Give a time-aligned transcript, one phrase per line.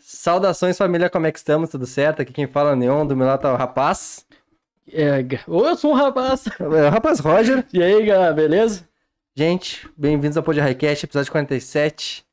[0.00, 1.70] Saudações família, como é que estamos?
[1.70, 2.22] Tudo certo?
[2.22, 4.26] Aqui quem fala é o Neon, do meu lado tá o rapaz.
[4.92, 6.44] É, Ô, eu sou um rapaz.
[6.60, 7.64] É o rapaz Roger.
[7.72, 8.88] E aí, galera, beleza?
[9.34, 12.24] Gente, bem-vindos ao Pod Highcast, episódio 47.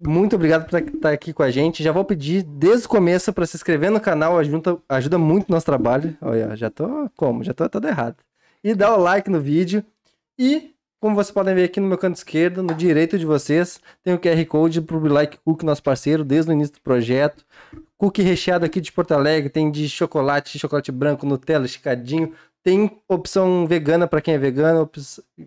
[0.00, 1.82] Muito obrigado por estar aqui com a gente.
[1.82, 5.52] Já vou pedir desde o começo para se inscrever no canal, ajuda, ajuda muito o
[5.52, 6.16] nosso trabalho.
[6.20, 7.42] Olha, já tô como?
[7.42, 8.16] Já tô todo errado.
[8.62, 9.84] E dá o like no vídeo.
[10.38, 14.14] E, como vocês podem ver aqui no meu canto esquerdo, no direito de vocês, tem
[14.14, 17.44] o QR Code pro Like Cook, nosso parceiro, desde o início do projeto.
[17.96, 22.34] Cookie recheado aqui de Porto Alegre, tem de chocolate, chocolate branco, Nutella, esticadinho.
[22.62, 24.90] Tem opção vegana para quem é vegano.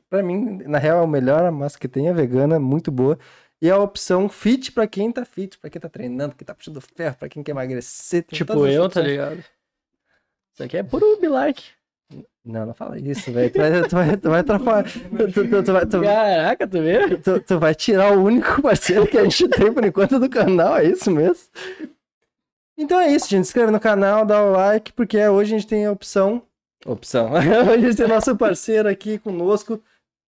[0.09, 3.19] Para mim, na real, é o melhor a massa que tem é vegana, muito boa.
[3.61, 6.81] E a opção fit para quem tá fit, para quem tá treinando, quem tá puxando
[6.81, 8.23] ferro, para quem quer emagrecer.
[8.23, 9.43] Tipo eu, tá ligado?
[10.53, 11.63] Isso aqui é puro like.
[12.43, 13.51] Não, não fala isso, velho.
[13.51, 14.83] Tu vai, tu vai, tu vai atrapalhar.
[14.91, 17.17] Tu, tu- tu- tu vai, tu- Caraca, tu vê?
[17.17, 20.77] tu- tu vai tirar o único parceiro que a gente tem por enquanto do canal,
[20.77, 21.43] é isso mesmo?
[22.77, 23.43] Então é isso, gente.
[23.45, 26.41] Se inscreve no canal, dá o like, porque hoje a gente tem a opção.
[26.85, 27.29] Opção.
[27.33, 29.79] hoje a gente tem nosso parceiro aqui conosco,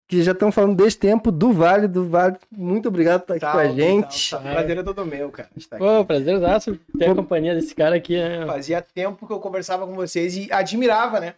[0.08, 2.36] que já estão falando desde tempo, do Vale, do Vale.
[2.50, 4.30] Muito obrigado por estar aqui com a gente.
[4.32, 4.50] Tá, tá.
[4.50, 5.48] Prazer é todo meu, cara.
[5.54, 5.84] de estar aqui.
[5.84, 8.44] Pô, prazerzaço ter a companhia desse cara aqui, né?
[8.46, 11.34] Fazia tempo que eu conversava com vocês e admirava, né?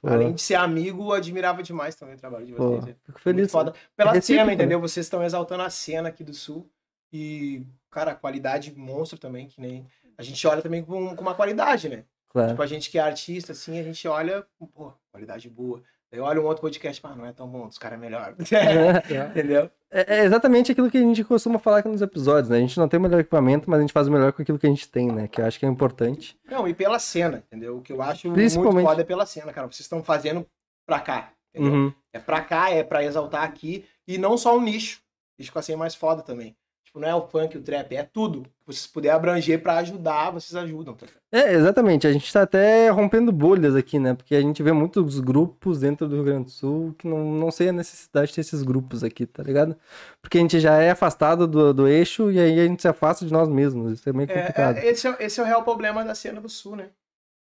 [0.00, 2.84] Pô, Além de ser amigo, eu admirava demais também o trabalho de pô, vocês.
[2.86, 2.94] né?
[3.04, 3.50] fico Muito feliz.
[3.50, 3.74] foda.
[3.96, 4.80] Pela É cena, entendeu?
[4.80, 6.70] Vocês estão exaltando a cena aqui do Sul.
[7.12, 9.86] E, cara, qualidade monstro também, que nem.
[10.16, 12.04] A gente olha também com, com uma qualidade, né?
[12.28, 12.50] Claro.
[12.50, 15.82] Tipo, a gente que é artista, assim, a gente olha, pô, qualidade boa.
[16.10, 18.34] Eu olho um outro podcast, pá, não é tão bom, os caras é melhor.
[19.30, 19.70] entendeu?
[19.90, 22.56] É, é exatamente aquilo que a gente costuma falar aqui nos episódios, né?
[22.56, 24.58] A gente não tem o melhor equipamento, mas a gente faz o melhor com aquilo
[24.58, 25.28] que a gente tem, né?
[25.28, 26.38] Que eu acho que é importante.
[26.50, 27.76] Não, e pela cena, entendeu?
[27.78, 29.66] O que eu acho muito Principalmente- foda é pela cena, cara.
[29.66, 30.46] Vocês estão fazendo
[30.86, 31.72] pra cá, entendeu?
[31.72, 31.92] Uhum.
[32.12, 33.84] É pra cá, é pra exaltar aqui.
[34.06, 35.00] E não só um nicho.
[35.38, 36.56] Nicho com a cena mais foda também.
[36.88, 38.44] Tipo, não é o funk, o trap, é tudo.
[38.44, 40.94] Que vocês puderem abranger pra ajudar, vocês ajudam.
[40.94, 41.06] Tá?
[41.30, 42.06] É, exatamente.
[42.06, 44.14] A gente tá até rompendo bolhas aqui, né?
[44.14, 47.50] Porque a gente vê muitos grupos dentro do Rio Grande do Sul que não, não
[47.50, 49.76] sei a necessidade de ter esses grupos aqui, tá ligado?
[50.22, 53.26] Porque a gente já é afastado do, do eixo e aí a gente se afasta
[53.26, 53.92] de nós mesmos.
[53.92, 54.78] Isso é meio complicado.
[54.78, 56.88] É, é, esse, é, esse é o real problema da cena do Sul, né?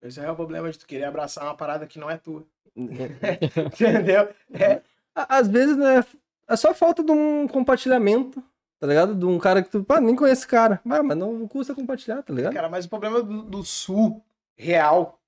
[0.02, 2.46] Esse é o real problema de tu querer abraçar uma parada que não é tua.
[2.74, 4.26] entendeu?
[4.54, 4.80] É,
[5.14, 6.02] Às vezes, né?
[6.48, 8.42] É só falta de um compartilhamento,
[8.84, 9.14] tá ligado?
[9.14, 10.78] De um cara que tu, pá, nem conhece esse cara.
[10.84, 12.52] Ah, mas não custa compartilhar, tá ligado?
[12.52, 14.22] Cara, mas o problema do, do sul
[14.58, 15.18] real,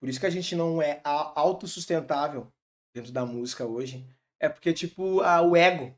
[0.00, 2.50] por isso que a gente não é autossustentável
[2.94, 4.06] dentro da música hoje,
[4.40, 5.94] é porque, tipo, a- o ego.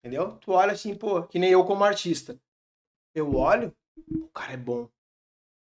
[0.00, 0.36] Entendeu?
[0.38, 2.36] Tu olha assim, pô, que nem eu como artista.
[3.14, 3.72] Eu olho,
[4.20, 4.88] o cara é bom.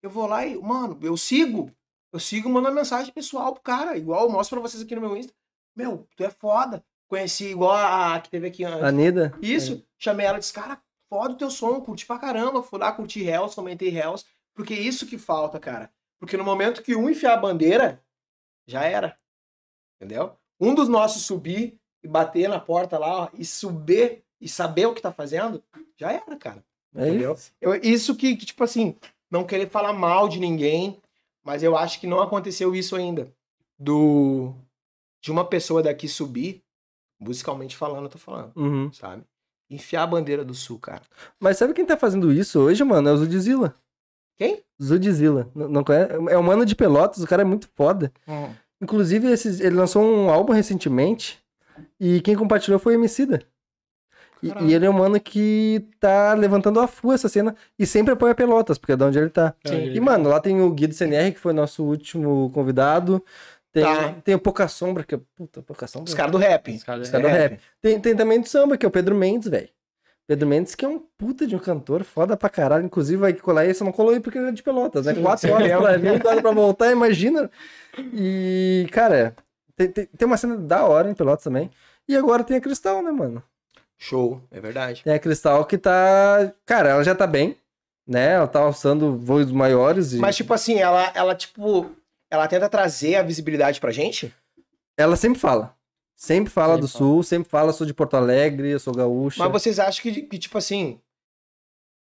[0.02, 1.74] Eu vou lá e, mano, eu sigo.
[2.12, 5.16] Eu sigo mandando mensagem pessoal pro cara, igual eu mostro pra vocês aqui no meu
[5.16, 5.32] Insta.
[5.74, 6.84] Meu, tu é foda.
[7.10, 8.84] Conheci igual a, a que teve aqui antes.
[8.84, 9.34] A Nida.
[9.42, 12.62] Isso, chamei ela e disse, cara, foda o teu som, curti pra caramba.
[12.62, 14.24] Fui lá, curti Hells, comentei Hells.
[14.54, 15.90] Porque é isso que falta, cara.
[16.20, 18.00] Porque no momento que um enfiar a bandeira,
[18.64, 19.18] já era.
[19.96, 20.36] Entendeu?
[20.60, 24.94] Um dos nossos subir e bater na porta lá ó, e subir e saber o
[24.94, 25.60] que tá fazendo,
[25.98, 26.64] já era, cara.
[26.94, 27.32] É Entendeu?
[27.32, 27.52] isso.
[27.60, 28.94] Eu, isso que, que, tipo assim,
[29.28, 31.02] não querer falar mal de ninguém,
[31.42, 33.34] mas eu acho que não aconteceu isso ainda.
[33.76, 34.54] Do
[35.20, 36.62] de uma pessoa daqui subir,
[37.20, 38.90] musicalmente falando, eu tô falando Uhum.
[38.92, 39.22] sabe?
[39.68, 41.02] Enfiar a bandeira do sul, cara.
[41.38, 43.08] Mas sabe quem tá fazendo isso hoje, mano?
[43.08, 43.74] É o Zudzilla.
[44.36, 44.62] Quem?
[44.82, 45.48] Zudzilla.
[45.54, 46.12] Não, não conhece?
[46.28, 48.10] É um mano de Pelotas, o cara é muito foda.
[48.80, 51.38] Inclusive, esses- ele lançou um álbum recentemente
[52.00, 53.42] e quem compartilhou foi o Emicida.
[54.42, 58.14] E, e ele é um mano que tá levantando a full essa cena e sempre
[58.14, 59.54] apoia Pelotas, porque é de onde ele tá.
[59.66, 59.92] Sim.
[59.92, 63.22] E, mano, lá tem o Guido CNR, que foi nosso último convidado.
[63.72, 64.14] Tem, Tá.
[64.24, 65.20] tem o Pouca Sombra, que é.
[65.36, 66.08] Puta, Pouca Sombra.
[66.08, 66.70] Os caras do rap.
[66.74, 67.38] Os caras- Os caras do É.
[67.40, 67.60] rap.
[67.80, 69.68] Tem, tem também do samba, que é o Pedro Mendes, velho.
[70.26, 72.84] Pedro Mendes, que é um puta de um cantor, foda pra caralho.
[72.84, 75.14] Inclusive, vai colar só não colou aí porque é de Pelotas, né?
[75.14, 77.50] Quatro horas pra vir, quatro horas pra voltar, imagina.
[78.12, 79.34] E, cara,
[79.76, 81.70] tem, tem, tem uma cena da hora em Pelotas também.
[82.08, 83.42] E agora tem a Cristal, né, mano?
[83.98, 85.02] Show, é verdade.
[85.04, 86.52] Tem a Cristal que tá.
[86.64, 87.56] Cara, ela já tá bem,
[88.06, 88.32] né?
[88.34, 90.12] Ela tá alçando voos maiores.
[90.12, 90.18] E...
[90.18, 91.90] Mas, tipo assim, ela, ela, tipo,
[92.30, 94.32] ela tenta trazer a visibilidade pra gente.
[94.96, 95.74] Ela sempre fala.
[96.16, 96.98] Sempre fala Sempre do fala.
[96.98, 99.42] Sul, sempre fala, sou de Porto Alegre, eu sou gaúcha.
[99.42, 101.00] Mas vocês acham que, que tipo assim,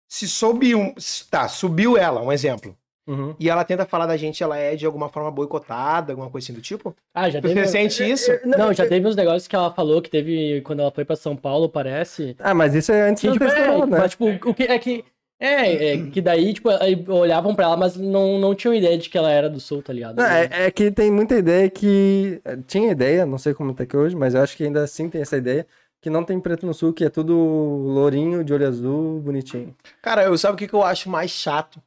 [0.08, 0.93] se soube um.
[1.31, 2.76] Tá, subiu ela, um exemplo.
[3.06, 3.34] Uhum.
[3.40, 6.52] E ela tenta falar da gente, ela é de alguma forma boicotada, alguma coisa assim
[6.52, 6.94] do tipo?
[7.14, 7.67] Ah, já Você teve.
[7.67, 8.31] sente isso?
[8.44, 11.34] Não, já teve uns negócios que ela falou que teve quando ela foi pra São
[11.37, 12.37] Paulo, parece.
[12.38, 13.99] Ah, mas isso é antes Que, tipo, é, questão, né?
[13.99, 15.05] mas, tipo, o que é que.
[15.42, 16.69] É, é, que daí, tipo,
[17.08, 19.90] olhavam pra ela, mas não, não tinham ideia de que ela era do sul, tá
[19.90, 20.16] ligado?
[20.16, 22.42] Não, é, é que tem muita ideia que.
[22.66, 25.22] Tinha ideia, não sei como tá aqui hoje, mas eu acho que ainda assim tem
[25.22, 25.66] essa ideia
[25.98, 29.75] que não tem preto no sul, que é tudo lourinho, de olho azul, bonitinho.
[30.02, 31.81] Cara, eu sabe o que, que eu acho mais chato?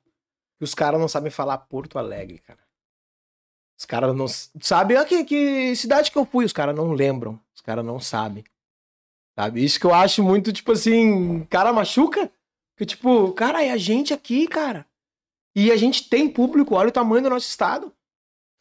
[0.57, 2.59] Que os caras não sabem falar Porto Alegre, cara.
[3.77, 4.25] Os caras não.
[4.61, 6.45] Sabe ah, que, que cidade que eu fui?
[6.45, 7.39] Os caras não lembram.
[7.53, 8.44] Os caras não sabem.
[9.38, 9.63] Sabe?
[9.63, 12.31] Isso que eu acho muito, tipo assim, cara machuca.
[12.77, 14.85] Que tipo, cara, é a gente aqui, cara.
[15.55, 17.93] E a gente tem público, olha o tamanho do nosso estado.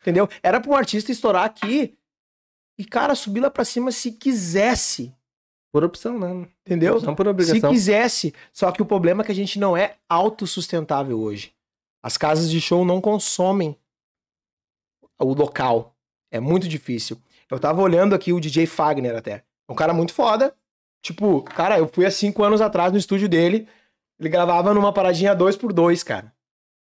[0.00, 0.28] Entendeu?
[0.42, 1.96] Era pra um artista estourar aqui
[2.78, 5.14] e, cara, subir lá pra cima se quisesse.
[5.72, 6.46] Por opção, né?
[6.66, 7.00] Entendeu?
[7.00, 7.70] Não por Se obrigação.
[7.70, 8.34] quisesse.
[8.52, 11.54] Só que o problema é que a gente não é autossustentável hoje.
[12.02, 13.78] As casas de show não consomem
[15.18, 15.96] o local.
[16.30, 17.16] É muito difícil.
[17.50, 19.44] Eu tava olhando aqui o DJ Fagner até.
[19.68, 20.54] Um cara muito foda.
[21.00, 23.68] Tipo, cara, eu fui há cinco anos atrás no estúdio dele.
[24.22, 26.32] Ele gravava numa paradinha 2x2, cara.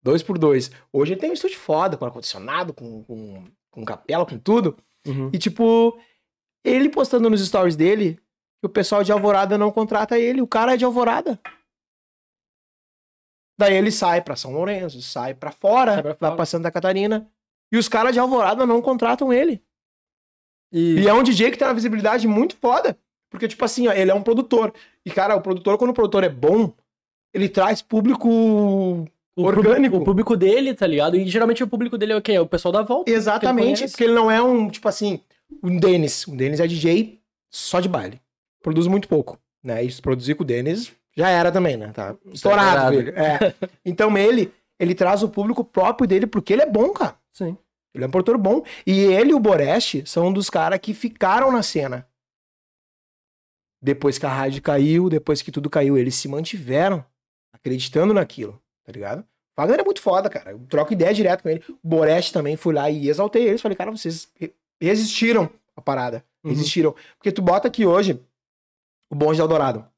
[0.05, 0.71] 2x2.
[0.93, 4.77] Hoje ele tem um estúdio foda, com ar-condicionado, com, com, com capela, com tudo.
[5.07, 5.31] Uhum.
[5.33, 5.99] E, tipo,
[6.63, 8.17] ele postando nos stories dele
[8.61, 10.43] que o pessoal de Alvorada não contrata ele.
[10.43, 11.41] O cara é de Alvorada.
[13.59, 16.37] Daí ele sai pra São Lourenço, sai pra fora, Sai pra vai fora.
[16.37, 17.31] pra Santa Catarina.
[17.73, 19.65] E os caras de Alvorada não contratam ele.
[20.71, 22.99] E, E é um DJ que tem uma visibilidade muito foda.
[23.31, 24.75] Porque, tipo assim, ó, ele é um produtor.
[25.07, 26.73] E, cara, o produtor, quando o produtor é bom,
[27.35, 29.73] ele traz público O Orgânico.
[29.73, 31.17] Público, o público dele, tá ligado?
[31.17, 32.33] E geralmente o público dele é o quê?
[32.33, 33.11] É o pessoal da volta.
[33.11, 35.21] Exatamente, porque ele não é um, tipo assim,
[35.63, 36.29] um Denis.
[36.29, 37.21] Um Denis é DJ
[37.51, 38.21] só de baile.
[38.63, 39.83] Produz muito pouco, né?
[39.83, 41.91] E se produzir com o Denis, já era também, né?
[41.93, 43.13] Tá estourado, filho.
[43.17, 43.55] É.
[43.85, 47.17] Então ele, ele traz o público próprio dele porque ele é bom, cara.
[47.33, 47.57] Sim.
[47.93, 48.63] Ele é um produtor bom.
[48.87, 52.07] E ele e o Boreste são um dos caras que ficaram na cena.
[53.83, 57.05] Depois que a rádio caiu, depois que tudo caiu, eles se mantiveram
[57.55, 59.21] acreditando naquilo, tá ligado?
[59.21, 60.51] O Wagner é muito foda, cara.
[60.51, 61.65] Eu troco ideia direto com ele.
[61.83, 63.63] O Boreste também fui lá e exaltei eles.
[63.63, 66.25] Falei, cara, vocês re- resistiram a parada.
[66.43, 66.51] Uhum.
[66.51, 66.95] Resistiram.
[67.17, 68.21] Porque tu bota aqui hoje
[69.09, 69.89] o Bonde de Eldorado,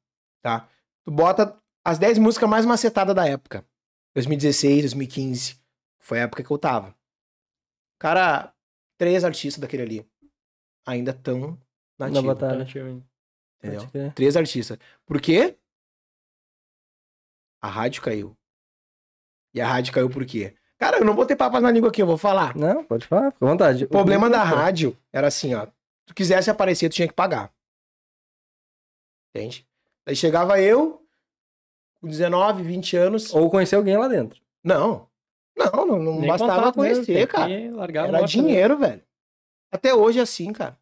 [0.43, 0.69] tá?
[1.03, 3.65] Tu bota as 10 músicas mais macetadas da época.
[4.13, 5.59] 2016, 2015.
[5.99, 6.95] Foi a época que eu tava.
[7.99, 8.53] Cara,
[8.97, 10.09] três artistas daquele ali
[10.85, 11.57] ainda estão
[11.97, 12.63] na Na batalha.
[12.63, 13.81] Tá, entendeu?
[14.11, 14.77] Três artistas.
[15.05, 15.57] Por quê?
[17.61, 18.37] A rádio caiu.
[19.53, 20.55] E a rádio caiu por quê?
[20.77, 22.55] Cara, eu não vou ter papas na língua aqui, eu vou falar.
[22.55, 23.85] Não, pode falar, fica à vontade.
[23.85, 25.67] O problema da rádio era assim, ó.
[26.05, 27.51] Tu quisesse aparecer, tu tinha que pagar.
[29.33, 29.67] Entende?
[30.05, 31.03] Aí chegava eu,
[31.99, 33.33] com 19, 20 anos.
[33.33, 34.39] Ou conhecer alguém lá dentro.
[34.63, 35.07] Não.
[35.57, 38.07] Não, não, não Nem bastava contato mesmo, conhecer, tem cara.
[38.07, 38.27] Era né?
[38.27, 39.03] dinheiro, velho.
[39.71, 40.77] Até hoje é assim, cara.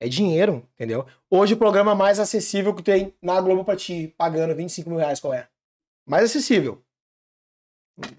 [0.00, 1.06] É dinheiro, entendeu?
[1.30, 5.20] Hoje o programa mais acessível que tem na Globo pra ti, pagando 25 mil reais,
[5.20, 5.48] qual é?
[6.10, 6.82] Mais acessível.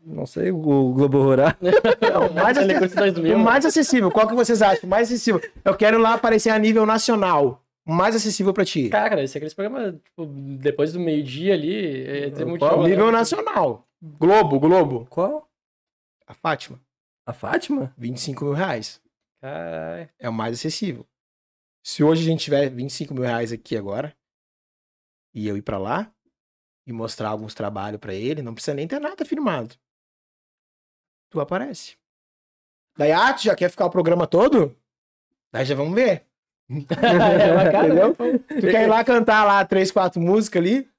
[0.05, 1.49] Não sei, o Globo Rural.
[2.01, 3.35] Não, mais, acessível.
[3.35, 4.09] o mais acessível.
[4.09, 4.87] Qual que vocês acham?
[4.89, 5.41] Mais acessível.
[5.65, 7.61] Eu quero lá aparecer a nível nacional.
[7.85, 8.87] O mais acessível pra ti.
[8.87, 12.81] Cara, esse é aqueles programas, tipo, depois do meio-dia ali, é, tem muito Qual?
[12.83, 12.89] né?
[12.91, 13.85] nível nacional.
[14.01, 15.05] Globo, Globo.
[15.09, 15.49] Qual?
[16.25, 16.79] A Fátima.
[17.25, 17.93] A Fátima?
[17.97, 19.01] 25 mil reais.
[19.41, 20.09] Caralho.
[20.17, 21.05] É o mais acessível.
[21.83, 24.15] Se hoje a gente tiver 25 mil reais aqui agora,
[25.33, 26.09] e eu ir pra lá,
[26.91, 29.75] e mostrar alguns trabalhos pra ele, não precisa nem ter nada firmado.
[31.29, 31.95] Tu aparece.
[32.97, 34.75] Daí, ah, tu já quer ficar o programa todo?
[35.51, 36.25] Daí já vamos ver.
[36.69, 38.15] Entendeu?
[38.15, 40.89] Tu quer ir lá cantar lá três, quatro músicas ali?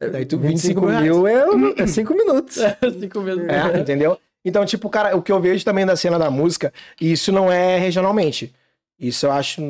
[0.00, 1.78] Daí tu 25 mil reais.
[1.78, 2.58] é, é cinco minutos.
[2.98, 3.44] Cinco vezes.
[3.48, 4.18] É, entendeu?
[4.44, 7.50] Então, tipo, cara, o que eu vejo também da cena da música, e isso não
[7.50, 8.52] é regionalmente.
[8.98, 9.62] Isso eu acho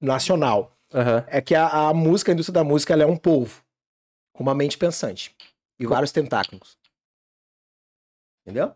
[0.00, 0.72] nacional.
[0.92, 1.24] Aham.
[1.28, 3.62] É que a, a música, a indústria da música, ela é um povo.
[4.38, 5.34] Com uma mente pensante.
[5.80, 6.78] E vários tentáculos.
[8.46, 8.72] Entendeu?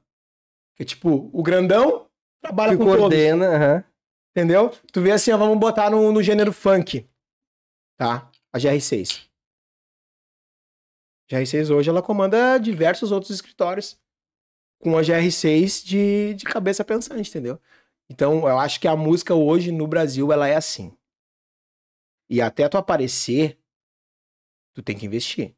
[0.75, 2.11] Que tipo, o grandão
[2.43, 2.99] trabalha Que com todos.
[2.99, 3.85] coordena, aham.
[4.31, 4.71] Entendeu?
[4.93, 7.09] Tu vê assim, ó, vamos botar no, no gênero funk.
[7.97, 8.29] Tá?
[8.53, 9.29] A GR6.
[11.31, 13.97] A GR6 hoje ela comanda diversos outros escritórios
[14.81, 17.61] com a GR6 de, de cabeça pensante, entendeu?
[18.11, 20.93] Então, eu acho que a música hoje no Brasil ela é assim.
[22.29, 23.62] E até tu aparecer,
[24.75, 25.55] tu tem que investir.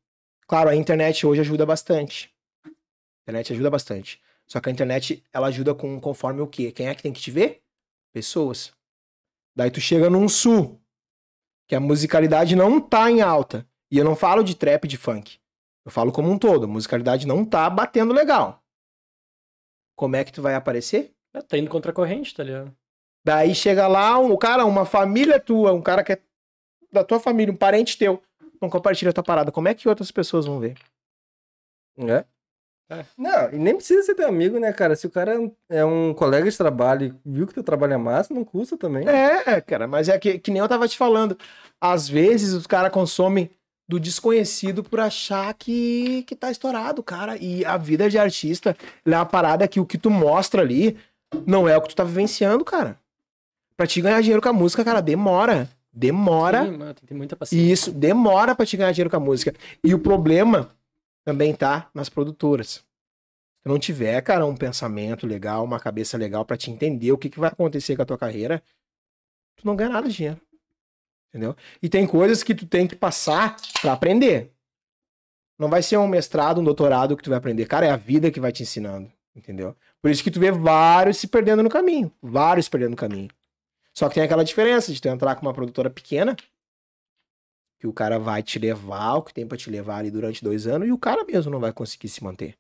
[0.47, 2.35] Claro, a internet hoje ajuda bastante.
[2.67, 2.71] A
[3.25, 4.21] internet ajuda bastante.
[4.47, 6.71] Só que a internet, ela ajuda com conforme o quê?
[6.71, 7.63] Quem é que tem que te ver?
[8.13, 8.73] Pessoas.
[9.57, 10.81] Daí tu chega num sul,
[11.67, 13.67] que a musicalidade não tá em alta.
[13.91, 15.39] E eu não falo de trap e de funk.
[15.85, 16.65] Eu falo como um todo.
[16.65, 18.63] A musicalidade não tá batendo legal.
[19.97, 21.15] Como é que tu vai aparecer?
[21.33, 22.75] É, Tá indo contra a corrente, tá ligado?
[23.25, 26.23] Daí chega lá um cara, uma família tua, um cara que é
[26.93, 28.23] da tua família, um parente teu,
[28.65, 29.53] não compartilha a tua parada.
[29.53, 30.75] Como é que outras pessoas vão ver?
[31.99, 32.25] É.
[33.17, 34.95] Não, e nem precisa ser teu amigo, né, cara?
[34.95, 35.35] Se o cara
[35.69, 39.09] é um colega de trabalho e viu que teu trabalho é massa, não custa também.
[39.09, 41.37] É, cara, mas é que, que nem eu tava te falando.
[41.81, 43.51] Às vezes os caras consomem
[43.89, 47.37] do desconhecido por achar que, que tá estourado, cara.
[47.37, 50.99] E a vida de artista é uma parada que o que tu mostra ali
[51.47, 52.99] não é o que tu tá vivenciando, cara.
[53.77, 55.69] Pra te ganhar dinheiro com a música, cara, demora.
[55.95, 56.65] Demora.
[56.65, 57.73] Sim, mano, tem que ter muita paciência.
[57.73, 59.55] Isso, demora pra te ganhar dinheiro com a música.
[59.83, 60.75] E o problema
[61.25, 62.85] também tá nas produtoras.
[63.63, 67.31] Se não tiver, cara, um pensamento legal, uma cabeça legal pra te entender o que,
[67.31, 68.63] que vai acontecer com a tua carreira,
[69.57, 70.41] tu não ganha nada de dinheiro.
[71.29, 71.57] Entendeu?
[71.83, 74.53] E tem coisas que tu tem que passar pra aprender.
[75.59, 77.67] Não vai ser um mestrado, um doutorado que tu vai aprender.
[77.67, 79.11] Cara, é a vida que vai te ensinando.
[79.35, 79.77] Entendeu?
[80.01, 82.13] Por isso que tu vê vários se perdendo no caminho.
[82.23, 83.29] Vários se perdendo no caminho.
[83.97, 86.37] Só que tem aquela diferença de tu entrar com uma produtora pequena,
[87.79, 90.67] que o cara vai te levar o que tem pra te levar ali durante dois
[90.67, 92.59] anos, e o cara mesmo não vai conseguir se manter.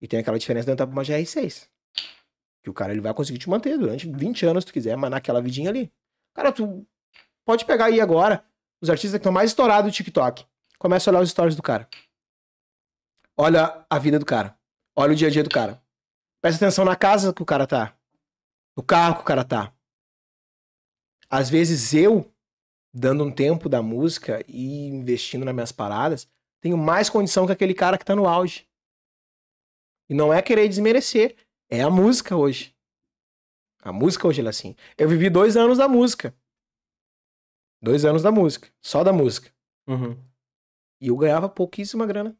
[0.00, 1.68] E tem aquela diferença de entrar pra uma GR6.
[2.62, 5.10] Que o cara ele vai conseguir te manter durante 20 anos se tu quiser, mas
[5.10, 5.92] naquela vidinha ali.
[6.32, 6.86] Cara, tu
[7.44, 8.44] pode pegar aí agora
[8.80, 10.46] os artistas que estão mais estourados do TikTok.
[10.78, 11.88] Começa a olhar os stories do cara.
[13.36, 14.56] Olha a vida do cara.
[14.96, 15.82] Olha o dia a dia do cara.
[16.40, 17.96] Presta atenção na casa que o cara tá.
[18.76, 19.71] No carro que o cara tá.
[21.32, 22.30] Às vezes eu,
[22.92, 26.28] dando um tempo da música e investindo nas minhas paradas,
[26.60, 28.68] tenho mais condição que aquele cara que tá no auge.
[30.10, 31.34] E não é querer desmerecer.
[31.70, 32.76] É a música hoje.
[33.82, 34.76] A música hoje é assim.
[34.98, 36.34] Eu vivi dois anos da música.
[37.80, 38.68] Dois anos da música.
[38.82, 39.50] Só da música.
[39.88, 40.14] Uhum.
[41.00, 42.36] E eu ganhava pouquíssima grana.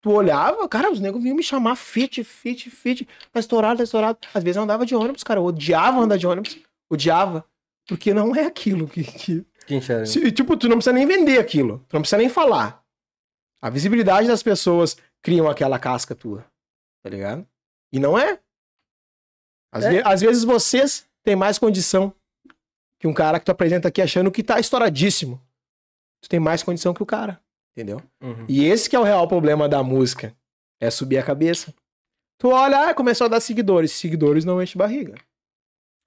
[0.00, 3.06] Tu olhava, cara, os negros vinham me chamar fit, fit, fit.
[3.30, 4.18] Tá estourado, tá estourado.
[4.32, 5.38] Às vezes eu andava de ônibus, cara.
[5.38, 6.58] Eu odiava andar de ônibus.
[6.88, 7.44] Odiava.
[7.88, 9.02] Porque não é aquilo que.
[9.04, 9.46] que...
[9.66, 9.80] Quem?
[9.80, 11.84] Se- tipo, tu não precisa nem vender aquilo.
[11.88, 12.84] Tu não precisa nem falar.
[13.62, 16.44] A visibilidade das pessoas criam aquela casca tua.
[17.02, 17.46] Tá ligado?
[17.92, 18.40] E não é.
[19.72, 19.90] Às, É.
[19.90, 22.12] ve- às vezes vocês têm mais condição
[22.98, 25.40] que um cara que tu apresenta aqui achando que tá estouradíssimo.
[26.22, 27.40] Tu tem mais condição que o cara.
[27.76, 28.02] Entendeu?
[28.20, 28.44] Uhum.
[28.48, 30.36] E esse que é o real problema da música.
[30.80, 31.74] É subir a cabeça.
[32.38, 33.92] Tu olha, ah, começou a dar seguidores.
[33.92, 35.14] Seguidores não enche barriga.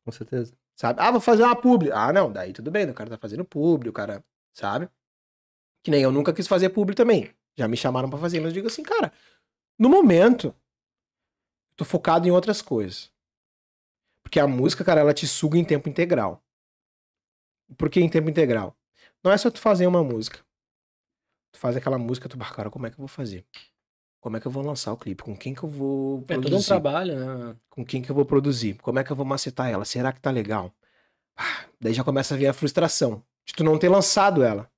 [0.03, 0.53] Com certeza.
[0.75, 0.99] Sabe?
[1.01, 1.91] Ah, vou fazer uma publi.
[1.91, 4.89] Ah, não, daí tudo bem, o cara tá fazendo publi, o cara, sabe?
[5.83, 7.33] Que nem eu nunca quis fazer publi também.
[7.57, 9.11] Já me chamaram pra fazer, mas eu digo assim, cara,
[9.77, 10.55] no momento,
[11.75, 13.11] tô focado em outras coisas.
[14.23, 16.43] Porque a música, cara, ela te suga em tempo integral.
[17.77, 18.75] Por que em tempo integral?
[19.23, 20.39] Não é só tu fazer uma música.
[21.51, 23.45] Tu faz aquela música, tu, "Ah, cara, como é que eu vou fazer?
[24.23, 25.21] Como é que eu vou lançar o clipe?
[25.21, 26.49] Com quem que eu vou É produzir?
[26.51, 27.55] todo um trabalho, né?
[27.69, 28.75] com quem que eu vou produzir?
[28.81, 29.83] Como é que eu vou macetar ela?
[29.83, 30.71] Será que tá legal?
[31.37, 34.69] Ah, daí já começa a vir a frustração de tu não ter lançado ela.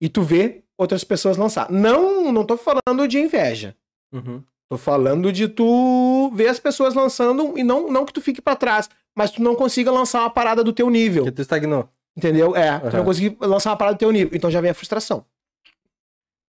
[0.00, 1.70] E tu vê outras pessoas lançar.
[1.70, 3.76] Não, não tô falando de inveja.
[4.12, 4.42] Uhum.
[4.68, 8.56] Tô falando de tu ver as pessoas lançando e não, não que tu fique pra
[8.56, 11.22] trás, mas tu não consiga lançar uma parada do teu nível.
[11.22, 11.88] Porque tu estagnou.
[12.16, 12.56] Entendeu?
[12.56, 13.04] É, tu não Aham.
[13.04, 14.36] conseguir lançar uma parada do teu nível.
[14.36, 15.24] Então já vem a frustração.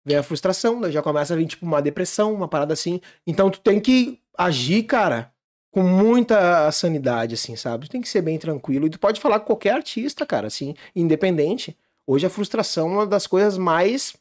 [0.09, 3.01] Vem a frustração, daí já começa a vir, tipo, uma depressão, uma parada assim.
[3.27, 5.31] Então tu tem que agir, cara,
[5.71, 7.87] com muita sanidade, assim, sabe?
[7.87, 8.87] Tu tem que ser bem tranquilo.
[8.87, 11.77] E tu pode falar com qualquer artista, cara, assim, independente.
[12.07, 14.15] Hoje a frustração é uma das coisas mais.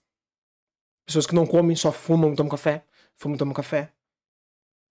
[1.05, 2.83] Pessoas que não comem, só fumam, tomam café.
[3.15, 3.89] Fumam, tomam café.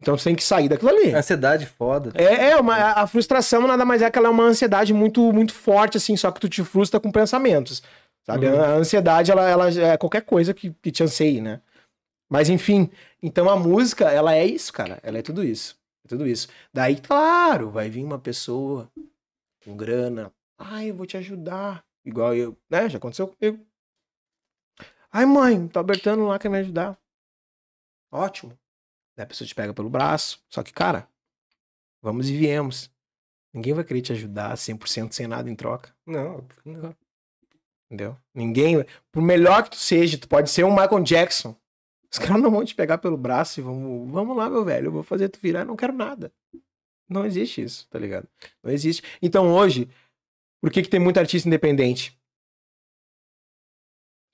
[0.01, 1.15] Então tu tem que sair daquilo ali.
[1.15, 2.11] Ansiedade foda.
[2.15, 5.33] É, é uma, a- a frustração nada mais é que ela é uma ansiedade muito,
[5.33, 7.83] muito forte, assim, só que tu te frustra com pensamentos.
[8.27, 8.49] Sabe?
[8.49, 8.61] Uhum.
[8.61, 11.63] A ansiedade, ela, ela é qualquer coisa que, que te anseie, né?
[12.29, 12.91] Mas enfim,
[13.23, 14.99] então a música, ela é isso, cara.
[15.05, 15.79] Ela é tudo isso.
[16.05, 16.49] É tudo isso.
[16.73, 18.91] Daí, claro, vai vir uma pessoa
[19.65, 20.33] com grana.
[20.59, 21.85] Ai, eu vou te ajudar.
[22.05, 22.89] Igual eu, né?
[22.89, 23.65] Já aconteceu comigo.
[25.13, 26.99] Ai, mãe, tô abertando lá, quer me ajudar.
[28.11, 28.59] Ótimo.
[29.17, 30.45] Daí a pessoa te pega pelo braço.
[30.51, 31.09] Só que, cara,
[32.03, 32.91] vamos e viemos.
[33.53, 35.95] Ninguém vai querer te ajudar 100% sem nada em troca.
[36.05, 36.95] Não, não.
[37.87, 38.17] Entendeu?
[38.35, 38.85] Ninguém.
[39.13, 41.57] Por melhor que tu seja, tu pode ser um Michael Jackson.
[42.11, 44.07] Os caras não vão te pegar pelo braço e vão.
[44.11, 46.33] Vamos lá, meu velho, eu vou fazer tu virar, não quero nada.
[47.09, 48.29] Não existe isso, tá ligado?
[48.63, 49.03] Não existe.
[49.23, 49.89] Então hoje,
[50.61, 52.19] por que, que tem muito artista independente?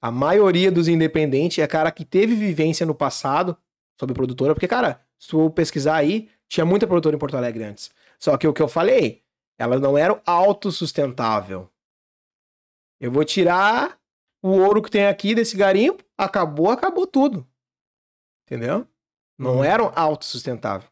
[0.01, 3.57] A maioria dos independentes é cara que teve vivência no passado
[3.99, 7.91] sobre produtora, porque, cara, se tu pesquisar aí, tinha muita produtora em Porto Alegre antes.
[8.19, 9.23] Só que o que eu falei,
[9.57, 11.71] elas não eram autossustentável.
[13.03, 13.99] Eu vou tirar
[14.41, 17.45] o ouro que tem aqui desse garimpo, acabou, acabou tudo.
[18.47, 18.87] Entendeu?
[19.37, 19.65] Não Uhum.
[19.65, 20.89] eram autossustentável.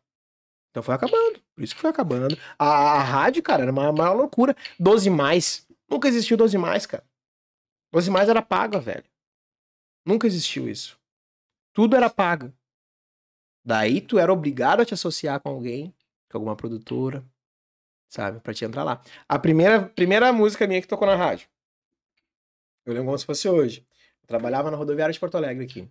[0.71, 1.41] Então foi acabando.
[1.55, 2.37] Por isso que foi acabando.
[2.59, 4.57] A, a rádio, cara, era uma maior loucura.
[4.79, 5.67] 12 mais.
[5.89, 7.05] Nunca existiu 12 mais, cara.
[7.93, 9.05] 12 mais era paga, velho.
[10.05, 10.99] Nunca existiu isso.
[11.73, 12.53] Tudo era pago.
[13.65, 15.95] Daí tu era obrigado a te associar com alguém,
[16.31, 17.25] com alguma produtora,
[18.09, 18.41] sabe?
[18.41, 19.01] Pra te entrar lá.
[19.29, 21.49] A primeira, primeira música minha que tocou na rádio.
[22.85, 23.87] Eu lembro como se fosse hoje.
[24.23, 25.89] Eu trabalhava na rodoviária de Porto Alegre aqui.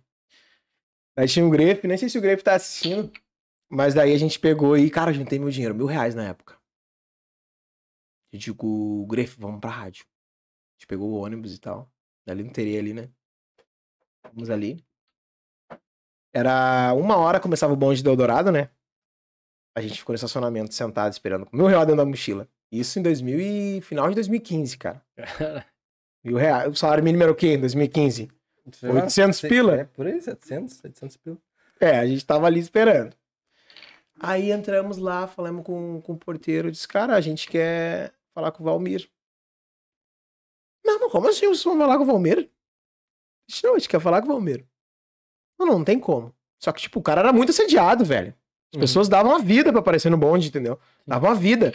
[1.16, 3.12] Daí tinha o Grefe, nem sei se o Grefe tá assistindo,
[3.68, 6.58] mas daí a gente pegou e, cara, tem meu dinheiro, mil reais na época.
[8.32, 10.04] Eu digo, Grefe, vamos pra rádio.
[10.04, 11.90] A gente pegou o ônibus e tal.
[12.24, 13.10] Dali não teria ali, né?
[14.32, 14.84] Vamos ali.
[16.32, 18.70] Era uma hora, começava o bonde do Eldorado, né?
[19.76, 22.48] A gente ficou no estacionamento sentado esperando com mil reais dentro da mochila.
[22.70, 23.80] Isso em 2000 e...
[23.80, 25.04] final de 2015, cara.
[26.22, 26.70] Mil reais.
[26.70, 28.30] O salário mínimo era o quê em 2015?
[28.82, 29.74] 800 pila?
[29.76, 31.38] É, por aí, 700, 700 pila.
[31.80, 33.16] É, a gente tava ali esperando.
[34.20, 38.62] Aí entramos lá, falamos com, com o porteiro, disse, cara, a gente quer falar com
[38.62, 39.08] o Valmir.
[40.84, 42.50] Não, mas como assim vocês vão falar com o Valmir?
[43.48, 44.64] Disse, não, a gente quer falar com o Valmir.
[45.58, 46.34] Não, não, não tem como.
[46.58, 48.34] Só que, tipo, o cara era muito assediado, velho.
[48.72, 48.80] As Uhum.
[48.82, 50.78] pessoas davam a vida pra aparecer no bonde, entendeu?
[51.06, 51.74] Davam a vida.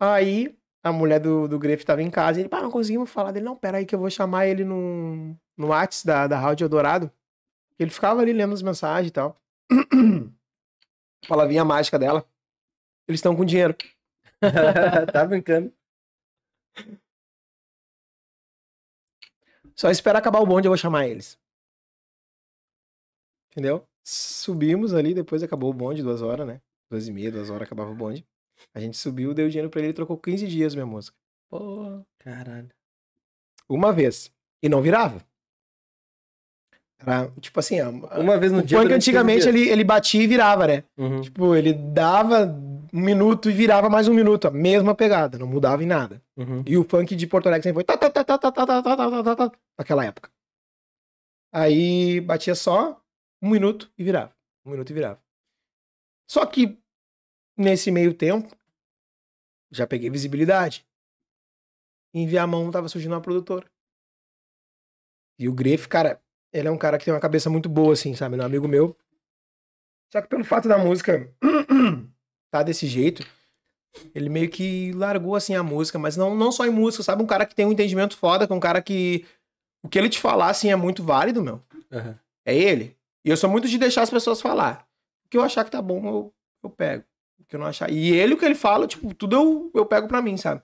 [0.00, 3.32] Aí, a mulher do, do Grefe tava em casa e ele, pá, não conseguimos falar
[3.32, 3.44] dele.
[3.44, 7.10] Não, pera aí que eu vou chamar ele no, no Whats da, da Rádio Eldorado.
[7.78, 9.40] Ele ficava ali lendo as mensagens e tal.
[11.28, 12.24] Palavrinha mágica dela.
[13.06, 13.74] Eles estão com dinheiro.
[15.12, 15.72] tá brincando.
[19.74, 21.38] Só esperar acabar o bonde, eu vou chamar eles.
[23.50, 23.86] Entendeu?
[24.04, 26.60] Subimos ali, depois acabou o bonde, duas horas, né?
[26.90, 28.26] Duas e meia, duas horas acabava o bonde.
[28.74, 31.16] A gente subiu, deu dinheiro pra ele, ele trocou 15 dias minha música.
[31.50, 32.68] Pô, Caralho.
[33.68, 34.30] Uma vez.
[34.62, 35.22] E não virava.
[37.00, 38.78] Era, tipo assim, a- Uma vez no o dia.
[38.80, 39.66] antigamente 15 dias.
[39.66, 40.84] ele, ele batia e virava, né?
[40.96, 41.20] Uhum.
[41.20, 42.44] Tipo, ele dava
[42.92, 44.48] um minuto e virava mais um minuto.
[44.48, 46.20] A mesma pegada, não mudava em nada.
[46.36, 46.64] Uhum.
[46.66, 48.82] E o funk de Porto Alegre sempre foi tá, tá, tá, tá, tá, tá, tá,
[48.82, 50.28] tá, tá, tá, tá, naquela época.
[51.52, 53.00] Aí batia só
[53.40, 54.34] um minuto e virava.
[54.66, 55.20] Um minuto e virava.
[56.28, 56.78] Só que
[57.58, 58.56] nesse meio tempo,
[59.70, 60.86] já peguei visibilidade.
[62.14, 63.70] Em Viamão tava surgindo uma produtora.
[65.38, 66.20] E o Grefe, cara,
[66.52, 68.34] ele é um cara que tem uma cabeça muito boa, assim, sabe?
[68.34, 68.96] Ele é um amigo meu.
[70.12, 71.30] Só que pelo fato da música
[72.50, 73.22] tá desse jeito,
[74.14, 77.22] ele meio que largou assim a música, mas não, não só em música, sabe?
[77.22, 79.26] Um cara que tem um entendimento foda, que é um cara que.
[79.82, 81.62] O que ele te falar, assim, é muito válido, meu.
[81.92, 82.14] Uhum.
[82.44, 82.96] É ele.
[83.24, 84.88] E eu sou muito de deixar as pessoas falar.
[85.24, 87.04] O que eu achar que tá bom, eu, eu pego.
[87.46, 87.90] Que eu não achar.
[87.90, 90.62] E ele, o que ele fala, tipo, tudo eu, eu pego pra mim, sabe?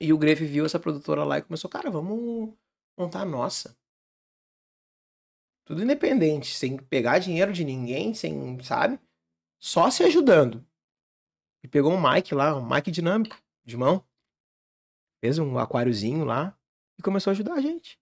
[0.00, 2.52] E o Grefe viu essa produtora lá e começou, cara, vamos
[2.96, 3.76] montar a nossa.
[5.64, 8.98] Tudo independente, sem pegar dinheiro de ninguém, sem, sabe?
[9.58, 10.64] Só se ajudando.
[11.62, 14.04] E pegou um mic lá, um mic dinâmico, de mão.
[15.20, 16.56] Fez um aquáriozinho lá
[16.98, 17.98] e começou a ajudar a gente.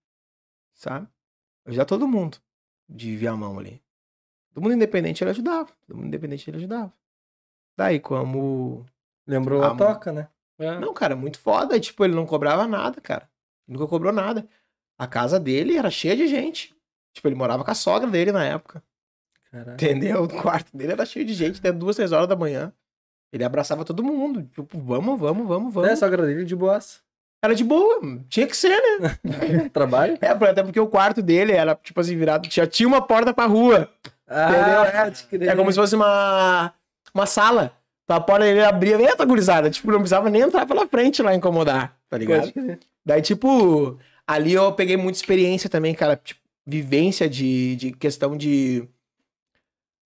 [0.73, 1.07] Sabe?
[1.67, 2.39] Ajudar todo mundo
[2.89, 3.83] de Viamão ali.
[4.49, 5.71] Todo mundo independente ele ajudava.
[5.87, 6.93] Todo mundo independente ele ajudava.
[7.81, 8.85] Daí, como.
[9.27, 10.29] Lembrou Ah, a toca, né?
[10.59, 10.79] é.
[10.79, 11.81] Não, cara, muito foda.
[11.81, 13.27] Tipo, ele não cobrava nada, cara.
[13.67, 14.47] Ele nunca cobrou nada.
[14.99, 16.77] A casa dele era cheia de gente.
[17.15, 18.83] Tipo, ele morava com a sogra dele na época.
[19.51, 19.73] Caralho.
[19.73, 20.25] Entendeu?
[20.25, 22.71] O quarto dele era cheio de gente, até duas, três horas da manhã.
[23.33, 24.43] Ele abraçava todo mundo.
[24.43, 25.91] Tipo, vamos, vamos, vamos, vamos.
[25.91, 27.01] É, sogra dele de boas.
[27.43, 27.99] Era de boa.
[28.29, 29.19] Tinha que ser, né?
[29.73, 30.19] Trabalho?
[30.21, 32.47] É, até porque o quarto dele era, tipo assim, virado.
[32.51, 33.89] Já tinha uma porta pra rua.
[34.29, 34.83] Entendeu?
[34.83, 35.49] Ah, pode crer.
[35.49, 36.73] É como se fosse uma,
[37.15, 37.77] uma sala.
[38.05, 39.71] Então a porta dele abria, eita, gurizada.
[39.71, 42.53] Tipo, não precisava nem entrar pela frente lá incomodar, tá ligado?
[43.05, 46.17] Daí, tipo, ali eu peguei muita experiência também, cara.
[46.17, 48.81] Tipo, vivência de, de questão de,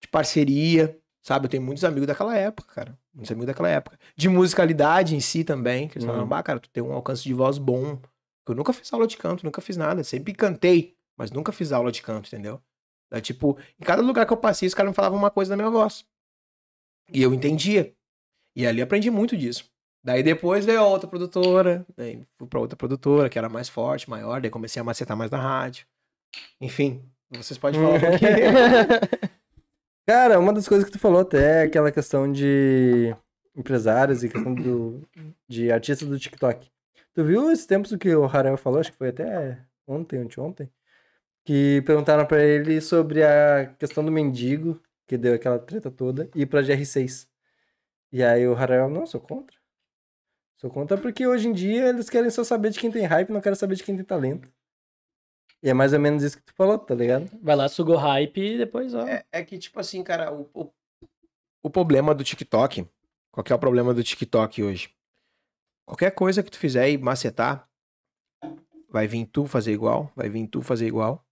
[0.01, 1.47] de parceria, sabe?
[1.47, 2.99] Eu tenho muitos amigos daquela época, cara.
[3.15, 3.99] Muitos amigos daquela época.
[4.17, 5.89] De musicalidade em si também.
[5.89, 6.11] Que eles Uhum.
[6.13, 7.99] falaram, bah, cara, tu tem um alcance de voz bom.
[8.47, 10.05] Eu nunca fiz aula de canto, nunca fiz nada.
[10.05, 12.61] Sempre cantei, mas nunca fiz aula de canto, entendeu?
[13.11, 15.57] Daí, tipo, em cada lugar que eu passei, os caras me falavam uma coisa da
[15.57, 16.05] minha voz.
[17.13, 17.93] E eu entendia.
[18.57, 19.71] E ali aprendi muito disso.
[20.03, 24.09] Daí depois veio a outra produtora, daí fui pra outra produtora, que era mais forte,
[24.09, 25.87] maior, daí comecei a macetar mais na rádio.
[26.61, 29.31] Enfim, vocês podem falar um pouquinho.
[30.07, 33.17] Cara, uma das coisas que tu falou até é aquela questão de
[33.57, 35.03] empresários e questão do,
[35.49, 36.71] de artistas do TikTok.
[37.15, 38.81] Tu viu esses tempos que o Harel falou?
[38.81, 40.69] Acho que foi até ontem, anteontem.
[41.45, 46.43] Que perguntaram pra ele sobre a questão do mendigo, que deu aquela treta toda, e
[46.43, 47.29] ir pra GR6.
[48.13, 49.57] E aí o Harel, não, sou contra.
[50.57, 53.41] Sou contra porque hoje em dia eles querem só saber de quem tem hype, não
[53.41, 54.49] querem saber de quem tem talento.
[55.63, 57.29] E é mais ou menos isso que tu falou, tá ligado?
[57.43, 59.07] Vai lá, sugou hype e depois, ó.
[59.07, 60.71] É, é que, tipo assim, cara, o, o,
[61.63, 62.87] o problema do TikTok,
[63.31, 64.95] qual que é o problema do TikTok hoje?
[65.87, 67.69] Qualquer coisa que tu fizer e macetar,
[68.91, 71.24] vai vir tu fazer igual, vai vir tu fazer igual,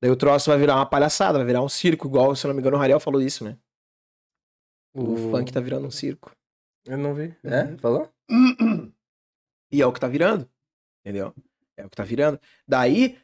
[0.00, 2.54] Daí o troço vai virar uma palhaçada, vai virar um circo, igual, se eu não
[2.54, 3.58] me engano, o Rariel falou isso, né?
[4.94, 6.32] O, funk tá virando um circo.
[6.86, 7.36] Eu não vi.
[7.44, 7.76] É?
[7.78, 8.10] Falou?
[9.70, 10.48] E é o que tá virando.
[11.04, 11.34] Entendeu?
[11.76, 12.40] É o que tá virando.
[12.66, 13.18] Daí,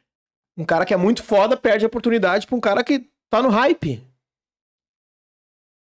[0.55, 3.49] um cara que é muito foda perde a oportunidade pra um cara que tá no
[3.49, 4.05] hype.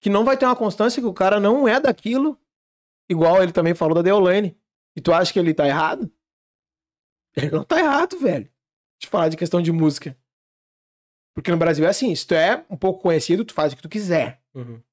[0.01, 2.35] Que não vai ter uma constância, que o cara não é daquilo.
[3.07, 4.57] Igual ele também falou da Deolane.
[4.95, 6.11] E tu acha que ele tá errado?
[7.35, 8.51] Ele não tá errado, velho.
[8.99, 10.17] De falar de questão de música.
[11.39, 13.81] Porque no Brasil é assim, se tu é um pouco conhecido, tu faz o que
[13.81, 14.43] tu quiser.
[14.53, 14.83] Uhum.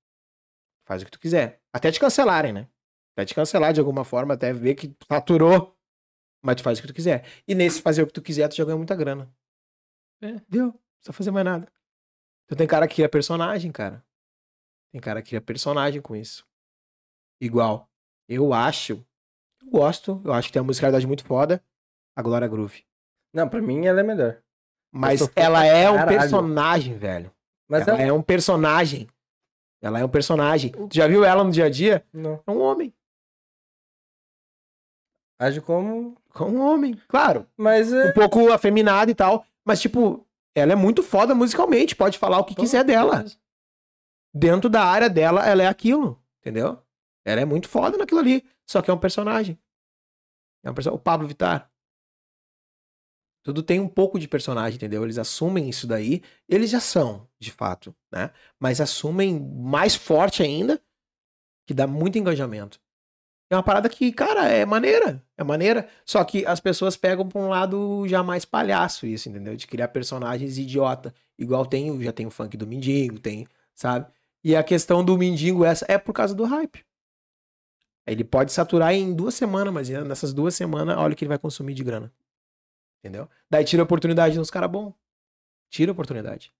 [0.86, 1.60] Faz o que tu quiser.
[1.72, 2.68] Até te cancelarem, né?
[3.16, 5.76] Até te cancelar de alguma forma, até ver que faturou.
[6.40, 7.26] Mas tu faz o que tu quiser.
[7.48, 9.28] E nesse fazer o que tu quiser, tu já ganha muita grana.
[10.22, 10.40] É.
[10.48, 10.66] Deu.
[10.66, 11.66] Não precisa fazer mais nada.
[12.44, 14.06] Então tem cara que cria personagem, cara.
[14.92, 16.46] Tem cara que cria personagem com isso.
[17.40, 17.90] Igual.
[18.28, 19.04] Eu acho.
[19.62, 20.22] Eu gosto.
[20.24, 21.60] Eu acho que tem uma musicalidade muito foda.
[22.14, 22.86] A Glória Groove.
[23.34, 24.45] Não, pra mim ela é melhor.
[24.96, 26.18] Mas ela é um caralho.
[26.18, 27.30] personagem, velho.
[27.68, 28.08] Mas ela ela...
[28.08, 29.08] é um personagem.
[29.82, 30.70] Ela é um personagem.
[30.70, 32.04] Tu já viu ela no dia a dia?
[32.12, 32.42] Não.
[32.46, 32.94] É um homem.
[35.38, 36.16] Age como...
[36.34, 36.94] É um homem.
[37.08, 37.46] Claro.
[37.56, 38.10] Mas é...
[38.10, 39.44] Um pouco afeminada e tal.
[39.64, 41.94] Mas, tipo, ela é muito foda musicalmente.
[41.94, 43.24] Pode falar o que quiser dela.
[44.34, 46.22] Dentro da área dela, ela é aquilo.
[46.40, 46.78] Entendeu?
[47.24, 48.44] Ela é muito foda naquilo ali.
[48.66, 49.58] Só que é um personagem.
[50.64, 50.90] É um perso...
[50.90, 51.70] O Pablo Vittar.
[53.46, 55.04] Tudo tem um pouco de personagem, entendeu?
[55.04, 56.20] Eles assumem isso daí.
[56.48, 58.32] Eles já são, de fato, né?
[58.58, 60.82] Mas assumem mais forte ainda,
[61.64, 62.80] que dá muito engajamento.
[63.48, 65.24] É uma parada que, cara, é maneira.
[65.38, 65.88] É maneira.
[66.04, 69.54] Só que as pessoas pegam pra um lado já mais palhaço isso, entendeu?
[69.54, 71.14] De criar personagens idiota.
[71.38, 74.10] Igual tem, já tem o funk do mendigo, tem, sabe?
[74.42, 76.84] E a questão do mendigo essa é por causa do hype.
[78.08, 81.38] Ele pode saturar em duas semanas, mas nessas duas semanas, olha o que ele vai
[81.38, 82.12] consumir de grana.
[83.00, 83.28] Entendeu?
[83.48, 84.92] Daí tira a oportunidade nos caras bons.
[85.70, 86.52] Tira a oportunidade.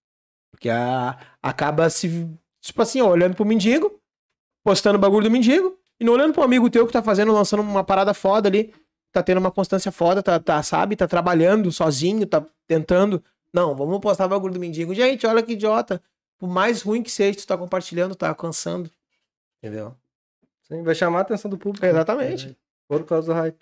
[0.51, 2.29] Porque a, acaba se.
[2.61, 4.01] Tipo assim, ó, olhando pro mendigo,
[4.65, 7.61] postando o bagulho do mendigo, e não olhando pro amigo teu que tá fazendo, lançando
[7.61, 8.75] uma parada foda ali,
[9.13, 10.97] tá tendo uma constância foda, tá, tá, sabe?
[10.97, 13.23] Tá trabalhando sozinho, tá tentando.
[13.53, 14.95] Não, vamos postar o bagulho do mendigo.
[14.95, 16.03] Gente, olha que idiota.
[16.39, 18.91] Por mais ruim que seja, tu tá compartilhando, tá alcançando.
[19.63, 19.95] Entendeu?
[20.69, 21.87] Sim, vai chamar a atenção do público.
[21.87, 22.57] Exatamente.
[22.89, 23.59] Por causa do hype.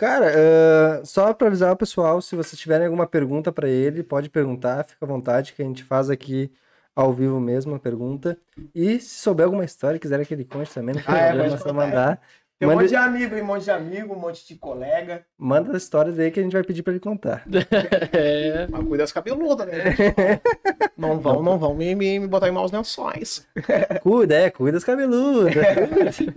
[0.00, 4.30] Cara, eh, só pra avisar o pessoal, se vocês tiverem alguma pergunta pra ele, pode
[4.30, 6.50] perguntar, fica à vontade, que a gente faz aqui
[6.96, 8.38] ao vivo mesmo a pergunta.
[8.74, 11.50] E se souber alguma história, quiser que ele conte também, não tem Ah, é, problema,
[11.50, 12.20] pode é só mandar.
[12.58, 15.24] Tem um Manda, monte de amigo, um monte de amigo, um monte de colega.
[15.38, 17.44] manda as histórias aí que a gente vai pedir pra ele contar.
[18.12, 18.66] É.
[18.70, 19.74] Mas cuida das cabeludas, né?
[20.96, 23.46] não vão, não vão me, me, me botar em maus lençóis.
[24.02, 25.52] Cuida, é, cuida das cabeludas.
[25.54, 26.34] cuida.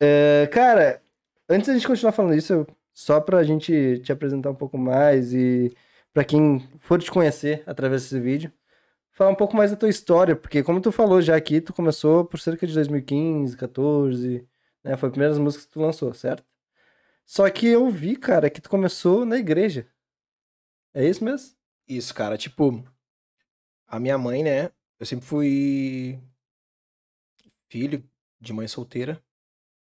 [0.00, 1.00] Eh, cara,
[1.48, 2.66] antes da gente continuar falando isso, eu-
[2.96, 5.70] só pra gente te apresentar um pouco mais e
[6.14, 8.50] pra quem for te conhecer através desse vídeo,
[9.12, 12.24] falar um pouco mais da tua história, porque como tu falou já aqui, tu começou
[12.24, 14.48] por cerca de 2015, 14,
[14.82, 14.96] né?
[14.96, 16.42] Foi as primeiras músicas que tu lançou, certo?
[17.26, 19.86] Só que eu vi, cara, que tu começou na igreja.
[20.94, 21.54] É isso mesmo?
[21.86, 22.82] Isso, cara, tipo,
[23.86, 24.70] a minha mãe, né?
[24.98, 26.18] Eu sempre fui
[27.68, 28.02] filho
[28.40, 29.22] de mãe solteira,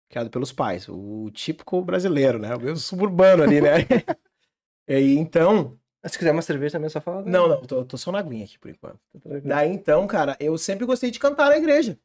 [0.08, 2.54] criado pelos pais, o típico brasileiro, né?
[2.54, 3.70] O mesmo suburbano ali, né?
[4.88, 7.22] e aí, então, Ah, Se quiser uma cerveja também, é só fala.
[7.22, 8.98] não, não, tô, tô só na aguinha aqui por enquanto.
[9.22, 9.30] Tá.
[9.42, 11.98] Daí então, cara, eu sempre gostei de cantar na igreja.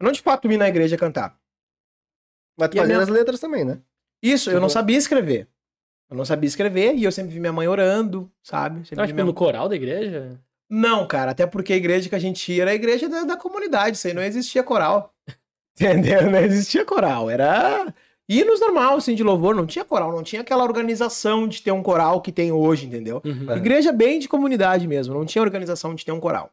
[0.00, 1.38] Não de fato ir na igreja cantar.
[2.58, 3.80] Mas tu fazia minha- as letras também, né?
[4.22, 5.48] Isso, eu não Tipo- sabia escrever.
[6.10, 8.86] Eu não sabia escrever e eu sempre vi minha mãe orando, sabe?
[8.86, 9.24] Sempre vi tipo, minha...
[9.24, 10.38] no coral da igreja?
[10.70, 13.36] Não, cara, até porque a igreja que a gente ia era a igreja da, da
[13.36, 15.14] comunidade, isso aí não existia coral.
[15.80, 16.30] Entendeu?
[16.30, 17.92] Não existia coral, era
[18.28, 21.82] hinos normal, assim, de louvor, não tinha coral, não tinha aquela organização de ter um
[21.82, 23.20] coral que tem hoje, entendeu?
[23.24, 23.50] Uhum.
[23.50, 23.56] É.
[23.56, 26.50] Igreja bem de comunidade mesmo, não tinha organização de ter um coral.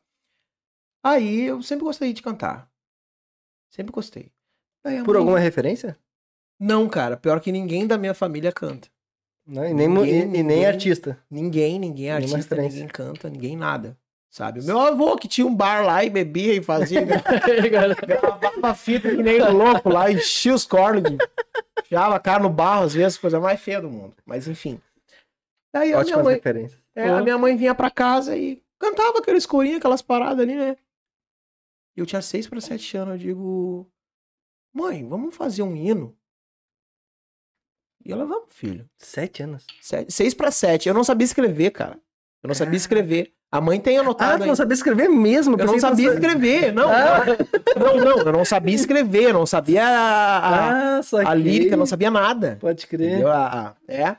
[1.03, 2.69] Aí eu sempre gostei de cantar.
[3.73, 4.31] Sempre gostei.
[4.83, 5.97] Daí Por mãe- alguma referência?
[6.59, 8.87] Não, cara, pior que ninguém da minha família canta.
[9.47, 10.65] Não, e nem, mu- e- Ninguém, e nem ninguém.
[10.65, 11.19] artista.
[11.29, 13.97] Ninguém, ninguém é artista, ninguém canta, ninguém nada.
[14.31, 14.61] Sabe?
[14.61, 17.01] O meu avô que tinha um bar lá e bebia e fazia,
[18.07, 21.17] gravava fita que nem louco lá, enchia os cornos, de-
[21.83, 24.15] enfiava a cara no barro, às vezes, coisa mais feia do mundo.
[24.25, 24.79] Mas enfim.
[25.73, 26.35] Daí a minha mãe,
[26.95, 30.77] é, a minha mãe vinha pra casa e cantava aqueles corinhos, aquelas paradas ali, né?
[31.97, 33.91] E eu tinha seis pra sete anos, eu digo,
[34.73, 36.17] mãe, vamos fazer um hino?
[38.05, 38.89] E ela, vamos, filho.
[38.97, 39.67] Sete anos.
[39.81, 40.87] Sete- seis pra sete.
[40.87, 41.99] Eu não sabia escrever, cara.
[42.41, 43.33] Eu não sabia escrever.
[43.53, 44.47] A mãe tem Ah, anotado tu aí.
[44.47, 45.59] não sabia escrever mesmo?
[45.59, 47.25] Eu não tu sabia sa- escrever, não, Ah.
[47.77, 51.77] não, não, eu não sabia escrever, eu não sabia a, a, Ah, a lírica, eu
[51.77, 52.57] não sabia nada.
[52.61, 53.25] Pode crer.
[53.25, 54.15] A- a- é.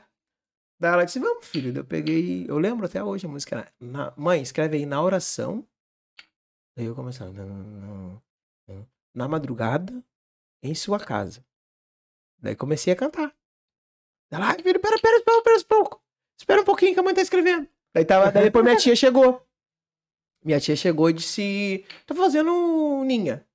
[0.79, 1.75] Daí ela disse, vamos, filho.
[1.79, 3.67] Eu peguei, eu lembro até hoje a música.
[3.79, 5.65] na- mãe, escreve aí na oração.
[6.77, 7.25] Daí eu comecei.
[7.25, 8.21] "Não, não, não,
[8.67, 8.87] não.
[9.15, 9.93] Na madrugada,
[10.61, 11.43] em sua casa.
[12.39, 13.33] Daí comecei a cantar.
[14.31, 16.01] Ela, ai, filho, pera, pera, espera um pouco.
[16.37, 17.67] Espera um pouquinho que a mãe tá escrevendo.
[17.93, 19.45] Daí, tava, daí depois minha tia chegou.
[20.43, 23.45] Minha tia chegou e disse: Tô fazendo Ninha.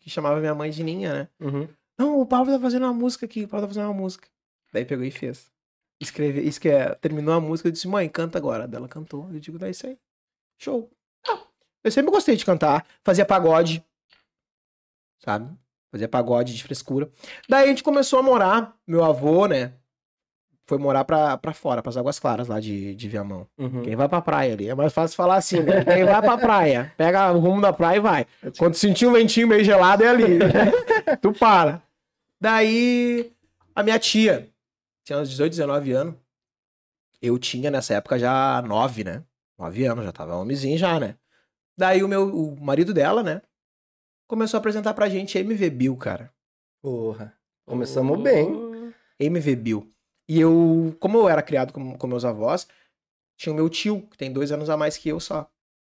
[0.00, 1.28] Que chamava minha mãe de Ninha, né?
[1.40, 1.68] Uhum.
[1.98, 4.28] Não, o Pablo tá fazendo uma música aqui, o Pablo tá fazendo uma música.
[4.72, 5.50] Daí pegou e fez.
[6.00, 8.68] Escreve, isso que é, terminou a música, eu disse, mãe, canta agora.
[8.68, 9.98] Daí ela cantou, eu digo, daí isso aí.
[10.58, 10.90] Show.
[11.26, 11.40] Ah,
[11.82, 13.82] eu sempre gostei de cantar, fazia pagode,
[15.24, 15.56] sabe?
[15.90, 17.10] Fazia pagode de frescura.
[17.48, 19.72] Daí a gente começou a morar, meu avô, né?
[20.66, 23.46] Foi morar pra, pra fora, pras Águas Claras lá de, de Viamão.
[23.56, 23.82] Uhum.
[23.82, 24.68] Quem vai pra praia ali?
[24.68, 25.84] É mais fácil falar assim, né?
[25.84, 28.26] Quem vai pra praia, pega o rumo da praia e vai.
[28.58, 30.38] Quando sentir um ventinho meio gelado, é ali.
[31.22, 31.80] tu para.
[32.40, 33.32] Daí,
[33.74, 34.48] a minha tia
[35.04, 36.14] tinha uns 18, 19 anos.
[37.22, 39.22] Eu tinha nessa época já 9, né?
[39.56, 41.14] 9 anos, já tava homenzinho já, né?
[41.78, 43.40] Daí o meu, o marido dela, né?
[44.26, 46.32] Começou a apresentar pra gente MV Bill, cara.
[46.82, 47.32] Porra.
[47.64, 48.92] Começamos bem.
[49.20, 49.95] MV Bill.
[50.28, 52.66] E eu, como eu era criado com, com meus avós,
[53.38, 55.48] tinha o meu tio, que tem dois anos a mais que eu só.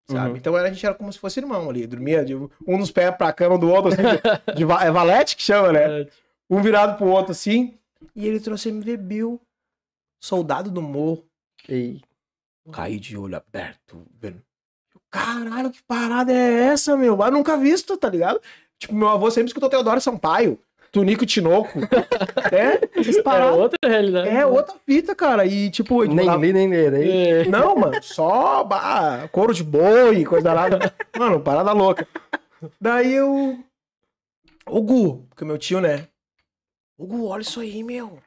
[0.09, 0.31] Sabe?
[0.31, 0.37] Uhum.
[0.37, 1.87] Então a gente era como se fosse irmão ali.
[1.87, 5.41] Dormia de, um dos pés pra cama do outro, assim, de, de é valete que
[5.41, 6.07] chama, né?
[6.49, 7.77] Um virado pro outro, assim.
[8.15, 9.41] E ele trouxe MV Bill,
[10.21, 11.25] Soldado do Morro.
[11.67, 12.01] Ei.
[12.71, 14.41] Caí de olho aberto, vendo.
[15.09, 17.17] Caralho, que parada é essa, meu?
[17.19, 18.41] Eu nunca visto, tá ligado?
[18.77, 20.59] Tipo, meu avô sempre escutou Teodoro Sampaio,
[20.99, 21.79] Tunico Tinoco.
[22.51, 23.57] é, É paradas.
[23.57, 24.29] outra realidade.
[24.29, 25.45] É outra fita, cara.
[25.45, 26.93] E tipo, Nem morava- li, nem ler.
[26.93, 27.27] Aí.
[27.27, 27.45] É.
[27.49, 30.93] Não, mano, só bah, couro de boi, coisa nada.
[31.17, 32.07] Mano, parada louca.
[32.79, 33.59] Daí eu.
[34.67, 36.07] O Gu, porque meu tio, né?
[36.97, 38.17] O Gu, olha isso aí, meu.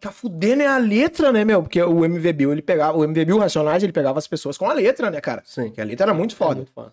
[0.00, 1.62] Tá fudendo é a letra, né, meu?
[1.62, 2.98] Porque o MV Bill, ele pegava.
[2.98, 5.42] O MV Bill Racionais, ele pegava as pessoas com a letra, né, cara?
[5.44, 5.66] Sim.
[5.66, 6.56] Porque a letra era muito É foda.
[6.56, 6.92] muito foda.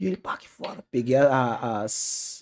[0.00, 0.84] E ele, pá, que foda.
[0.92, 2.37] Peguei a- a- as,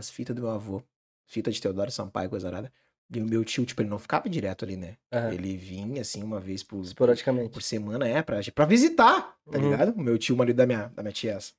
[0.00, 0.82] as fitas do meu avô.
[1.26, 2.72] Fita de Teodoro Sampaio, coisa nada.
[3.14, 4.96] E o meu tio, tipo, ele não ficava direto ali, né?
[5.12, 5.32] Aham.
[5.32, 7.50] Ele vinha, assim, uma vez por, Esporadicamente.
[7.50, 9.70] por semana, é, pra, pra visitar, tá Uhum.
[9.70, 9.92] ligado?
[9.96, 11.32] O meu tio, o marido da minha, da minha tia.
[11.34, 11.52] essa.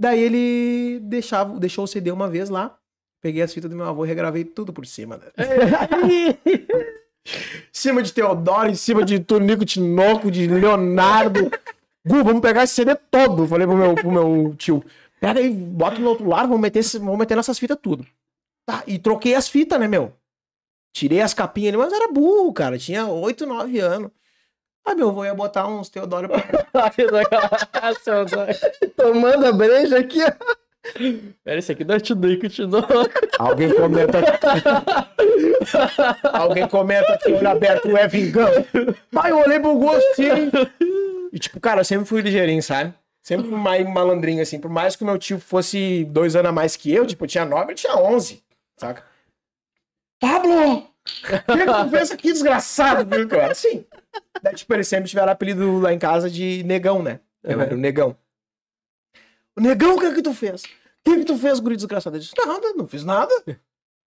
[0.00, 2.78] Daí ele deixava, deixou o CD uma vez lá.
[3.20, 5.16] Peguei as fitas do meu avô e regravei tudo por cima.
[5.18, 5.26] Né?
[7.72, 11.50] cima de Teodoro, em cima de Tonico Tinoco, de Leonardo.
[12.06, 13.46] Gu, vamos pegar esse CD todo.
[13.46, 14.82] Falei pro meu, pro meu tio.
[15.20, 18.06] Pega aí, bota no outro lado, vamos meter, vamos meter nessas fitas tudo.
[18.64, 20.12] Tá, e troquei as fitas, né, meu?
[20.92, 22.78] Tirei as capinhas ali, mas era burro, cara.
[22.78, 24.10] Tinha 8, 9 anos.
[24.84, 26.42] Ah, meu avô ia botar uns Teodoro pra...
[28.96, 30.32] Tomando a breja aqui, ó.
[31.44, 32.92] Pera, esse aqui não é Tunico Tinoco.
[33.38, 34.18] Alguém comenta.
[36.32, 38.50] Alguém comenta que olho aberto é vingão.
[39.12, 40.50] Pai, eu olhei pro assim.
[41.32, 42.94] E tipo, cara, eu sempre fui ligeirinho, sabe?
[43.28, 44.58] Sempre fui mais malandrinho, assim.
[44.58, 47.28] Por mais que o meu tio fosse dois anos a mais que eu, tipo, eu
[47.28, 48.42] tinha nove, ele tinha onze,
[48.80, 49.04] saca?
[50.18, 50.78] Pablo!
[50.78, 53.04] O que que tu fez aqui, desgraçado?
[53.04, 53.84] Viu era assim.
[54.42, 57.20] Daí, tipo, eles sempre tiveram apelido lá em casa de negão, né?
[57.42, 58.16] Eu era o negão.
[59.54, 60.62] O negão, o que que tu fez?
[60.62, 60.68] O
[61.04, 62.16] que que tu fez, guri desgraçado?
[62.16, 63.34] Eu disse, nada, não fiz nada.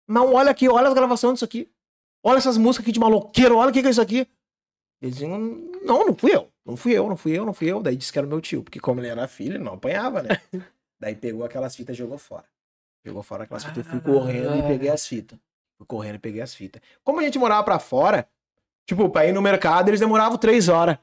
[0.06, 1.68] Não, olha aqui, olha as gravações disso aqui.
[2.22, 4.28] Olha essas músicas aqui de maloqueiro, olha o que que é isso aqui.
[5.02, 5.36] Eles diziam,
[5.82, 6.48] não, não fui eu.
[6.70, 7.82] Não fui eu, não fui eu, não fui eu.
[7.82, 10.22] Daí disse que era o meu tio, porque como ele era filho, ele não apanhava,
[10.22, 10.28] né?
[11.00, 12.44] Daí pegou aquelas fitas e jogou fora.
[13.04, 13.84] Jogou fora aquelas fitas.
[13.84, 15.38] Eu fui correndo e peguei as fitas.
[15.78, 16.82] Fui correndo e peguei as fitas.
[17.02, 18.28] Como a gente morava pra fora,
[18.86, 20.98] tipo, pra ir no mercado, eles demoravam três horas.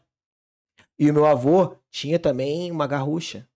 [0.99, 3.47] E o meu avô tinha também uma garrucha.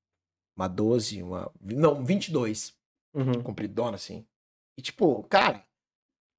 [0.55, 1.51] Uma 12, uma.
[1.61, 2.75] Não, 22
[3.13, 3.41] Uhum.
[3.43, 4.25] compridona, assim.
[4.77, 5.63] E tipo, cara,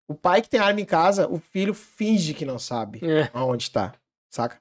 [0.09, 3.31] o pai que tem arma em casa, o filho finge que não sabe É.
[3.35, 3.95] aonde tá,
[4.31, 4.61] saca?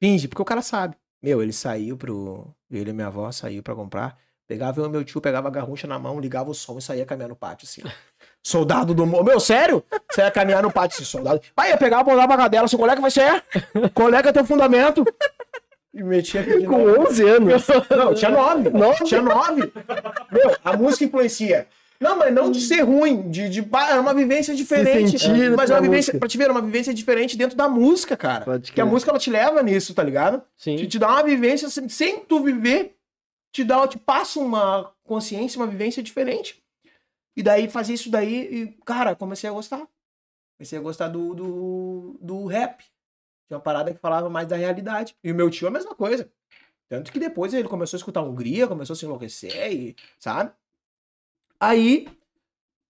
[0.00, 0.96] Finge, porque o cara sabe.
[1.22, 2.54] Meu, ele saiu pro.
[2.70, 4.16] Ele e minha avó saiu pra comprar.
[4.46, 7.04] Pegava eu e meu tio, pegava a garrucha na mão, ligava o som e saía
[7.04, 7.82] caminhar no pátio, assim.
[8.42, 9.24] Soldado do morro.
[9.24, 9.84] Meu, sério?
[10.10, 11.40] Saía caminhar no pátio, assim, soldado.
[11.54, 13.44] Pai, ia pegar, apontar pra cadela, assim, qual é que vai ser?
[13.92, 15.04] Qual é é teu fundamento?
[15.92, 17.08] E metia aqui Com novo.
[17.10, 17.66] 11 anos.
[17.90, 18.70] Não, tinha nove.
[18.70, 19.04] Nove?
[19.04, 19.72] Tinha nove.
[20.30, 21.66] Meu, a música influencia.
[22.00, 25.18] Não, mas não de ser ruim, de, de é uma vivência diferente.
[25.18, 26.18] sentir mas é na uma vivência, música.
[26.18, 28.44] pra te ver, é uma vivência diferente dentro da música, cara.
[28.44, 30.42] Pode Porque a música ela te leva nisso, tá ligado?
[30.56, 30.76] Sim.
[30.76, 32.96] Te, te dá uma vivência sem, sem tu viver,
[33.52, 36.62] te dá, te passa uma consciência, uma vivência diferente.
[37.36, 39.84] E daí fazer isso daí, e, cara, comecei a gostar.
[40.56, 42.84] Comecei a gostar do, do, do rap.
[43.48, 45.16] Tinha uma parada que falava mais da realidade.
[45.24, 46.30] E o meu tio a mesma coisa.
[46.88, 50.52] Tanto que depois ele começou a escutar Hungria, começou a se enlouquecer, e, sabe?
[51.60, 52.06] Aí,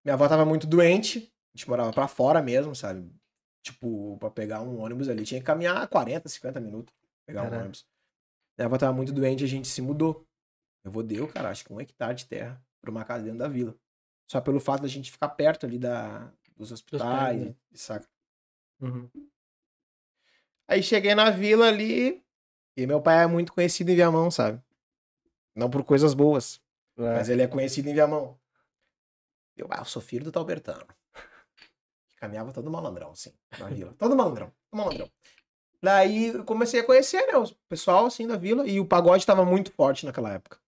[0.05, 3.11] minha avó tava muito doente, a gente morava pra fora mesmo, sabe?
[3.63, 7.59] Tipo, pra pegar um ônibus ali, tinha que caminhar 40, 50 minutos pra pegar um
[7.61, 7.87] ônibus.
[8.57, 10.27] Minha avó tava muito doente, a gente se mudou.
[10.85, 13.49] Eu vou deu, cara, acho que um hectare de terra pra uma casa dentro da
[13.49, 13.75] vila.
[14.31, 17.55] Só pelo fato da gente ficar perto ali da, dos hospitais, né?
[17.73, 18.07] saca?
[18.81, 19.09] Uhum.
[20.67, 22.23] Aí cheguei na vila ali
[22.77, 24.63] e meu pai é muito conhecido em Viamão, sabe?
[25.55, 26.61] Não por coisas boas,
[26.97, 27.15] É.
[27.15, 28.39] mas ele é conhecido em Viamão.
[29.59, 30.87] Eu, ah, eu sou filho do Talbertano.
[32.17, 33.95] Caminhava todo malandrão, assim, na vila.
[33.99, 35.11] Todo malandrão, todo malandrão.
[35.81, 38.67] Daí eu comecei a conhecer, né, o pessoal, assim, da vila.
[38.67, 40.59] E o pagode tava muito forte naquela época.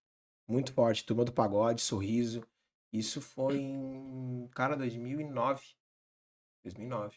[0.47, 1.05] Muito forte.
[1.05, 2.45] Turma do pagode, sorriso.
[2.93, 5.65] Isso foi em, cara, 2009.
[6.65, 7.17] 2009.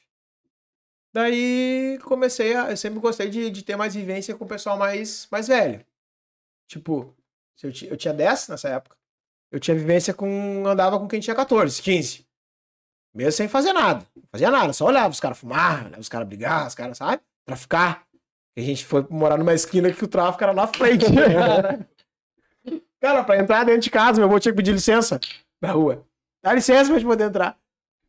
[1.14, 2.72] Daí comecei a.
[2.72, 5.86] Eu sempre gostei de, de ter mais vivência com o pessoal mais, mais velho.
[6.68, 7.16] Tipo,
[7.62, 8.98] eu, eu tinha 10 nessa época.
[9.54, 10.66] Eu tinha vivência com.
[10.66, 12.26] Andava com quem tinha 14, 15.
[13.14, 14.04] Mesmo sem fazer nada.
[14.16, 14.74] Não fazia nada.
[14.74, 17.22] Só olhava os caras fumar, olhava os caras brigar, os caras, sabe?
[17.46, 18.04] Traficar.
[18.58, 21.06] E a gente foi morar numa esquina que o tráfico era na frente.
[23.00, 25.20] cara, pra entrar dentro de casa, meu avô tinha que pedir licença
[25.62, 26.04] na rua.
[26.42, 27.56] Dá licença pra gente poder entrar.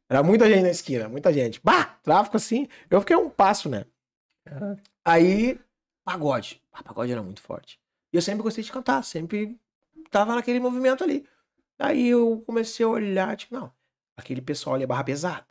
[0.09, 1.61] Era muita gente na esquina, muita gente.
[1.63, 2.67] Bah, tráfico assim.
[2.89, 3.85] Eu fiquei um passo, né?
[4.47, 4.83] Caraca.
[5.05, 5.61] Aí,
[6.03, 6.63] pagode.
[6.73, 7.79] Ah, pagode era muito forte.
[8.11, 9.59] E eu sempre gostei de cantar, sempre
[10.11, 11.27] tava naquele movimento ali.
[11.79, 13.71] Aí eu comecei a olhar, tipo, não,
[14.17, 15.47] aquele pessoal ali é barra pesada.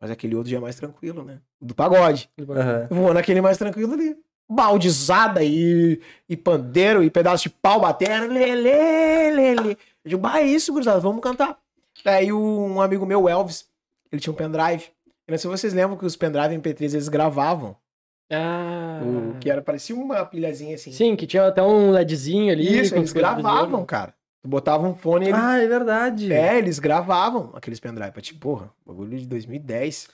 [0.00, 1.40] Mas aquele outro já é mais tranquilo, né?
[1.60, 2.30] Do pagode.
[2.36, 2.46] Eu
[2.90, 4.16] vou naquele mais tranquilo ali.
[4.48, 8.32] Baldizada e, e pandeiro e pedaço de pau batendo.
[8.32, 9.70] Lê, lê.
[9.72, 11.58] Eu digo, bah, é isso, gurizada, vamos cantar.
[12.04, 13.66] Daí um amigo meu, o Elvis,
[14.12, 14.90] ele tinha um pendrive.
[15.26, 17.74] Eu não sei se vocês lembram que os pendrive MP3 eles gravavam.
[18.30, 19.00] Ah.
[19.02, 20.92] O, que era, parecia uma pilhazinha assim.
[20.92, 22.80] Sim, que tinha até um LEDzinho ali.
[22.80, 24.14] Isso, eles gravavam, cara.
[24.46, 25.40] Tu botava um fone e eles...
[25.42, 26.32] Ah, é verdade.
[26.32, 28.12] É, eles gravavam aqueles pendrive.
[28.22, 30.08] Tipo, porra, bagulho de 2010.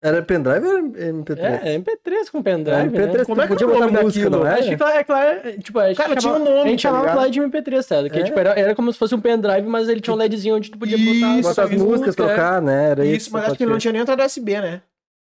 [0.00, 1.38] Era pendrive ou era MP3?
[1.40, 2.96] É, é MP3 com É, pendrive.
[2.96, 3.24] MP3 né?
[3.24, 4.44] Como é que podia é botar música, daquilo?
[4.44, 4.76] não Acho que era?
[4.78, 7.14] claro, é claro, tipo, a gente Cara, tinha um chamava, nome, a gente tá chamava
[7.14, 8.08] lá de MP3, tá?
[8.08, 8.22] Que É?
[8.22, 10.78] tipo, era, era como se fosse um pendrive, mas ele tinha um LEDzinho onde tu
[10.78, 12.16] podia botar, Isso, Botar as músicas, é.
[12.16, 12.90] trocar, né?
[12.90, 13.32] Era Isso, isso.
[13.32, 14.82] mas acho que ele não tinha nem entrada USB, né?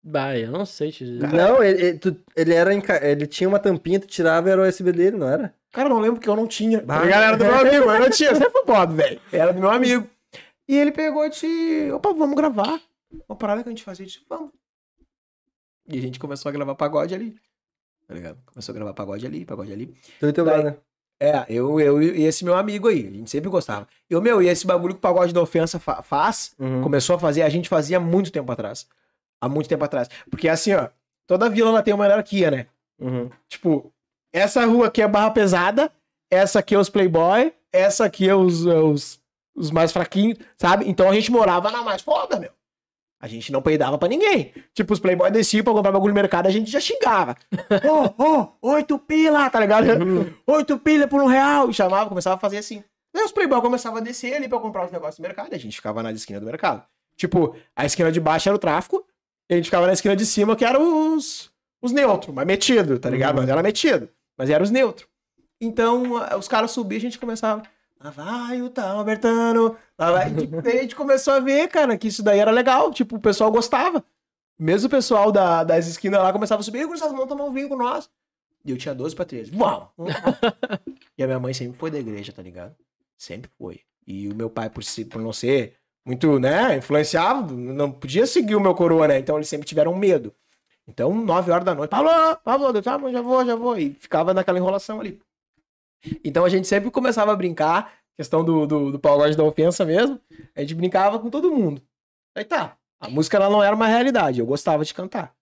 [0.03, 1.29] Bah, eu não sei te dizer.
[1.29, 2.71] Não, ele, ele, tu- ele era
[3.03, 5.55] ele tinha uma tampinha, tu tirava e era o USB dele, não era?
[5.73, 6.81] Cara, eu não lembro que eu não tinha.
[6.83, 7.01] Bah.
[7.01, 7.07] Tá?
[7.09, 8.35] Era do meu amigo, eu não tinha.
[8.35, 9.21] Sempre fui pobre, velho.
[9.33, 10.09] Era do meu amigo.
[10.69, 12.81] E ele pegou e disse: opa, vamos gravar.
[13.29, 14.05] Uma parada que a gente fazia.
[14.05, 14.51] Eu disse, vamos.
[15.89, 17.37] E a gente começou a gravar pagode ali.
[18.07, 18.39] Tá ligado?
[18.47, 19.95] Começou a gravar pagode ali, pagode ali.
[20.21, 20.79] Tu e teu Daí- brother.
[21.21, 23.07] É, eu, eu e esse meu amigo aí.
[23.09, 23.89] A gente sempre gostava.
[24.09, 26.81] Eu, meu, e esse bagulho que o pagode da ofensa fa- faz, Uhum.
[26.81, 28.87] começou a fazer, a gente fazia há muito tempo atrás.
[29.41, 30.09] Há muito tempo atrás.
[30.31, 30.89] Porque assim, ó,
[31.27, 32.67] toda vila tem uma hierarquia, né?
[33.01, 33.29] Uhum.
[33.49, 33.93] Tipo,
[34.39, 35.91] essa rua aqui é barra pesada,
[36.31, 39.21] essa aqui é os playboy, essa aqui é os, é os,
[39.55, 40.89] os mais fraquinhos, sabe?
[40.89, 42.51] Então a gente morava na mais foda, meu.
[43.21, 44.53] A gente não peidava pra ninguém.
[44.73, 47.37] Tipo, os playboy desciam pra comprar bagulho no mercado, a gente já xingava.
[48.17, 49.89] Ô, ô, oito pila, tá ligado?
[50.47, 51.69] Oito pila por um real.
[51.69, 52.85] E chamava, começava a fazer assim.
[53.17, 55.59] Aí os playboy começavam a descer ali pra comprar os negócios do mercado, e a
[55.59, 56.85] gente ficava na esquina do mercado.
[57.17, 59.05] Tipo, a esquina de baixo era o tráfico,
[59.51, 61.51] e a gente ficava na esquina de cima, que era os,
[61.83, 63.37] os neutros, mas metido, tá ligado?
[63.37, 63.43] Uhum.
[63.43, 64.09] Mas era metido.
[64.39, 65.07] Mas era os neutros.
[65.61, 67.63] Então, a- os caras subiam e a gente começava.
[68.01, 69.77] Lá vai o Talbertano.
[69.99, 70.27] Lá vai.
[70.65, 72.93] A gente começou a ver, cara, que isso daí era legal.
[72.93, 74.05] Tipo, o pessoal gostava.
[74.57, 77.53] Mesmo o pessoal da, das esquinas lá começava a subir, "Ei, gurizada, vamos tomar um
[77.53, 78.09] vinho com nós.
[78.65, 79.51] E eu tinha 12 pra 13.
[79.51, 79.89] Vamos!
[79.97, 80.81] vamos lá."
[81.19, 82.75] e a minha mãe sempre foi da igreja, tá ligado?
[83.17, 83.81] Sempre foi.
[84.07, 85.75] E o meu pai, por, se- por não ser
[86.05, 89.19] muito, né, influenciado, não podia seguir o meu coroa, né?
[89.19, 90.33] Então eles sempre tiveram medo.
[90.89, 92.11] Então, 9 horas da noite, Pablo,
[92.43, 93.77] Pablo, eu tava, já vou, já vou.
[93.77, 95.21] E ficava naquela enrolação ali.
[96.25, 100.19] Então a gente sempre começava a brincar, questão do, do, do pagode da ofensa mesmo.
[100.55, 101.87] A gente brincava com todo mundo.
[102.35, 102.79] Aí tá.
[103.01, 104.41] A música ela não era uma realidade.
[104.41, 105.37] Eu gostava de cantar.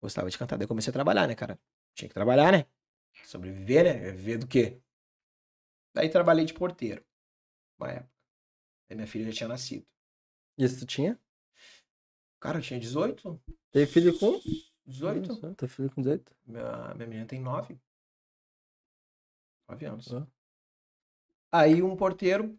[0.00, 0.58] Gostava de cantar.
[0.58, 1.58] Daí comecei a trabalhar, né, cara?
[1.94, 2.66] Tinha que trabalhar, né?
[3.24, 4.10] Sobreviver, né?
[4.12, 4.78] Viver do quê?
[5.94, 7.02] Daí trabalhei de porteiro.
[7.78, 8.12] Uma época.
[8.90, 9.86] Aí minha filha já tinha nascido.
[10.58, 11.18] Isso tu tinha?
[12.40, 13.40] Cara, eu tinha 18?
[13.70, 14.38] Teve filho com?
[14.92, 15.54] 18?
[15.54, 16.34] Teu filho com 18?
[16.46, 17.78] Minha, minha menina tem 9.
[19.68, 20.12] 9 anos.
[20.12, 20.26] Ah.
[21.52, 22.58] Aí um porteiro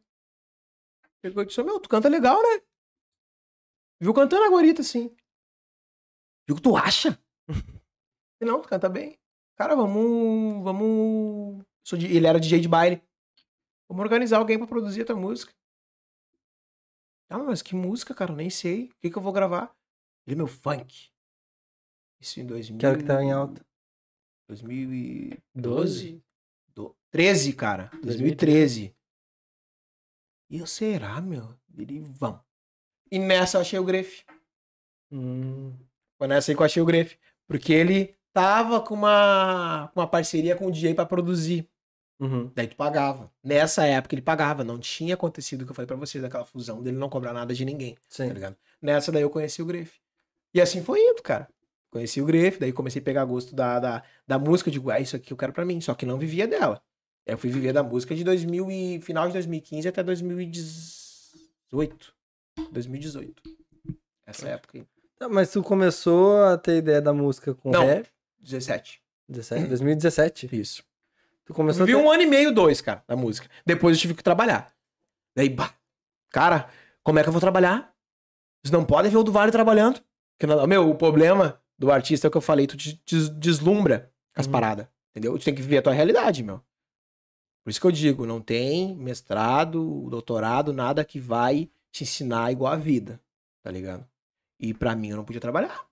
[1.22, 2.62] pegou e disse: Meu, tu canta legal, né?
[4.00, 5.16] Viu cantando a assim.
[6.46, 7.18] Viu o que tu acha?
[8.42, 9.18] E não, tu canta bem.
[9.56, 10.62] Cara, vamos.
[10.66, 11.64] Vamos.
[11.94, 13.02] Ele era DJ de baile.
[13.88, 15.54] Vamos organizar alguém pra produzir a tua música.
[17.30, 18.34] Ah, mas que música, cara?
[18.34, 18.90] Eu nem sei.
[18.90, 19.74] O que, que eu vou gravar?
[20.28, 21.13] Ele, meu, funk.
[22.24, 22.80] Isso em 2000.
[22.80, 23.62] Que era o que tava em alta.
[24.48, 26.24] 2012?
[26.74, 26.96] Do...
[27.12, 27.92] 13, cara.
[28.02, 28.96] 2013.
[30.50, 31.54] E eu, será, meu?
[31.78, 32.40] Ele, vamos.
[33.12, 34.24] E nessa eu achei o Grefe.
[35.12, 35.74] Hum.
[36.18, 37.18] Foi nessa aí que eu achei o Grefe.
[37.46, 41.70] Porque ele tava com uma, uma parceria com o DJ pra produzir.
[42.22, 42.50] Uhum.
[42.56, 43.30] Daí tu pagava.
[43.44, 44.64] Nessa época ele pagava.
[44.64, 47.54] Não tinha acontecido o que eu falei pra vocês, daquela fusão dele não cobrar nada
[47.54, 48.30] de ninguém, Sim.
[48.30, 48.56] tá ligado?
[48.82, 50.00] Nessa daí eu conheci o Grefe.
[50.54, 51.50] E assim foi indo, cara.
[51.94, 54.72] Conheci o Grefe, daí comecei a pegar gosto da, da, da música.
[54.72, 55.80] Digo, ah, isso aqui eu quero pra mim.
[55.80, 56.82] Só que não vivia dela.
[57.24, 62.12] Eu fui viver da música de 2000 e final de 2015 até 2018.
[62.72, 63.44] 2018.
[64.26, 64.88] Essa época aí.
[65.20, 67.86] Tá, mas tu começou a ter ideia da música com Não.
[67.86, 68.10] rap?
[68.40, 69.00] 17.
[69.30, 70.50] 17, 2017.
[70.52, 70.84] Isso.
[71.46, 71.96] Tu começou a ter...
[71.96, 73.48] um ano e meio, dois, cara, da música.
[73.64, 74.74] Depois eu tive que trabalhar.
[75.36, 75.76] Daí, bah,
[76.32, 76.68] cara,
[77.04, 77.94] como é que eu vou trabalhar?
[78.64, 80.02] Vocês não podem ver o do Vale trabalhando.
[80.36, 83.30] Porque, não- meu, o problema do artista é o que eu falei, tu te des-
[83.30, 84.52] deslumbra com as Uhum.
[84.52, 84.88] paradas.
[85.12, 85.38] Entendeu?
[85.38, 86.60] Tu tem que viver a tua realidade, meu.
[87.64, 92.74] Por isso que eu digo, não tem mestrado, doutorado, nada que vai te ensinar igual
[92.74, 93.22] a vida,
[93.62, 94.08] tá ligado?
[94.60, 95.86] E pra mim eu não podia trabalhar.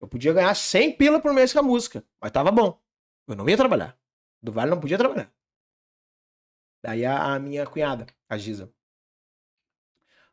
[0.00, 2.78] Eu podia ganhar 100 pila por mês com a música, mas tava bom.
[3.26, 3.96] Eu não ia trabalhar.
[4.42, 5.32] Do Vale não podia trabalhar.
[6.82, 8.70] Daí a, a minha cunhada, a Giza.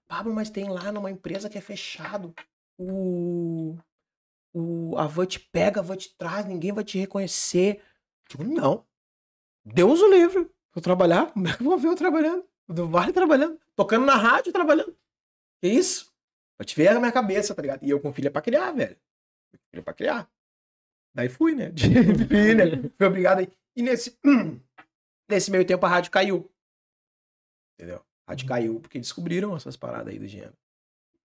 [0.07, 2.33] Pablo, mas tem lá numa empresa que é fechado.
[2.77, 3.77] O.
[4.53, 7.81] O, a van te pega, a van te traz, ninguém vai te reconhecer.
[8.29, 8.85] Digo, não.
[9.65, 10.49] Deus o livre.
[10.73, 11.31] Vou trabalhar.
[11.31, 12.45] Como é que eu vou ver eu trabalhando?
[12.67, 13.59] Do Vale trabalhando.
[13.75, 14.95] Tocando na rádio trabalhando.
[15.61, 16.11] Que isso?
[16.57, 17.83] Pra te ver a minha cabeça, tá ligado?
[17.83, 18.97] E eu com filha pra criar, velho.
[19.69, 20.29] Filha pra criar.
[21.13, 21.69] Daí fui, né?
[21.71, 21.87] De
[22.27, 22.91] filha.
[22.97, 23.51] Fui obrigado aí.
[23.75, 24.17] E nesse,
[25.29, 26.49] nesse meio tempo a rádio caiu.
[27.75, 28.03] Entendeu?
[28.25, 30.53] A rádio caiu porque descobriram essas paradas aí do dinheiro.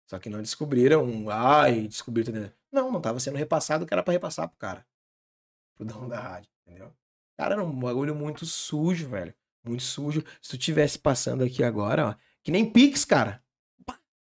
[0.06, 2.32] Só que não descobriram, ai, descobriram.
[2.32, 2.52] tudo.
[2.74, 4.84] Não, não tava sendo repassado o que era pra repassar pro cara.
[5.76, 6.92] Pro dono da rádio, entendeu?
[7.36, 9.32] Cara, era um bagulho muito sujo, velho.
[9.64, 10.24] Muito sujo.
[10.42, 13.42] Se tu tivesse passando aqui agora, ó, que nem Pix, cara.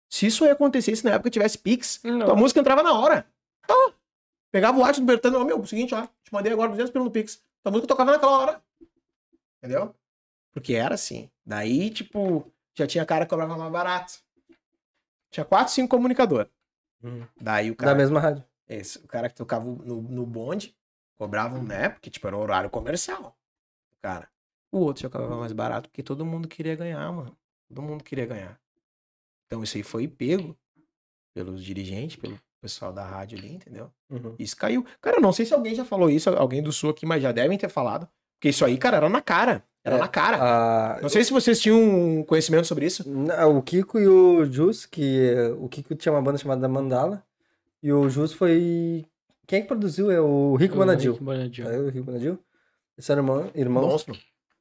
[0.08, 2.26] Se isso aí acontecesse na época que tivesse Pix, Não.
[2.26, 3.24] tua música entrava na hora.
[3.64, 3.94] Então,
[4.50, 7.10] pegava o WhatsApp do Bertano, ó, meu, seguinte, ó, te mandei agora 200 pelo no
[7.12, 7.40] Pix.
[7.62, 8.64] Tua música tocava naquela hora.
[9.58, 9.94] Entendeu?
[10.52, 11.30] Porque era assim.
[11.46, 14.14] Daí, tipo, já tinha cara que cobrava mais barato.
[15.30, 16.50] Tinha quatro, cinco comunicadores.
[17.02, 17.26] Uhum.
[17.40, 17.94] Daí o Da cara.
[17.94, 18.44] mesma rádio.
[18.68, 20.76] Esse, o cara que tocava no, no bonde
[21.18, 21.88] cobrava um, né?
[21.88, 23.36] Porque, tipo, era um horário comercial.
[23.92, 24.28] O cara.
[24.72, 27.36] O outro já cobrava mais barato porque todo mundo queria ganhar, mano.
[27.68, 28.60] Todo mundo queria ganhar.
[29.46, 30.56] Então isso aí foi pego
[31.34, 33.92] pelos dirigentes, pelo pessoal da rádio ali, entendeu?
[34.08, 34.36] Uhum.
[34.38, 34.84] Isso caiu.
[35.00, 37.32] Cara, eu não sei se alguém já falou isso, alguém do sul aqui, mas já
[37.32, 38.08] devem ter falado.
[38.38, 39.64] Porque isso aí, cara, era na cara.
[39.84, 40.38] Era É, na cara.
[40.40, 43.04] Ah, Não sei se vocês tinham conhecimento sobre isso.
[43.48, 47.22] O Kiko e o Jus, que o Kiko tinha uma banda chamada Mandala,
[47.82, 49.06] e o Jus foi.
[49.46, 50.10] Quem é que produziu?
[50.10, 51.12] É o Rico Bonadil.
[51.12, 51.68] Rick Bonadil.
[51.70, 52.38] É o Rico Bonadil?
[52.96, 53.86] Eles eram irmão, irmãos.
[53.86, 54.16] Monstro.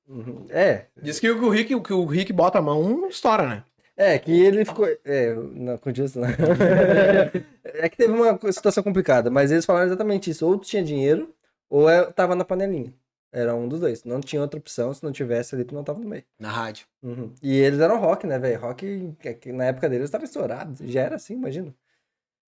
[0.07, 0.45] Uhum.
[0.49, 3.63] É, Diz que o Rick, que o Rick bota a mão, estoura, né?
[3.95, 4.87] é, que ele ficou.
[5.05, 6.23] É, não, com o Jus, não.
[7.63, 10.47] é que teve uma situação complicada, mas eles falaram exatamente isso.
[10.47, 11.29] Ou tu tinha dinheiro,
[11.69, 12.93] ou é- tava na panelinha.
[13.31, 14.03] Era um dos dois.
[14.03, 16.23] Não tinha outra opção, se não tivesse ali, tu não tava no meio.
[16.39, 16.87] Na rádio.
[17.03, 17.31] Uhum.
[17.41, 18.59] E eles eram rock, né, velho?
[18.59, 20.75] Rock, que na época deles tava estourado.
[20.87, 21.73] Já era assim, imagina.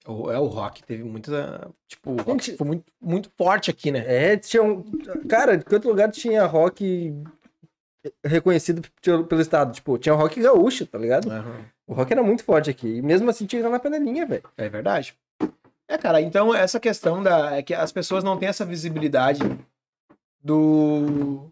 [0.06, 1.70] O, é, o rock teve muita.
[1.88, 4.04] Tipo, o rock foi muito, muito forte aqui, né?
[4.08, 4.84] É, tinha um.
[5.30, 7.14] Cara, que outro lugar tinha rock
[8.26, 9.74] reconhecido pelo estado?
[9.74, 11.30] Tipo, tinha rock gaúcho, tá ligado?
[11.32, 11.66] Aham.
[11.86, 12.88] O rock era muito forte aqui.
[12.88, 14.44] E mesmo assim tinha na panelinha, velho.
[14.58, 15.16] É verdade.
[15.88, 17.58] É, cara, então essa questão da.
[17.58, 19.42] É que as pessoas não têm essa visibilidade
[20.44, 21.52] do.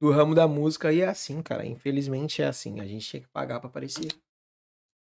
[0.00, 1.64] Do ramo da música e é assim, cara.
[1.64, 2.80] Infelizmente é assim.
[2.80, 4.08] A gente tinha que pagar pra aparecer.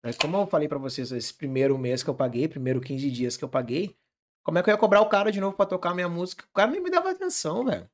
[0.05, 3.37] É como eu falei pra vocês, esse primeiro mês que eu paguei, primeiro 15 dias
[3.37, 3.97] que eu paguei,
[4.43, 6.45] como é que eu ia cobrar o cara de novo pra tocar minha música?
[6.45, 7.89] O cara nem me dava atenção, velho.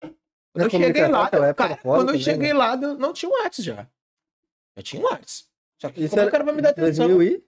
[0.00, 2.58] Quando eu cheguei lá, cara, era quando eu cheguei né?
[2.58, 3.90] lá, deu- não tinha um WhatsApp já.
[4.76, 5.48] Já tinha um WhatsApp.
[5.80, 7.08] Só que Isso como é que o era cara vai me dar atenção?
[7.08, 7.44] 2000 e...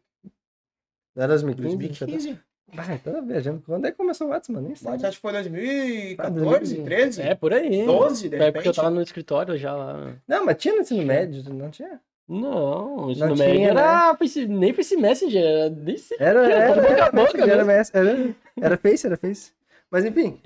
[1.17, 1.77] Era 2015?
[1.77, 2.45] 2015.
[2.77, 3.63] Ah, tava viajando.
[3.67, 4.67] Quando é que começou o WhatsApp, mano?
[4.69, 4.89] Nem sei.
[4.91, 6.85] WhatsApp acho que foi 2014, 2000.
[6.85, 7.23] 13?
[7.23, 7.85] É, por aí.
[7.85, 8.77] 12, de É porque eu repente.
[8.77, 10.15] tava no escritório já lá.
[10.29, 12.01] Não, mas tinha no ensino médio, não tinha?
[12.29, 13.81] Não, isso Não no tinha, médio né?
[13.81, 15.97] era face- nem Face Messenger, era nem.
[16.19, 19.53] Era, era, boca era, boca era, era, era, era Face, era Face.
[19.91, 20.41] Mas enfim.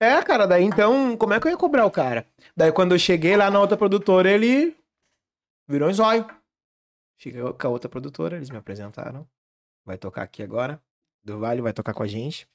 [0.00, 2.24] É, cara, daí então, como é que eu ia cobrar o cara?
[2.56, 4.74] Daí quando eu cheguei lá na outra produtora, ele
[5.68, 6.26] virou um zóio.
[7.18, 9.28] Cheguei com a outra produtora, eles me apresentaram.
[9.84, 10.80] Vai tocar aqui agora.
[11.24, 12.48] Do Vale vai tocar com a gente.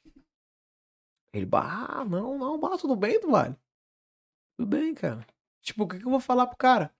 [1.34, 3.56] Ele, bah, não, não, bah, tudo bem, do Vale.
[4.58, 5.26] Tudo bem, cara.
[5.62, 6.92] Tipo, o que, que eu vou falar pro cara?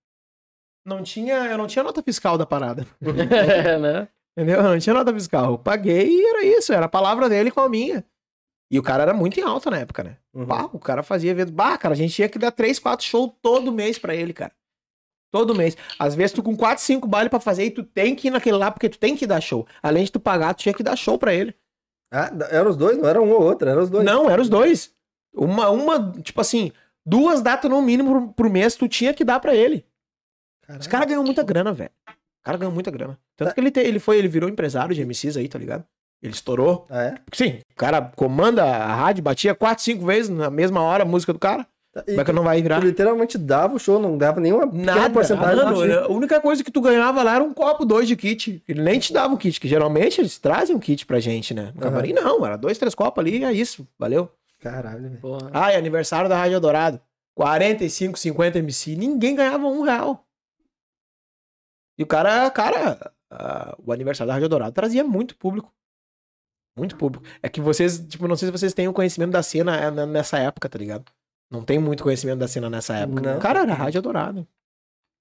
[0.86, 2.86] Não tinha, eu não tinha nota fiscal da parada.
[3.02, 4.08] é, né?
[4.38, 4.62] Entendeu?
[4.62, 5.52] Não tinha nota fiscal.
[5.54, 6.74] Eu paguei e era isso.
[6.74, 8.06] Era a palavra dele com a minha.
[8.70, 10.18] E o cara era muito em alta na época, né?
[10.34, 10.46] Uhum.
[10.46, 11.52] Bah, o cara fazia evento.
[11.52, 14.52] Bah, cara, a gente tinha que dar 3, 4 shows todo mês pra ele, cara.
[15.36, 15.76] Todo mês.
[16.00, 18.56] Às vezes tu com 4, 5 baile pra fazer e tu tem que ir naquele
[18.56, 19.68] lá porque tu tem que dar show.
[19.84, 21.54] Além de tu pagar, tu tinha que dar show pra ele.
[22.10, 22.98] Ah, eram os dois?
[22.98, 24.06] Não era um ou outro, eram os dois.
[24.06, 24.94] Não, eram os dois.
[25.36, 26.72] Uma, uma, tipo assim,
[27.06, 29.86] duas datas no mínimo pro, mês tu tinha que dar pra ele.
[30.80, 31.92] Esse cara ganhou muita grana, velho.
[32.10, 32.14] O
[32.46, 33.20] cara ganhou muita grana.
[33.36, 35.84] Tanto que ele, te- ele foi, ele virou empresário de MCs aí, tá ligado?
[36.24, 36.86] Ele estourou.
[36.90, 37.12] Ah, é?
[37.26, 41.06] Porque sim, o cara comanda a rádio, batia quatro, cinco vezes na mesma hora a
[41.06, 41.68] música do cara.
[41.98, 42.82] E Como é que não vai virar?
[42.82, 45.64] tu literalmente dava o show, não dava nenhuma Nada, porcentagem.
[45.88, 45.92] ti.
[45.94, 48.62] a única coisa que tu ganhava lá era um copo, dois de kit.
[48.68, 51.72] Ele nem te dava um kit, que geralmente eles trazem um kit pra gente, né?
[51.74, 54.30] No camarim não, era dois, três copos ali e é isso, valeu.
[54.60, 55.20] Caralho, velho.
[55.54, 57.00] Ah, e aniversário da Rádio Dourado.
[57.34, 60.26] 45, 50 MC, ninguém ganhava um real.
[61.98, 65.72] E o cara, cara, ah, o aniversário da Rádio Dourado trazia muito público.
[66.78, 67.26] Muito público.
[67.42, 70.06] É que vocês, tipo, não sei se vocês têm o conhecimento da cena é, n-
[70.08, 71.06] nessa época, tá ligado?
[71.50, 73.22] Não tem muito conhecimento da cena nessa época.
[73.34, 73.40] Não.
[73.40, 74.48] Cara, era Rádio Dourado.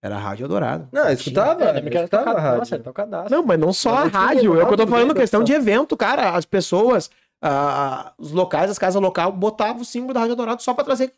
[0.03, 0.89] Era Rádio Dourado.
[0.93, 2.75] Não, eu escutava, É, eu escutava a tocadaço, rádio.
[2.75, 3.31] era tocadaço.
[3.31, 4.61] Não, mas não só Mas a rádio.
[4.61, 6.37] É o que eu tô falando, questão de evento, cara.
[6.37, 7.11] As pessoas,
[7.43, 11.15] ah, os locais, as casas local, botavam o símbolo da Rádio Dourado só pra trazer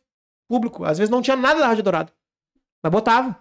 [0.49, 0.85] público.
[0.85, 2.13] Às vezes não tinha nada da Rádio Dourado.
[2.83, 3.37] Mas botava.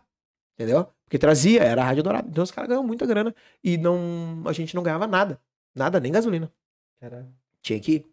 [0.58, 0.88] Entendeu?
[1.04, 2.28] Porque trazia, era a Rádio Dourado.
[2.28, 3.36] Então os caras ganham muita grana.
[3.64, 5.40] E não, a gente não ganhava nada.
[5.76, 6.52] Nada, nem gasolina.
[7.00, 7.28] Caralho.
[7.62, 8.06] Tinha que ir.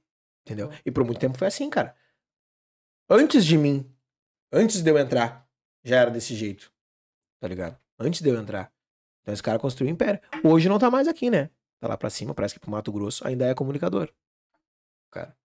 [0.44, 0.70] Entendeu?
[0.84, 1.94] E por muito tempo foi assim, cara.
[3.14, 3.94] Antes de mim,
[4.50, 5.46] antes de eu entrar,
[5.84, 6.72] já era desse jeito.
[7.38, 7.78] Tá ligado?
[7.98, 8.72] Antes de eu entrar.
[9.20, 10.18] Então esse cara construiu um império.
[10.42, 11.50] Hoje não tá mais aqui, né?
[11.78, 14.10] Tá lá pra cima, parece que pro Mato Grosso ainda é comunicador.
[15.10, 15.36] Cara.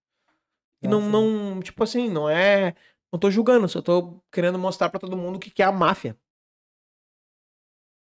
[0.82, 1.12] E não, Nossa.
[1.12, 2.74] não, tipo assim, não é.
[3.12, 5.72] Não tô julgando, só tô querendo mostrar pra todo mundo o que que é a
[5.72, 6.18] máfia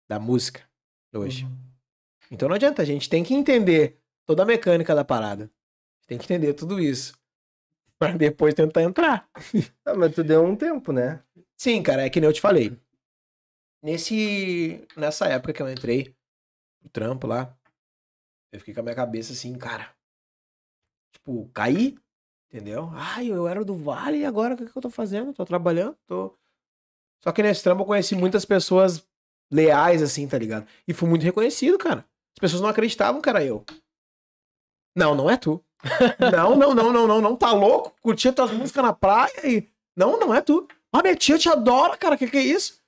[0.07, 0.69] da música
[1.11, 1.45] hoje.
[1.45, 1.57] Uhum.
[2.29, 5.49] Então não adianta, a gente tem que entender toda a mecânica da parada.
[6.05, 7.17] Tem que entender tudo isso.
[7.99, 9.29] Pra depois tentar entrar.
[9.85, 11.23] Ah, mas tu deu um tempo, né?
[11.57, 12.77] Sim, cara, é que nem eu te falei.
[13.81, 14.85] Nesse.
[14.95, 16.13] Nessa época que eu entrei
[16.83, 17.57] no trampo lá,
[18.51, 19.95] eu fiquei com a minha cabeça assim, cara.
[21.13, 21.97] Tipo, caí,
[22.51, 22.89] entendeu?
[22.93, 25.33] Ai, eu era do Vale e agora o que, que eu tô fazendo?
[25.33, 26.37] Tô trabalhando, tô.
[27.23, 29.07] Só que nesse trampo eu conheci muitas pessoas
[29.51, 30.67] leais, assim, tá ligado?
[30.87, 32.05] E fui muito reconhecido, cara.
[32.35, 33.65] As pessoas não acreditavam que era eu.
[34.95, 35.63] Não, não é tu.
[36.31, 37.35] Não, não, não, não, não, não.
[37.35, 37.93] Tá louco?
[38.01, 39.67] Curtia tuas músicas na praia e.
[39.95, 40.67] Não, não é tu.
[40.93, 42.17] Ah, minha tia te adora, cara.
[42.17, 42.79] Que que é isso?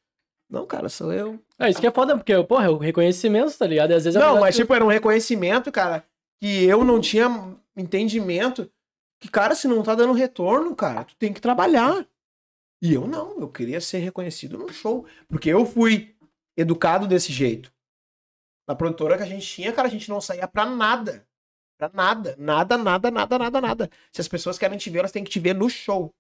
[0.50, 1.40] Não, cara, sou eu.
[1.60, 3.92] É isso que é foda, porque, porra, é o reconhecimento, tá ligado?
[3.92, 6.04] E às vezes Não, mas que- tipo, era um reconhecimento, cara,
[6.42, 8.70] que eu não tinha entendimento.
[9.22, 12.06] Que, cara, se não tá dando retorno, cara, tu tem que trabalhar.
[12.82, 15.06] E eu não, eu queria ser reconhecido no show.
[15.28, 16.16] Porque eu fui
[16.58, 17.72] educado desse jeito.
[18.68, 21.28] Na produtora que a gente tinha, cara, a gente não saía pra nada.
[21.80, 22.36] Pra nada.
[22.38, 23.90] Nada, nada, nada, nada, nada.
[24.12, 26.14] Se as pessoas querem te ver, elas têm que te ver no show.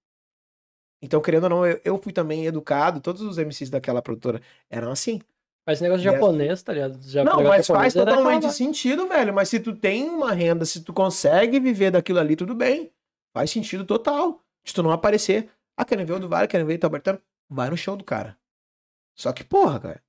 [1.02, 4.90] Então, querendo ou não, eu, eu fui também educado, todos os MCs daquela produtora eram
[4.92, 5.22] assim.
[5.66, 6.16] Faz negócio de Yes.
[6.16, 6.98] japonês, tá ligado?
[7.26, 9.34] Não, mas faz totalmente sentido, velho.
[9.34, 12.92] Mas se tu tem uma renda, se tu consegue viver daquilo ali, tudo bem.
[13.34, 14.42] Faz sentido total.
[14.66, 17.70] Se tu não aparecer, ah, querem ver o do Vale, querem ver o Albertano, vai
[17.70, 18.38] no show do cara.
[19.16, 20.04] Só que, porra, cara,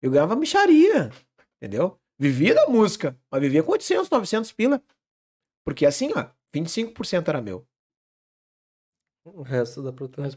[0.00, 1.10] eu ganhava micharia,
[1.56, 1.98] entendeu?
[2.18, 4.82] Vivia da música, mas vivia com 800, 900 pila.
[5.64, 7.66] Porque assim, ó, 25% era meu.
[9.24, 10.28] O resto da produtora.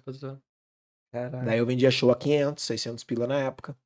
[1.12, 1.46] Caralho.
[1.46, 3.78] Daí eu vendia show a 500, 600 pila na época.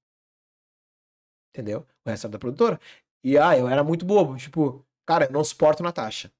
[1.53, 1.87] Entendeu?
[2.05, 2.79] O resto era da produtora.
[3.23, 4.35] E ah, eu era muito bobo.
[4.37, 6.31] Tipo, cara, eu não suporto Natasha.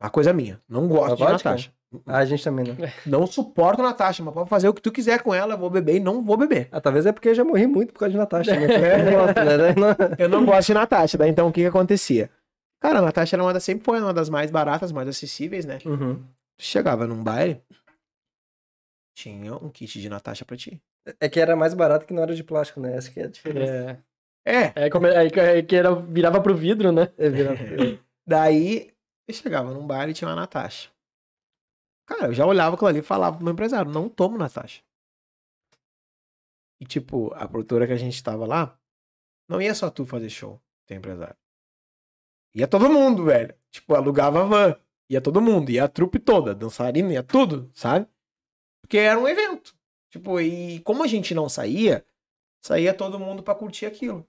[0.00, 0.60] Uma coisa minha.
[0.68, 1.32] Não gosto A de?
[1.32, 1.74] Natasha.
[2.06, 2.92] Ah, a gente também, né?
[3.06, 5.96] Não suporto Natasha, mas pode fazer o que tu quiser com ela, eu vou beber
[5.96, 6.68] e não vou beber.
[6.72, 8.58] Ah, talvez é porque eu já morri muito por causa de Natasha.
[8.58, 8.66] Né?
[8.98, 9.74] Eu não gosto, né?
[9.76, 11.18] Não- Eu não gosto de Natasha.
[11.18, 12.30] Daí então o que que acontecia?
[12.80, 15.78] Cara, a Natasha era uma das, sempre foi uma das mais baratas, mais acessíveis, né?
[15.86, 16.16] Uhum.
[16.58, 17.62] Tu chegava num baile,
[19.16, 20.80] tinha um kit de Natasha pra ti.
[21.20, 22.96] É que era mais barato que não era de plástico, né?
[22.96, 23.72] Essa que é a diferença.
[23.72, 23.98] É.
[24.44, 27.08] É, É, como, é, que- é que era, virava pro vidro, né?
[27.18, 27.54] É, vira-
[28.26, 28.92] Daí,
[29.28, 30.88] eu chegava num bar e tinha uma Natasha.
[32.06, 34.82] Cara, eu já olhava aquilo ali e falava pro meu empresário, não tomo Natasha.
[36.80, 38.78] E tipo, a produtora que a gente tava lá,
[39.48, 41.36] não ia só tu fazer show, teu empresário.
[42.54, 43.54] Ia todo mundo, velho.
[43.70, 44.76] Tipo, alugava van.
[45.08, 48.06] Ia todo mundo, ia a trupe toda, dançarina, ia tudo, sabe?
[48.80, 49.76] Porque era um evento.
[50.10, 52.04] Tipo, e como a gente não saía,
[52.60, 54.26] saía todo mundo pra curtir aquilo.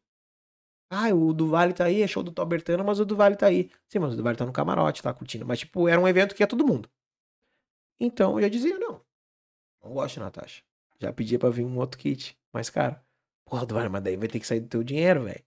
[0.90, 3.48] Ah, o do Vale tá aí, é show do Tobertano, mas o do Vale tá
[3.48, 3.72] aí.
[3.88, 5.46] Sim, mas o do Vale tá no camarote, tá curtindo.
[5.46, 6.90] Mas, tipo, era um evento que ia todo mundo.
[8.00, 9.02] Então eu já dizia, não.
[9.84, 10.64] Não gosto de Natasha.
[11.00, 13.00] Já pedia pra vir um outro kit, mais caro.
[13.46, 15.44] Porra, do Vale, mas daí vai ter que sair do teu dinheiro, velho.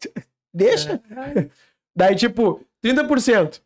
[0.54, 1.02] Deixa.
[1.94, 3.62] Daí, tipo, 30%.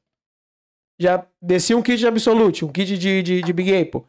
[1.01, 4.05] Já descia um kit de Absolute, um kit de, de, de Big Apple.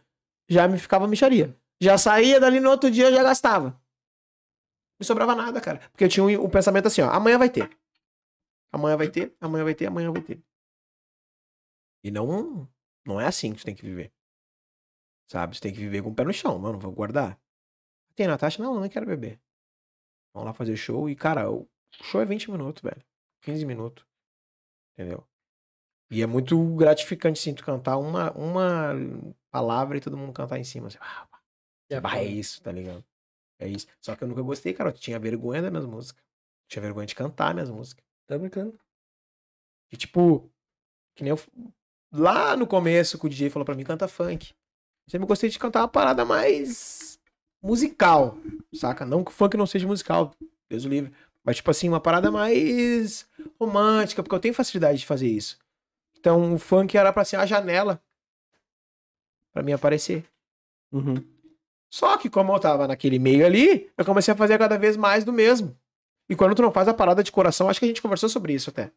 [0.50, 1.56] Já me ficava micharia.
[1.82, 3.82] Já saía dali no outro dia, já gastava.
[5.00, 5.80] Não sobrava nada, cara.
[5.92, 7.10] Porque eu tinha um, um pensamento assim, ó.
[7.10, 7.70] Amanhã vai ter.
[8.72, 10.44] Amanhã vai ter, amanhã vai ter, amanhã vai ter.
[12.04, 12.68] E não,
[13.06, 14.12] não é assim que você tem que viver.
[15.30, 15.56] Sabe?
[15.56, 17.40] Você tem que viver com o pé no chão, mano, vou guardar.
[18.16, 18.62] Tem Natasha?
[18.62, 19.40] Não, eu não quero beber.
[20.34, 21.68] Vamos lá fazer show e, cara, o
[22.04, 23.04] show é 20 minutos, velho.
[23.42, 24.06] 15 minutos.
[24.94, 25.26] Entendeu?
[26.10, 28.94] E é muito gratificante, assim, tu cantar uma, uma
[29.50, 30.88] palavra e todo mundo cantar em cima.
[30.88, 31.28] Assim, ah,
[31.90, 33.04] É é isso, tá ligado?
[33.60, 33.88] É isso.
[34.02, 34.90] Só que eu nunca gostei, cara.
[34.90, 36.24] Eu tinha vergonha das minhas músicas.
[36.68, 38.04] Tinha vergonha de cantar minhas músicas.
[38.28, 38.78] Tá brincando?
[39.92, 40.52] E tipo,
[41.16, 41.38] que nem eu.
[42.12, 44.54] Lá no começo, que o DJ falou pra mim, canta funk.
[45.08, 47.20] Eu sempre gostei de cantar uma parada mais
[47.62, 48.38] musical,
[48.74, 49.06] saca?
[49.06, 50.34] Não que o funk não seja musical,
[50.70, 51.14] Deus o livre.
[51.44, 53.28] Mas, tipo assim, uma parada mais
[53.60, 55.58] romântica, porque eu tenho facilidade de fazer isso.
[56.20, 58.02] Então, o funk era pra ser a janela
[59.52, 60.26] pra mim aparecer.
[60.92, 61.24] Uhum.
[61.90, 65.24] Só que, como eu tava naquele meio ali, eu comecei a fazer cada vez mais
[65.24, 65.76] do mesmo.
[66.30, 68.54] E quando tu não faz a parada de coração, acho que a gente conversou sobre
[68.54, 68.92] isso até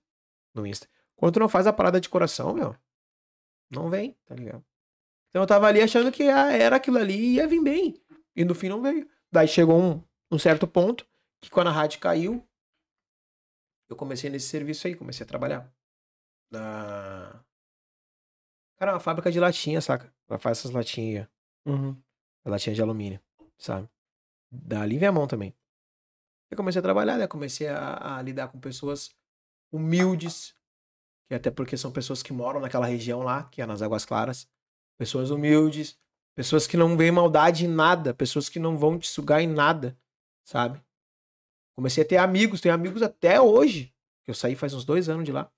[0.55, 0.87] no Insta.
[1.17, 2.77] Quando tu não faz a parada de coração, meu,
[3.75, 4.64] não vem, tá ligado?
[5.31, 8.01] Então eu tava ali achando que ah, era aquilo ali e ia vir bem.
[8.37, 9.09] E no fim não veio.
[9.31, 11.07] Daí chegou um, um certo ponto
[11.41, 12.47] que quando a rádio caiu,
[13.89, 15.72] eu comecei nesse serviço aí, comecei a trabalhar.
[16.51, 17.45] Na.
[18.77, 20.12] Cara, uma fábrica de latinha, saca?
[20.29, 21.29] Ela faz essas latinhas.
[21.66, 22.01] Uhum.
[22.45, 23.20] A latinha de alumínio,
[23.59, 23.89] sabe?
[24.51, 25.55] Da Livre a mão também.
[26.51, 27.27] Eu comecei a trabalhar, né?
[27.27, 29.14] Comecei a, a lidar com pessoas
[29.72, 30.55] humildes,
[31.29, 34.49] que até porque são pessoas que moram naquela região lá, que é nas Águas Claras.
[34.99, 35.99] Pessoas humildes,
[36.35, 39.99] pessoas que não veem maldade em nada, pessoas que não vão te sugar em nada,
[40.45, 40.83] sabe?
[41.75, 43.93] Comecei a ter amigos, tenho amigos até hoje.
[44.22, 45.51] que Eu saí faz uns dois anos de lá.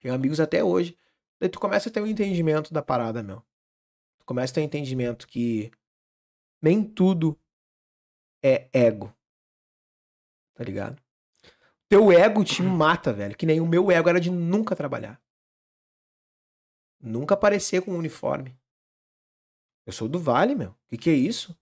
[0.00, 0.98] Tenho amigos até hoje.
[1.40, 3.40] Daí tu começa a ter um entendimento da parada, meu.
[4.18, 5.70] Tu começa a ter um entendimento que
[6.60, 7.38] nem tudo
[8.42, 9.14] é ego.
[10.54, 11.00] Tá ligado?
[11.88, 13.36] Teu ego te mata, velho.
[13.36, 15.20] Que nem o meu ego era de nunca trabalhar.
[17.00, 18.56] Nunca aparecer com um uniforme.
[19.86, 20.70] Eu sou do Vale, meu.
[20.70, 21.58] O que, que é isso?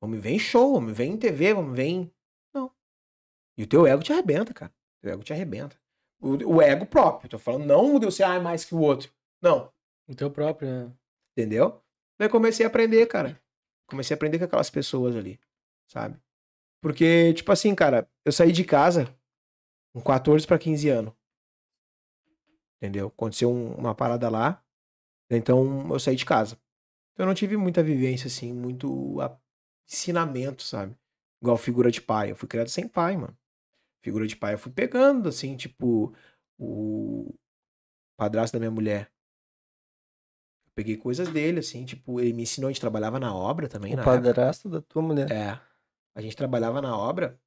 [0.00, 2.12] Vamos ver em show, vamos ver em TV, vamos ver em.
[2.52, 2.74] Não.
[3.56, 4.72] E o teu ego te arrebenta, cara.
[4.98, 5.78] O teu ego te arrebenta.
[6.18, 7.30] O, o ego próprio.
[7.30, 9.12] Tô falando, não o de você ah, é mais que o outro.
[9.40, 9.72] Não.
[10.08, 10.92] O teu próprio, né?
[11.36, 11.80] Entendeu?
[12.18, 13.40] Daí comecei a aprender, cara.
[13.86, 15.38] Comecei a aprender com aquelas pessoas ali,
[15.86, 16.20] sabe?
[16.80, 19.14] Porque, tipo assim, cara, eu saí de casa
[19.94, 21.12] com 14 pra 15 anos.
[22.76, 23.08] Entendeu?
[23.08, 24.64] Aconteceu um- uma parada lá.
[25.30, 26.58] Então eu saí de casa.
[27.16, 29.18] Eu não tive muita vivência, assim, muito
[29.86, 30.96] ensinamento, sabe?
[31.42, 32.30] Igual figura de pai.
[32.30, 33.36] Eu fui criado sem pai, mano.
[34.02, 36.14] Figura de pai eu fui pegando, assim, tipo,
[36.58, 37.34] o
[38.18, 39.12] padrasto da minha mulher.
[40.66, 43.92] Eu peguei coisas dele, assim, tipo, ele me ensinou, a gente trabalhava na obra também,
[43.92, 44.16] O na época.
[44.16, 45.30] padrasto da tua mulher.
[45.30, 45.60] É.
[46.14, 47.38] A gente trabalhava na obra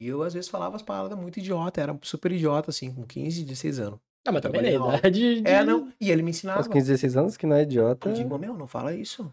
[0.00, 3.44] e eu às vezes falava as palavras muito idiota, era super idiota, assim, com 15,
[3.44, 4.00] 16 anos.
[4.26, 5.48] Ah, mas também na idade de...
[5.48, 5.92] É, não.
[6.00, 6.58] E ele me ensinava.
[6.58, 8.08] Aos 15, 16 anos, que não é idiota.
[8.08, 9.32] Eu digo, meu, não fala isso.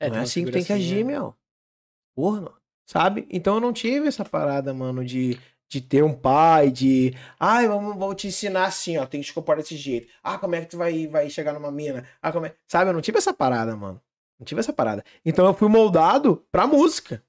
[0.00, 1.12] É, não é assim que tem que agir, né?
[1.12, 1.34] meu.
[2.14, 2.56] Porra, mano.
[2.88, 3.26] Sabe?
[3.30, 5.38] Então eu não tive essa parada, mano, de,
[5.68, 7.12] de ter um pai, de.
[7.38, 9.06] Ai, vamos, vou te ensinar assim, ó.
[9.06, 10.08] Tem que te comportar desse jeito.
[10.22, 12.06] Ah, como é que tu vai, vai chegar numa mina?
[12.22, 12.54] Ah, como é.
[12.68, 12.90] Sabe?
[12.90, 14.00] Eu não tive essa parada, mano.
[14.38, 15.04] Não tive essa parada.
[15.24, 17.24] Então eu fui moldado pra música.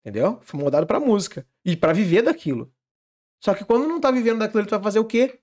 [0.00, 0.40] Entendeu?
[0.40, 1.46] Fui moldado pra música.
[1.64, 2.72] E pra viver daquilo.
[3.42, 5.40] Só que quando não tá vivendo daquilo, tu vai fazer o quê?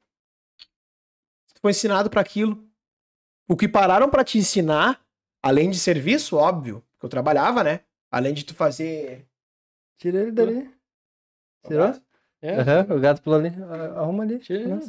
[1.53, 2.68] Tu foi ensinado pra aquilo.
[3.47, 5.05] O que pararam pra te ensinar,
[5.41, 7.82] além de serviço, óbvio, porque eu trabalhava, né?
[8.09, 9.28] Além de tu fazer.
[9.97, 10.74] Tira ele dali.
[11.68, 11.93] Tirou?
[12.41, 13.49] É, Aham, o gato pulou ali.
[13.95, 14.39] Arruma ali.
[14.39, 14.80] Tira.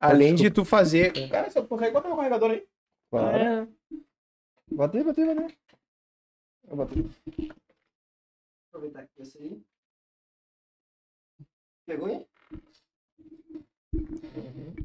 [0.00, 1.12] Além de tu fazer.
[1.30, 2.66] Cara, você carregou meu carregador aí.
[3.20, 3.36] Claro.
[3.36, 3.60] é.
[3.60, 3.68] Aí,
[4.72, 5.04] bota aí.
[5.04, 7.52] Eu aí.
[8.68, 9.62] Aproveitar aqui esse aí.
[11.86, 12.26] Pegou aí?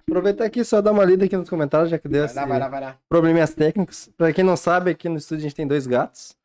[0.01, 2.45] Aproveitar aqui só dar uma lida aqui nos comentários, já que deu Vai esse lá,
[2.45, 2.99] vai lá, vai lá.
[3.07, 4.09] probleminhas técnicos.
[4.15, 6.37] Pra quem não sabe, aqui no estúdio a gente tem dois gatos.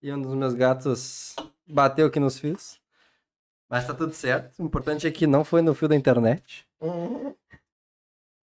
[0.00, 2.80] E um dos meus gatos bateu aqui nos fios.
[3.68, 4.62] Mas tá tudo certo.
[4.62, 6.66] O importante é que não foi no fio da internet.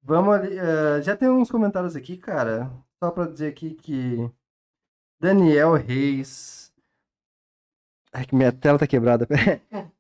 [0.04, 0.58] Vamos ali.
[0.58, 2.72] eh, já tem uns comentários aqui, cara.
[3.04, 4.30] Só pra dizer aqui que.
[5.20, 6.74] Daniel Reis.
[8.14, 9.28] Ai, que minha tela tá quebrada.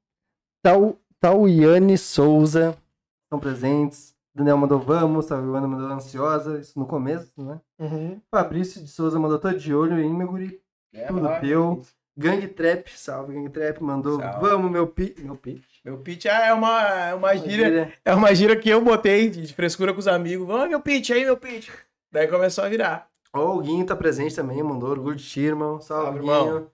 [0.63, 2.77] Tal, Tauiane Souza.
[3.25, 4.15] Estão presentes.
[4.33, 5.27] Daniel mandou vamos.
[5.27, 6.59] Tauiane mandou ansiosa.
[6.59, 7.61] Isso no começo, né?
[7.79, 8.21] Uhum.
[8.29, 10.61] Fabrício de Souza mandou tô de olho em meu guri.
[10.93, 11.83] É, Tudo teu.
[12.17, 14.41] Gang Trap, salve Gang Trap, mandou Salve.
[14.41, 15.15] vamos meu pi...
[15.19, 15.70] Meu pitch.
[15.83, 17.93] Meu pitch é uma, é uma gíria.
[18.05, 20.45] É uma gíria que eu botei de frescura com os amigos.
[20.45, 21.69] Vamos, meu pitch aí, meu pitch.
[22.11, 23.07] Daí começou a virar.
[23.33, 25.79] Ó, o Guinho tá presente também, mandou orgulho de ti, irmão.
[25.81, 26.49] Salve, Salve.
[26.51, 26.71] Guinho.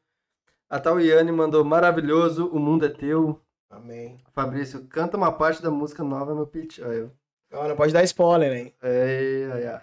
[0.70, 3.40] A Tauiane mandou maravilhoso, o mundo é teu.
[3.70, 4.20] Amém.
[4.34, 6.80] Fabrício, canta uma parte da música nova, meu pitch.
[6.80, 7.12] Eu.
[7.50, 8.74] Não, não pode dar spoiler, hein?
[8.84, 9.82] Ei, ai, ai.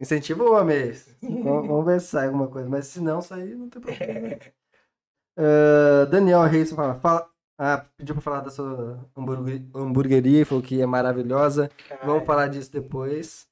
[0.00, 0.92] Incentiva o homem.
[1.22, 2.68] vamos, ver se sai alguma coisa.
[2.68, 4.38] Mas se não sair, não tem problema.
[5.38, 7.28] Ah, Daniel Reis fala, fala-
[7.58, 8.98] ah, pediu pra falar da sua
[9.74, 11.70] hamburgueria e falou que é maravilhosa.
[12.04, 13.46] Vamos falar disso depois.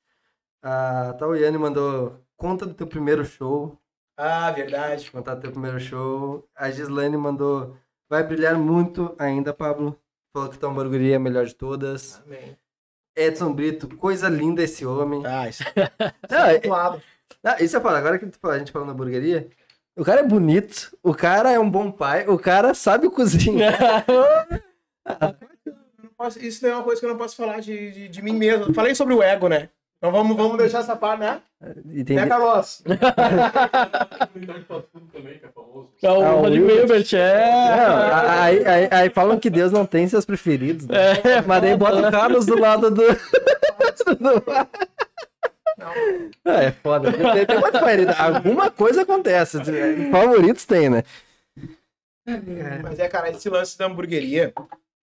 [0.63, 3.79] A Tauiane mandou conta do teu primeiro show.
[4.17, 5.11] Ah, verdade.
[5.11, 6.49] Contar do teu primeiro show.
[6.55, 7.77] A Gislaine mandou
[8.09, 9.99] vai brilhar muito ainda, Pablo.
[10.33, 12.21] Falou que tua hamburgueria é a melhor de todas.
[12.27, 12.57] Amém.
[13.17, 15.25] Edson Brito, coisa linda esse homem.
[15.25, 15.63] Ah, isso
[16.31, 17.01] Não, é- é lado.
[17.45, 19.49] ah, isso eu falo, agora que tu fala- a gente fala na hamburgueria,
[19.97, 24.05] o cara é bonito, o cara é um bom pai, o cara sabe cozinhar.
[26.41, 28.67] Isso não é uma coisa que eu não posso falar de, de, de mim mesmo.
[28.67, 29.69] Eu falei sobre o ego, né?
[29.99, 31.41] Então vamos, vamos deixar essa parte, né?
[31.93, 32.83] E tem- Né, Carlos?
[36.03, 37.07] É o Ah, o Rodrigo Hilbert.
[37.15, 37.51] É.
[37.77, 37.97] Não,
[38.41, 40.87] aí, aí- aí falam que Deus não tem seus preferidos.
[40.87, 40.97] Né?
[41.47, 43.03] Mas daí bota o Carlos do lado do.
[44.19, 44.45] do-
[46.45, 47.13] Ah, é foda.
[47.13, 49.59] Tem, tem uma Alguma coisa acontece.
[50.11, 51.03] Favoritos tem, né?
[52.83, 54.53] Mas é, cara, esse lance da hamburgueria.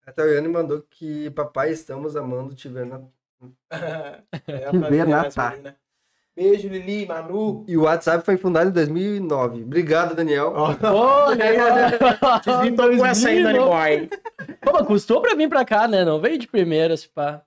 [0.06, 3.00] A Tayane mandou que papai, estamos amando te ver na.
[3.70, 5.56] é, Que ver na tá.
[5.56, 5.74] né?
[6.34, 7.62] Beijo, Lili, Manu.
[7.68, 9.62] E o WhatsApp foi fundado em 2009.
[9.62, 10.52] Obrigado, Daniel.
[10.80, 11.34] Pô,
[12.44, 14.08] Desvintou com essa aí, Dani Boy.
[14.62, 16.04] Pô, mas custou pra vir pra cá, né?
[16.04, 17.42] Não veio de primeira, se pá.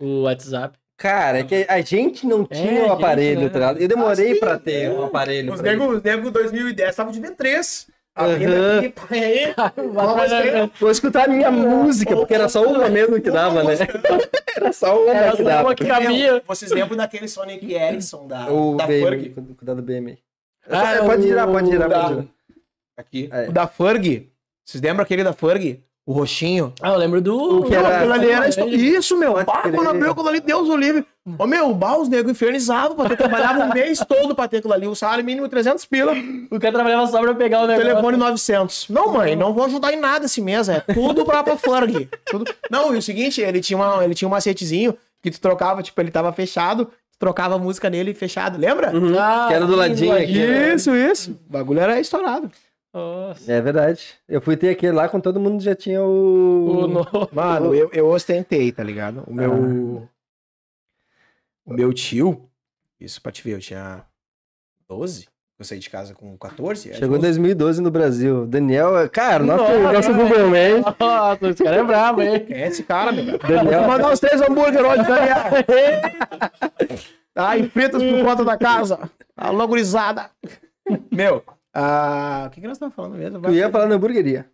[0.00, 0.78] O WhatsApp.
[0.98, 3.48] Cara, é que a gente não tinha o gente, aparelho, né?
[3.48, 3.80] tá ligado?
[3.80, 4.40] Eu demorei Ah, sim.
[4.40, 5.52] pra ter um aparelho.
[5.54, 7.86] Os nego, os nego 2010 estavam de V3.
[8.16, 8.32] Aham.
[8.32, 9.54] Abrindo aqui, pai, aí.
[9.92, 10.70] Vamos ver.
[10.80, 13.74] Vou escutar a minha música, porque era só uma mesmo que dava, né?
[14.58, 15.68] Era só uma Era que dava.
[15.68, 16.42] uma que cabia.
[16.44, 19.34] Vocês lembram daquele Sonic Ericsson da, O da BM, Ferg?
[19.56, 20.18] cuidado do BM.
[20.68, 22.26] Ah, É, pode o- girar, pode girar, da- pode girar.
[22.96, 23.28] Aqui.
[23.32, 23.48] É.
[23.48, 24.28] O da Ferg.
[24.64, 25.80] Vocês lembram aquele da Ferg?
[26.08, 26.72] O roxinho?
[26.80, 27.58] Ah, eu lembro do.
[27.58, 28.66] O que era- ali era Isso.
[28.66, 29.34] Isso, meu.
[29.34, 29.74] Crer.
[29.74, 31.04] quando abriu aquilo ali, Deus o livre.
[31.38, 34.72] Ô, meu, bah, os negros infernizavam pra ter trabalhado um mês todo pra ter aquilo
[34.72, 34.86] ali.
[34.86, 36.14] O salário mínimo 300 pila,
[36.50, 37.86] O cara trabalhava só pra pegar o negócio.
[37.90, 38.86] telefone 900.
[38.88, 40.70] Não, mãe, não vou ajudar em nada esse mês.
[40.70, 42.08] É tudo pra, pra Ferg.
[42.24, 42.50] Tudo...
[42.70, 46.00] Não, e o seguinte, ele tinha, uma, ele tinha um macetezinho que tu trocava, tipo,
[46.00, 48.92] ele tava fechado, tu trocava a música nele fechado, lembra?
[49.20, 50.74] Ah, Que era do sim, ladinho aqui, né?
[50.74, 51.32] Isso, isso.
[51.46, 52.50] O bagulho era estourado.
[52.92, 53.52] Nossa.
[53.52, 54.14] É verdade.
[54.28, 56.86] Eu fui ter aquele lá quando todo mundo já tinha O o.
[56.88, 59.22] no- Mano, eu, eu ostentei, tá ligado?
[59.26, 60.08] O meu.
[61.64, 62.48] O meu tio.
[63.00, 64.04] Isso pra te ver, eu tinha
[64.88, 65.28] 12.
[65.58, 66.88] Eu saí de casa com 14.
[66.88, 67.38] era Chegou em 12.
[67.40, 68.46] 2012 no Brasil.
[68.46, 70.22] Daniel, cara, nosso, Nossa, nosso cara.
[70.22, 70.94] Google Man.
[70.98, 72.44] Nossa, esse cara é brabo, hein?
[72.46, 73.38] Quem é esse cara, meu?
[73.38, 73.80] Daniel.
[73.80, 75.36] Vou mandar uns três hambúrguer hoje, Daniel.
[77.34, 79.10] Ai, fritas por conta da casa.
[79.36, 80.30] Alô, gurizada.
[81.12, 81.42] Meu,
[81.80, 83.40] ah, o que, que nós estamos falando mesmo?
[83.40, 84.50] Tu ia falar na hamburgueria.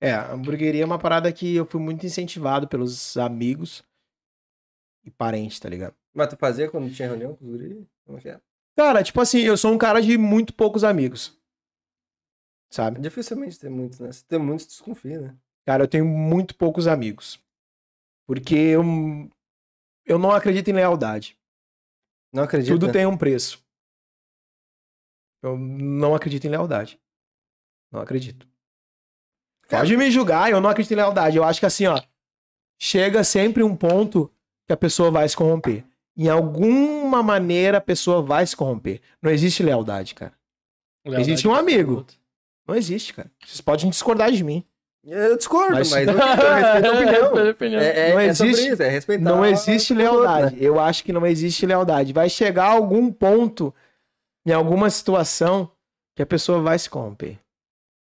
[0.00, 3.82] É, a hamburgueria é uma parada que eu fui muito incentivado pelos amigos
[5.02, 5.94] e parentes, tá ligado?
[6.12, 7.88] Mas tu fazia quando tinha reunião com os guri?
[8.04, 8.40] Como é que é?
[8.76, 11.36] Cara, tipo assim, eu sou um cara de muito poucos amigos.
[12.70, 13.00] Sabe?
[13.00, 14.12] Dificilmente tem muitos, né?
[14.12, 15.36] Se tem muitos, desconfia, né?
[15.66, 17.42] Cara, eu tenho muito poucos amigos.
[18.26, 18.84] Porque eu,
[20.04, 21.38] eu não acredito em lealdade.
[22.30, 22.78] Não acredito.
[22.78, 23.66] Tudo tem um preço.
[25.42, 26.98] Eu não acredito em lealdade.
[27.92, 28.46] Não acredito.
[29.68, 31.36] Pode me julgar, eu não acredito em lealdade.
[31.36, 32.00] Eu acho que assim, ó.
[32.80, 34.30] Chega sempre um ponto
[34.66, 35.84] que a pessoa vai se corromper.
[36.16, 39.00] Em alguma maneira a pessoa vai se corromper.
[39.22, 40.32] Não existe lealdade, cara.
[41.04, 42.06] Existe um amigo.
[42.66, 43.30] Não existe, cara.
[43.44, 44.64] Vocês podem discordar de mim.
[45.04, 47.80] Eu discordo, Mas- mas, eu respeito a opinião.
[47.80, 49.18] É, é, Não é existe- isso, é.
[49.18, 50.54] Não existe outro, lealdade.
[50.56, 50.58] né?
[50.60, 52.12] Eu acho que não existe lealdade.
[52.12, 53.74] Vai chegar algum ponto,
[54.50, 55.70] em alguma situação,
[56.16, 57.38] que a pessoa vai se corromper.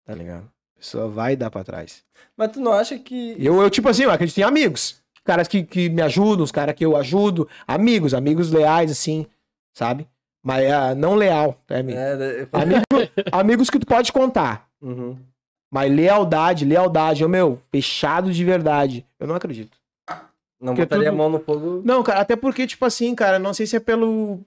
[0.06, 0.44] Tá ligado?
[0.76, 2.04] A pessoa vai dar pra trás.
[2.36, 3.36] Mas tu não acha que.
[3.40, 5.02] Eu, eu tipo assim, eu acredito em amigos.
[5.24, 7.48] Caras que, que me ajudam, os caras que eu ajudo.
[7.66, 9.26] Amigos, amigos leais, assim,
[9.74, 10.06] sabe?
[10.46, 11.98] Mas ah, não leal, tá, amigo?
[11.98, 12.84] É, eu- Amigo-
[13.32, 14.68] amigos que tu pode contar.
[14.82, 15.18] Uhum.
[15.72, 19.06] Mas lealdade, lealdade, ô meu, fechado de verdade.
[19.18, 19.78] Eu não acredito.
[20.60, 21.82] Não Porque botaria tudo- a mão no fogo.
[21.86, 24.42] Não, cara, até porque, tipo assim, cara, não sei se é pelo.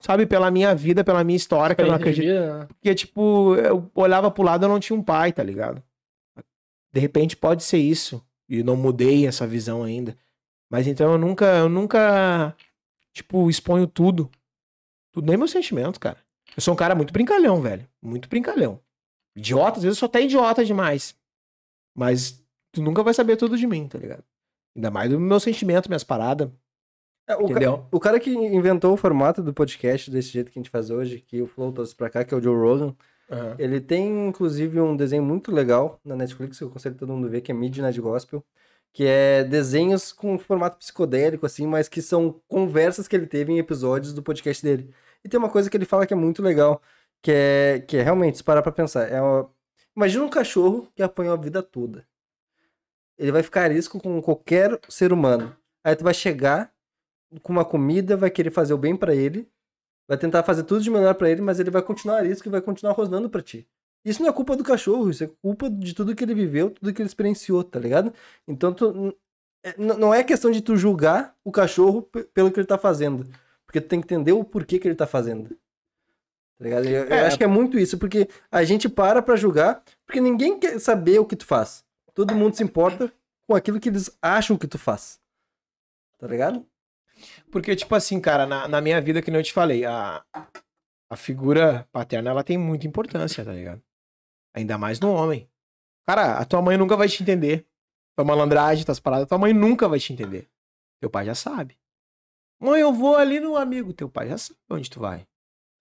[0.00, 2.24] Sabe, pela minha vida, pela minha história, que eu não acredito.
[2.26, 2.66] né?
[2.66, 5.82] Porque, tipo, eu olhava pro lado, eu não tinha um pai, tá ligado?
[6.92, 8.24] De repente pode ser isso.
[8.48, 10.16] E não mudei essa visão ainda.
[10.70, 12.56] Mas então eu nunca, eu nunca,
[13.12, 14.30] tipo, exponho tudo.
[15.12, 16.18] Tudo, nem meu sentimento, cara.
[16.56, 17.86] Eu sou um cara muito brincalhão, velho.
[18.02, 18.80] Muito brincalhão.
[19.36, 21.14] Idiota, às vezes eu sou até idiota demais.
[21.94, 22.42] Mas
[22.72, 24.24] tu nunca vai saber tudo de mim, tá ligado?
[24.74, 26.50] Ainda mais do meu sentimento, minhas paradas.
[27.30, 30.62] É, o, ca- o cara que inventou o formato do podcast desse jeito que a
[30.62, 32.94] gente faz hoje, que o Flow trouxe pra cá, que é o Joe Rogan,
[33.30, 33.54] Aham.
[33.58, 37.30] Ele tem, inclusive, um desenho muito legal na Netflix, que eu aconselho todo mundo a
[37.30, 38.44] ver, que é Midnight Gospel,
[38.92, 43.58] que é desenhos com formato psicodélico, assim, mas que são conversas que ele teve em
[43.58, 44.92] episódios do podcast dele.
[45.24, 46.82] E tem uma coisa que ele fala que é muito legal,
[47.22, 49.48] que é, que é realmente, se parar pra pensar, é uma...
[49.96, 52.04] imagina um cachorro que apanhou a vida toda.
[53.16, 55.54] Ele vai ficar arisco com qualquer ser humano.
[55.84, 56.72] Aí tu vai chegar
[57.42, 59.48] com uma comida, vai querer fazer o bem pra ele,
[60.08, 62.60] vai tentar fazer tudo de melhor pra ele, mas ele vai continuar arisco e vai
[62.60, 63.66] continuar rosnando pra ti.
[64.04, 66.92] Isso não é culpa do cachorro, isso é culpa de tudo que ele viveu, tudo
[66.92, 68.12] que ele experienciou, tá ligado?
[68.48, 69.14] Então tu,
[69.62, 72.02] é, não é questão de tu julgar o cachorro
[72.32, 73.26] pelo que ele tá fazendo,
[73.66, 75.50] porque tu tem que entender o porquê que ele tá fazendo.
[76.58, 76.86] Tá ligado?
[76.86, 77.26] Eu, eu É.
[77.26, 81.18] acho que é muito isso, porque a gente para pra julgar, porque ninguém quer saber
[81.18, 81.84] o que tu faz.
[82.14, 83.12] Todo mundo se importa
[83.46, 85.20] com aquilo que eles acham que tu faz.
[86.18, 86.66] Tá ligado?
[87.50, 90.24] Porque, tipo assim, cara, na, na minha vida, que nem eu te falei, a,
[91.10, 93.82] a figura paterna, ela tem muita importância, tá ligado?
[94.54, 95.48] Ainda mais no homem.
[96.08, 97.66] Cara, a tua mãe nunca vai te entender.
[98.16, 100.48] Tua malandragem, tuas paradas, tua mãe nunca vai te entender.
[101.00, 101.78] Teu pai já sabe.
[102.60, 103.92] Mãe, eu vou ali no amigo.
[103.92, 105.26] Teu pai já sabe onde tu vai.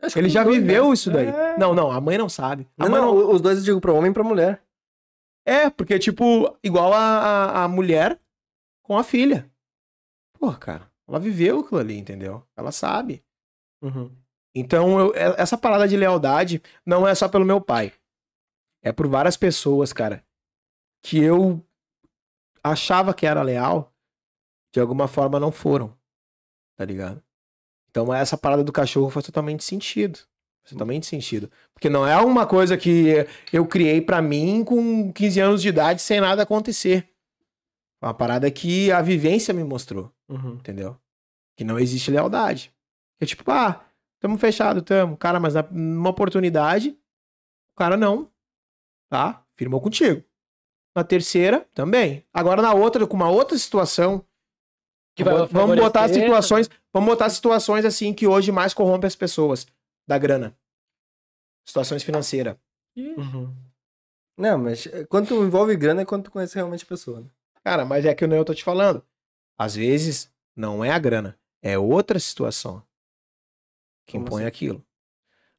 [0.01, 0.93] Acho Ele já dois, viveu né?
[0.93, 1.27] isso daí.
[1.27, 1.57] É.
[1.57, 2.67] Não, não, a mãe não sabe.
[2.77, 4.63] A Não, mãe não, não- os dois eu digo pra homem e pra mulher.
[5.45, 8.17] É, porque, tipo, igual a, a, a mulher
[8.83, 9.49] com a filha.
[10.39, 12.45] Pô, cara, ela viveu aquilo ali, entendeu?
[12.55, 13.23] Ela sabe.
[13.81, 14.15] Uhum.
[14.55, 17.93] Então, eu- é- essa parada de lealdade não é só pelo meu pai.
[18.81, 20.23] É por várias pessoas, cara,
[21.03, 21.63] que eu
[22.63, 23.93] achava que era leal,
[24.73, 25.97] de alguma forma não foram.
[26.77, 27.21] Tá ligado?
[27.89, 30.19] Então, essa parada do cachorro faz totalmente sentido.
[30.61, 31.51] Faz totalmente sentido.
[31.73, 36.01] Porque não é uma coisa que eu criei pra mim com 15 anos de idade
[36.01, 37.09] sem nada acontecer.
[38.01, 40.53] Uma parada que a vivência me mostrou Uhum.
[40.53, 40.97] entendeu?
[41.57, 42.73] Que não existe lealdade.
[43.17, 43.83] Que é tipo, ah,
[44.19, 45.17] tamo fechado, tamo.
[45.17, 46.97] Cara, mas numa oportunidade,
[47.73, 48.31] o cara não.
[49.09, 49.43] Tá?
[49.55, 50.23] Firmou contigo.
[50.95, 52.25] Na terceira, também.
[52.33, 54.25] Agora na outra, com uma outra situação.
[55.15, 56.69] Que vai vamos botar situações.
[56.93, 59.67] Vamos botar situações assim que hoje mais corrompe as pessoas.
[60.07, 60.57] Da grana.
[61.67, 62.55] Situações financeiras.
[62.95, 63.53] Uhum.
[64.37, 67.21] Não, mas eh, quando tu envolve grana é quando tu conhece realmente a pessoa.
[67.21, 67.27] né?
[67.63, 69.03] Cara, mas é que eu tô te falando.
[69.59, 71.37] Às vezes, não é a grana.
[71.61, 72.81] É outra situação
[74.07, 74.47] que Como impõe assim?
[74.47, 74.85] aquilo.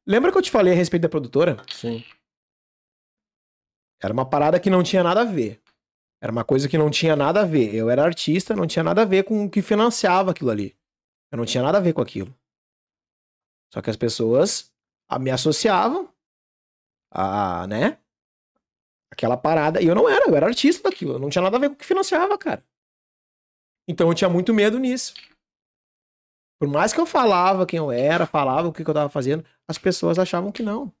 [0.07, 1.63] Lembra que eu te falei a respeito da produtora?
[1.71, 2.03] Sim.
[4.01, 5.61] Era uma parada que não tinha nada a ver.
[6.19, 7.73] Era uma coisa que não tinha nada a ver.
[7.75, 10.75] Eu era artista, não tinha nada a ver com o que financiava aquilo ali.
[11.31, 12.35] Eu não tinha nada a ver com aquilo.
[13.71, 14.71] Só que as pessoas
[15.19, 16.11] me associavam
[17.11, 17.99] a, né?
[19.11, 19.81] Aquela parada.
[19.81, 21.13] E eu não era, eu era artista daquilo.
[21.13, 22.65] Eu não tinha nada a ver com o que financiava, cara.
[23.91, 25.13] Então eu tinha muito medo nisso.
[26.57, 29.45] Por mais que eu falava quem eu era, falava o que que eu tava fazendo,
[29.67, 30.93] as pessoas achavam que não.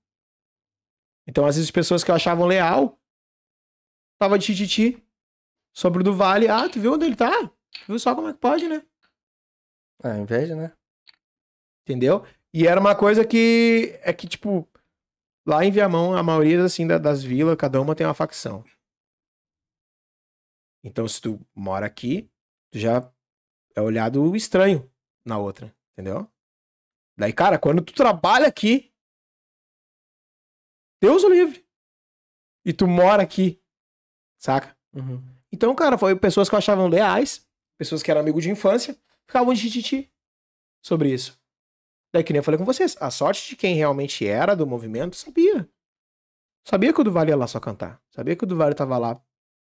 [1.25, 2.99] Então, às vezes, pessoas que eu achavam leal,
[4.19, 5.01] tava de tititi
[5.73, 6.49] sobre o do Vale.
[6.49, 7.31] Ah, tu viu onde ele tá?
[7.47, 8.83] Tu viu só como é que pode, né?
[10.03, 10.75] Ah, inveja, né?
[11.83, 12.25] Entendeu?
[12.53, 14.67] E era uma coisa que é que, tipo,
[15.47, 18.65] lá em Viamão, a maioria, assim, da- das vilas, cada uma tem uma facção.
[20.83, 22.30] Então, se tu mora aqui,
[22.73, 23.11] já
[23.75, 24.89] é olhado estranho
[25.25, 26.29] na outra, entendeu?
[27.17, 28.91] Daí, cara, quando tu trabalha aqui,
[31.01, 31.65] Deus o livre.
[32.65, 33.61] E tu mora aqui,
[34.37, 34.77] saca?
[34.93, 35.21] Uhum.
[35.51, 37.47] Então, cara, foi pessoas que eu achavam leais,
[37.77, 40.11] pessoas que eram amigo de infância, ficavam de tititi
[40.83, 41.39] sobre isso.
[42.13, 45.15] Daí, que nem eu falei com vocês, a sorte de quem realmente era do movimento
[45.15, 45.67] sabia.
[46.67, 48.01] Sabia que o Duval ia lá só cantar.
[48.11, 49.19] Sabia que o Duval tava lá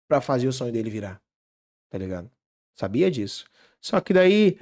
[0.08, 1.22] pra fazer o sonho dele virar.
[1.90, 2.30] Tá ligado?
[2.78, 3.46] Sabia disso.
[3.80, 4.60] Só que daí,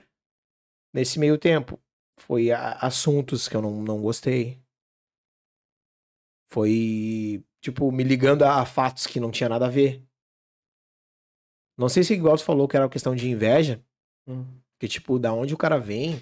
[0.92, 1.80] nesse meio tempo,
[2.18, 4.62] foi assuntos que eu não, não gostei.
[6.50, 10.04] Foi, tipo, me ligando a, a fatos que não tinha nada a ver.
[11.76, 13.84] Não sei se igual você falou que era uma questão de inveja,
[14.26, 14.46] Uhum.
[14.78, 16.18] que tipo, da onde o cara vem,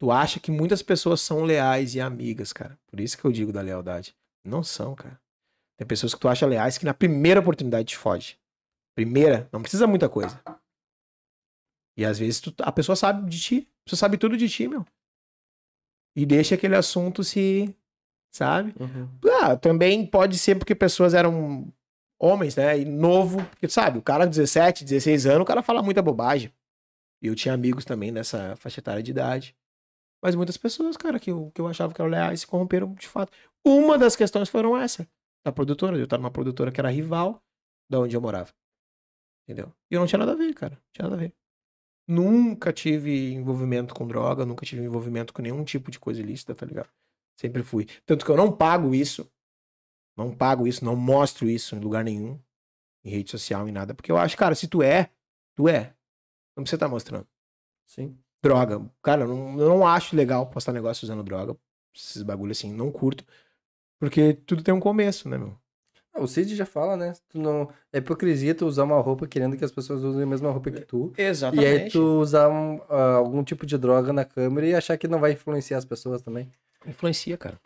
[0.00, 2.76] tu acha que muitas pessoas são leais e amigas, cara.
[2.86, 4.16] Por isso que eu digo da lealdade.
[4.44, 5.20] Não são, cara.
[5.78, 8.36] Tem pessoas que tu acha leais que na primeira oportunidade te foge.
[8.96, 10.42] Primeira, não precisa muita coisa.
[11.96, 13.68] E às vezes tu- a pessoa sabe de ti.
[13.80, 14.84] A pessoa sabe tudo de ti, meu.
[16.16, 17.74] E deixa aquele assunto se.
[18.34, 18.74] Sabe?
[18.80, 19.08] Uhum.
[19.42, 21.70] Ah, também pode ser porque pessoas eram
[22.18, 22.78] homens, né?
[22.78, 23.44] E novo.
[23.44, 26.50] Porque, sabe, o cara 17, 16 anos, o cara fala muita bobagem.
[27.22, 29.54] E eu tinha amigos também nessa faixa etária de idade.
[30.24, 33.06] Mas muitas pessoas, cara, que eu, que eu achava que eram leais se corromperam de
[33.06, 33.32] fato.
[33.66, 35.06] Uma das questões foram essa.
[35.44, 35.96] Da produtora.
[35.98, 37.42] Eu tava numa produtora que era rival
[37.90, 38.50] da onde eu morava.
[39.46, 39.72] Entendeu?
[39.90, 40.74] E eu não tinha nada a ver, cara.
[40.74, 41.34] Não tinha nada a ver.
[42.12, 46.66] Nunca tive envolvimento com droga, nunca tive envolvimento com nenhum tipo de coisa ilícita, tá
[46.66, 46.90] ligado?
[47.36, 47.86] Sempre fui.
[48.04, 49.30] Tanto que eu não pago isso.
[50.14, 52.38] Não pago isso, não mostro isso em lugar nenhum.
[53.02, 53.94] Em rede social, em nada.
[53.94, 55.10] Porque eu acho, cara, se tu é,
[55.56, 55.94] tu é.
[56.54, 57.26] Não precisa estar mostrando.
[57.86, 58.18] Sim.
[58.42, 58.84] Droga.
[59.02, 61.56] Cara, eu não, eu não acho legal postar negócio usando droga.
[61.94, 63.24] Esses bagulho assim, não curto.
[63.98, 65.56] Porque tudo tem um começo, né, meu?
[66.14, 67.14] O Cid já fala, né?
[67.28, 67.68] Tu não...
[67.92, 70.80] É hipocrisia tu usar uma roupa querendo que as pessoas usem a mesma roupa que
[70.82, 71.12] tu.
[71.62, 75.08] E aí tu usar um, ah, algum tipo de droga na câmera e achar que
[75.08, 76.50] não vai influenciar as pessoas também.
[76.86, 77.58] Influencia, cara.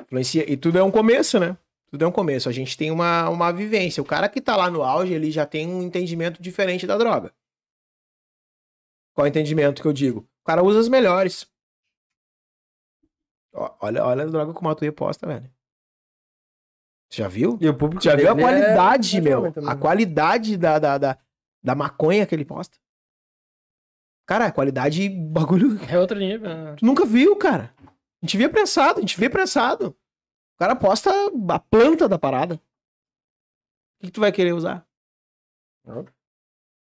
[0.00, 0.50] Influencia.
[0.50, 1.56] E tudo é um começo, né?
[1.90, 2.48] Tudo é um começo.
[2.48, 4.02] A gente tem uma, uma vivência.
[4.02, 7.32] O cara que tá lá no auge, ele já tem um entendimento diferente da droga.
[9.14, 10.20] Qual é o entendimento que eu digo?
[10.20, 11.46] O cara usa as melhores.
[13.52, 15.50] Ó, Olha, olha a droga que o Matuê posta, velho.
[17.10, 17.56] Já viu?
[17.60, 19.32] E o público Já viu a é- qualidade, é meu?
[19.38, 21.18] jovem também, A qualidade da, da, da,
[21.62, 22.76] da maconha que ele posta.
[24.26, 26.48] Cara, a qualidade, bagulho É outro nível.
[26.48, 26.76] né?
[26.76, 27.74] Tu nunca viu, cara.
[27.82, 29.96] A gente vê prensado, a gente vê prensado.
[30.54, 31.10] O cara posta
[31.50, 32.56] a planta da parada.
[32.56, 34.86] O que, que tu vai querer usar?
[35.84, 36.04] Não.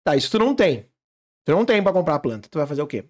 [0.05, 0.89] Tá, isso tu não tem.
[1.45, 2.47] Tu não tem pra comprar a planta.
[2.49, 3.09] Tu vai fazer o quê?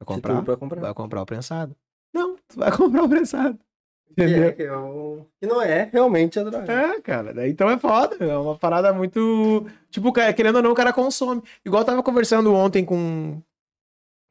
[0.00, 0.42] Vai comprar?
[0.42, 0.80] pra comprar.
[0.80, 1.76] Vai comprar o prensado.
[2.14, 3.58] Não, tu vai comprar o prensado.
[4.14, 4.44] Que, Entendeu?
[4.48, 4.66] é, que, é
[5.40, 6.72] que não é realmente a droga.
[6.72, 9.66] É, cara, então é foda, é uma parada muito.
[9.90, 11.42] Tipo, querendo ou não, o cara consome.
[11.64, 13.42] Igual eu tava conversando ontem com,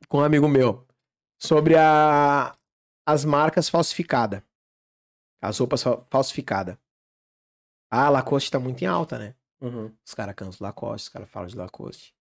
[0.08, 0.84] com um amigo meu
[1.40, 2.56] sobre a,
[3.06, 4.42] as marcas falsificadas.
[5.42, 6.76] As roupas fa- falsificadas.
[7.92, 9.36] Ah, Lacoste tá muito em alta, né?
[9.62, 9.92] Uhum.
[10.04, 12.16] Os caras cantam Lacoste, os caras falam de Lacoste.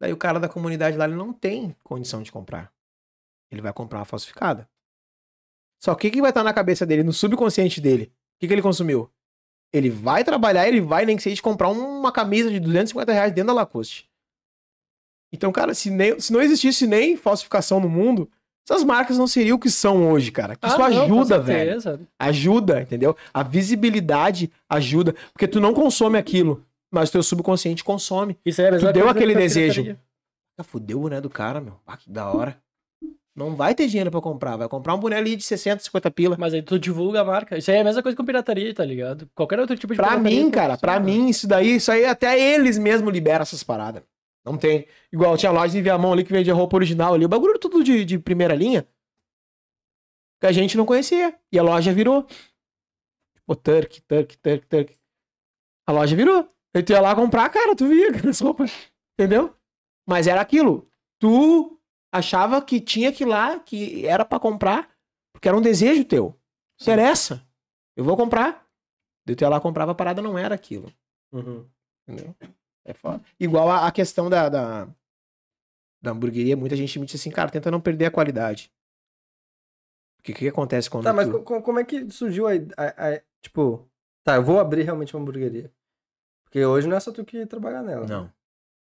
[0.00, 2.72] Daí o cara da comunidade lá, ele não tem condição de comprar.
[3.50, 4.68] Ele vai comprar uma falsificada.
[5.82, 8.04] Só que o que, vai estar na cabeça dele, no subconsciente dele?
[8.36, 9.10] O que, que ele consumiu?
[9.72, 13.32] Ele vai trabalhar, ele vai, nem que seja, de comprar uma camisa de 250 reais
[13.32, 14.08] dentro da Lacoste.
[15.32, 18.30] Então, cara, se, nem- se não existisse nem falsificação no mundo,
[18.68, 20.54] essas marcas não seriam o que são hoje, cara.
[20.54, 22.04] Que isso Ah, não, ajuda, velho.
[22.16, 23.16] Ajuda, entendeu?
[23.34, 25.16] A visibilidade ajuda.
[25.32, 28.38] Porque tu não consome aquilo, mas o teu subconsciente consome.
[28.46, 29.98] Isso é Tu deu aquele desejo.
[30.56, 31.80] Ah, fudeu o boné do cara, meu.
[31.84, 32.56] Ah, que da hora.
[33.34, 34.56] Não vai ter dinheiro pra comprar.
[34.56, 36.36] Vai comprar um boné ali de 60, 50 pila.
[36.38, 37.56] Mas aí tu divulga a marca.
[37.56, 39.28] Isso aí é a mesma coisa com pirataria, tá ligado?
[39.34, 42.04] Qualquer outro tipo de Pra pirataria mim, tu cara, pra mim, isso daí, isso aí
[42.04, 44.02] até eles mesmos liberam essas paradas.
[44.44, 44.86] Não tem.
[45.12, 47.24] Igual tinha loja em Viamão ali que vendia roupa original ali.
[47.24, 48.86] O bagulho tudo de, de primeira linha.
[50.40, 51.38] Que a gente não conhecia.
[51.50, 52.26] E a loja virou.
[53.34, 54.96] Tipo, Turk, Turk, Turk, Turk.
[55.86, 56.48] A loja virou.
[56.74, 58.72] Aí tu ia lá comprar, cara, tu via aquelas roupas.
[59.18, 59.54] Entendeu?
[60.06, 60.88] Mas era aquilo.
[61.20, 61.80] Tu
[62.12, 64.88] achava que tinha que ir lá, que era pra comprar,
[65.32, 66.38] porque era um desejo teu.
[66.80, 67.44] Interessa.
[67.96, 68.66] Eu vou comprar.
[69.26, 70.92] Tu ia lá comprava a parada, não era aquilo.
[71.32, 71.66] Uhum.
[72.06, 72.34] Entendeu?
[72.84, 73.22] É foda.
[73.38, 74.88] Igual a, a questão da, da,
[76.02, 78.72] da hamburgueria, muita gente me diz assim, cara, tenta não perder a qualidade.
[80.16, 81.32] Porque o que, que acontece quando Tá, mas tu...
[81.32, 83.88] co- co- como é que surgiu a, a- a- Tipo,
[84.24, 85.72] tá, eu vou abrir realmente uma hamburgueria.
[86.44, 88.06] Porque hoje não é só tu que trabalhar nela.
[88.06, 88.32] Não.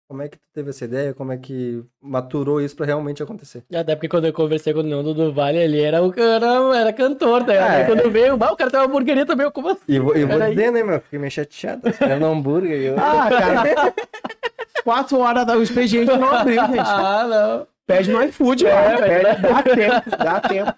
[0.09, 1.13] Como é que tu teve essa ideia?
[1.13, 3.63] Como é que maturou isso pra realmente acontecer?
[3.71, 6.91] Até porque quando eu conversei com o Nando do Vale, ele era o cara, era
[6.91, 7.71] cantor, tá ligado?
[7.71, 7.75] É.
[7.75, 9.83] Aí Quando veio, "Bah, o cara tem uma hamburgueria também, eu, como assim?
[9.87, 10.99] E vou, e vou dizer, né, meu?
[10.99, 11.81] Fiquei meio chateado.
[11.99, 12.95] Era um hambúrguer e eu...
[12.97, 13.93] Ah, cara.
[14.83, 16.79] Quatro horas da o expediente não abriu, gente.
[16.89, 17.67] Ah, não.
[17.85, 19.61] Pede no iFood, É, mas Pede, dá
[20.01, 20.73] tempo, dá tempo.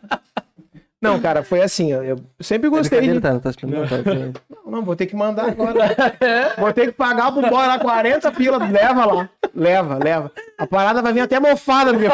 [1.01, 3.09] Não, cara, foi assim, eu, eu sempre gostei de...
[3.09, 3.51] Brincadeira, tá?
[3.65, 3.97] Não tá?
[4.47, 5.95] Não, não, vou ter que mandar agora.
[6.59, 8.57] Vou ter que pagar pro lá 40 pila.
[8.57, 9.29] Leva lá.
[9.53, 10.31] Leva, leva.
[10.59, 12.11] A parada vai vir até mofada, meu.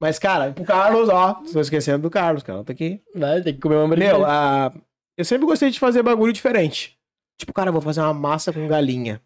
[0.00, 1.40] Mas, cara, pro Carlos, ó.
[1.44, 2.62] Estou esquecendo do Carlos, cara.
[2.62, 3.02] Tá aqui.
[3.14, 4.12] Vai, tem que comer uma hamburgueria.
[4.12, 4.72] Meu, a...
[5.16, 6.96] eu sempre gostei de fazer bagulho diferente.
[7.36, 9.20] Tipo, cara, eu vou fazer uma massa com galinha.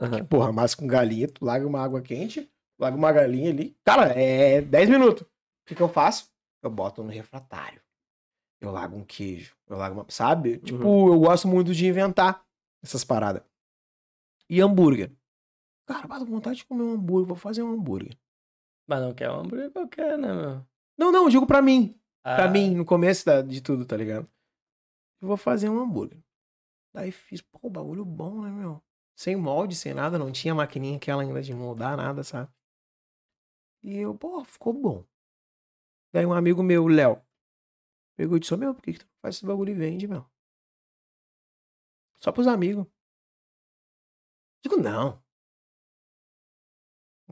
[0.00, 0.24] Aham.
[0.24, 3.74] Porra, massa com galinha, tu larga uma água quente, larga uma galinha ali.
[3.84, 5.22] Cara, é 10 minutos.
[5.22, 5.26] O
[5.66, 6.29] que, que eu faço?
[6.62, 7.80] Eu boto no refratário.
[8.60, 9.56] Eu largo um queijo.
[9.66, 10.06] Eu largo uma.
[10.10, 10.58] Sabe?
[10.58, 12.44] Tipo, eu gosto muito de inventar
[12.82, 13.42] essas paradas.
[14.48, 15.12] E hambúrguer.
[15.86, 17.26] Cara, bato vontade de comer um hambúrguer.
[17.28, 18.16] Vou fazer um hambúrguer.
[18.86, 20.66] Mas não quer um hambúrguer qualquer, né, meu?
[20.98, 21.98] Não, não, eu digo pra mim.
[22.22, 24.28] Pra Ah, mim, no começo da- de tudo, tá ligado?
[25.22, 26.18] Eu vou fazer um hambúrguer.
[26.92, 28.82] Daí fiz, pô, bagulho bom, né, meu?
[29.16, 32.50] Sem molde, sem nada, não tinha maquininha aquela ainda de moldar nada, sabe?
[33.82, 35.04] E eu, pô, ficou bom.
[36.12, 37.22] Daí um amigo meu, Léo,
[38.16, 40.26] pegou e disse, meu, por que, que tu faz esse bagulho e vende, meu?
[42.22, 42.86] Só pros amigos.
[44.62, 45.22] Digo, não.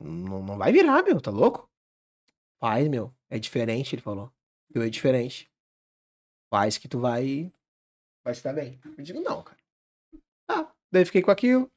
[0.01, 1.68] Não, não vai virar, meu, tá louco?
[2.61, 3.14] Faz, meu.
[3.29, 4.33] É diferente, ele falou.
[4.72, 5.51] Eu é diferente.
[6.51, 7.53] Faz que tu vai.
[8.24, 8.81] Vai estar bem.
[8.97, 9.59] Eu digo, não, cara.
[10.47, 10.74] Tá.
[10.91, 11.70] Daí fiquei com aquilo.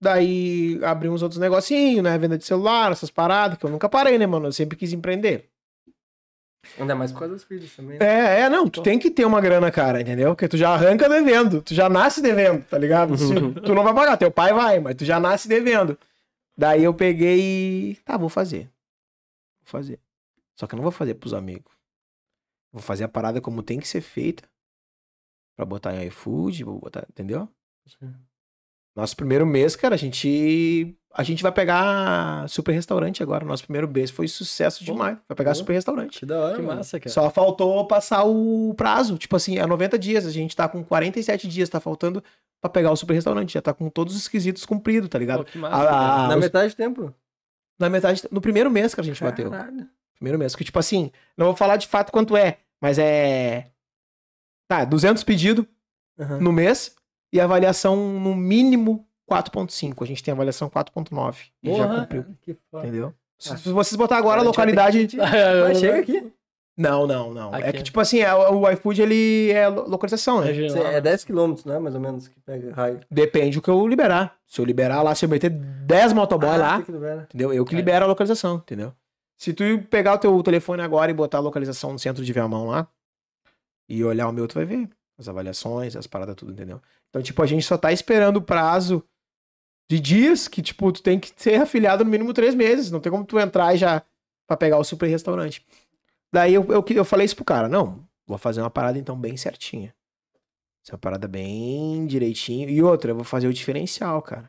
[0.00, 2.16] Daí abri uns outros negocinhos, né?
[2.16, 4.46] Venda de celular, essas paradas, que eu nunca parei, né, mano?
[4.46, 5.50] Eu sempre quis empreender.
[6.78, 7.98] Ainda mais por causa dos filhos também.
[7.98, 8.06] né?
[8.06, 10.30] É, é, não, tu tem que ter uma grana, cara, entendeu?
[10.34, 13.16] Porque tu já arranca devendo, tu já nasce devendo, tá ligado?
[13.16, 13.34] Se-
[13.64, 15.98] tu não vai pagar, teu pai vai, mas tu já nasce devendo.
[16.56, 17.40] Daí eu peguei
[17.92, 17.96] e.
[18.04, 18.64] Tá, vou fazer.
[19.62, 19.98] Vou fazer.
[20.54, 21.72] Só que eu não vou fazer pros amigos.
[22.72, 24.48] Vou fazer a parada como tem que ser feita.
[25.56, 27.48] Pra botar em iFood, vou botar, entendeu?
[27.86, 28.14] Sim.
[28.94, 30.96] Nosso primeiro mês, cara, a gente.
[31.12, 33.44] A gente vai pegar super restaurante agora.
[33.44, 35.18] Nosso primeiro mês foi sucesso demais.
[35.28, 35.56] Vai pegar pô.
[35.56, 36.20] super restaurante.
[36.20, 36.76] Que da hora, Que mano.
[36.78, 37.10] massa, cara.
[37.12, 39.18] Só faltou passar o prazo.
[39.18, 40.24] Tipo assim, é 90 dias.
[40.24, 41.68] A gente tá com 47 dias.
[41.68, 42.22] Tá faltando
[42.60, 43.54] pra pegar o super restaurante.
[43.54, 45.44] Já tá com todos os quesitos cumpridos, tá ligado?
[45.44, 45.76] Pô, que massa.
[45.76, 47.12] A- a- Na os- metade do tempo.
[47.78, 48.22] na metade.
[48.30, 49.50] No primeiro mês que a gente bateu.
[49.50, 49.88] Caralho.
[50.14, 50.54] Primeiro mês.
[50.54, 53.66] Que, tipo assim, não vou falar de fato quanto é, mas é.
[54.68, 55.64] Tá, 200 pedidos
[56.20, 56.38] Aham.
[56.38, 56.94] no mês
[57.32, 60.02] e avaliação no mínimo 4.5.
[60.02, 62.24] A gente tem avaliação 4.9 e já cumpriu.
[62.42, 62.56] Que.
[62.74, 63.14] Entendeu?
[63.38, 63.56] Se Ah.
[63.56, 65.16] se vocês botar agora a A gente vai ter localidade.
[65.16, 66.32] Mas chega aqui.
[66.76, 67.54] Não, não, não.
[67.54, 67.78] É Aqui.
[67.78, 70.50] que, tipo assim, é, o iFood ele é lo- localização, né?
[70.50, 70.86] Regional.
[70.86, 71.78] É 10 km, né?
[71.78, 73.00] Mais ou menos, que pega raio.
[73.10, 74.34] Depende do que eu liberar.
[74.46, 77.52] Se eu liberar lá, se eu meter 10 motoboy Ah, lá, que entendeu?
[77.52, 77.76] Eu que É.
[77.76, 78.94] libero a localização, entendeu?
[79.36, 82.66] Se tu pegar o teu telefone agora e botar a localização no centro de Viamão
[82.68, 82.88] lá
[83.88, 86.80] e olhar o meu, tu vai ver as avaliações, as paradas, tudo, entendeu?
[87.10, 89.04] Então, tipo, a gente só tá esperando o prazo
[89.90, 92.92] de dias que, tipo, tu tem que ser afiliado no mínimo três meses.
[92.92, 94.00] Não tem como tu entrar e já
[94.46, 95.66] pra pegar o super restaurante.
[96.32, 99.36] Daí eu, eu, eu falei isso pro cara, não, vou fazer uma parada então bem
[99.36, 99.92] certinha.
[100.86, 102.70] Essa parada bem direitinho.
[102.70, 104.48] E outra, eu vou fazer o diferencial, cara.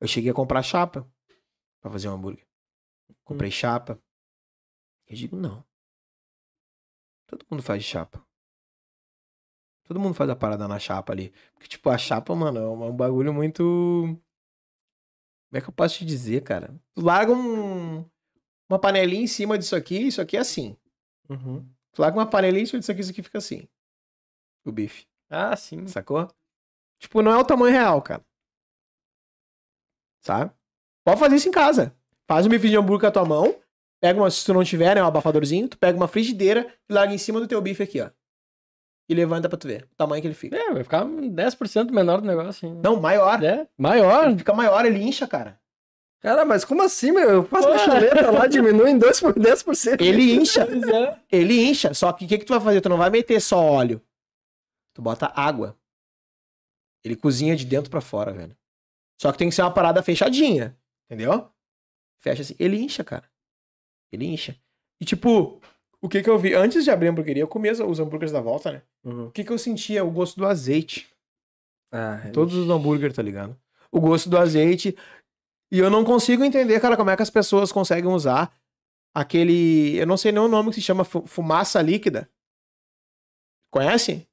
[0.00, 1.06] Eu cheguei a comprar chapa
[1.82, 2.46] pra fazer um hambúrguer.
[3.22, 4.00] Comprei chapa.
[5.06, 5.62] Eu digo, não.
[7.26, 8.24] Todo mundo faz chapa.
[9.84, 11.34] Todo mundo faz a parada na chapa ali.
[11.52, 14.18] Porque, tipo, a chapa, mano, é um, é um bagulho muito.
[15.50, 16.72] Como é que eu posso te dizer, cara?
[16.94, 18.08] Tu larga um,
[18.68, 20.76] uma panelinha em cima disso aqui, isso aqui é assim.
[21.28, 21.68] Uhum.
[21.92, 23.68] Tu larga uma panelinha em cima disso aqui, isso aqui fica assim.
[24.64, 25.08] O bife.
[25.28, 25.88] Ah, sim.
[25.88, 26.28] Sacou?
[27.00, 28.24] Tipo, não é o tamanho real, cara.
[30.20, 30.52] Sabe?
[31.04, 31.96] Pode fazer isso em casa.
[32.28, 33.60] Faz um bife de hambúrguer com a tua mão.
[34.00, 37.12] Pega uma, se tu não tiver, né, um abafadorzinho, tu pega uma frigideira e larga
[37.12, 38.10] em cima do teu bife aqui, ó.
[39.10, 40.56] E levanta pra tu ver o tamanho que ele fica.
[40.56, 42.68] É, vai ficar 10% menor do negócio.
[42.68, 42.80] Hein?
[42.80, 43.42] Não, maior.
[43.42, 44.28] É, maior.
[44.28, 45.58] Ele fica maior, ele incha, cara.
[46.20, 47.28] Cara, mas como assim, meu?
[47.28, 47.84] Eu faço uma Ué.
[47.84, 50.00] chuleta lá, diminui em 2 por 10%.
[50.00, 50.62] Ele incha.
[50.62, 51.18] É.
[51.28, 51.92] Ele incha.
[51.92, 52.80] Só que o que, que tu vai fazer?
[52.80, 54.00] Tu não vai meter só óleo.
[54.94, 55.76] Tu bota água.
[57.04, 58.56] Ele cozinha de dentro pra fora, velho.
[59.20, 60.78] Só que tem que ser uma parada fechadinha.
[61.10, 61.50] Entendeu?
[62.20, 62.54] Fecha assim.
[62.60, 63.28] Ele incha, cara.
[64.12, 64.54] Ele incha.
[65.00, 65.60] E tipo,
[66.02, 66.54] o que que eu vi?
[66.54, 68.82] Antes de abrir a hamburgueria, eu comia os hambúrgueres da volta, né?
[69.04, 69.26] Uhum.
[69.26, 70.04] O que que eu sentia?
[70.04, 71.08] O gosto do azeite.
[71.92, 73.56] Ah, Todos os hambúrgueres, tá ligado?
[73.90, 74.96] O gosto do azeite.
[75.72, 78.52] E eu não consigo entender, cara, como é que as pessoas conseguem usar
[79.14, 79.96] aquele.
[79.96, 82.28] Eu não sei nem o nome que se chama fu- fumaça líquida.
[83.70, 84.26] Conhece?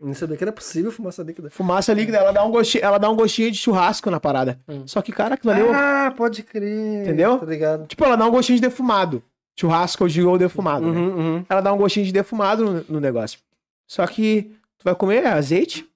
[0.00, 1.50] Isso daqui era possível fumaça líquida.
[1.50, 4.60] Fumaça líquida, ela dá um gostinho, ela dá um gostinho de churrasco na parada.
[4.68, 4.86] Hum.
[4.86, 5.60] Só que, cara, aquilo ali.
[5.60, 7.02] eu- Ah, pode crer.
[7.02, 7.36] Entendeu?
[7.38, 7.86] Tá ligado.
[7.88, 9.24] Tipo, ela dá um gostinho de defumado.
[9.58, 10.90] Churrasco eu digo ou defumado.
[10.92, 10.98] né?
[10.98, 11.46] Uhum, uhum.
[11.48, 13.40] Ela dá um gostinho de defumado no, no negócio.
[13.88, 15.88] Só que tu vai comer azeite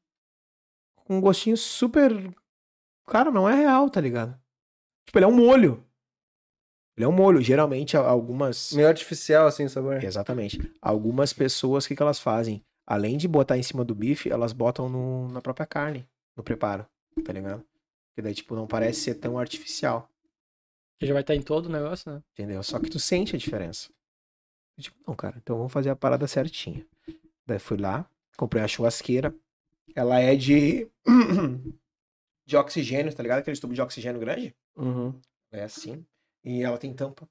[0.96, 2.12] com um gostinho super.
[3.06, 4.38] Cara, não é real, tá ligado?
[5.06, 5.84] Tipo, ele é um molho.
[6.96, 7.40] Ele é um molho.
[7.40, 8.72] Geralmente, algumas.
[8.72, 10.02] Meio artificial, assim, o sabor.
[10.02, 10.58] Exatamente.
[10.80, 12.62] Algumas pessoas, o que, que elas fazem?
[12.86, 16.06] Além de botar em cima do bife, elas botam no- na própria carne,
[16.36, 16.84] no preparo,
[17.24, 17.64] tá ligado?
[18.14, 20.08] Que daí, tipo, não parece ser tão artificial,
[20.98, 22.22] Que já vai estar em todo o negócio, né?
[22.32, 22.62] entendeu?
[22.62, 23.90] Só que tu sente a diferença.
[24.76, 26.86] Eu digo, não, cara, então vamos fazer a parada certinha.
[27.46, 29.34] Daí fui lá, comprei uma churrasqueira.
[29.94, 30.88] Ela é de.
[32.46, 33.40] de oxigênio, tá ligado?
[33.40, 34.54] Aquele tubo de oxigênio grande.
[34.76, 35.18] Uhum.
[35.50, 36.04] É assim.
[36.44, 37.28] E ela tem tampa.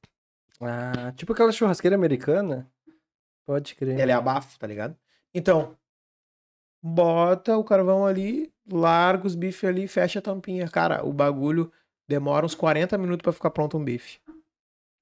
[0.60, 2.70] Ah, tipo aquela churrasqueira americana.
[3.46, 4.00] Pode crer.
[4.00, 4.96] Ela é abafo, tá ligado?
[5.34, 5.76] Então,
[6.82, 10.68] bota o carvão ali, larga os bifes ali, fecha a tampinha.
[10.68, 11.72] Cara, o bagulho
[12.12, 14.20] demora uns 40 minutos pra ficar pronto um bife.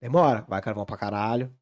[0.02, 0.42] Demora.
[0.48, 1.54] Vai carvão pra caralho.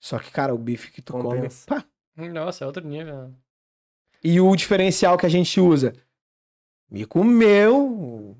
[0.00, 1.66] Só que, cara, o bife que tu Compensa.
[1.66, 1.82] come.
[1.82, 1.88] Pá.
[2.32, 3.34] Nossa, é outro nível.
[4.22, 5.92] E o diferencial que a gente usa?
[6.90, 8.36] Me comeu.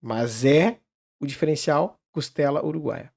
[0.00, 0.80] Mas é
[1.20, 3.12] o diferencial costela uruguaia.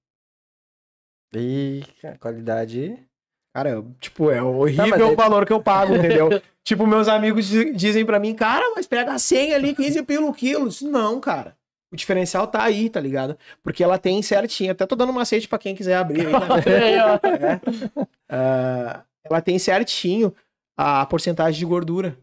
[1.34, 3.07] E a qualidade.
[3.54, 6.30] Cara, tipo, é horrível Tá, mas aí- o valor que eu pago, entendeu?
[6.64, 10.32] tipo, meus amigos di- dizem pra mim, cara, mas pega a 100 ali, 15 pelo
[10.34, 10.70] quilo.
[10.70, 11.56] Disse, Não, cara.
[11.92, 13.38] O diferencial tá aí, tá ligado?
[13.64, 14.72] Porque ela tem certinho.
[14.74, 16.34] Até tô dando um macete pra quem quiser abrir aí.
[16.34, 16.40] né?
[17.96, 18.06] Ó.
[18.30, 20.34] Ah, ela tem certinho
[20.78, 22.18] a porcentagem de gordura.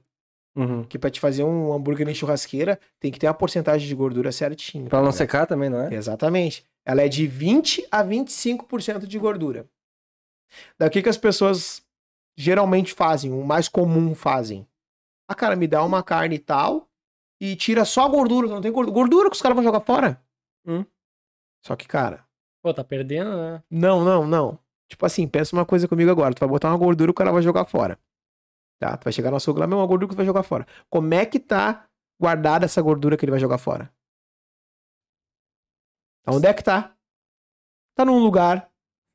[0.56, 0.84] Uhum.
[0.84, 4.30] Que pra te fazer um hambúrguer em churrasqueira, tem que ter a porcentagem de gordura
[4.30, 4.86] certinho.
[4.88, 5.16] Pra não tá ligado?
[5.18, 5.94] secar também, não é?
[5.94, 6.64] Exatamente.
[6.86, 9.66] Ela é de 20 a 25% de gordura.
[10.78, 11.84] Daí o que, que as pessoas
[12.36, 14.66] geralmente fazem, o mais comum fazem?
[15.28, 16.88] Ah, cara, me dá uma carne e tal
[17.40, 18.94] e tira só a gordura, não tem gordura.
[18.94, 20.20] Gordura que os caras vão jogar fora.
[20.66, 20.84] Hum.
[21.64, 22.26] Só que, cara,
[22.62, 23.62] Pô, tá perdendo, né?
[23.70, 24.58] não, não, não.
[24.88, 26.34] Tipo assim, pensa uma coisa comigo agora.
[26.34, 27.98] Tu vai botar uma gordura o cara vai jogar fora.
[28.78, 28.96] Tá?
[28.96, 30.66] Tu vai chegar no açougue lá, meu, uma gordura que tu vai jogar fora.
[30.90, 31.86] Como é que tá
[32.20, 33.92] guardada essa gordura que ele vai jogar fora?
[36.26, 36.96] Onde é que tá?
[37.94, 38.70] Tá num lugar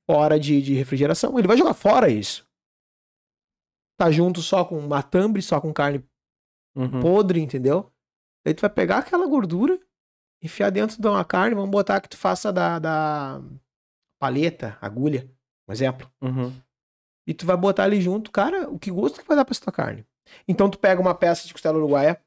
[0.09, 1.37] fora de, de refrigeração.
[1.37, 2.47] Ele vai jogar fora isso.
[3.95, 6.03] Tá junto só com matambre, só com carne
[6.75, 7.01] Uhum.
[7.01, 7.91] podre, entendeu?
[8.45, 9.77] Aí tu vai pegar aquela gordura,
[10.41, 13.41] enfiar dentro de uma carne, vamos botar que tu faça da, da
[14.21, 15.29] paleta, agulha,
[15.67, 16.09] um exemplo.
[16.21, 16.55] Uhum.
[17.27, 19.61] E tu vai botar ali junto, cara, o que gosto que vai dar pra essa
[19.61, 20.05] tua carne?
[20.47, 22.23] Então tu pega uma peça de costela uruguaia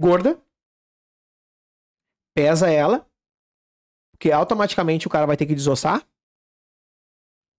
[0.00, 0.40] gorda,
[2.34, 3.08] pesa ela,
[4.12, 6.04] porque automaticamente o cara vai ter que desossar.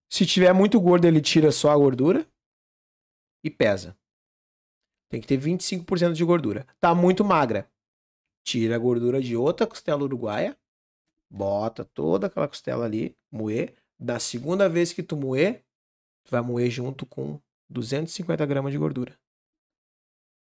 [0.09, 2.25] Se tiver muito gordo, ele tira só a gordura
[3.43, 3.97] e pesa.
[5.09, 6.65] Tem que ter 25% de gordura.
[6.79, 7.69] Tá muito magra.
[8.43, 10.57] Tira a gordura de outra costela uruguaia,
[11.29, 13.73] bota toda aquela costela ali, moer.
[13.99, 15.63] Da segunda vez que tu moer,
[16.23, 17.39] tu vai moer junto com
[17.69, 19.17] 250 gramas de gordura.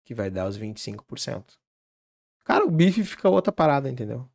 [0.05, 1.59] Que vai dar os 25%.
[2.45, 4.29] Cara, o bife fica outra parada, entendeu?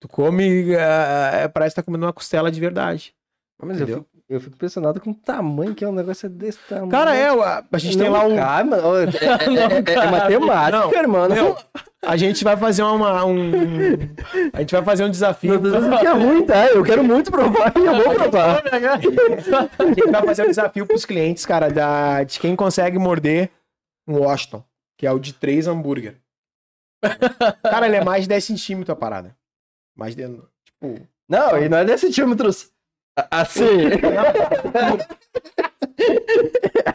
[0.00, 3.16] Tu come, é, parece que tá comendo uma costela de verdade.
[3.60, 6.90] Mas eu fico, eu fico impressionado com o tamanho que é um negócio desse tamanho.
[6.90, 8.34] Cara, é, a, a gente tem lá o.
[8.36, 11.28] Cara, mano, é, é- é- é matemática, Não, irmão.
[11.28, 11.56] Meu,
[12.04, 13.50] a gente vai fazer uma, um.
[14.52, 15.58] A gente vai fazer um desafio.
[15.58, 16.66] Deus, isso que é ruim, tá?
[16.66, 18.62] Eu quero muito provar e eu vou provar.
[19.78, 23.50] A gente vai fazer um desafio pros clientes, cara, da, de quem consegue morder
[24.06, 24.62] um Washington,
[24.98, 26.16] que é o de 3 hambúrguer.
[27.62, 29.34] Cara, ele é mais de 10 centímetros a parada.
[29.96, 30.22] Mais de.
[30.26, 31.06] Tipo.
[31.28, 32.70] Não, e não é 10 centímetros.
[33.30, 33.64] Assim.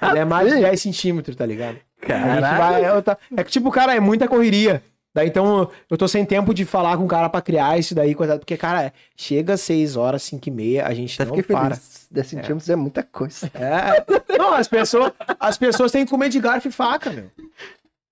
[0.09, 1.77] Ele é mais de 10 centímetros, tá ligado?
[2.01, 2.57] A gente Caralho.
[2.57, 4.83] vai- eu tá- É que, tipo, cara, é muita correria.
[5.15, 8.15] Daí, então, eu tô sem tempo de falar com o cara pra criar isso daí,
[8.15, 11.75] coisa, porque, cara, chega 6 horas, 5 e meia, a gente não para.
[11.75, 12.07] feliz.
[12.09, 13.49] 10 centímetros é muita coisa.
[13.53, 14.03] É.
[14.37, 17.29] Não, as pessoas, as pessoas têm que comer de garfo e faca, meu.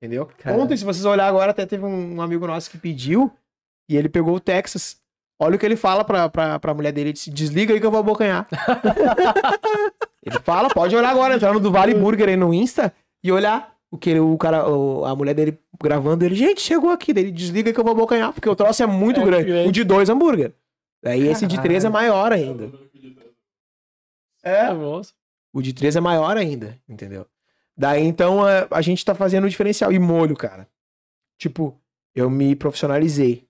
[0.02, 0.30] Entendeu?
[0.46, 3.32] Ontem, se vocês olhar agora, até teve um amigo nosso que pediu
[3.90, 4.98] e ele pegou o Texas.
[5.42, 7.10] Olha o que ele fala pra, pra, pra mulher dele.
[7.10, 8.48] Ele disse, desliga aí que eu vou abocanhar.
[10.24, 12.94] ele fala, pode olhar agora, entrar no do Vale Burger aí no Insta
[13.24, 16.36] e olhar o que ele- o cara, o- a mulher dele gravando ele.
[16.36, 17.12] Gente, chegou aqui.
[17.14, 19.46] Daí ele desliga aí que eu vou abocanhar, porque o troço é muito É grande.
[19.46, 19.70] grande.
[19.70, 20.54] O de dois hambúrguer.
[21.04, 22.72] Daí esse de três é maior ainda.
[24.44, 25.02] É, bom.
[25.54, 27.28] o de 3 é maior ainda, entendeu?
[27.78, 29.92] Daí então a, a gente tá fazendo o diferencial.
[29.92, 30.68] E molho, cara.
[31.38, 31.80] Tipo,
[32.16, 33.48] eu me profissionalizei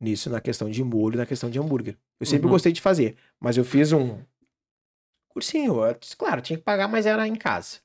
[0.00, 1.96] nisso, na questão de molho, na questão de hambúrguer.
[2.20, 2.52] Eu sempre Uhum.
[2.52, 4.18] gostei de fazer, mas eu fiz um
[5.28, 5.84] cursinho.
[5.84, 7.78] eu- claro, tinha que pagar, mas era em casa.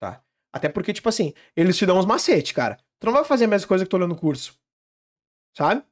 [0.00, 0.22] Tá?
[0.52, 2.78] Até porque, tipo assim, eles te dão uns macetes, cara.
[3.00, 4.58] Tu não vai fazer a mesma coisa que tu olhando no curso.
[5.56, 5.82] Sabe?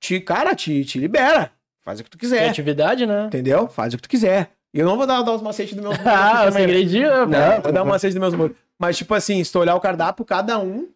[0.00, 1.52] Te, cara, te, te libera.
[1.82, 2.38] Faz o que tu quiser.
[2.38, 3.26] Criatividade, né?
[3.26, 3.68] Entendeu?
[3.68, 4.52] Faz o que tu quiser.
[4.74, 7.26] Eu não vou dar, dar os macetes do meu Ah, o segredinho.
[7.26, 8.56] Não, Vou dar um macete dos meus molhos.
[8.78, 10.92] Mas, tipo assim, se tu olhar o cardápio, cada um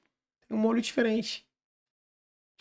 [0.46, 1.46] tem um molho diferente.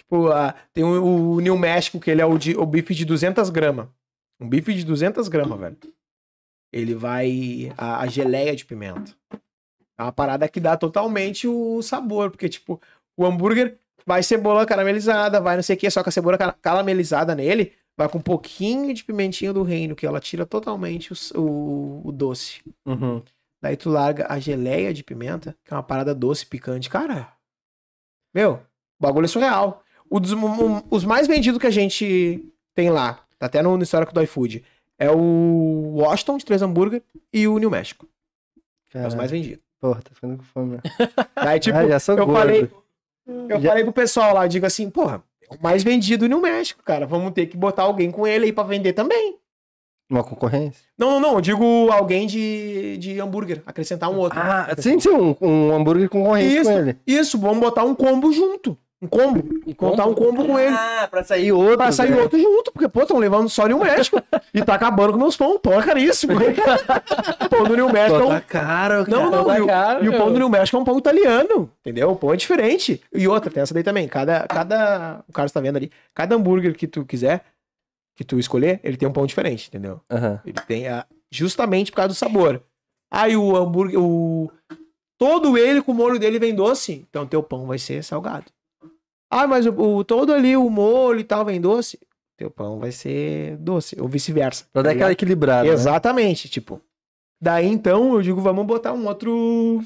[0.10, 3.06] Tipo, ah, tem o, o New México, que ele é o, de, o bife de
[3.06, 3.88] 200 gramas.
[4.40, 5.78] Um bife de 200 gramas, velho.
[6.74, 7.72] Ele vai...
[7.78, 9.16] A, a geleia de pimenta.
[9.98, 12.32] É uma parada que dá totalmente o sabor.
[12.32, 12.82] Porque, tipo,
[13.16, 16.54] o hambúrguer vai cebola caramelizada, vai não sei o que, só que a cebola cara-
[16.60, 21.40] caramelizada nele vai com um pouquinho de pimentinha do reino, que ela tira totalmente o
[21.40, 22.64] o- o doce.
[22.88, 23.22] Uhum.
[23.62, 26.90] Daí tu larga a geleia de pimenta, que é uma parada doce, picante.
[26.90, 27.32] Cara,
[28.34, 28.60] meu, o
[29.04, 29.84] bagulho é surreal.
[30.12, 34.14] Dos- um- os mais vendidos que a gente tem lá, tá até no, no histórico
[34.14, 34.64] do iFood,
[34.98, 38.08] é o Washington de três hambúrguer e o New México.
[38.94, 39.64] É os mais vendidos.
[39.80, 41.10] Porra, tá ficando com fome, né?
[41.36, 42.40] Daí, tipo, ah, já sou eu gordo.
[42.40, 42.70] falei,
[43.28, 46.84] eu Já- falei pro pessoal lá, digo assim, porra, é o mais vendido no México,
[46.84, 47.06] cara.
[47.06, 49.38] Vamos ter que botar alguém com ele aí pra vender também.
[50.10, 50.84] Uma concorrência?
[50.98, 54.40] Não, não, não, eu digo alguém de, de hambúrguer, acrescentar um outro.
[54.40, 56.70] Ah, sim, sim, um, um hambúrguer concorrente Isso.
[56.72, 56.98] com ele.
[57.06, 58.76] Isso, vamos botar um combo junto.
[59.02, 59.62] Um combo.
[59.66, 60.76] E Contar um combo com ele.
[60.76, 61.78] Ah, pra sair outro.
[61.78, 62.22] Pra sair né?
[62.22, 64.22] outro junto, porque, pô, estão levando só New México.
[64.54, 65.58] e tá acabando com meus pão.
[65.58, 66.34] Pão é caríssimo.
[67.50, 68.30] pão do New México é Pô, um...
[68.30, 69.08] tá caro, cara.
[69.08, 70.98] Não, não, tá e o, caro, e o pão do New México é um pão
[70.98, 71.72] italiano.
[71.80, 72.12] Entendeu?
[72.12, 73.02] O pão é diferente.
[73.14, 74.08] E outra, tem essa daí também.
[74.08, 74.46] Cada.
[74.48, 75.92] cada o Carlos tá vendo ali.
[76.14, 77.46] Cada hambúrguer que tu quiser,
[78.18, 80.02] que tu escolher, ele tem um pão diferente, entendeu?
[80.12, 80.42] Aham.
[80.46, 81.06] Ele tem a...
[81.32, 82.62] justamente por causa do sabor.
[83.10, 84.52] Aí o hambúrguer, o
[85.18, 88.46] todo ele com o molho dele vem doce, então teu pão vai ser salgado.
[89.30, 92.00] Ah, mas o, o- todo ali o molho e tal vem doce,
[92.38, 94.66] teu pão vai ser doce ou vice-versa.
[94.74, 95.12] Pra dar tá aquela ligado?
[95.12, 95.68] equilibrada.
[95.68, 95.74] né?
[95.74, 96.82] Exatamente, tipo,
[97.42, 99.82] Daí então eu digo, vamos botar um outro.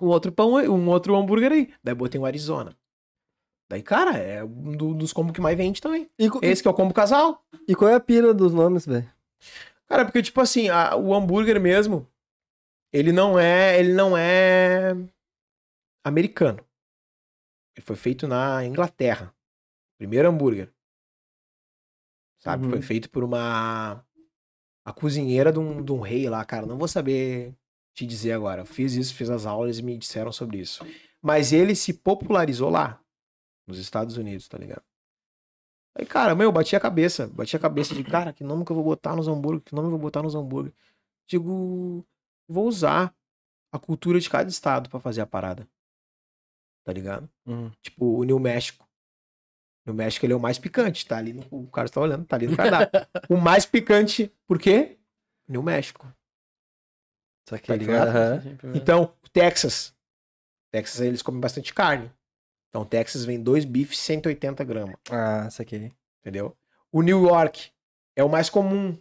[0.00, 1.72] Um outro pão, um outro hambúrguer aí.
[1.82, 2.74] Daí botei um Arizona.
[3.70, 6.08] Daí, cara, é um do- dos combos que mais vende também.
[6.18, 7.44] E, Esse que é o combo casal.
[7.68, 9.08] e qual é a pira dos nomes, velho?
[9.86, 12.06] Cara, porque, tipo assim, a- o hambúrguer mesmo,
[12.92, 13.78] ele não é.
[13.78, 14.96] Ele não é
[16.04, 16.60] americano.
[17.76, 19.34] Ele foi feito na Inglaterra.
[19.98, 20.72] Primeiro hambúrguer.
[22.38, 22.64] Sabe?
[22.64, 22.70] Uhum.
[22.70, 24.04] Foi feito por uma.
[24.84, 26.66] A cozinheira de um, de um rei lá, cara.
[26.66, 27.54] Não vou saber
[27.94, 28.62] te dizer agora.
[28.62, 30.84] Eu fiz isso, fiz as aulas e me disseram sobre isso.
[31.22, 33.00] Mas ele se popularizou lá,
[33.66, 34.82] nos Estados Unidos, tá ligado?
[35.96, 37.28] Aí, cara, meu, eu bati a cabeça.
[37.28, 39.62] Bati a cabeça de, cara, que nome que eu vou botar nos hambúrguer?
[39.62, 40.72] Que nome eu vou botar nos hambúrguer?
[41.26, 42.04] Digo,
[42.46, 43.14] vou usar
[43.72, 45.66] a cultura de cada estado pra fazer a parada.
[46.84, 47.28] Tá ligado?
[47.46, 47.70] Uhum.
[47.82, 48.84] Tipo, o New México.
[49.86, 51.44] O New México ele é o mais picante, tá ali no.
[51.50, 53.00] O cara tá olhando, tá ali no cardápio.
[53.28, 54.98] o mais picante, por quê?
[55.48, 56.06] New México.
[57.48, 58.08] Só que, Tá ligado?
[58.08, 58.42] Aham.
[58.74, 59.94] Então, o Texas.
[60.72, 62.10] Texas eles comem bastante carne.
[62.68, 65.92] Então, o Texas vem dois bifes 180 gramas, Ah, isso aqui.
[66.20, 66.56] entendeu?
[66.90, 67.70] O New York
[68.16, 68.98] é o mais comum.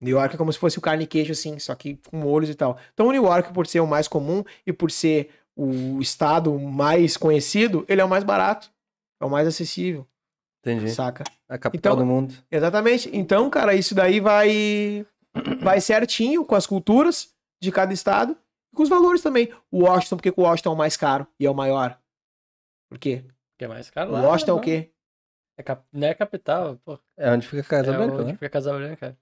[0.00, 2.48] New York é como se fosse o carne e queijo, assim, só que com molhos
[2.50, 2.78] e tal.
[2.92, 7.16] Então, o New York, por ser o mais comum e por ser o estado mais
[7.16, 8.70] conhecido, ele é o mais barato.
[9.20, 10.06] É o mais acessível,
[10.60, 10.90] Entendi.
[10.90, 11.24] saca?
[11.48, 12.34] A capital Então- do mundo.
[12.50, 13.08] Exatamente.
[13.12, 15.06] Então, cara, isso daí vai
[15.62, 18.36] vai certinho com as culturas de cada estado
[18.72, 19.52] e com os valores também.
[19.70, 21.98] O Washington, porque o Washington é o mais caro e é o maior.
[22.88, 23.24] Por quê?
[23.58, 24.20] Que é mais caro O lá.
[24.22, 24.62] Washington é o não.
[24.62, 24.90] quê?
[25.56, 25.84] É cap...
[25.92, 26.98] Não é capital, pô.
[27.16, 28.32] É onde fica a Casa é Branca, onde né?
[28.34, 29.16] fica Casa Branca.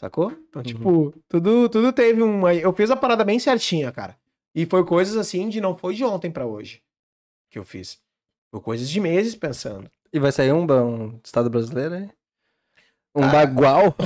[0.00, 0.32] Sacou?
[0.32, 0.62] Então, Uhum.
[0.64, 2.52] tipo, tudo, tudo teve uma.
[2.52, 4.16] Eu fiz a parada bem certinha, cara.
[4.54, 6.82] E foi coisas assim de não foi de ontem pra hoje
[7.50, 8.00] que eu fiz.
[8.50, 9.90] Foi coisas de meses pensando.
[10.12, 12.10] E vai sair um, um estado brasileiro aí?
[13.16, 13.32] Um Cara.
[13.32, 13.96] bagual?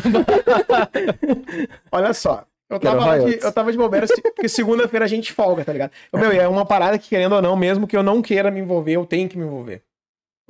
[1.92, 2.46] Olha só.
[2.70, 5.90] Eu tava, de, eu tava de bobeira, porque segunda-feira a gente folga, tá ligado?
[6.12, 8.60] Meu, e é uma parada que, querendo ou não, mesmo que eu não queira me
[8.60, 9.82] envolver, eu tenho que me envolver.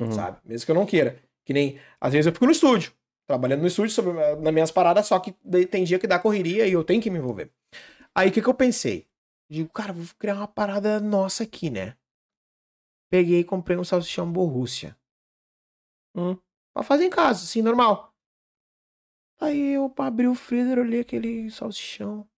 [0.01, 0.13] Uhum.
[0.13, 0.39] sabe?
[0.45, 1.17] Mesmo que eu não queira.
[1.45, 2.93] Que nem, às vezes eu fico no estúdio,
[3.27, 5.33] trabalhando no estúdio sobre, nas minhas paradas, só que
[5.71, 7.51] tem dia que dá correria e eu tenho que me envolver.
[8.15, 9.08] Aí o que, que eu pensei?
[9.49, 11.97] Digo, cara, vou criar uma parada nossa aqui, né?
[13.11, 14.97] Peguei e comprei um salsichão Borrússia.
[16.15, 16.37] Hum.
[16.75, 18.15] Pra fazer em casa, assim, normal.
[19.41, 22.29] Aí eu abri o freezer, olhei aquele salsichão.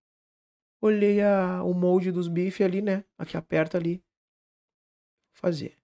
[0.80, 3.04] Olhei a, o molde dos bifes ali, né?
[3.18, 4.02] Aqui aperta ali.
[5.32, 5.76] Fazer.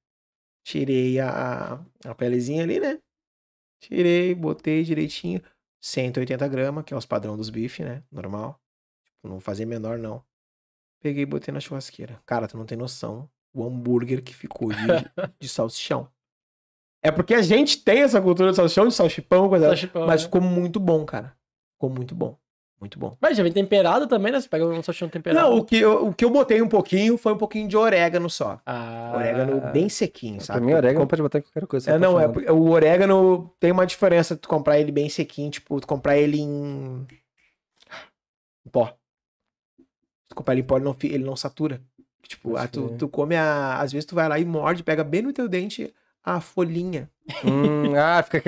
[0.63, 1.75] Tirei a,
[2.05, 3.01] a pelezinha ali, né?
[3.81, 5.43] Tirei, botei direitinho.
[5.81, 8.03] 180 gramas, que é os padrão dos bifes, né?
[8.11, 8.61] Normal.
[9.05, 10.25] Tipo, não fazer menor, não.
[11.07, 12.21] Peguei e botei na churrasqueira.
[12.27, 13.29] Cara, tu não tem noção.
[13.55, 14.77] O hambúrguer que ficou de,
[15.39, 16.09] de salsichão.
[17.01, 19.67] É porque a gente tem essa cultura de salsichão, de salchipão, coisa.
[19.67, 20.25] Salchipão, mas né?
[20.25, 21.33] ficou muito bom, cara.
[21.75, 22.37] Ficou muito bom.
[22.81, 23.17] Muito bom.
[23.21, 24.41] Mas já vem temperado também, né?
[24.41, 25.49] Você pega um salsichão temperado.
[25.49, 28.29] Não, o que, eu, o que eu botei um pouquinho foi um pouquinho de orégano
[28.29, 28.61] só.
[28.67, 30.59] Ah, Orégano bem sequinho, sabe?
[30.59, 31.93] Pra mim, orégano pode botar qualquer coisa.
[31.93, 35.87] É, não, é, o orégano tem uma diferença tu comprar ele bem sequinho, tipo, tu
[35.87, 37.07] comprar ele em,
[38.67, 38.93] em pó.
[40.37, 41.81] Tu comprar ele em pó, ele não, ele não satura.
[42.29, 43.79] Tipo, ah, tu, tu come a.
[43.81, 45.95] Às vezes tu vai lá e morde, pega bem no teu dente
[46.25, 47.09] a folhinha.
[47.45, 48.43] Hum, ah, fica...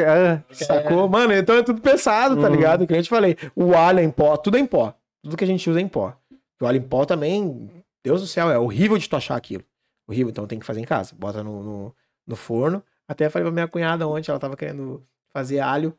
[0.50, 1.08] Ah, Sacou?
[1.08, 2.54] Mano, então é tudo pesado, tá Uhum.
[2.56, 2.86] ligado?
[2.86, 3.36] Que eu te falei.
[3.54, 4.92] O alho é em pó, tudo é em pó.
[5.22, 6.12] Tudo que a gente usa é em pó.
[6.60, 7.70] O alho em pó também,
[8.04, 9.62] Deus do céu, é horrível de tu achar aquilo.
[10.08, 11.14] Horrível, então tem que fazer em casa.
[11.16, 11.94] Bota no, no,
[12.26, 12.82] no forno.
[13.06, 15.02] Até falei pra minha cunhada ontem, ela tava querendo
[15.32, 15.96] fazer alho.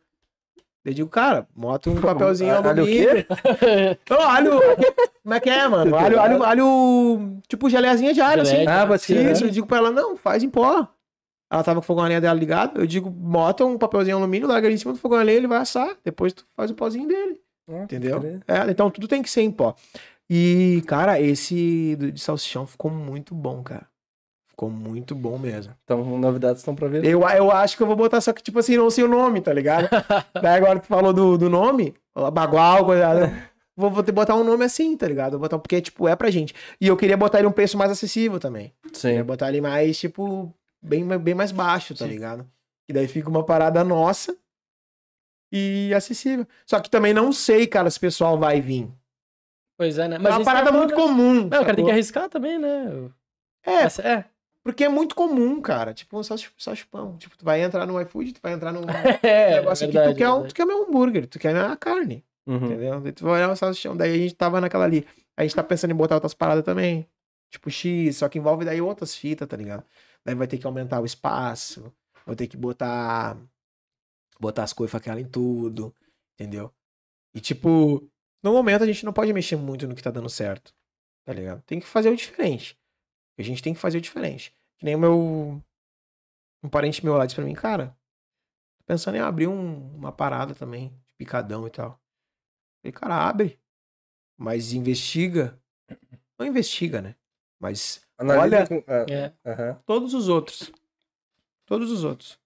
[0.86, 3.26] Eu digo, cara, bota um papelzinho Alho o alumínio.
[4.10, 4.52] Não, alho.
[5.22, 5.96] Como é que é, mano?
[5.96, 7.40] Alho, alho, alho.
[7.48, 8.66] Tipo geleazinha de alho, assim.
[8.68, 9.32] Ah ser.
[9.32, 10.88] Isso, eu digo pra ela, não, faz em pó.
[11.52, 12.80] Ela tava com o fogão a lenha dela ligado.
[12.80, 15.48] Eu digo, bota um papelzinho alumínio, larga ele em cima do fogão a lenha, ele
[15.48, 15.98] vai assar.
[16.04, 17.42] Depois tu faz o pozinho dele.
[17.68, 18.42] Ah, Entendeu?
[18.48, 19.76] É, então tudo tem que ser em pó.
[20.30, 23.88] E, cara, esse de salsichão ficou muito bom, cara.
[24.60, 25.74] Ficou muito bom mesmo.
[25.86, 27.06] Então, novidades estão pra ver.
[27.06, 29.40] Eu, eu acho que eu vou botar só que, tipo assim, não sei o nome,
[29.40, 29.88] tá ligado?
[30.36, 31.96] Daí agora tu falou do, do nome,
[32.34, 33.08] bagual, coisa.
[33.74, 35.32] Vou, vou ter que botar um nome assim, tá ligado?
[35.32, 36.54] Vou botar, porque, tipo, é pra gente.
[36.82, 38.74] E eu queria botar ele um preço mais acessível também.
[38.92, 39.08] Sim.
[39.12, 40.54] Queria botar ele mais, tipo,
[40.84, 42.46] bem, bem mais baixo, tá ligado?
[42.90, 44.36] E daí fica uma parada nossa
[45.54, 46.46] e acessível.
[46.66, 48.90] Só que também não sei, cara, se o pessoal vai vir.
[49.78, 50.18] Pois é, né?
[50.18, 51.34] Mas é uma parada ia muito comum.
[51.48, 53.10] Não, o cara tem que arriscar também, né?
[53.66, 54.26] É, Essa- é.
[54.72, 55.94] Porque é muito comum, cara.
[55.94, 57.18] Tipo, um salsi- salchipão.
[57.18, 58.82] Tipo, tu vai entrar no iFood, tu vai entrar num
[59.24, 62.24] É, negócio aqui, verdade, tu quer, um, tu quer meu hambúrguer, tu quer minha carne,
[62.48, 62.66] Uhum.
[62.66, 63.00] entendeu?
[63.02, 63.96] Daí tu vai olhar o salsichão.
[63.96, 65.06] Daí a gente tava naquela ali.
[65.38, 67.08] A gente tá pensando em botar outras paradas também.
[67.52, 69.84] Tipo X, só que envolve daí outras fitas, tá ligado?
[70.26, 71.92] Daí vai ter que aumentar o espaço,
[72.26, 73.38] vou ter que botar
[74.40, 75.94] botar as coisas aquela em tudo,
[76.36, 76.72] entendeu?
[77.34, 78.08] E tipo,
[78.44, 80.74] No momento a gente não pode mexer muito no que tá dando certo.
[81.26, 81.62] Tá ligado?
[81.64, 82.78] Tem que fazer o diferente.
[83.38, 84.54] A gente tem que fazer o diferente.
[84.80, 85.62] Que nem o meu.
[86.64, 87.96] Um parente meu lá disse pra mim, cara,
[88.80, 91.92] tô pensando em abrir um- uma parada também, de picadão e tal.
[91.92, 93.60] Eu falei, cara, abre.
[94.38, 95.60] Mas investiga.
[96.38, 97.16] Não investiga, né?
[97.60, 99.34] Mas Analisa Olha- com- ah, É.
[99.46, 99.82] aham.
[99.86, 100.72] todos os outros.
[101.66, 102.38] Todos os outros.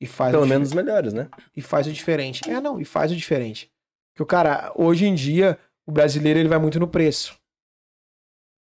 [0.00, 1.28] E faz Pelo o menos os melhores, né?
[1.56, 2.48] e faz o diferente.
[2.50, 3.72] É, não, e faz o diferente.
[4.12, 7.38] Porque o cara, hoje em dia, o brasileiro ele vai muito no preço.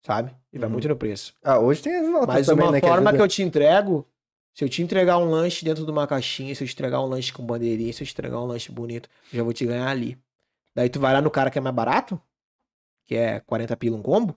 [0.02, 0.34] Sabe?
[0.52, 0.70] Vai Uhum.
[0.70, 1.34] muito no preço.
[1.42, 2.80] Ah, hoje tem as notas Mas também, uma né?
[2.80, 3.24] forma que, ajuda.
[3.24, 4.06] eu te entrego,
[4.54, 7.06] se eu te entregar um lanche dentro de uma caixinha, se eu te entregar um
[7.06, 9.88] lanche com bandeirinha, se eu te entregar um lanche bonito, eu já vou te ganhar
[9.88, 10.18] ali.
[10.74, 12.20] Daí tu vai lá no cara que é mais barato,
[13.06, 14.36] que é 40 pila um combo,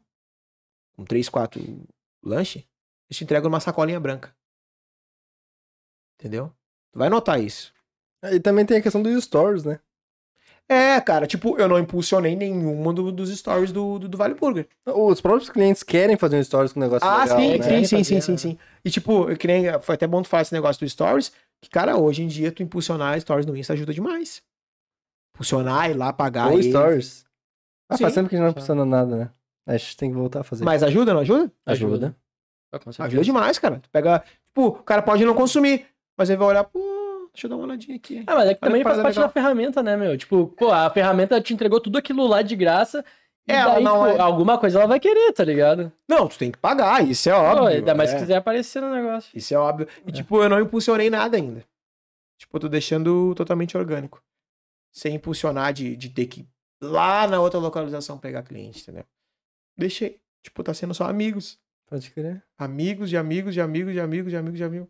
[0.95, 1.61] com 3, 4
[2.23, 2.67] lanche,
[3.09, 4.35] eu te entrego numa sacolinha branca.
[6.19, 6.53] Entendeu?
[6.91, 7.73] Tu vai notar isso.
[8.23, 9.79] E também tem a questão dos stories, né?
[10.73, 14.67] É, cara, tipo, eu não impulsionei nenhuma do- dos stories do, do, do Vale Burger.
[14.85, 17.63] Os próprios clientes querem fazer um stories com um negócio Ah, legal, sim, né?
[17.63, 18.37] sim, sim, sim, sim, né?
[18.37, 18.57] sim.
[18.85, 21.31] E tipo, que nem, foi até bom tu falar esse negócio do stories,
[21.61, 24.41] que, cara, hoje em dia tu impulsionar stories no Insta ajuda demais.
[25.35, 26.69] Impulsionar, ir lá, pagar Ou ele.
[26.71, 27.25] stories.
[27.89, 28.19] Ah, faz Sim.
[28.21, 29.29] tempo que a gente não funciona nada, né?
[29.67, 30.63] A gente tem que voltar a fazer.
[30.63, 31.51] Mas ajuda, não ajuda?
[31.65, 32.15] ajuda.
[32.71, 33.07] Ah, com certeza.
[33.07, 33.79] Ajuda demais, cara.
[33.79, 35.85] Tu pega, tipo, o cara pode não consumir,
[36.17, 36.79] mas ele vai olhar, pô,
[37.33, 38.23] deixa eu dar uma olhadinha aqui.
[38.27, 39.27] Ah, mas é que Olha também que faz parte legal.
[39.27, 40.17] da ferramenta, né, meu?
[40.17, 43.03] Tipo, pô, a ferramenta te entregou tudo aquilo lá de graça.
[43.47, 45.91] E Ela daí, não tipo, é- alguma coisa ela vai querer, tá ligado?
[46.07, 47.67] Não, tu tem que pagar, isso é Pô, óbvio.
[47.67, 48.13] ainda mais é.
[48.13, 49.31] se quiser aparecer no negócio.
[49.35, 49.87] Isso é óbvio.
[50.05, 51.65] E, tipo, eu não impulsionei nada ainda.
[52.37, 54.21] Tipo, eu tô deixando totalmente orgânico.
[54.91, 56.47] Sem impulsionar de, de ter que ir
[56.81, 59.05] lá na outra localização pegar cliente, entendeu?
[59.77, 60.19] Deixei.
[60.43, 61.57] Tipo, tá sendo só amigos.
[61.87, 62.43] Pode crer.
[62.57, 64.87] Amigos de amigos de amigos de amigos de amigos de amigos.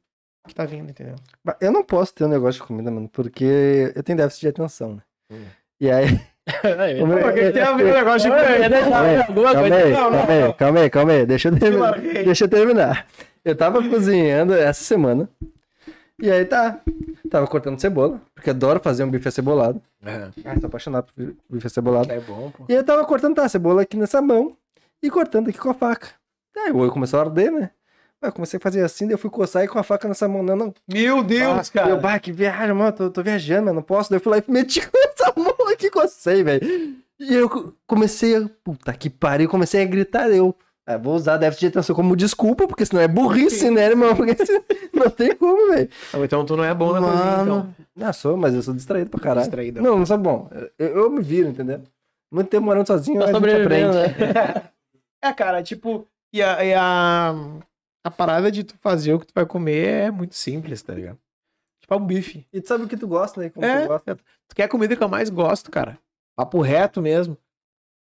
[0.48, 1.16] Que tá vindo, entendeu?
[1.60, 4.96] Eu não posso ter um negócio de comida, mano, porque eu tenho déficit de atenção,
[4.96, 5.02] né?
[5.32, 5.46] Hum.
[5.80, 6.20] E aí.
[6.52, 8.36] Pô, que tem a ver o negócio de
[8.70, 10.54] deixar Calma aí, Calma aí, Não, não, calma aí, não.
[10.54, 11.26] calma aí, calma aí.
[11.26, 12.00] Deixa eu terminar.
[12.00, 13.08] Deixa eu terminar.
[13.46, 15.30] Eu tava cozinhando essa semana.
[16.20, 16.80] E aí tá.
[17.30, 19.82] Tava cortando cebola, porque adoro fazer um bife acebolado.
[20.04, 22.12] Ah, tô apaixonado por bife acebolado.
[22.12, 22.66] É bom, pô.
[22.68, 24.52] E aí eu tava cortando tá, a cebola aqui nessa mão
[25.02, 26.10] e cortando aqui com a faca.
[26.58, 27.72] Aí o olho começou a arder, né?
[28.22, 30.27] Aí eu comecei a fazer assim, daí eu fui coçar e com a faca nessa
[30.27, 30.43] mão.
[30.43, 30.73] Não, não.
[30.88, 31.89] Meu Deus, Ah, cara.
[31.89, 32.91] Eu, bah, que viagem, mano.
[32.91, 34.10] Tô, tô viajando, mas não posso.
[34.10, 36.61] Daí eu fui lá e meti com essa mão aqui, cocei, velho.
[37.19, 38.48] E eu co- comecei a.
[38.64, 40.30] Puta que pariu, comecei a gritar.
[40.30, 40.56] Eu.
[40.85, 44.14] ah, vou usar déficit de atenção como desculpa, porque senão é burrice, né, irmão?
[44.15, 44.35] Porque
[44.93, 45.89] não tem como, velho.
[46.14, 47.56] Não, Então tu não é bom na cozinha, então.
[47.57, 47.76] Mano.
[47.95, 49.41] Não, sou, mas eu sou distraído pra caralho.
[49.41, 49.81] Distraído.
[49.81, 50.48] Não, não sou bom.
[50.77, 51.81] Eu, eu me viro, entendeu?
[52.31, 54.34] Muito tempo morando sozinho, Tá a gente sobrevivendo, aprende.
[54.34, 54.64] né?
[55.23, 57.35] É, cara, tipo, e a, e a,
[58.03, 61.19] a parada de tu fazer o que tu vai comer é muito simples, tá ligado?
[61.82, 62.48] Tipo, é um bife.
[62.53, 63.49] E tu sabe o que tu gosta, né?
[63.49, 64.15] Como É, tu gosta.
[64.48, 65.98] Tu quer a comida que eu mais gosto, cara?
[66.36, 67.38] Papo reto mesmo.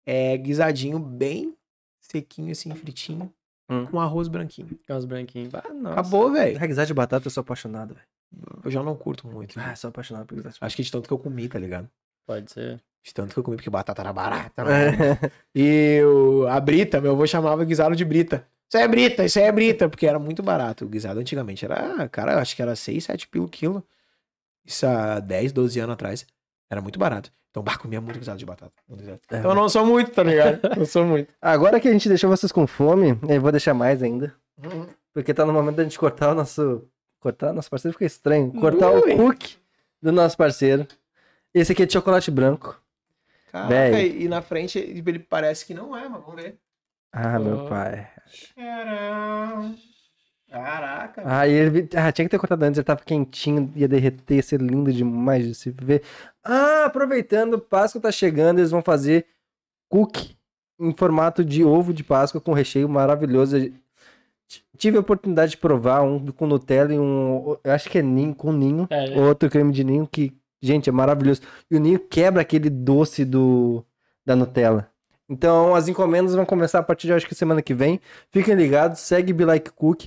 [0.06, 1.56] É guisadinho bem
[2.00, 3.32] sequinho, assim, fritinho,
[3.70, 3.84] Hum.
[3.86, 4.78] com arroz branquinho.
[4.86, 5.54] Com os branquinhos.
[5.54, 5.92] Ah, nossa.
[6.00, 6.58] Acabou, velho.
[6.58, 8.06] Reguizar de batata, eu sou apaixonado, velho.
[8.64, 9.58] Eu já não curto muito.
[9.60, 11.90] Ah, sou apaixonado por guisar de Acho que de tanto que eu comi, tá ligado?
[12.26, 12.82] Pode ser.
[13.08, 14.62] De tanto que eu comi, porque batata era barata.
[14.64, 15.18] né?
[15.54, 18.46] E o, a brita, meu avô chamava guisado de brita.
[18.68, 20.84] Isso aí é brita, isso aí é brita, porque era muito barato.
[20.84, 23.82] O guisado antigamente era, cara, eu acho que era 6, 7 pilo o quilo.
[24.62, 26.26] Isso há 10, 12 anos atrás.
[26.70, 27.32] Era muito barato.
[27.50, 28.74] Então, bah, comia muito guisado de batata.
[28.90, 29.38] É.
[29.38, 30.60] Então, eu não sou muito, tá ligado?
[30.76, 31.32] Não sou muito.
[31.40, 34.34] Agora que a gente deixou vocês com fome, eu vou deixar mais ainda.
[35.14, 36.86] Porque tá no momento da gente cortar o nosso.
[37.20, 38.52] Cortar nosso parceiro fica estranho.
[38.52, 39.14] Cortar Ui.
[39.14, 39.56] o cookie
[40.02, 40.86] do nosso parceiro.
[41.54, 42.78] Esse aqui é de chocolate branco.
[43.50, 46.58] Caraca, e, e na frente ele parece que não é, mas vamos ver.
[47.12, 47.68] Ah, meu Oh.
[47.68, 48.06] pai.
[48.30, 49.74] Tcharam.
[50.50, 51.22] Caraca.
[51.26, 51.88] Ah, e ele.
[51.94, 55.44] Ah, tinha que ter cortado antes, ele tava quentinho, ia derreter, ia ser lindo demais
[55.46, 56.02] de se ver.
[56.42, 59.26] Ah, aproveitando, Páscoa tá chegando, eles vão fazer
[59.88, 60.36] cookie
[60.80, 63.56] em formato de ovo de Páscoa com recheio maravilhoso.
[64.78, 67.56] Tive a oportunidade de provar um com Nutella e um.
[67.62, 68.86] Eu acho que é ninho, com ninho.
[68.88, 69.20] É, né?
[69.20, 70.32] Outro creme de ninho que,
[70.62, 71.42] gente, é maravilhoso.
[71.70, 73.84] E o ninho quebra aquele doce do
[74.24, 74.90] da Nutella.
[75.28, 78.00] Então, as encomendas vão começar a partir de acho que semana que vem.
[78.30, 80.06] Fiquem ligados, segue Be Like Cook.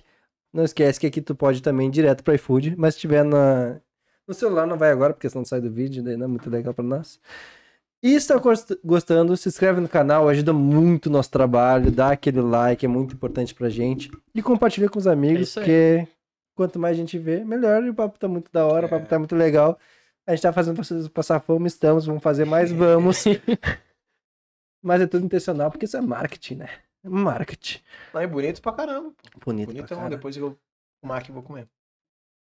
[0.54, 3.80] Não esquece que aqui tu pode também ir direto para iFood, mas se tiver na
[4.28, 6.74] no celular não vai agora, porque senão sai do vídeo, daí não é muito legal
[6.74, 7.20] para nós.
[8.04, 12.12] E se está gost- gostando, se inscreve no canal, ajuda muito o nosso trabalho, dá
[12.12, 14.10] aquele like, é muito importante pra gente.
[14.34, 15.64] E compartilha com os amigos, aí.
[15.64, 16.08] porque
[16.56, 17.84] quanto mais gente vê, melhor.
[17.84, 19.78] E o papo tá muito da hora, o papo tá muito legal.
[20.32, 23.26] A gente tá fazendo pra vocês passar fome, estamos, vamos fazer mais, vamos.
[24.82, 26.70] Mas é tudo intencional, porque isso é marketing, né?
[27.04, 27.80] É Marketing.
[28.14, 29.12] Não, é bonito pra caramba.
[29.46, 29.66] Bonito.
[29.68, 29.98] pra Bonitão.
[29.98, 30.16] caralho.
[30.16, 30.58] Depois eu vou
[31.04, 31.68] fumar aqui e vou comer.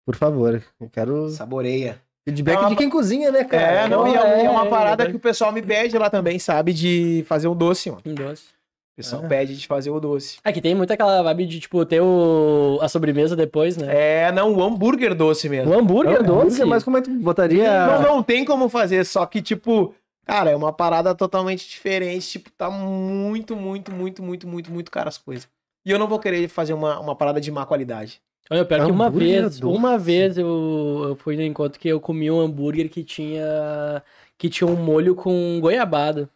[0.04, 1.30] Por favor, eu quero.
[1.30, 2.02] Saboreia.
[2.28, 3.64] Feedback É uma- de quem cozinha, né, cara?
[3.64, 5.10] É, não, e é, é, uma parada é.
[5.12, 6.74] que o pessoal me pede lá também, sabe?
[6.74, 8.02] De fazer o doce, mano.
[8.04, 8.48] Um doce.
[8.96, 9.28] O pessoal Ah.
[9.28, 10.38] pede de fazer o doce.
[10.42, 12.80] Aqui tem muito aquela vibe de, tipo, ter o...
[12.82, 13.88] a sobremesa depois, né?
[14.28, 15.70] É, não, o hambúrguer doce mesmo.
[15.74, 16.64] O hambúrguer doce.
[16.64, 17.88] Mas como é que tu botaria...
[17.88, 19.94] Não, não tem como fazer, só que, tipo,
[20.26, 22.26] cara, é uma parada totalmente diferente.
[22.30, 25.46] Tipo, tá muito, muito, muito, muito, muito, muito caro as coisas.
[25.86, 28.22] E eu não vou querer fazer uma, uma parada de má qualidade.
[28.50, 29.78] Olha, pior que uma vez, doce.
[29.78, 34.02] uma vez eu, eu fui no encontro que eu comi um hambúrguer que tinha
[34.38, 36.30] que tinha um molho com goiabada.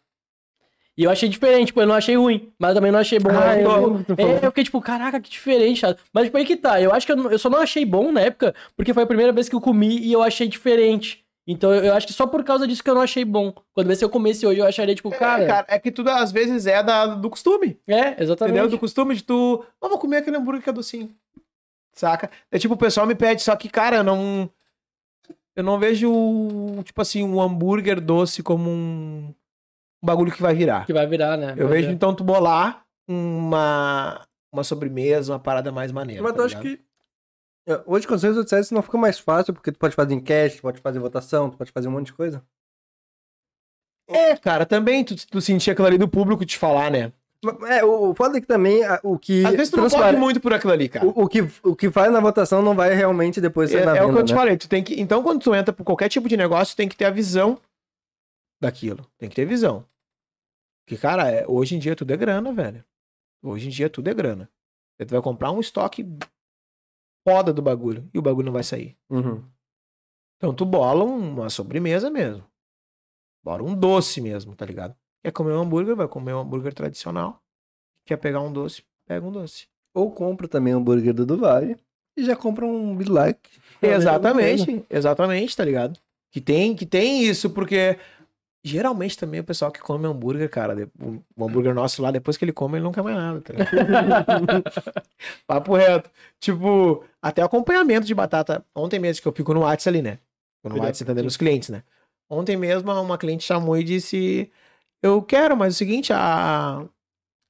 [1.00, 3.30] E eu achei diferente, tipo, eu não achei ruim, mas também não achei bom.
[3.30, 5.80] Ah, eu é, eu fiquei tipo, caraca, que diferente.
[6.12, 8.20] Mas tipo, aí que tá, eu acho que eu, eu só não achei bom na
[8.20, 11.24] época, porque foi a primeira vez que eu comi e eu achei diferente.
[11.46, 13.50] Então eu, acho que só por causa disso que eu não achei bom.
[13.72, 15.46] Quando vê se eu comesse hoje, eu acharia, tipo, É, cara.
[15.46, 17.78] cara, é que tudo às vezes é da, do costume.
[17.88, 18.52] É, exatamente.
[18.58, 18.68] Entendeu?
[18.68, 19.64] Do costume de tu.
[19.80, 21.10] Não, vou comer aquele hambúrguer que é docinho.
[21.94, 22.30] Saca?
[22.52, 24.50] É tipo, o pessoal me pede, só que, cara, eu não.
[25.56, 26.10] Eu não vejo,
[26.84, 29.34] tipo assim, um hambúrguer doce como um,
[30.02, 30.86] um bagulho que vai virar.
[30.86, 31.52] Que vai virar, né?
[31.56, 31.92] Eu Vai vejo, virar.
[31.92, 36.22] então, tu bolar uma, uma sobremesa, uma parada mais maneira.
[36.22, 36.76] Mas tá tu acha ligado?
[36.78, 36.84] que...
[37.68, 40.56] É, Hoje, com as redes sociais, não fica mais fácil, porque tu pode fazer enquete,
[40.56, 42.42] tu pode fazer votação, tu pode fazer um monte de coisa.
[44.08, 47.12] É, cara, também tu, tu sentir aquilo ali do público te falar, né?
[47.68, 49.44] É, o o foda é que também a- o que...
[49.46, 51.06] Às vezes tu não pode muito por aquilo ali, cara.
[51.06, 53.96] o, o que, o que faz na votação não vai realmente depois É, ser na
[53.96, 54.38] é o venda, que eu te né?
[54.38, 55.00] falei, tu tem que.
[55.00, 57.56] Então, quando tu entra por qualquer tipo de negócio, tu tem que ter a visão
[58.60, 59.06] daquilo.
[59.18, 59.86] Tem que ter visão.
[60.84, 62.84] Porque, cara, é- hoje em dia tudo é grana, velho.
[63.42, 64.50] Hoje em dia tudo é grana.
[64.98, 66.04] Tu vai comprar um estoque
[67.26, 68.98] foda do bagulho e o bagulho não vai sair.
[69.08, 69.42] Uhum.
[70.36, 72.44] Então tu bola uma sobremesa mesmo.
[73.42, 74.94] Bora um doce mesmo, tá ligado?
[75.24, 77.42] Quer comer um hambúrguer, vai comer um hambúrguer tradicional.
[78.06, 79.68] Quer pegar um doce, pega um doce.
[79.94, 81.76] Ou compra também o hambúrguer do Dubai
[82.16, 83.48] e já compra um Big Like.
[83.82, 85.98] Exatamente, exatamente, tá ligado?
[86.30, 87.98] Que tem, que tem isso, porque
[88.62, 92.52] geralmente também o pessoal que come hambúrguer, cara, o hambúrguer nosso lá, depois que ele
[92.52, 93.54] come, ele não quer mais nada, tá?
[95.46, 96.10] Papo reto.
[96.38, 98.64] Tipo, até acompanhamento de batata.
[98.74, 100.18] Ontem mesmo que eu fico no WhatsApp ali, né?
[100.62, 101.82] Fico no WhatsApp atendendo os clientes, né?
[102.28, 104.50] Ontem mesmo uma cliente chamou e disse:
[105.02, 106.84] Eu quero, mas é o seguinte, a...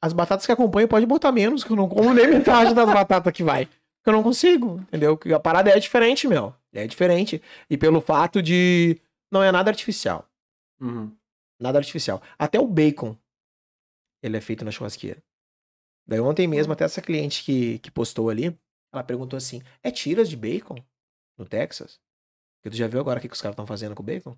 [0.01, 3.33] as batatas que acompanham pode botar menos, que eu não como nem metade das batatas
[3.33, 3.67] que vai.
[3.67, 5.17] Porque eu não consigo, entendeu?
[5.19, 6.55] Que a parada é diferente, meu.
[6.73, 7.43] É diferente.
[7.69, 8.99] E pelo fato de.
[9.31, 10.30] Não é nada artificial.
[10.81, 11.17] Uhum.
[11.61, 12.23] Nada artificial.
[12.39, 13.17] Até o bacon,
[14.23, 15.23] ele é feito na churrasqueira.
[16.07, 18.59] Daí ontem mesmo, até essa cliente que, que postou ali,
[18.93, 20.77] ela perguntou assim, é tiras de bacon
[21.39, 22.01] no Texas?
[22.59, 24.37] Porque tu já viu agora o que, que os caras estão fazendo com o bacon?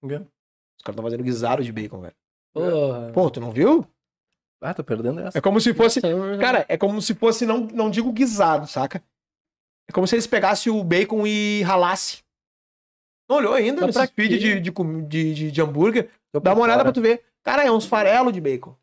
[0.00, 0.14] Quê?
[0.16, 2.16] Os caras estão fazendo guisado de bacon, velho.
[2.52, 3.12] Porra.
[3.12, 3.86] Pô, tu não viu?
[4.60, 5.38] Ah, tô perdendo essa.
[5.38, 6.00] É como se fosse...
[6.00, 9.02] Nossa, Cara, é como se fosse, não, não digo guisado, saca?
[9.88, 12.22] É como se eles pegassem o bacon e ralasse.
[13.28, 14.28] Não olhou ainda Mas nesse quê?
[14.28, 16.08] de, de, de, de, de hambúrguer?
[16.32, 16.92] Tô Dá por uma olhada fora.
[16.92, 17.22] pra tu ver.
[17.42, 18.74] Cara, é uns farelo de bacon.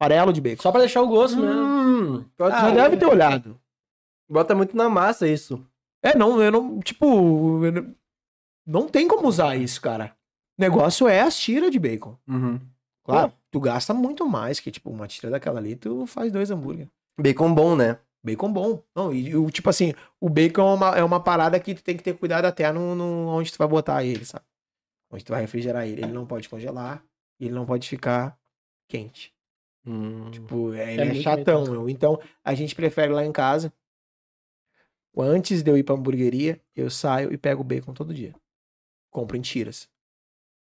[0.00, 0.62] Farelo de bacon.
[0.62, 1.60] Só pra deixar o gosto mesmo.
[1.60, 2.74] Hum, Ah, ser.
[2.74, 3.60] deve ter olhado.
[4.30, 5.64] Bota muito na massa isso.
[6.02, 7.94] É, não, eu não, tipo, eu não,
[8.66, 10.14] não tem como usar isso, cara.
[10.58, 12.16] O negócio é as tiras de bacon.
[12.28, 12.60] Uhum.
[13.04, 16.88] Claro, tu gasta muito mais que, tipo, uma tira daquela ali, tu faz dois hambúrguer.
[17.18, 17.98] Bacon bom, né?
[18.22, 18.82] Bacon bom.
[18.94, 21.96] Não, e o tipo assim, o bacon é uma, é uma parada que tu tem
[21.96, 24.44] que ter cuidado até no, no onde tu vai botar ele, sabe?
[25.10, 26.02] Onde tu vai refrigerar ele.
[26.02, 27.02] Ele não pode congelar,
[27.38, 28.38] e ele não pode ficar
[28.86, 29.34] quente.
[29.86, 30.30] Hum.
[30.30, 31.88] Tipo, é, É ele é, muito chatão, meu.
[31.88, 33.72] Então, a gente prefere lá em casa.
[35.16, 38.34] Antes de eu ir pra hamburgueria, eu saio e pego o bacon todo dia.
[39.10, 39.88] Compro em tiras.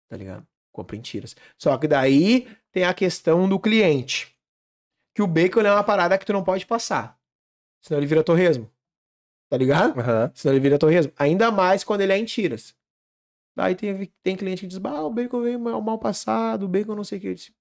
[0.08, 0.46] Tá ligado?
[0.70, 1.34] Compro em tiras.
[1.58, 4.36] Só que daí tem a questão do cliente.
[5.14, 7.19] Que o bacon é uma parada que tu não pode passar.
[7.82, 8.70] Senão ele vira torresmo.
[9.48, 9.98] Tá ligado?
[9.98, 10.30] Aham.
[10.34, 11.12] Senão ele vira torresmo.
[11.16, 12.74] Ainda mais quando ele é em tiras.
[13.56, 16.94] Daí tem, tem cliente que diz, ah, o bacon veio mal, mal passado, o bacon
[16.94, 17.26] não sei o que.
[17.28, 17.52] Eu disse,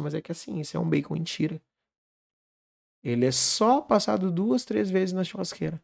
[0.00, 1.60] mas é que assim, isso é um bacon em tira.
[3.02, 5.82] Ele é só passado duas, três vezes na churrasqueira.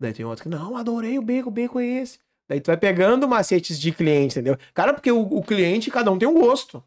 [0.00, 2.18] Daí tem outro que, não, adorei o bacon, o bacon é esse.
[2.48, 4.56] Daí tu vai pegando macetes de cliente, entendeu?
[4.74, 6.82] Cara, porque o, o cliente, cada um tem um gosto.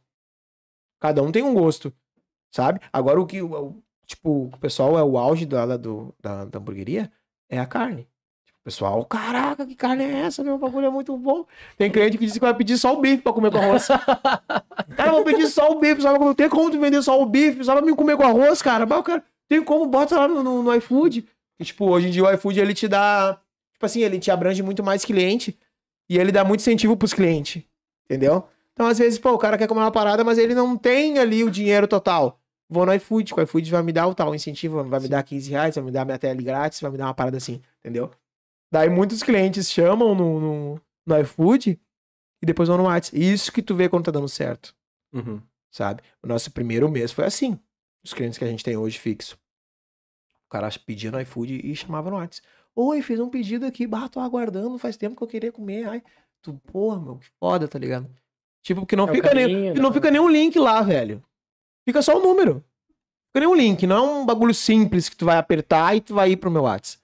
[0.99, 1.93] Cada um tem um gosto.
[2.51, 2.79] Sabe?
[2.91, 7.11] Agora o que, o- tipo, o pessoal é o auge da, do, da, da hamburgueria
[7.49, 8.07] é a carne.
[8.45, 10.43] Tipo, o pessoal, caraca, que carne é essa?
[10.43, 11.45] Meu bagulho é muito bom.
[11.77, 13.87] Tem cliente que diz que vai pedir só o bife pra comer com arroz.
[14.95, 16.19] cara, eu vou pedir só o bife, sabe?
[16.19, 18.85] Não tem como tu vender só o bife, só pra me comer com arroz, cara.
[18.85, 21.27] Mas, cara, tem como, bota lá no, no, no iFood.
[21.59, 23.39] E, tipo, hoje em dia o iFood, ele te dá...
[23.73, 25.57] Tipo assim, ele te abrange muito mais cliente
[26.09, 27.63] e ele dá muito incentivo pros clientes.
[28.05, 28.47] Entendeu?
[28.73, 31.43] Então, às vezes, pô, o cara quer comer uma parada, mas ele não tem ali
[31.43, 32.39] o dinheiro total.
[32.69, 35.21] Vou no iFood, que o iFood vai me dar o tal incentivo, vai me dar
[35.23, 38.09] 15 reais, vai me dar minha tele grátis, vai me dar uma parada assim, entendeu?
[38.71, 41.79] Daí muitos clientes chamam no, no, no iFood
[42.41, 43.17] e depois vão no WhatsApp.
[43.19, 44.75] Isso que tu vê quando tá dando certo,
[45.13, 45.39] Uhum.
[45.71, 46.01] sabe?
[46.23, 47.59] O nosso primeiro mês foi assim.
[48.03, 49.37] Os clientes que a gente tem hoje fixo.
[50.45, 52.47] O cara pedia no iFood e chamava no WhatsApp.
[52.75, 55.87] Oi, fiz um pedido aqui, bah, tô aguardando, faz tempo que eu queria comer.
[55.87, 56.03] Ai,
[56.41, 58.09] tu, porra, meu, que foda, tá ligado?
[58.61, 59.93] Tipo, que não, É fica, nem, carinho, que não né?
[59.93, 61.23] fica nenhum link lá, velho.
[61.87, 62.63] Fica só o número.
[63.29, 66.31] Fica nenhum link, não é um bagulho simples que tu vai apertar e tu vai
[66.31, 67.03] ir pro meu WhatsApp.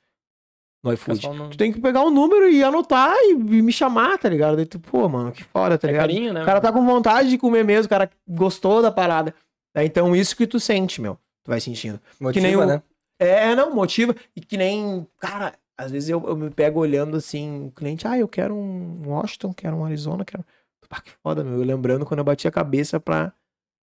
[0.83, 1.27] No iFood.
[1.29, 4.55] no- Tu tem que pegar o número e anotar e, e me chamar, tá ligado?
[4.55, 6.07] Daí tu, pô, mano, que foda, tá É ligado?
[6.09, 6.41] carinho, né?
[6.41, 9.35] O cara tá com vontade de comer mesmo, o cara gostou da parada.
[9.75, 11.15] É, então isso que tu sente, meu.
[11.43, 11.99] Tu vai sentindo.
[12.19, 12.81] Motiva, nem o- né?
[13.19, 14.15] É, não, motiva.
[14.35, 18.17] E que nem, cara, às vezes eu, eu me pego olhando assim, o cliente, ah,
[18.17, 20.43] eu quero um Washington, quero um Arizona, quero.
[20.89, 21.59] Pá, que foda, meu.
[21.59, 23.31] Eu lembrando quando eu bati a cabeça pra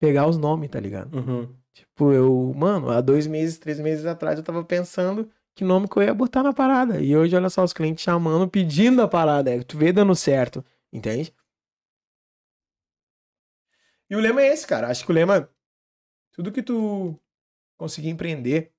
[0.05, 1.16] pegar os nomes, tá ligado?
[1.16, 1.56] Uhum.
[1.72, 5.97] Tipo, eu, mano, há dois meses, três meses atrás eu tava pensando que nome que
[5.97, 7.01] eu ia botar na parada.
[7.01, 9.51] E hoje, olha só, os clientes chamando, pedindo a parada.
[9.51, 10.62] É, tu vê dando certo,
[10.93, 11.35] entende?
[14.10, 14.89] E o lema é esse, cara.
[14.89, 15.48] Acho que o lema.
[16.32, 17.18] Tudo que tu
[17.78, 18.72] conseguir empreender,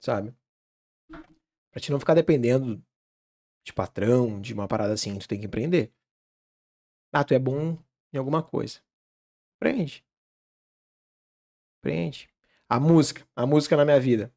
[0.00, 0.34] sabe?
[1.70, 2.82] Pra te não ficar dependendo
[3.64, 5.92] de patrão, de uma parada assim, tu tem que empreender.
[7.12, 7.78] Ah, tu é bom
[8.12, 8.80] em alguma coisa.
[9.60, 10.04] Aprende.
[11.80, 12.28] Aprende.
[12.68, 13.26] A música.
[13.34, 14.32] A música na minha vida.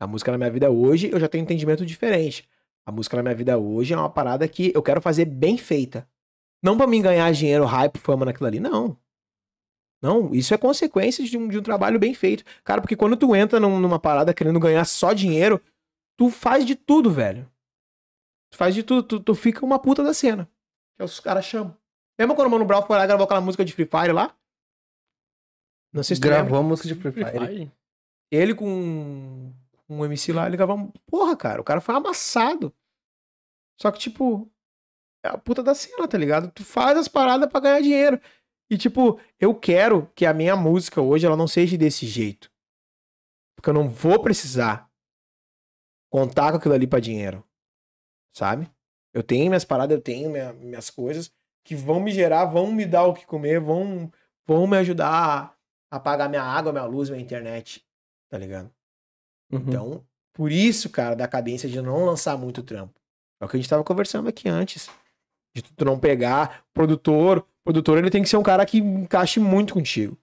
[0.00, 2.48] A música na minha vida hoje, eu já tenho um entendimento diferente.
[2.86, 6.08] A música na minha vida hoje é uma parada que eu quero fazer bem feita.
[6.62, 8.60] Não pra mim ganhar dinheiro, hype, fama naquilo ali.
[8.60, 8.96] Não.
[10.02, 12.44] Não, isso é consequência de um, de um trabalho bem feito.
[12.64, 15.60] Cara, porque quando tu entra num- numa parada querendo ganhar só dinheiro,
[16.16, 17.50] tu faz de tudo, velho.
[18.50, 19.02] Tu faz de tudo.
[19.02, 20.50] Tu, tu fica uma puta da cena.
[20.96, 21.76] Que os caras chamam.
[22.20, 24.36] Lembra quando o Mano Brown foi lá e gravou aquela música de Free Fire lá?
[25.92, 26.22] Não sei se.
[26.22, 27.46] Gravou a música de Free Free Fire.
[27.46, 27.72] Fire.
[28.30, 29.52] Ele com
[29.88, 30.76] um MC lá, ele gravou.
[30.76, 32.72] um- Porra, cara, o cara foi amassado.
[33.80, 34.50] Só que, tipo,
[35.24, 36.50] é a puta da cena, tá ligado?
[36.52, 38.20] Tu faz as paradas pra ganhar dinheiro.
[38.70, 42.52] E, tipo, eu quero que a minha música hoje ela não seja desse jeito.
[43.56, 44.88] Porque eu não vou precisar
[46.12, 47.42] contar com aquilo ali pra dinheiro.
[48.36, 48.70] Sabe?
[49.12, 51.32] Eu tenho minhas paradas, eu tenho minha- minhas coisas
[51.70, 54.10] que vão me gerar, vão me dar o que comer, vão,
[54.44, 57.86] vão me ajudar a, a pagar minha água, minha luz, minha internet.
[58.28, 58.68] Tá ligado?
[59.52, 59.60] Uhum.
[59.60, 63.00] Então, por isso, cara, da cadência de não lançar muito trampo.
[63.40, 64.90] É o que a gente tava conversando aqui antes.
[65.54, 67.38] De tu não pegar produtor.
[67.38, 70.18] O produtor, ele tem que ser um cara que encaixe muito contigo.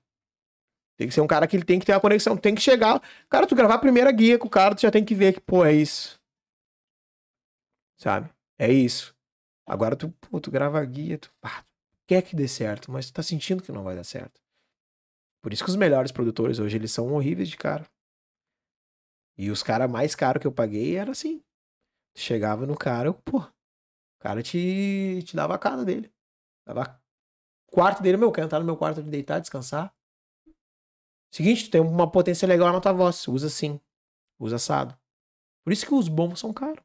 [0.98, 2.36] Tem que ser um cara que ele tem que ter uma conexão.
[2.36, 3.02] Tem que chegar.
[3.30, 5.40] Cara, tu gravar a primeira guia com o cara, tu já tem que ver que,
[5.40, 6.20] pô, é isso.
[7.98, 8.30] Sabe?
[8.60, 9.16] É isso.
[9.68, 11.66] Agora tu, pô, tu grava a guia, tu pá,
[12.08, 14.42] quer que dê certo, mas tu tá sentindo que não vai dar certo.
[15.42, 17.86] Por isso que os melhores produtores hoje, eles são horríveis de cara.
[19.38, 21.44] E os caras mais caros que eu paguei era assim.
[22.14, 26.12] Tu chegava no cara, eu, pô, o cara te, te dava a casa dele.
[26.66, 27.00] Dava
[27.68, 29.94] quarto dele, meu, quer entrar no meu quarto de deitar, descansar.
[31.32, 33.80] Seguinte, tu tem uma potência legal na tua voz, usa assim.
[34.40, 34.98] Usa assado.
[35.64, 36.84] Por isso que os bons são caros.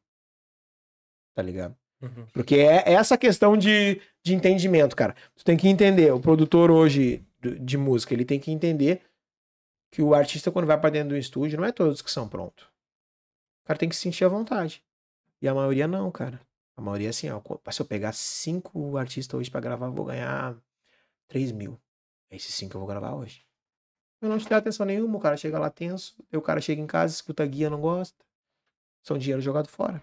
[1.35, 1.77] Tá ligado?
[2.03, 2.27] Uhum.
[2.33, 5.15] Porque é essa questão de, de entendimento, cara.
[5.37, 6.13] Tu tem que entender.
[6.13, 9.03] O produtor hoje do- de música, ele tem que entender
[9.91, 12.65] que o artista, quando vai pra dentro do estúdio, não é todos que são prontos.
[13.63, 14.83] O cara tem que se sentir à vontade.
[15.41, 16.41] E a maioria não, cara.
[16.77, 17.41] A maioria é assim, ó.
[17.71, 20.57] Se eu pegar cinco artistas hoje pra gravar, eu vou ganhar
[21.29, 21.79] 3 mil.
[22.31, 23.45] É esses cinco que eu vou gravar hoje.
[24.21, 26.87] Eu não te dá atenção nenhuma, o cara chega lá tenso, o cara chega em
[26.87, 28.25] casa, escuta guia, não gosta.
[29.03, 30.03] São dinheiro jogado fora.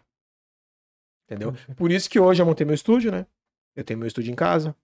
[1.29, 1.53] Entendeu?
[1.75, 3.27] Por isso que hoje eu montei meu estúdio, né?
[3.75, 4.75] Eu tenho meu estúdio em casa,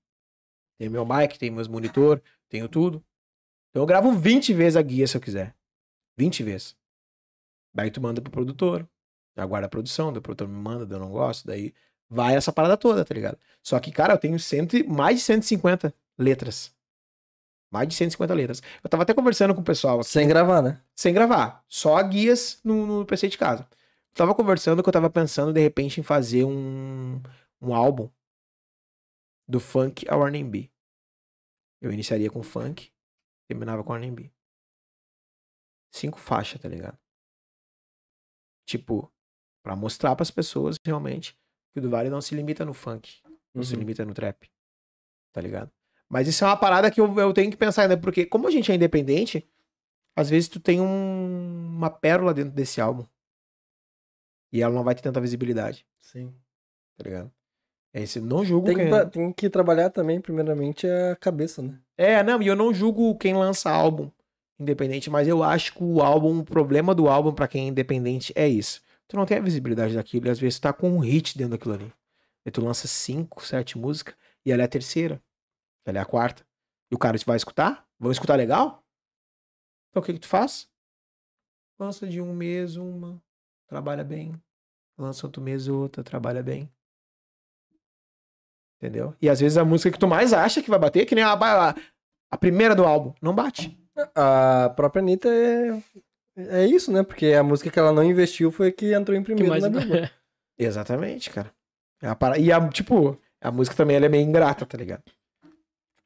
[0.77, 3.03] tenho meu mic, tenho meus monitor, tenho tudo.
[3.71, 5.55] Então eu gravo 20 vezes a guia se eu quiser.
[6.17, 6.75] 20 vezes.
[7.73, 8.87] Daí tu manda pro produtor,
[9.35, 11.73] aguarda a produção, daí o produtor me manda, eu não gosto, daí
[12.07, 13.37] vai essa parada toda, tá ligado?
[13.61, 16.73] Só que, cara, eu tenho cento, e- mais de 150 letras.
[17.71, 18.61] Mais de 150 letras.
[18.83, 20.79] Eu tava até conversando com o pessoal aqui Sem gravar, né?
[20.95, 23.67] sem gravar, só guias no, no PC de casa.
[24.15, 27.21] Tava conversando que eu tava pensando de repente em fazer um,
[27.61, 28.09] um álbum
[29.47, 30.71] do funk ao R&B.
[31.81, 32.91] Eu iniciaria com funk,
[33.47, 34.31] terminava com R&B.
[35.93, 36.97] Cinco faixas, tá ligado?
[38.65, 39.11] Tipo,
[39.61, 41.37] pra mostrar pras pessoas realmente
[41.73, 43.21] que o do Vale não se limita no funk,
[43.53, 43.79] não se Uhum.
[43.79, 44.49] limita no trap.
[45.33, 45.71] Tá ligado?
[46.07, 48.51] Mas isso é uma parada que eu, eu tenho que pensar ainda, porque como a
[48.51, 49.45] gente é independente,
[50.15, 53.05] às vezes tu tem um- uma pérola dentro desse álbum.
[54.55, 56.33] E ela não vai ter tanta visibilidade, Sim.
[56.97, 57.31] tá ligado?
[57.93, 58.89] É isso, não julgo Tem que, quem...
[58.89, 61.79] tra- tem que trabalhar também, primeiramente, a cabeça, né?
[61.97, 64.09] É, não, e eu não julgo quem lança álbum
[64.57, 68.31] independente, mas eu acho que o álbum, o problema do álbum pra quem é independente
[68.35, 68.81] é isso.
[69.07, 70.27] tu não tem a visibilidade daquilo.
[70.27, 71.93] E às vezes tu tá com um hit dentro daquilo ali.
[72.45, 74.15] Aí tu lança cinco, sete músicas
[74.45, 75.21] e ela é a terceira.
[75.85, 76.45] Ela é a quarta.
[76.89, 77.85] E o cara vai escutar?
[77.99, 78.83] Vão escutar legal?
[79.89, 80.69] Então o que que tu faz?
[81.77, 83.21] Lança de um mês uma,
[83.67, 84.41] trabalha bem.
[84.97, 86.69] Lança outro mês outra, trabalha bem.
[88.77, 89.15] Entendeu?
[89.21, 91.33] E às vezes a música que tu mais acha que vai bater, que nem a,
[91.33, 91.75] a,
[92.31, 93.77] a primeira do álbum, não bate.
[94.13, 95.81] A própria Anitta é,
[96.37, 97.01] é isso, né?
[97.03, 99.63] Porque a música que ela não investiu foi que entrou em primeiro mais...
[99.63, 100.11] na Billboard.
[100.57, 101.51] Exatamente, cara.
[102.01, 105.03] É a para- E a, tipo, a música também ela é meio ingrata, tá ligado?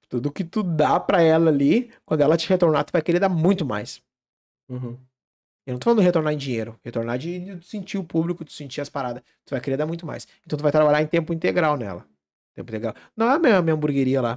[0.08, 3.30] Tudo que tu dá pra ela ali, quando ela te retornar, tu vai querer dar
[3.30, 4.02] muito mais.
[4.70, 4.98] Uhum.
[5.70, 8.82] Eu não tô falando retornar em dinheiro, retornar de, de sentir o público, tu sentir
[8.82, 9.22] as paradas.
[9.46, 10.28] Tu vai querer dar muito mais.
[10.44, 12.08] Então tu vai trabalhar em tempo integral nela.
[12.56, 12.96] Tempo integral.
[13.16, 14.36] Não é a minha, minha hamburgueria lá.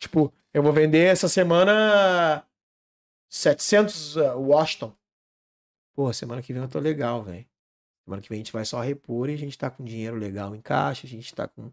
[0.00, 2.44] Tipo, eu vou vender essa semana
[3.28, 4.92] 700 uh, Washington.
[5.94, 7.46] Pô, semana que vem eu tô legal, velho.
[8.04, 10.56] Semana que vem a gente vai só repor e a gente tá com dinheiro legal
[10.56, 11.70] em caixa, a gente tá com.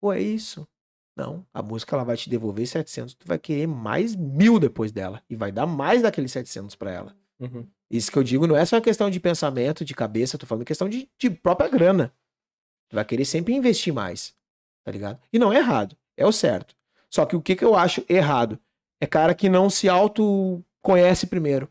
[0.00, 0.66] Pô, é isso.
[1.14, 5.22] Não, a música ela vai te devolver 700, tu vai querer mais mil depois dela.
[5.30, 7.25] E vai dar mais daqueles 700 pra ela.
[7.38, 7.68] Uhum.
[7.90, 10.64] Isso que eu digo não é só uma questão de pensamento, de cabeça, tô falando
[10.64, 12.12] questão de, de própria grana.
[12.88, 14.34] Tu vai querer sempre investir mais,
[14.84, 15.20] tá ligado?
[15.32, 16.74] E não é errado, é o certo.
[17.10, 18.58] Só que o que, que eu acho errado
[19.00, 21.68] é cara que não se autoconhece primeiro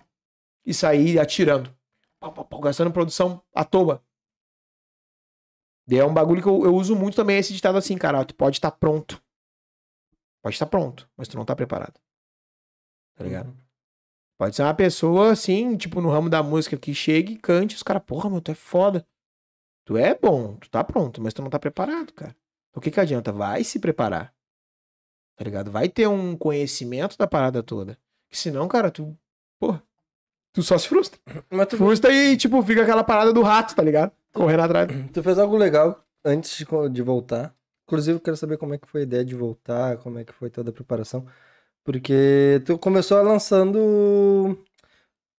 [0.66, 1.76] e sair atirando,
[2.20, 4.04] pau, pau, pau, gastando produção à toa.
[5.88, 8.34] E é um bagulho que eu, eu uso muito também esse ditado assim, cara, tu
[8.34, 9.22] pode estar pronto.
[10.42, 12.00] Pode estar pronto, mas tu não tá preparado.
[13.16, 13.48] Tá ligado?
[13.48, 13.65] Uhum.
[14.38, 17.84] Pode ser uma pessoa assim, tipo, no ramo da música que chega e cante, os
[17.84, 19.06] caras, porra, meu, tu é foda.
[19.86, 22.36] Tu é bom, tu tá pronto, mas tu não tá preparado, cara.
[22.70, 23.32] Então o que que adianta?
[23.32, 24.34] Vai se preparar.
[25.38, 25.72] Tá ligado?
[25.72, 27.98] Vai ter um conhecimento da parada toda.
[28.30, 29.18] Que senão, cara, tu,
[29.60, 29.82] porra,
[30.52, 31.20] tu só se frustra.
[31.50, 34.12] Mas tu, Frustra e, tipo, fica aquela parada do rato, tá ligado?
[34.34, 34.90] Correndo atrás.
[35.14, 37.56] tu fez algo legal antes de voltar.
[37.88, 40.34] Inclusive, eu quero saber como é que foi a ideia de voltar, como é que
[40.34, 41.26] foi toda a preparação.
[41.86, 44.58] Porque tu começou lançando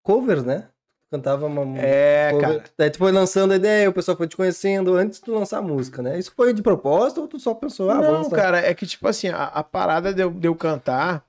[0.02, 0.68] covers, né?
[1.10, 2.48] Cantava uma É, cover.
[2.48, 2.64] cara.
[2.78, 5.59] Daí tu foi lançando a ideia, o pessoal foi te conhecendo antes de tu lançar
[5.59, 6.18] a música, né?
[6.18, 9.28] Isso foi de propósito ou tu só pensou, ah, não, cara, é que, tipo assim,
[9.28, 11.24] a, a parada de eu, de eu cantar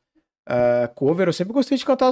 [0.48, 2.12] ah, cover, eu sempre gostei de cantar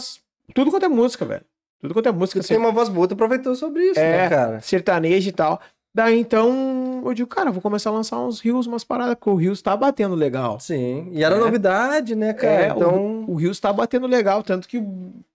[0.53, 1.45] tudo quanto é música, velho.
[1.81, 2.41] Tudo quanto é música.
[2.41, 4.11] Você tem uma voz boa, tu aproveitou sobre isso, É.
[4.23, 4.61] né, cara?
[4.61, 5.61] sertanejo e tal.
[5.95, 9.29] Daí então eu digo, cara, eu vou começar a lançar uns rios, umas paradas, porque
[9.29, 10.59] o Rios tá batendo legal.
[10.59, 11.09] Sim.
[11.13, 11.39] E era É.
[11.39, 12.65] novidade, né, cara?
[12.65, 13.23] É, então.
[13.29, 14.77] O Rios tá batendo legal, tanto que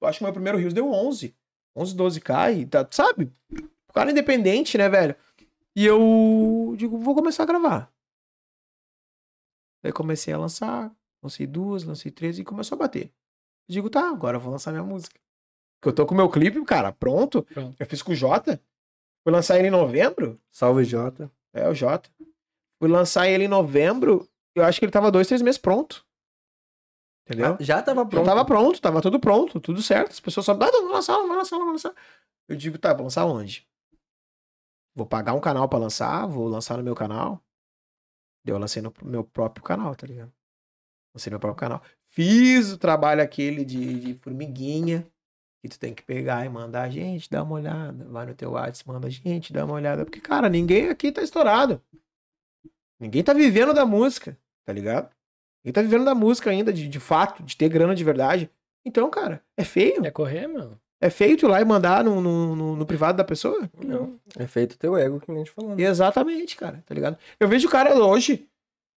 [0.03, 1.35] acho que o meu primeiro Rios deu 11.
[1.75, 3.33] 11, 12k e tá, sabe?
[3.89, 5.17] O cara é independente, né, velho?
[5.75, 7.91] E eu digo, vou começar a gravar.
[9.83, 10.93] Daí comecei a lançar,
[11.23, 13.05] lancei duas, lancei três e começou a bater.
[13.67, 15.19] Eu digo, tá, agora eu vou lançar minha música.
[15.81, 17.43] Porque eu tô com o meu clipe, cara, pronto.
[17.45, 17.75] Pronto.
[17.79, 18.61] Eu fiz com o Jota.
[19.23, 20.41] Fui lançar ele em novembro.
[20.51, 21.31] Salve, Jota.
[21.53, 22.11] É, o Jota.
[22.79, 24.29] Fui lançar ele em novembro.
[24.55, 26.05] Eu acho que ele tava dois, três meses pronto.
[27.27, 27.55] Entendeu?
[27.55, 28.27] Ah, já tava Já pronto.
[28.27, 30.11] tava pronto, tava tudo pronto, tudo certo.
[30.13, 31.95] As pessoas só, ah, não, lançar, vamos lançar, vamos lançar.
[32.49, 33.69] Eu digo, tá, vou lançar onde?
[34.95, 37.41] Vou pagar um canal pra lançar, vou lançar no meu canal.
[38.45, 40.33] Eu lancei no meu próprio canal, tá ligado?
[41.15, 41.83] Lancei no meu próprio canal.
[42.09, 45.07] Fiz o trabalho aquele de, de formiguinha,
[45.63, 48.05] que tu tem que pegar e mandar, gente, dá uma olhada.
[48.07, 50.05] Vai no teu WhatsApp, manda, gente, dá uma olhada.
[50.05, 51.81] Porque, cara, ninguém aqui tá estourado.
[52.99, 55.11] Ninguém tá vivendo da música, tá ligado?
[55.65, 58.51] Ninguém tá vivendo da música ainda, de, de fato, de ter grana de verdade.
[58.85, 60.05] Então, cara, é feio.
[60.05, 60.79] É correr, meu?
[61.03, 63.71] É feio tu ir lá e mandar no, no, no- no privado da pessoa?
[63.83, 64.21] Não.
[64.39, 65.75] É feito teu ego, que nem a gente falou.
[65.75, 65.83] né?
[65.83, 67.19] Exatamente, cara, tá ligado?
[67.39, 68.47] Eu vejo o cara hoje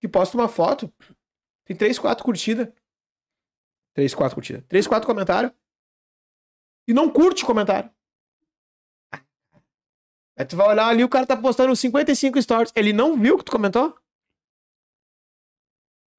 [0.02, 0.92] que posta uma foto,
[1.66, 2.68] tem três, quatro curtidas.
[3.94, 4.64] Três, quatro curtidas.
[4.68, 5.54] Três, quatro comentários.
[6.88, 7.90] E não curte o comentário.
[10.36, 12.72] Aí tu vai olhar ali, o cara tá postando 55 stories.
[12.76, 13.96] Ele não viu o que tu comentou?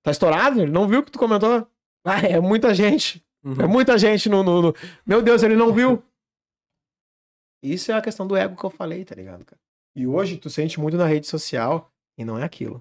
[0.03, 0.61] Tá estourado?
[0.61, 1.69] Ele não viu o que tu comentou?
[2.05, 3.25] Ah, é muita gente.
[3.43, 3.61] Uhum.
[3.61, 4.75] É muita gente no, no, no-
[5.05, 6.03] Meu Deus, ele não viu.
[7.63, 9.61] Isso é a questão do ego que eu falei, tá ligado, cara?
[9.97, 12.81] E hoje tu sente muito na rede social e não é aquilo.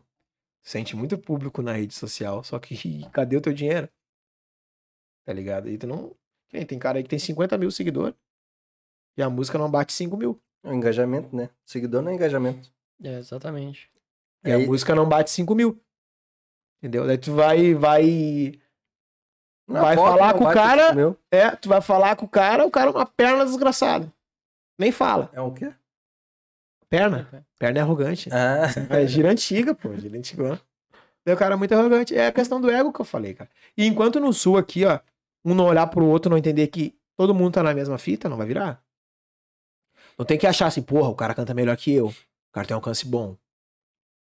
[0.62, 2.76] Tu sente muito público na rede social, só que
[3.12, 3.90] cadê o teu dinheiro?
[5.26, 5.70] Tá ligado?
[5.70, 6.16] E tu não.
[6.54, 8.16] Que nem Tem cara aí que tem 50 mil seguidores
[9.18, 10.40] e a música não bate 5 mil.
[10.64, 11.50] É um engajamento, né?
[11.66, 12.72] Seguidor não é engajamento.
[13.04, 13.92] É, exatamente.
[14.46, 15.80] E Aí- a música não bate 5 mil.
[16.82, 17.06] Entendeu?
[17.08, 17.74] Daí tu vai.
[17.74, 18.60] vai
[19.68, 21.18] Na Vai foto falar com o cara- meu.
[21.32, 24.12] É, tu vai falar com o cara, o cara é uma perna desgraçada.
[24.78, 25.30] Nem fala.
[25.34, 25.74] É o quê?
[26.90, 27.46] Perna.
[27.58, 28.30] Perna é arrogante.
[28.32, 29.96] Ah, É gira antiga, pô.
[29.96, 30.60] Gira antiga.
[31.26, 32.16] Daí o cara é muito arrogante.
[32.16, 33.50] É a questão do ego que eu falei, cara.
[33.78, 35.00] E enquanto no sul aqui, ó,
[35.44, 38.38] um não olhar pro outro, não entender que todo mundo tá na mesma fita, não
[38.38, 38.84] vai virar.
[40.18, 42.08] Não tem que achar assim, porra, o cara canta melhor que eu.
[42.08, 43.36] O cara tem um alcance bom.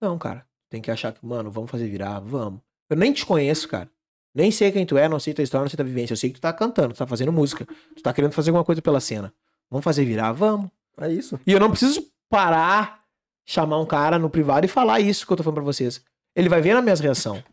[0.02, 0.46] Não, cara.
[0.70, 2.62] Tem que achar que, mano, vamos fazer virar, vamos.
[2.90, 3.90] Eu nem te conheço, cara.
[4.34, 6.14] Nem sei quem tu é, não sei tua história, não sei tua vivência.
[6.14, 7.66] Eu sei que tu tá cantando, tu tá fazendo música.
[7.96, 9.34] Tu tá querendo fazer alguma coisa pela cena.
[9.70, 10.32] Vamos fazer virar?
[10.32, 10.70] Vamos.
[11.00, 11.40] É isso.
[11.46, 13.04] E eu não preciso parar,
[13.46, 16.04] chamar um cara no privado e falar isso que eu tô falando pra vocês.
[16.36, 17.44] Ele vai ver na minha reação.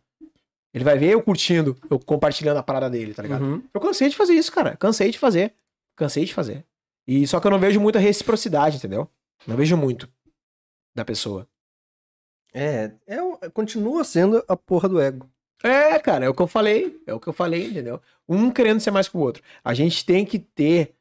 [0.76, 3.42] Ele vai ver eu curtindo, eu compartilhando a parada dele, tá ligado?
[3.42, 3.62] Uhum.
[3.72, 4.76] Eu cansei de fazer isso, cara.
[4.76, 5.54] Cansei de fazer.
[5.96, 6.66] Cansei de fazer.
[7.08, 9.08] E só que eu não vejo muita reciprocidade, entendeu?
[9.46, 10.06] Não vejo muito
[10.94, 11.48] da pessoa.
[12.52, 13.16] É, é,
[13.54, 15.26] continua sendo a porra do ego.
[15.64, 17.00] É, cara, é o que eu falei.
[17.06, 17.98] É o que eu falei, entendeu?
[18.28, 19.42] Um querendo ser mais que o outro.
[19.64, 20.94] A gente tem que ter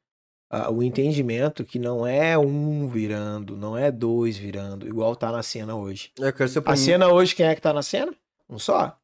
[0.50, 5.44] ah, o entendimento que não é um virando, não é dois virando, igual tá na
[5.44, 6.14] cena hoje.
[6.18, 8.16] Eu quero ser A cena hoje, quem é que tá na cena?
[8.50, 8.98] Um só.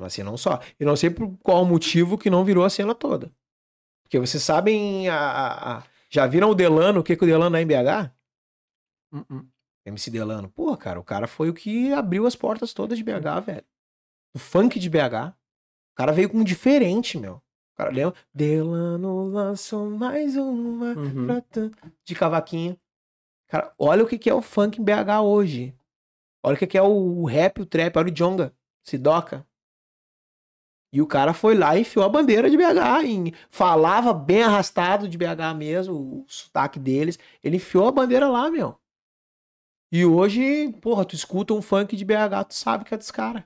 [0.00, 0.58] Na cena um só.
[0.78, 3.30] E não sei por qual motivo que não virou a cena toda.
[4.02, 5.08] Porque vocês sabem.
[5.08, 8.10] A, a- a- já viram o Delano, o que, que o Delano é em BH?
[9.12, 9.46] Uhum.
[9.86, 10.48] MC Delano.
[10.50, 13.64] Pô, cara, o cara foi o que abriu as portas todas de BH, velho.
[14.34, 15.28] O funk de BH.
[15.92, 17.34] O cara veio com um diferente, meu.
[17.36, 18.14] O cara lembra?
[18.34, 21.26] Delano lançou mais uma Uhum.
[22.04, 22.78] de cavaquinho.
[23.48, 25.74] Cara, olha o que, que é o funk em BH hoje.
[26.42, 29.46] Olha o que, que é o rap, o trap, olha o Jonga, Sidoca.
[30.92, 33.04] E o cara foi lá e enfiou a bandeira de BH.
[33.04, 37.18] em- falava bem arrastado de BH mesmo, o sotaque deles.
[37.44, 38.76] Ele enfiou a bandeira lá, meu.
[39.92, 43.42] E hoje, porra, tu escuta um funk de BH, tu sabe que é dos caras.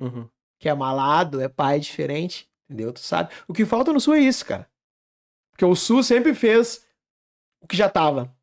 [0.00, 0.28] Uhum.
[0.58, 2.92] Que é malado, é pai diferente, entendeu?
[2.92, 3.32] Tu sabe.
[3.46, 4.68] O que falta no Sul é isso, cara.
[5.50, 6.84] Porque o Sul sempre fez
[7.60, 8.34] o que já tava.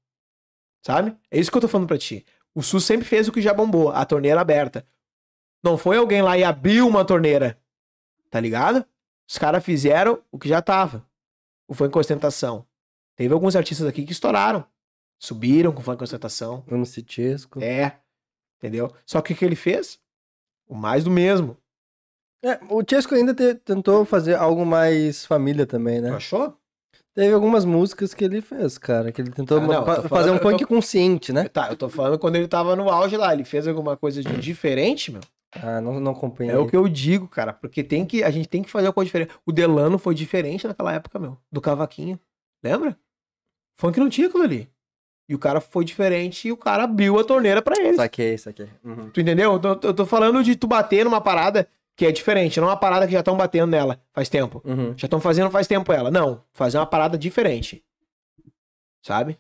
[0.86, 1.16] Sabe?
[1.30, 2.26] É isso que eu tô falando pra ti.
[2.56, 4.86] O Sul sempre fez o que já bombou, a torneira aberta.
[5.64, 7.61] Não foi alguém lá e abriu uma torneira.
[8.32, 8.84] Tá ligado?
[9.30, 11.06] Os caras fizeram o que já tava.
[11.68, 12.66] O funk com ostentação.
[13.16, 14.66] Teve alguns artistas aqui que estouraram.
[15.20, 16.64] Subiram com funk com ostentação.
[16.68, 17.62] MC Chesco.
[17.64, 17.98] É.
[18.58, 18.92] Entendeu?
[19.06, 20.00] Só que o que ele fez?
[20.68, 21.56] O mais do mesmo.
[22.44, 26.10] É, o Chesco ainda te- tentou fazer algo mais família também, né?
[26.12, 26.58] Achou?
[27.14, 30.10] Teve algumas músicas que ele fez, cara, que ele tentou Ah, não, eu fa- tô
[30.10, 31.48] fazer falando- um punk tô- consciente, né?
[31.50, 33.34] Tá, eu tô falando quando ele tava no auge lá.
[33.34, 35.22] Ele fez alguma coisa de diferente, meu.
[35.52, 36.54] Ah, não, não acompanhei.
[36.54, 37.52] É o que eu digo, cara.
[37.52, 39.34] Porque tem que, a gente tem que fazer uma coisa diferente.
[39.46, 41.38] O Delano foi diferente naquela época, meu.
[41.52, 42.20] Do cavaquinho.
[42.64, 42.98] Lembra?
[43.78, 44.70] Funk não tinha aquilo ali.
[45.28, 47.96] E o cara foi diferente e o cara abriu a torneira pra ele.
[47.96, 48.70] Saquei, saquei.
[48.84, 49.10] Uhum.
[49.10, 49.54] Tu entendeu?
[49.54, 52.78] Eu tô, eu tô falando de tu bater numa parada que é diferente, não uma
[52.78, 54.62] parada que já estão batendo nela faz tempo.
[54.66, 54.98] Uhum.
[54.98, 56.10] Já estão fazendo faz tempo ela.
[56.12, 57.84] Não, fazer uma parada diferente.
[59.04, 59.38] Sabe?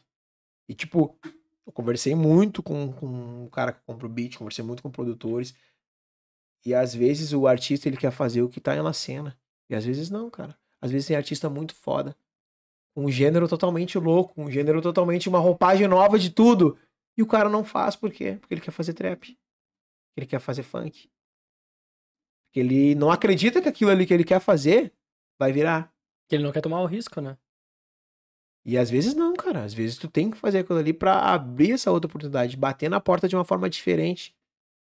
[0.67, 1.17] E tipo,
[1.65, 5.53] eu conversei muito com, com o cara que compra o beat, conversei muito com produtores.
[6.65, 9.37] E às vezes o artista ele quer fazer o que tá na cena.
[9.69, 10.57] E às vezes não, cara.
[10.79, 12.15] Às vezes tem artista muito foda.
[12.95, 16.77] Um gênero totalmente louco, um gênero totalmente uma roupagem nova de tudo.
[17.17, 18.37] E o cara não faz por quê?
[18.39, 19.37] Porque ele quer fazer trap.
[20.15, 21.09] Ele quer fazer funk.
[22.47, 24.93] Porque ele não acredita que aquilo ali que ele quer fazer
[25.39, 25.93] vai virar.
[26.27, 27.37] Que ele não quer tomar o risco, né?
[28.63, 29.63] E às vezes não, cara.
[29.63, 32.99] Às vezes tu tem que fazer aquilo ali pra abrir essa outra oportunidade, bater na
[32.99, 34.35] porta de uma forma diferente.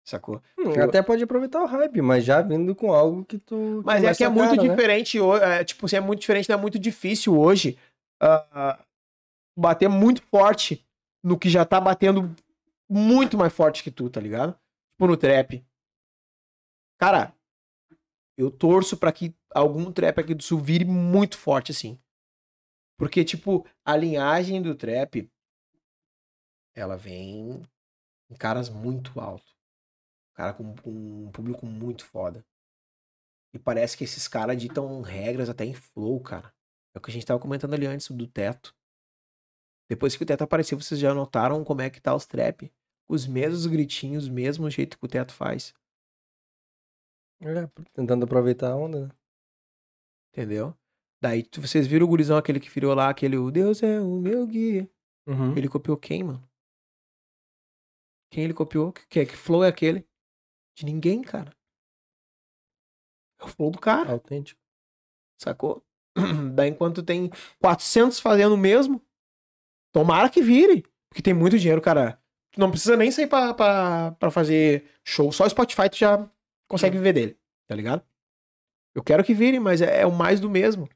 [0.09, 0.41] Sacou?
[0.57, 3.83] Hum, Eu- Até pode aproveitar o hype, mas já vindo com algo que tu.
[3.85, 4.69] Mas que é que é muito cara, né?
[4.69, 5.19] diferente.
[5.19, 7.77] É, tipo, se é muito diferente, não é muito difícil hoje
[8.19, 8.83] ah,
[9.55, 10.83] bater muito forte
[11.23, 12.35] no que já tá batendo
[12.89, 14.53] muito mais forte que tu, tá ligado?
[14.93, 15.63] Tipo no trap.
[16.97, 17.31] Cara,
[18.35, 21.99] eu torço pra que algum trap aqui do sul vire muito forte assim.
[22.97, 25.29] Porque, tipo, a linhagem do trap
[26.75, 27.61] ela vem
[28.29, 29.58] em caras muito alto.
[30.39, 32.45] Cara com, com um público muito foda.
[33.53, 36.55] E parece que esses caras ditam regras até em flow, cara.
[36.95, 38.73] É o que a gente tava comentando ali antes do teto.
[39.89, 42.71] Depois que o teto apareceu, vocês já notaram como é que tá os trap?
[43.05, 45.73] Os mesmos gritinhos, o mesmo jeito que o teto faz.
[47.41, 49.11] É, tentando aproveitar a onda, né?
[50.31, 50.73] Entendeu?
[51.21, 54.47] Daí vocês viram o gurizão aquele que virou lá, aquele o Deus é o meu
[54.47, 54.89] guia.
[55.27, 55.51] Uhum.
[55.57, 56.49] Ele copiou quem, mano?
[58.31, 58.93] Quem ele copiou?
[58.93, 60.08] Que, que, que flow é aquele?
[60.79, 61.53] De ninguém, cara.
[63.41, 64.13] É o flow do cara.
[64.13, 64.59] Autêntico.
[65.37, 65.83] Sacou?
[66.55, 67.29] Daí enquanto tem
[67.61, 69.01] 400 fazendo o mesmo,
[69.93, 70.83] tomara que vire.
[71.09, 72.21] Porque tem muito dinheiro, cara.
[72.53, 75.31] Tu não precisa nem sair pra, pra, pra fazer show.
[75.33, 76.29] Só Spotify tu já
[76.69, 78.05] consegue viver dele, tá ligado?
[78.95, 80.87] Eu quero que vire, mas é, é o mais do mesmo.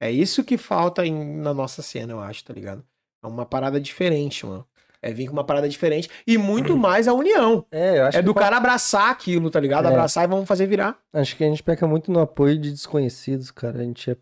[0.00, 2.84] É isso que falta em- na nossa cena, eu acho, tá ligado?
[3.22, 4.68] É uma parada diferente, mano.
[5.00, 6.10] É vir com uma parada diferente.
[6.26, 7.64] E muito mais a união.
[7.70, 9.84] É, eu acho É que do fa- cara abraçar aquilo, tá ligado?
[9.86, 9.88] É.
[9.88, 10.98] Abraçar e vamos fazer virar.
[11.12, 13.78] Acho que a gente peca muito no apoio de desconhecidos, cara.
[13.80, 14.16] A gente é-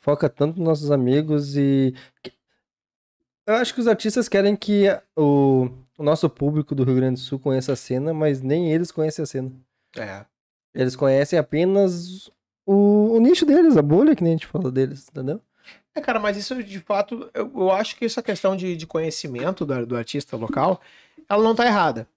[0.00, 1.94] foca tanto nos nossos amigos e.
[3.46, 4.84] Eu acho que os artistas querem que
[5.16, 5.68] o,
[5.98, 9.22] o nosso público do Rio Grande do Sul conheça a cena, mas nem eles conhecem
[9.22, 9.52] a cena.
[9.96, 10.24] É.
[10.74, 12.30] Eles conhecem apenas
[12.66, 15.40] o, o nicho deles, a bolha que nem a gente falou deles, entendeu?
[15.94, 19.64] É, cara, mas isso de fato, eu, eu acho que essa questão de, de conhecimento
[19.64, 20.80] do, do artista local,
[21.28, 22.08] ela não tá errada.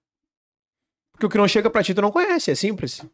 [1.12, 3.04] Porque o que não chega pra ti, tu não conhece, é simples.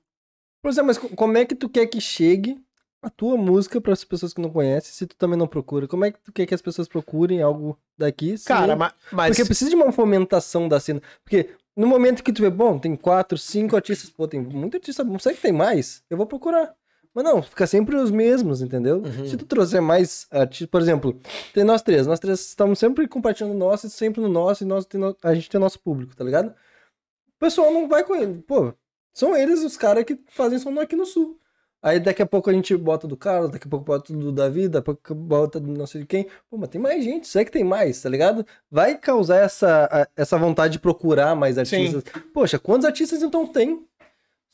[0.62, 2.58] Pois é, mas co- como é que tu quer que chegue
[3.02, 5.86] a tua música para as pessoas que não conhecem, se tu também não procura?
[5.86, 8.34] Como é que tu quer que as pessoas procurem algo daqui?
[8.44, 9.36] Cara, nem- ma- mas.
[9.36, 11.02] Porque precisa de uma fomentação da cena.
[11.22, 15.04] Porque no momento que tu vê, bom, tem quatro, cinco artistas, pô, tem muito artista,
[15.04, 16.74] não sei que tem mais, eu vou procurar.
[17.14, 18.96] Mas não, fica sempre os mesmos, entendeu?
[18.98, 19.26] Uhum.
[19.26, 21.16] Se tu trouxer mais artistas, por exemplo,
[21.52, 24.84] tem nós três, nós três estamos sempre compartilhando nosso, e sempre no nosso, e nós
[24.94, 26.48] no- a gente tem nosso público, tá ligado?
[26.48, 28.42] O pessoal não vai com ele.
[28.42, 28.72] Pô,
[29.12, 31.38] são eles os caras que fazem som aqui no sul.
[31.80, 34.68] Aí daqui a pouco a gente bota do Carlos, daqui a pouco bota do Davi,
[34.68, 36.26] daqui a pouco bota do não sei de quem.
[36.50, 38.44] Pô, mas tem mais gente, sei que tem mais, tá ligado?
[38.70, 42.02] Vai causar essa, essa vontade de procurar mais artistas.
[42.32, 43.86] Poxa, quantos artistas então tem?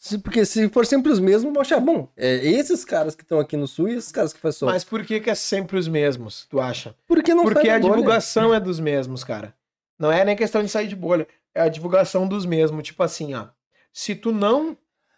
[0.02, 3.39] Se- porque se for sempre os mesmos, vão achar, bom, é esses caras que estão
[3.39, 4.66] aqui no sul e esses caras que fazem som.
[4.66, 6.97] Mas por que, que é sempre os mesmos, tu acha?
[7.06, 7.93] Por que não Porque a bolha?
[7.94, 9.55] divulgação é dos mesmos, cara.
[9.98, 11.28] Não é nem questão de sair de bolha.
[11.55, 12.82] É a divulgação dos mesmos.
[12.82, 13.48] Tipo assim, ó.
[13.93, 14.74] Se tu não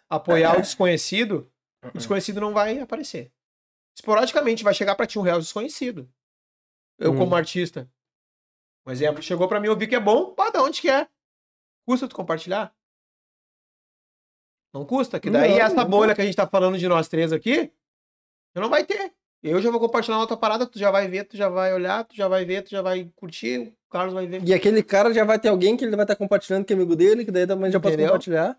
[0.09, 1.49] apoiar o desconhecido,
[1.81, 3.31] o desconhecido não vai aparecer.
[3.95, 6.09] Esporadicamente vai chegar pra ti um real desconhecido.
[6.99, 7.17] Eu, Hum.
[7.17, 7.89] como artista.
[8.85, 11.07] Um exemplo, chegou pra mim, eu vi que é bom, pá, da onde que é?
[11.85, 12.75] Custa tu compartilhar?
[14.73, 17.07] Não custa, que daí Não, essa não bolha que a gente tá falando de nós
[17.07, 17.71] três aqui,
[18.53, 19.13] tu não vai ter.
[19.43, 22.05] Eu já vou compartilhar uma outra parada, tu já vai ver, tu já vai olhar,
[22.05, 24.41] tu já vai ver, tu já vai curtir, o Carlos vai ver.
[24.43, 26.95] E aquele cara já vai ter alguém que ele vai estar compartilhando que é amigo
[26.95, 28.57] dele, que daí também já pode compartilhar.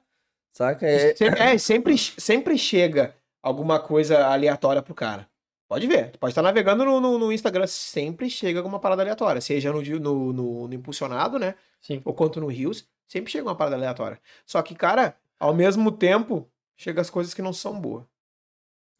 [0.52, 0.86] Saca?
[0.86, 5.26] É, Sempre, é, sempre, sempre chega alguma coisa aleatória pro cara.
[5.66, 9.40] Pode ver, tu pode estar navegando no, no, no Instagram, sempre chega alguma parada aleatória.
[9.40, 11.54] Seja no, no, no, no impulsionado, né?
[11.80, 12.00] Sim.
[12.04, 14.20] Ou quanto no Rios, sempre chega uma parada aleatória.
[14.46, 18.04] Só que, cara, ao mesmo tempo, chega as coisas que não são boas.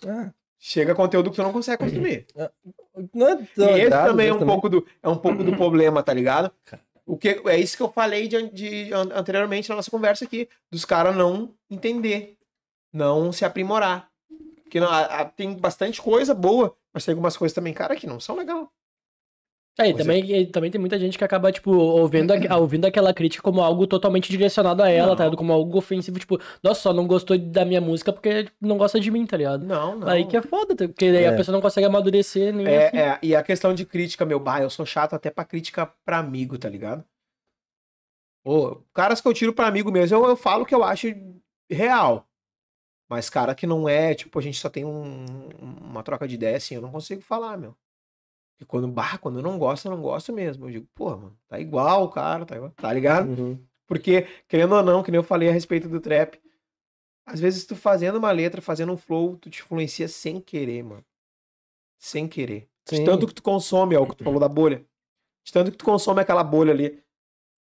[0.07, 2.27] ah, Chega conteúdo que tu não consegue consumir.
[3.15, 5.55] não é tão E esse errado, também é um, pouco do, é um pouco do
[5.57, 6.51] problema, tá ligado?
[7.07, 10.49] O que, é isso que eu falei de, de- an- anteriormente na nossa conversa aqui,
[10.71, 12.39] dos caras não entender,
[12.93, 14.11] não se aprimorar.
[14.63, 18.07] Porque não- a- a- tem bastante coisa boa, mas tem algumas coisas também, cara, que
[18.07, 18.73] não são legal.
[19.77, 22.85] É, e Pois também, e também tem muita gente que acaba, tipo, ouvindo, a- ouvindo
[22.85, 25.17] aquela crítica como algo totalmente direcionado a ela, Não.
[25.17, 25.37] tá ligado?
[25.37, 29.01] Como algo ofensivo, tipo, nossa, só não gostou da minha música porque tipo, não gosta
[29.01, 29.67] de mim, tá ligado?
[29.67, 30.07] Não, não.
[30.09, 30.87] Aí que é foda, tá?
[30.87, 31.29] porque daí É.
[31.29, 32.97] a pessoa não consegue amadurecer nem É, assim.
[32.99, 36.19] é, e a questão de crítica, meu, bah, eu sou chato até pra crítica pra
[36.19, 37.05] amigo, tá ligado?
[38.45, 41.09] Pô, caras que eu tiro pra amigo mesmo, eu, eu falo o que eu acho
[41.71, 42.29] real.
[43.09, 45.49] Mas cara que não é, tipo, a gente só tem um-
[45.81, 47.75] uma troca de ideia assim, eu não consigo falar, meu.
[48.61, 50.67] E quando, bah, quando eu não gosto, eu não gosto mesmo.
[50.67, 53.29] Eu digo, pô, mano, tá igual, cara, tá igual, tá ligado?
[53.29, 53.59] Uhum.
[53.87, 56.41] Porque, querendo ou não, que nem eu falei a respeito do trap,
[57.27, 61.05] às vezes tu fazendo uma letra, fazendo um flow, tu te influencia sem querer, mano.
[61.99, 62.69] Sem querer.
[62.89, 63.05] De Sim.
[63.05, 64.85] tanto que tu consome, é o que tu falou da bolha.
[65.45, 67.03] De tanto que tu consome aquela bolha ali.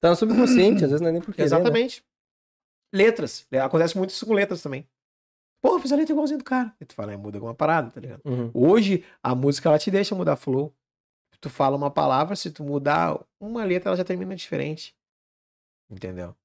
[0.00, 1.40] Tá no subconsciente, às vezes não é nem porque.
[1.40, 2.04] Exatamente.
[2.92, 3.46] Letras.
[3.50, 4.86] É, Acontece muito isso com letras também.
[5.66, 6.72] Pô, fiz a letra igualzinho do cara.
[6.80, 8.20] E tu fala, é, muda alguma parada, tá ligado?
[8.24, 8.50] Uhum.
[8.54, 10.72] Hoje, a música, ela te deixa mudar flow.
[11.40, 14.94] Tu fala uma palavra, se tu mudar uma letra, ela já termina diferente.
[15.90, 16.36] Entendeu?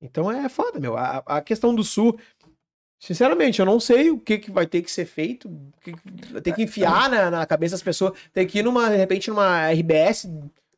[0.00, 0.96] Então é foda, meu.
[0.96, 2.18] A, a questão do sul,
[3.02, 5.50] sinceramente, eu não sei o que, que vai ter que ser feito.
[5.82, 5.92] que
[6.40, 8.16] ter que enfiar na, na cabeça das pessoas.
[8.32, 10.30] Tem que ir numa, de repente, numa RBS,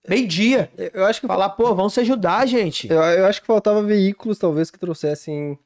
[0.09, 0.72] meio-dia.
[0.94, 2.90] Eu acho que Falar, pô, vamos se ajudar, gente.
[2.90, 5.59] Eu, eu acho que faltava veículos, talvez, que trouxessem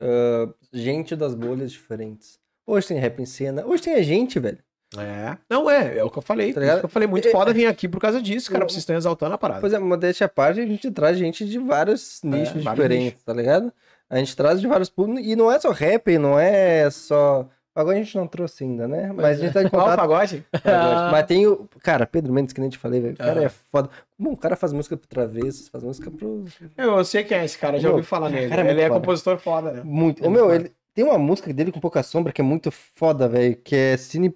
[0.00, 2.38] ah, gente das bolhas diferentes.
[2.66, 3.64] Hoje tem rap em cena.
[3.64, 4.58] Hoje tem a gente, velho.
[4.96, 5.36] É.
[5.50, 6.52] Não, é, é o que eu falei.
[6.52, 8.64] Tá que eu falei, muito É- foda vir aqui por causa disso, cara.
[8.64, 9.60] Eu- Vocês estão exaltando a parada.
[9.60, 13.32] Pois é, modéstia à parte, a gente traz gente de vários nichos vários diferentes, tá
[13.32, 13.72] ligado?
[14.08, 15.26] A gente traz de vários públicos.
[15.26, 17.48] E não é só rap, não é só.
[17.74, 19.10] Agora a gente não trouxe ainda, né?
[19.12, 19.98] Mas a gente tá em Qual o contato.
[19.98, 20.46] pagode?
[20.62, 21.10] Pagode.
[21.12, 21.68] Mas tem o.
[21.82, 23.14] Cara, Pedro Mendes, que nem te falei, velho.
[23.14, 23.44] O cara Ah.
[23.44, 23.90] é foda.
[24.16, 26.44] Bom, o cara faz música pro Travessos, faz música pro.
[26.76, 28.48] Eu sei quem é esse cara, já Meu, ouvi falar nele.
[28.48, 29.00] cara, é ele é foda.
[29.00, 29.82] compositor foda, né?
[29.84, 30.24] Muito.
[30.24, 33.26] É Ô, meu, ele tem uma música dele com pouca sombra que é muito foda,
[33.28, 33.56] velho.
[33.56, 34.32] Que é Cine.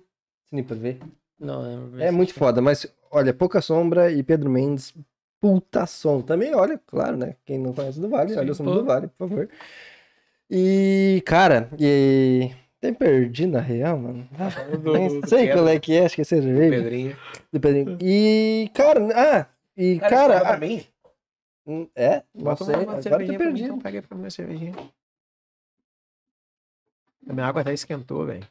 [0.51, 0.97] Cine PV.
[1.39, 1.63] Não,
[2.01, 4.93] É muito foda, mas olha, pouca sombra e Pedro Mendes,
[5.41, 6.21] puta som.
[6.23, 7.37] Também, olha, claro, né?
[7.45, 9.49] Quem não conhece do Vale, Sim, olha o som do Vale, por favor.
[10.51, 12.51] E, cara, e.
[12.81, 14.29] Tem perdi na real, mano.
[14.39, 16.77] Ah, Do- nem do- do sei Pedro, qual é que é, acho que é cerveja.
[16.83, 17.17] Pedrinho.
[17.53, 17.99] Do Pedrinho.
[18.01, 19.47] E, cara, ah,
[19.77, 20.41] e, cara.
[20.41, 20.85] pra ah, mim?
[21.67, 22.23] hum, é?
[22.35, 22.75] Não sei.
[22.75, 23.65] Agora eu pra perdido.
[23.67, 23.79] então.
[23.81, 24.75] Pega aí pra mim uma cervejinha.
[27.29, 28.47] A minha água até esquentou, velho.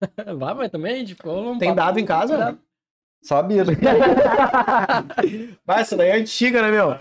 [0.38, 2.58] Vai, mas também, tipo, não Tem papo- dado em casa?
[3.22, 3.64] Sabia.
[5.64, 6.98] Vai, essa daí é antiga, né, meu?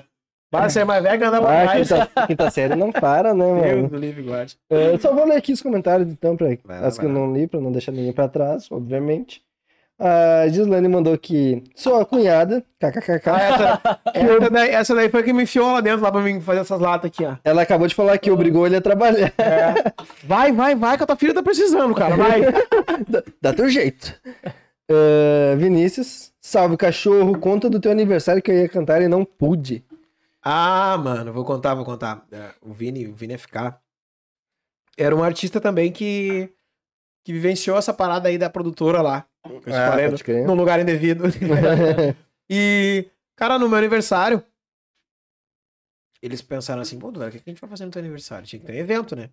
[0.52, 1.88] Você é mais velho que anda pra Ah, mais.
[1.90, 3.90] quinta, quinta série não para, né, Deus mano?
[3.90, 4.52] do livre guarda.
[4.70, 7.18] É, Eu só vou ler aqui os comentários, então, pra Vai as que vai eu
[7.20, 9.42] não li, pra não deixar ninguém pra trás, obviamente.
[9.98, 13.30] A Gislaine mandou que sou a cunhada, kkkk.
[13.30, 16.42] Ah, essa, essa, daí, essa daí foi que me enfiou lá dentro, lá pra mim
[16.42, 17.36] fazer essas latas aqui, ó.
[17.46, 19.34] Ela acabou de falar que obrigou ele a trabalhar.
[20.26, 22.42] Vai, vai, vai, que a tua filha tá precisando, cara, vai.
[23.42, 24.14] Dá teu jeito.
[24.92, 29.84] É, Vinícius, salve cachorro, conta do teu aniversário que eu ia cantar e não pude.
[30.48, 32.26] Ah, mano, vou contar, vou contar.
[32.32, 33.80] É, O Vini, o Vini FK,
[34.98, 36.54] era um artista também que,
[37.24, 39.28] que vivenciou essa parada aí da produtora lá.
[39.76, 39.92] Ah,
[40.24, 40.46] crer.
[40.46, 41.24] num lugar indevido.
[42.50, 44.44] e, cara, no meu aniversário,
[46.22, 48.48] eles pensaram assim, pô, velho, o que a gente vai fazer no teu aniversário?
[48.48, 49.24] Tinha que ter um evento, né?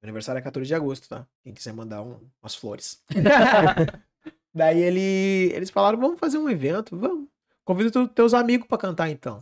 [0.00, 1.26] Meu aniversário é 14 de agosto, tá?
[1.42, 3.02] Quem quiser mandar um- umas flores.
[4.54, 7.28] Daí ele, eles falaram, vamos fazer um evento, vamos.
[7.64, 9.40] Convida teus amigos pra cantar então.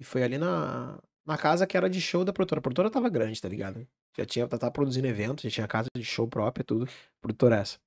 [0.00, 2.58] E foi ali na, na casa que era de show da produtora.
[2.58, 3.86] A produtora tava grande, tá ligado?
[4.16, 6.88] Já tinha, tava produzindo evento, já tinha casa de show própria, tudo.
[7.20, 7.78] Produtora essa.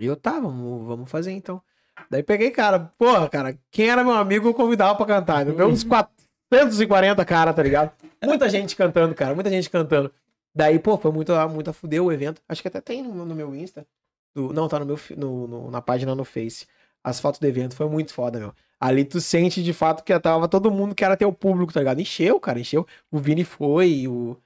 [0.00, 1.62] E eu, tá, vamos, vamos fazer então.
[2.10, 5.44] Daí peguei, cara, porra, cara, quem era meu amigo eu convidava pra cantar.
[5.44, 5.84] Deu uns
[6.50, 7.92] 440 cara, tá ligado?
[8.22, 10.12] Muita gente cantando, cara, muita gente cantando.
[10.54, 12.42] Daí, pô, foi muito, muito a fuder o evento.
[12.48, 13.86] Acho que até tem no, no meu Insta.
[14.34, 16.66] Do- não, tá no meu, no, no- na página no Face.
[17.04, 18.54] As fotos do evento foi muito foda, meu.
[18.80, 22.00] Ali tu sente de fato que tava todo mundo que era teu público, tá ligado?
[22.00, 22.86] Encheu, cara, encheu.
[23.10, 24.36] O Vini foi, o.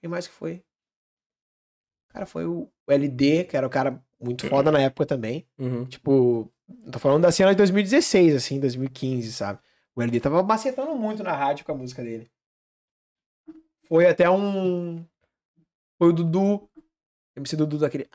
[0.00, 0.64] Quem mais que foi?
[2.08, 5.46] Cara, foi o LD, que era o cara muito foda na época também.
[5.58, 5.84] Uhum.
[5.86, 6.52] Tipo,
[6.90, 9.60] tô falando da cena de 2016, assim, 2015, sabe?
[9.94, 12.30] O LD tava macetando muito na rádio com a música dele.
[13.88, 15.04] Foi até um.
[15.98, 16.68] Foi o Dudu.
[17.36, 18.08] MC Dudu daquele.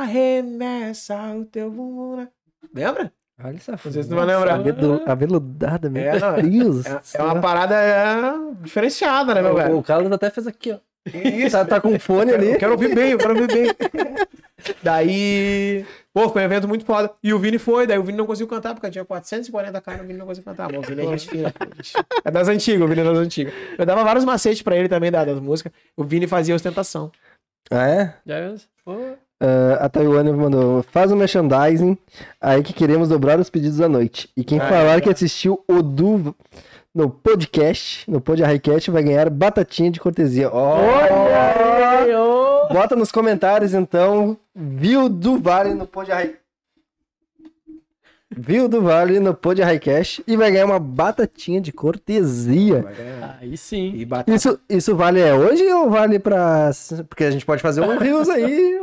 [0.00, 2.26] Arremessa o teu bumbum.
[2.62, 3.12] Né?" Lembra?
[3.42, 4.54] Olha essa Não sei se tu vai lembrar.
[4.56, 6.84] Avelu- Aveludada, meu É, não, é- Deus.
[6.86, 8.20] É, é uma parada é,
[8.62, 9.78] diferenciada, né, meu O, velho?
[9.78, 10.78] o Carlos até fez aqui, ó.
[11.06, 12.52] Isso, Tá, tá com fone ali.
[12.52, 13.74] Eu quero ouvir bem, eu quero ouvir bem.
[14.82, 15.84] daí.
[16.12, 17.10] Pô, foi um evento muito foda.
[17.22, 20.06] E o Vini foi, daí o Vini não conseguiu cantar, porque tinha 440 caras, o
[20.06, 20.70] Vini não conseguiu cantar.
[20.70, 21.54] Mas o Vini é gente fina.
[22.24, 23.54] É das antigas, o Vini é das antigas.
[23.78, 25.72] Eu dava vários macetes pra ele também da, das músicas.
[25.96, 27.10] O Vini fazia ostentação.
[27.70, 28.14] Ah, é?
[28.26, 28.54] Já é?
[28.84, 28.94] Pô,
[29.40, 31.96] Ah, a Taiwane mandou, faz o merchandising,
[32.40, 34.28] aí que queremos dobrar os pedidos à noite.
[34.36, 35.00] E quem Ah, falar é.
[35.00, 36.34] que assistiu o Du
[36.94, 40.50] no podcast, no Pod Highcast, vai ganhar batatinha de cortesia.
[40.52, 42.18] Ó, Olha!
[42.20, 42.68] ô.
[42.72, 46.34] Bota nos comentários, então, viu do Vale no Pod High...
[48.32, 52.84] Viu do Vale no Pod Highcast e vai ganhar uma batatinha de cortesia.
[53.40, 53.92] Aí sim.
[53.96, 54.06] E.
[54.32, 56.70] Isso, isso vale é hoje ou vale pra...
[57.08, 58.78] Porque a gente pode fazer um Rios aí,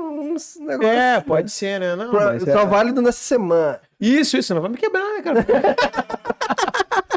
[0.81, 1.95] É, pode ser, né?
[1.95, 3.79] Não, mas só é- válido nessa semana.
[3.99, 5.45] Isso, isso, não vai me quebrar, né, cara?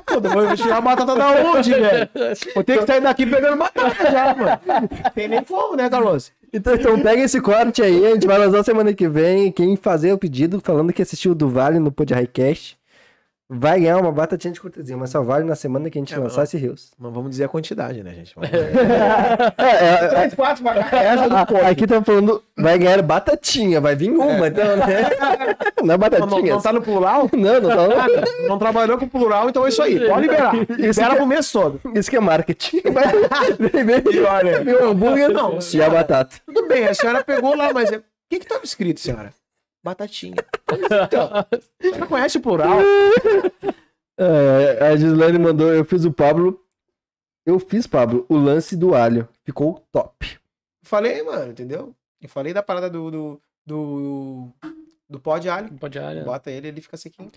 [0.06, 2.08] Pô, eu vou tirar a batata da onde, velho?
[2.54, 4.88] Vou ter que sair daqui pegando batata já, mano.
[5.14, 6.32] Tem nem como, né, Carlos?
[6.52, 9.52] Então, então pega esse corte aí, a gente vai lançar semana que vem.
[9.52, 12.79] Quem fazer o pedido falando que assistiu o do Vale no Pod Highcast
[13.52, 16.18] vai ganhar uma batatinha de cortesia, mas só vale na semana que a gente É,
[16.18, 16.92] lançar esse Rios.
[16.96, 18.32] Mas vamos dizer a quantidade, né, gente?
[18.36, 18.48] Vamos...
[19.58, 24.10] É, é, Três, quatro, vai essa do aqui tá falando, vai ganhar batatinha, vai vir
[24.10, 25.10] uma, então, né?
[25.82, 26.28] Não é Não, batatinha.
[26.42, 27.28] não, não tá no plural?
[27.32, 27.96] Não, não tá.
[27.96, 28.24] Nada.
[28.46, 29.98] Não trabalhou com plural, então é isso aí.
[30.06, 30.54] Pode liberar.
[30.54, 31.80] Libera pro mês todo.
[31.94, 32.82] Isso que é marketing.
[32.92, 36.36] Vai, vem, vem, E olha, vem o hambúrguer Não, e a batata.
[36.44, 39.32] tudo bem, a senhora pegou lá, mas é- o que que tava escrito, senhora?
[39.82, 40.36] Batatinha.
[41.04, 41.30] Então,
[41.80, 42.78] senhora conhece o plural?
[44.22, 46.62] É, a Gislaine mandou, eu fiz o Pablo.
[47.46, 49.26] Eu fiz, Pablo, o lance do alho.
[49.44, 50.38] Ficou top.
[50.82, 51.96] Falei, mano, entendeu?
[52.20, 53.10] Eu falei da parada do.
[53.10, 53.42] do.
[53.64, 54.48] do,
[55.08, 55.72] do pó de alho.
[55.78, 56.22] Pode área.
[56.22, 57.32] Bota ele, ele fica sequinho.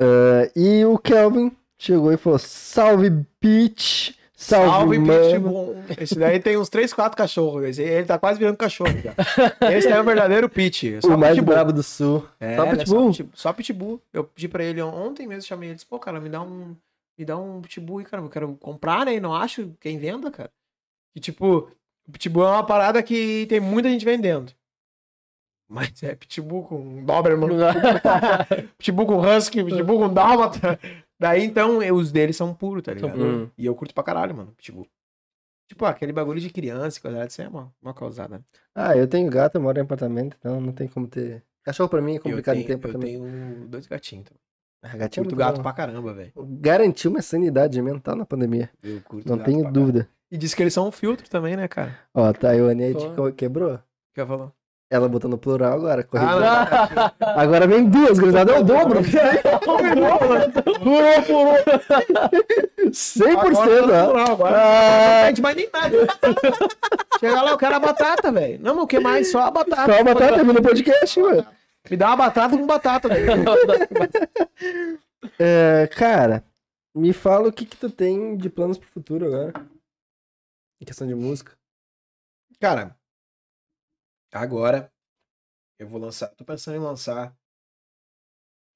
[0.00, 3.10] É, e o Kelvin chegou e falou: Salve,
[3.40, 4.16] Peach!
[4.38, 5.32] Salve, Salve!
[5.32, 5.76] Pitbull.
[5.98, 7.64] Esse daí tem uns 3, 4 cachorros.
[7.64, 9.14] Esse- Ele tá quase virando cachorro já.
[9.72, 10.98] Esse daí é o verdadeiro Pit.
[11.04, 12.22] O mais brabo do sul.
[12.38, 13.00] É, Só é Pitbull?
[13.00, 13.30] Só, Pitbull.
[13.34, 14.02] só Pitbull.
[14.12, 15.76] Eu pedi pra ele ontem mesmo, chamei ele.
[15.76, 16.76] Disse, pô, cara, me dá um.
[17.18, 18.22] Me dá um Pitbull aí, cara.
[18.22, 19.14] Eu quero comprar, né?
[19.14, 20.50] E não acho quem venda, cara.
[21.14, 21.70] E tipo,
[22.06, 24.52] o Pitbull é uma parada que tem muita gente vendendo.
[25.68, 27.48] Mas é Pitbull com Doberman,
[28.78, 30.78] Pitbull com Husky, Pitbull com Dálmata.
[31.18, 33.50] Daí então, eu- os deles são puros, tá ligado?
[33.56, 34.86] E eu curto pra caralho, mano, Pitbull.
[35.68, 38.44] Tipo, aquele bagulho de criança e coisa assim, é uma, uma causada.
[38.74, 41.42] Ah, eu tenho gato, eu moro em apartamento, então não tem como ter.
[41.64, 44.26] Cachorro pra mim é Eu complicado tenho, em ter eu tenho dois gatinhos.
[44.26, 44.36] Então.
[44.82, 45.62] Ah, gatinho é Curto muito gato bom.
[45.62, 46.32] pra caramba, velho.
[46.60, 48.70] Garantiu minha sanidade mental na pandemia.
[48.80, 49.98] Eu curto Não gato tenho pra dúvida.
[50.04, 50.16] caralho.
[50.30, 51.98] E diz que eles são um filtro também, né, cara?
[52.14, 52.32] Ó, a
[52.84, 53.32] aí te Pô.
[53.32, 53.80] quebrou.
[54.14, 54.52] Que eu falo.
[54.88, 56.04] Ela botou no plural agora.
[56.04, 56.38] corrigiu.
[56.44, 58.52] Ah, Agora vem duas, gurizada.
[58.52, 59.00] É o dobro.
[60.78, 61.56] Purou, purou.
[62.90, 64.32] 100%, ó.
[64.32, 65.96] Agora, agora não pede mais nem nada.
[67.18, 68.60] Chega lá, eu quero a batata, velho.
[68.62, 69.30] Não, mas o que mais?
[69.30, 69.92] Só a batata.
[69.92, 71.46] Só a batata vindo no podcast, mano.
[71.90, 73.44] Me dá uma batata com batata, velho.
[75.40, 76.44] É, cara,
[76.94, 79.52] me fala o que que tu tem de planos pro futuro agora.
[80.80, 81.52] Em questão de música.
[82.60, 82.95] Cara,
[84.36, 84.92] agora
[85.78, 86.28] eu vou lançar.
[86.28, 87.36] Tô pensando em lançar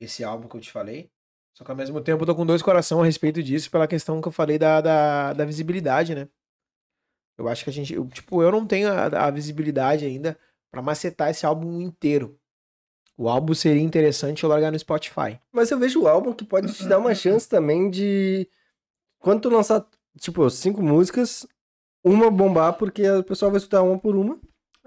[0.01, 1.11] esse álbum que eu te falei.
[1.57, 4.21] Só que ao mesmo tempo eu tô com dois corações a respeito disso, pela questão
[4.21, 6.29] que eu falei da, da, da visibilidade, né?
[7.37, 7.95] Eu acho que a gente.
[7.95, 10.39] eu, tipo, eu não tenho a, a visibilidade ainda
[10.71, 12.39] pra macetar esse álbum inteiro.
[13.17, 15.39] O álbum seria interessante eu largar no Spotify.
[15.53, 18.49] Mas eu vejo o álbum que pode te dar uma chance também de.
[19.19, 19.87] Quando tu lançar,
[20.19, 21.47] tipo, cinco músicas,
[22.03, 24.41] uma bombar, porque o pessoal vai escutar uma por uma.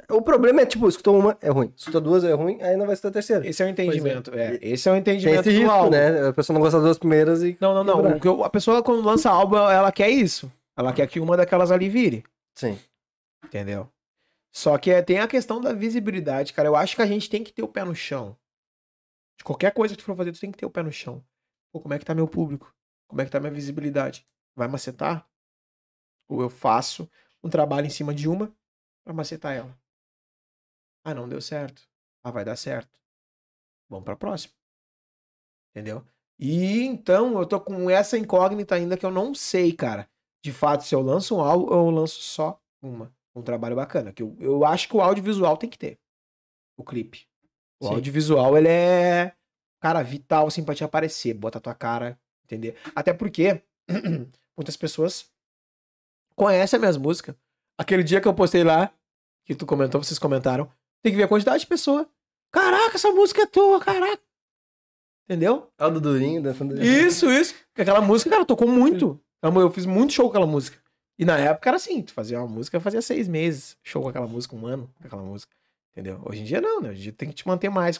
[0.10, 1.72] O problema é, tipo, escutou uma, é ruim.
[1.76, 3.48] Escutou duas, é ruim, aí não vai escutar a terceira.
[3.48, 4.34] Esse é o entendimento.
[4.34, 6.28] É, esse é o Tem entendimento esse do risco, né?
[6.28, 7.58] A pessoa não gosta das duas primeiras e.
[7.62, 8.20] Não, não, não.
[8.24, 10.52] Eu- a pessoa, quando lança álbum, ela quer isso.
[10.76, 12.24] Ela quer que uma daquelas ali vire.
[12.56, 12.78] Sim.
[13.46, 13.88] Entendeu?
[14.52, 16.68] Só que é, tem a questão da visibilidade, cara.
[16.68, 18.36] Eu acho que a gente tem que ter o pé no chão.
[19.38, 21.24] De qualquer coisa que tu for fazer, tu tem que ter o pé no chão.
[21.72, 22.74] Pô, como é que tá meu público?
[23.08, 24.26] Como é que tá minha visibilidade?
[24.56, 25.28] Vai macetar?
[26.30, 27.10] Ou eu faço
[27.44, 28.52] um trabalho em cima de uma
[29.04, 29.76] pra macetar ela?
[31.04, 31.82] Ah, não deu certo.
[32.24, 32.98] Ah, vai dar certo.
[33.90, 34.54] Vamos pra próxima.
[35.72, 36.06] Entendeu?
[36.40, 40.10] E então eu tô com essa incógnita ainda que eu não sei, cara.
[40.44, 43.14] De fato, se eu lanço um álbum ou eu lanço só uma.
[43.36, 44.12] Um trabalho bacana.
[44.12, 46.00] Que eu, eu acho que o audiovisual tem que ter.
[46.78, 47.28] O clipe.
[47.80, 47.94] O Sim.
[47.96, 49.34] audiovisual, ele é,
[49.80, 51.34] cara, vital, assim, pra te aparecer.
[51.34, 52.78] Bota a tua cara, entender?
[52.96, 53.64] Até porque
[54.56, 55.32] muitas pessoas
[56.36, 57.36] conhecem as minhas músicas.
[57.78, 58.94] Aquele dia que eu postei lá,
[59.46, 60.70] que tu comentou, vocês comentaram,
[61.04, 62.10] tem que ver a quantidade de pessoa.
[62.52, 64.22] Caraca, essa música é tua, caraca.
[65.26, 65.72] Entendeu?
[65.78, 66.82] É o do Durinho dançando.
[66.84, 67.56] Isso, isso.
[67.76, 69.20] Aquela música, cara, tocou muito.
[69.42, 70.78] Eu fiz muito show com aquela música.
[71.20, 73.78] E na época era assim, tu fazia uma música, fazia seis meses.
[73.84, 75.54] Show com aquela música, um ano com aquela música.
[75.92, 76.22] Entendeu?
[76.26, 76.90] Hoje em dia não, né?
[76.90, 78.00] Hoje em dia tem que te manter mais.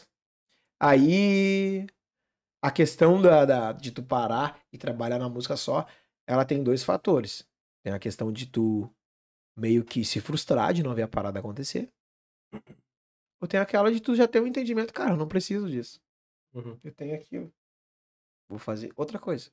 [0.80, 1.86] Aí,
[2.62, 5.86] a questão da, da- de tu parar e trabalhar na música só,
[6.26, 7.46] ela tem dois fatores.
[7.82, 8.90] Tem a questão de tu
[9.56, 11.88] meio que se frustrar de não ver a parada acontecer.
[13.44, 16.00] Ou tem aquela de tu já ter um entendimento, cara, eu não preciso disso.
[16.54, 16.78] Uhum.
[16.82, 17.52] Eu tenho aquilo.
[18.48, 19.50] Vou fazer outra coisa.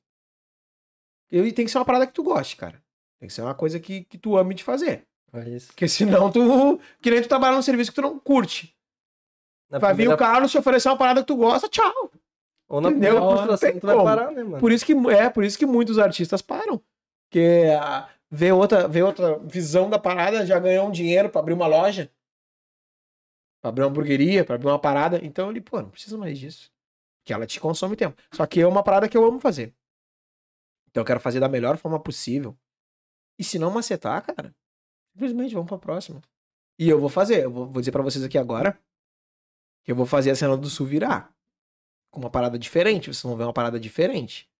[1.30, 2.82] E tem que ser uma parada que tu goste, cara.
[3.20, 5.06] Tem que ser uma coisa que, que tu ame de fazer.
[5.30, 5.66] É isso.
[5.66, 6.80] Porque senão tu.
[7.02, 8.74] Que nem tu trabalhar num serviço que tu não curte.
[9.68, 12.10] Na Vai vir primeira- o Carlos te oferecer uma parada que tu gosta, tchau.
[12.70, 13.10] Ou na entendeu?
[13.16, 14.58] primeira frustração tem tu vai parar, né, mano?
[14.58, 16.80] Por isso que é, por isso que muitos artistas param.
[17.28, 21.52] Porque ah, vê outra, vê outra visão da parada, já ganhou um dinheiro pra abrir
[21.52, 22.10] uma loja,
[23.62, 25.18] pra abrir uma hamburgueria, pra abrir uma parada.
[25.24, 26.70] Então ele, pô, não precisa mais disso.
[27.24, 28.20] Que ela te consome tempo.
[28.34, 29.74] Só que é uma parada que eu amo fazer.
[30.90, 32.54] Então eu quero fazer da melhor forma possível.
[33.38, 34.54] E se não macetar, cara,
[35.14, 36.20] simplesmente vamos pra próxima.
[36.78, 38.78] E eu vou fazer, eu vou, vou dizer pra vocês aqui agora
[39.84, 41.32] que eu vou fazer a cena do sul virar.
[42.10, 43.06] Com uma parada diferente.
[43.06, 44.50] Vocês vão ver uma parada diferente.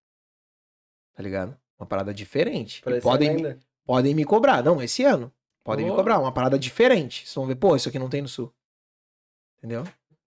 [1.15, 1.59] Tá ligado?
[1.79, 2.81] Uma parada diferente.
[3.03, 4.62] Podem, me- podem me cobrar.
[4.62, 5.31] Não, esse ano.
[5.65, 6.19] Podem me cobrar.
[6.19, 7.24] Uma parada diferente.
[7.27, 8.53] Vocês vão ver, pô, isso aqui não tem no sul.
[9.62, 9.84] Entendeu?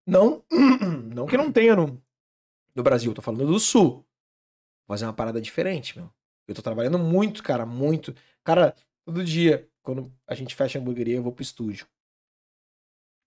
[0.08, 0.42] Não,
[1.14, 2.02] não que não tenha no,
[2.74, 3.14] no Brasil.
[3.14, 4.06] Tô falando do sul.
[4.88, 6.10] Vou fazer uma parada diferente, meu.
[6.48, 8.16] Eu tô trabalhando muito, cara, muito.
[8.44, 11.86] Cara, todo dia, quando a gente fecha a hamburgueria, eu vou pro estúdio.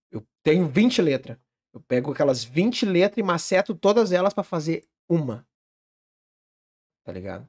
[0.09, 1.37] Eu tenho 20 letras.
[1.71, 5.47] Eu pego aquelas 20 letras e maceto todas elas pra fazer uma.
[7.03, 7.47] Tá ligado?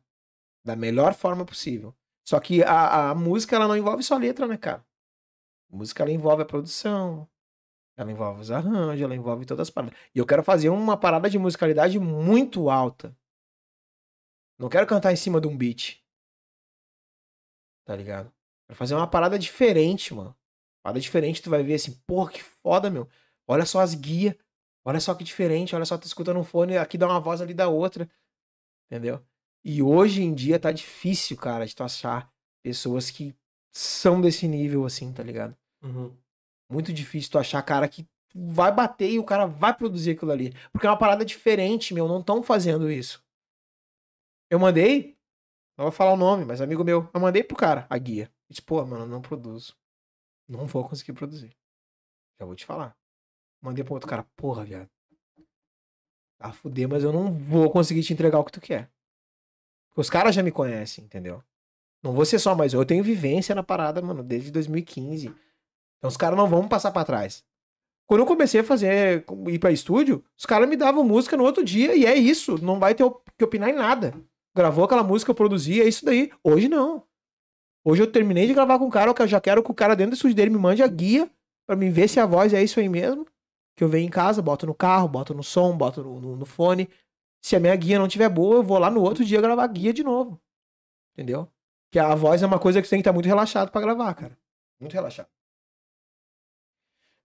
[0.63, 1.95] Da melhor forma possível.
[2.29, 4.85] Só que a, a música, ela não envolve só letra, né, cara?
[5.73, 7.30] A música, ela envolve a produção.
[8.01, 9.95] Ela envolve os arranjos, ela envolve todas as paradas.
[10.15, 13.15] E eu quero fazer uma parada de musicalidade muito alta.
[14.59, 16.03] Não quero cantar em cima de um beat.
[17.85, 18.33] Tá ligado?
[18.67, 20.35] Quero fazer uma parada diferente, mano.
[20.83, 23.07] Parada diferente, tu vai ver assim, porra, que foda, meu.
[23.47, 24.35] Olha só as guias.
[24.83, 25.77] Olha só que diferente.
[25.77, 28.09] Olha só, tu escutando um fone, aqui dá uma voz ali da outra.
[28.87, 29.23] Entendeu?
[29.63, 32.33] E hoje em dia tá difícil, cara, de tu achar
[32.63, 33.37] pessoas que
[33.71, 35.55] são desse nível assim, tá ligado?
[35.83, 36.17] Uhum.
[36.71, 40.55] Muito difícil tu achar cara que vai bater e o cara vai produzir aquilo ali.
[40.73, 42.07] Porque é uma parada diferente, meu.
[42.07, 43.23] Não estão fazendo isso.
[44.49, 45.19] Eu mandei,
[45.77, 48.25] não vou falar o nome, mas amigo meu, eu mandei pro cara a guia.
[48.25, 49.77] Ele disse, pô, mano, eu não produzo.
[50.49, 51.57] Não vou conseguir produzir.
[52.39, 52.97] Já vou te falar.
[53.61, 54.89] Mandei pro outro cara, porra, viado.
[56.39, 58.91] Tá fuder, mas eu não vou conseguir te entregar o que tu quer.
[59.97, 61.43] Os caras já me conhecem, entendeu?
[62.03, 62.79] Não vou ser só mais um.
[62.79, 65.35] Eu tenho vivência na parada, mano, desde 2015.
[66.01, 67.45] Então os caras não vão passar pra trás.
[68.09, 71.63] Quando eu comecei a fazer, ir pra estúdio, os caras me davam música no outro
[71.65, 72.57] dia e é isso.
[72.65, 73.05] Não vai ter
[73.39, 74.15] que opinar em nada.
[74.57, 76.33] Gravou aquela música, eu produzi, é isso daí.
[76.43, 77.05] Hoje não.
[77.85, 80.11] Hoje eu terminei de gravar com o cara, eu já quero que o cara dentro
[80.11, 81.31] do estúdio dele me mande a guia
[81.67, 83.25] pra mim ver se a voz é isso aí mesmo.
[83.77, 86.45] Que eu venho em casa, boto no carro, boto no som, boto no, no- no
[86.45, 86.89] fone.
[87.43, 89.69] Se a minha guia não tiver boa, eu vou lá no outro dia gravar a
[89.69, 90.39] guia de novo.
[91.15, 91.49] Entendeu?
[91.93, 94.13] Que a voz é uma coisa que você tem que estar muito relaxado pra gravar,
[94.15, 94.37] cara.
[94.81, 95.29] Muito relaxado.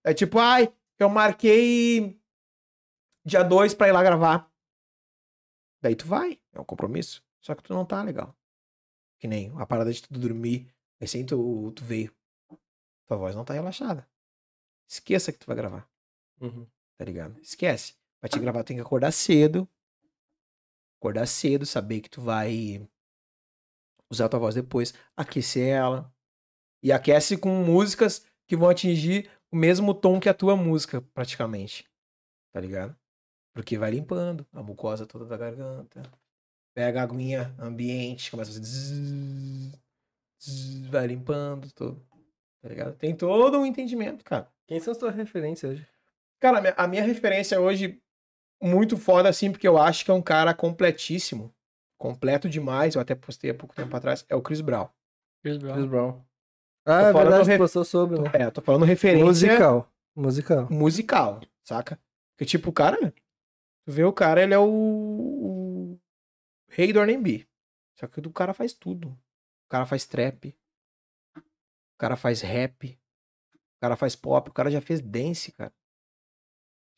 [0.06, 2.20] É tipo, ai, eu marquei
[3.26, 4.52] dia 2 pra ir lá gravar.
[5.82, 7.24] Daí tu vai, é um compromisso.
[7.42, 8.36] Só que tu não tá legal.
[9.20, 12.16] Que nem a parada de tu dormir, recém tu, tu veio.
[13.08, 14.08] Tua voz não tá relaxada.
[14.88, 15.90] Esqueça que tu vai gravar,
[16.40, 16.68] Uhum.
[16.98, 17.40] tá ligado?
[17.40, 17.96] Esquece.
[18.20, 19.68] Pra te gravar, tu tem que acordar cedo.
[21.00, 22.88] Acordar cedo, saber que tu vai
[24.12, 26.14] usar a tua voz depois, aquecer ela.
[26.84, 31.86] E aquece com músicas que vão atingir o mesmo tom que a tua música, praticamente.
[32.54, 32.96] Tá ligado?
[33.54, 36.02] Porque vai limpando a mucosa toda da garganta.
[36.74, 39.80] Pega a aguinha ambiente, começa a fazer zzz,
[40.42, 42.06] zzz, vai limpando tudo.
[42.62, 42.96] Tá ligado?
[42.98, 44.52] Tem todo um entendimento, cara.
[44.68, 45.88] Quem são as tuas referências hoje?
[46.40, 48.02] Cara, a minha- a minha referência hoje,
[48.62, 51.54] muito foda, assim, porque eu acho que é um cara completíssimo.
[51.98, 54.90] Completo demais, eu até postei há pouco tempo atrás, é o Chris Brown.
[55.42, 55.74] Chris Brown.
[55.76, 56.26] Chris Brown.
[56.86, 58.30] Ah, é falando verdade, re- postou sobre, né?
[58.34, 59.92] É, eu tô falando referência Musical.
[60.16, 60.68] Musical.
[60.70, 62.00] musical, saca?
[62.36, 63.12] Porque, tipo, o cara,
[63.86, 66.00] tu vê o cara, ele é o, o
[66.70, 67.48] rei do R&B.
[68.00, 69.10] Só que o cara faz tudo.
[69.10, 70.56] O cara faz trap.
[71.38, 73.00] O cara faz rap.
[73.56, 74.50] O cara faz pop.
[74.50, 75.74] O cara já fez dance, cara.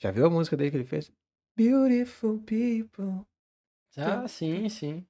[0.01, 1.11] Já viu a música dele que ele fez?
[1.55, 3.25] Beautiful people.
[3.97, 5.05] Ah, sim, sim.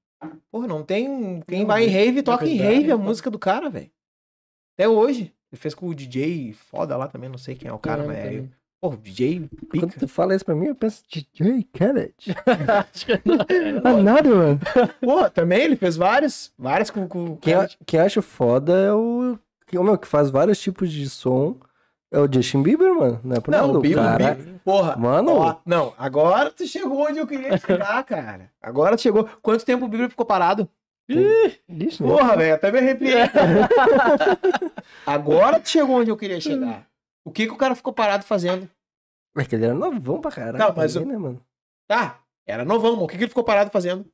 [0.51, 1.09] Porra, não tem.
[1.09, 3.91] um- Quem Não, vai em é- rave, toca em rave a música do cara, velho.
[4.77, 5.33] Até hoje.
[5.51, 8.07] Ele fez com o DJ foda lá também, não sei quem é o cara, Não,
[8.07, 8.23] mas é.
[8.25, 8.51] também.
[8.79, 9.99] Porra, o DJ Quando pica.
[10.01, 13.39] tu fala isso pra mim, eu penso, DJ que não.
[13.83, 14.59] Another one.
[15.01, 16.51] Porra, também ele fez vários.
[16.57, 17.07] Vários com.
[17.07, 19.37] com Quem, eu- quem eu acho foda é o.
[19.65, 21.57] Que, o meu, que faz vários tipos de som.
[22.09, 23.19] É o Justin Bieber, mano.
[23.21, 23.79] Não é por Não, nada.
[23.79, 24.31] o Bieber, cara...
[24.31, 24.95] o Bieber- Porra.
[24.95, 28.49] Mano, ó, não, agora tu chegou onde eu queria chegar, cara.
[28.61, 29.27] Agora tu chegou.
[29.41, 30.69] Quanto tempo o Bieber ficou parado?
[31.09, 32.09] Ixi, né?
[32.09, 33.15] Porra, velho, até me arrepiei.
[35.05, 36.87] agora tu chegou onde eu queria chegar.
[37.25, 38.69] O que que o cara ficou parado fazendo?
[39.37, 40.57] É que ele era novão pra caralho.
[40.57, 41.41] Não, mas também, né, mano?
[41.87, 44.05] Tá, era novão, mas o que que ele ficou parado fazendo?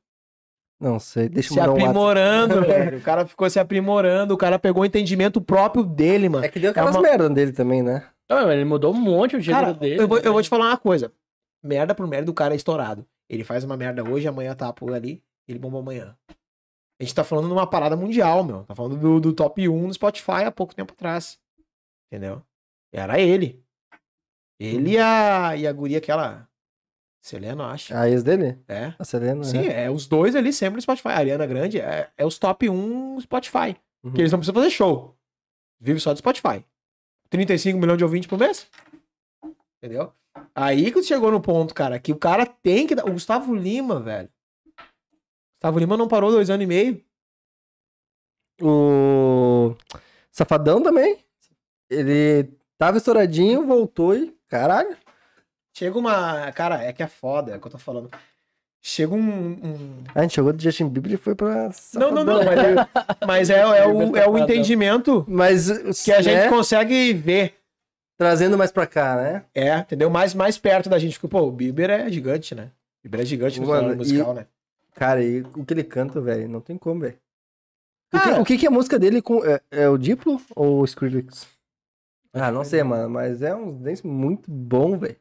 [0.80, 2.98] Não sei, deixa eu Se mandar um aprimorando, velho.
[2.98, 6.44] O cara ficou se aprimorando, o cara pegou o entendimento próprio dele, mano.
[6.44, 8.06] É que deu aquelas uma- merda dele também, né?
[8.28, 10.00] Não, mas ele mudou um monte o gênero Cara, dele.
[10.02, 10.42] eu vou, eu vou né?
[10.42, 11.12] te falar uma coisa.
[11.62, 13.06] Merda por merda, o cara é estourado.
[13.28, 16.16] Ele faz uma merda hoje, amanhã tá por ali, ele bomba amanhã.
[17.00, 18.64] A gente tá falando de uma parada mundial, meu.
[18.64, 21.38] Tá falando do, do top 1 no Spotify há pouco tempo atrás.
[22.06, 22.42] Entendeu?
[22.92, 23.62] Era ele.
[24.60, 26.48] Ele e a, e a guria aquela...
[27.20, 27.96] Selena, eu acho.
[27.96, 28.58] A ex dele?
[28.68, 28.92] É.
[28.98, 29.42] A Selena?
[29.44, 29.84] Sim, né?
[29.84, 31.08] é os dois ali sempre no Spotify.
[31.08, 33.74] A Ariana Grande é, é os top 1 no Spotify.
[34.04, 34.12] Uhum.
[34.12, 35.16] Que eles não precisam fazer show.
[35.80, 36.62] Vive só do Spotify.
[37.30, 38.68] 35 milhões de ouvintes por mês.
[39.82, 40.12] Entendeu?
[40.54, 43.06] Aí que chegou no ponto, cara, que o cara tem que dar.
[43.06, 44.28] O Gustavo Lima, velho.
[45.64, 47.02] Gustavo Lima não parou dois anos e meio.
[48.60, 49.74] O
[50.30, 51.18] Safadão também.
[51.88, 54.36] Ele tava estouradinho, voltou e.
[54.46, 54.94] Caralho.
[55.74, 56.52] Chega uma.
[56.52, 58.10] Cara, é que é foda, é o que eu tô falando.
[58.82, 59.18] Chega um.
[59.18, 61.70] um- A gente chegou do Justin Bieber e foi pra.
[61.94, 62.42] Não, não, não.
[62.42, 62.86] Safadão.
[63.26, 66.02] Mas é, mas é, é o, é o entendimento Mas.
[66.04, 67.54] que a gente né, consegue ver.
[68.18, 69.44] Trazendo mais pra cá, né?
[69.54, 70.08] É, entendeu?
[70.10, 71.18] Mais, mais perto da gente.
[71.18, 72.70] Porque, pô, o Bieber é gigante, né?
[73.00, 74.46] O Bieber é gigante no cenário musical, né?
[74.94, 77.18] Cara, e o que ele canta, velho, não tem como, velho.
[78.12, 79.44] O, que, Cara- o que que é a música dele com.
[79.44, 81.48] É, é o Diplo ou o Skrillex?
[82.32, 85.16] Ah, não sei, mano, mas é um dance muito bom, velho.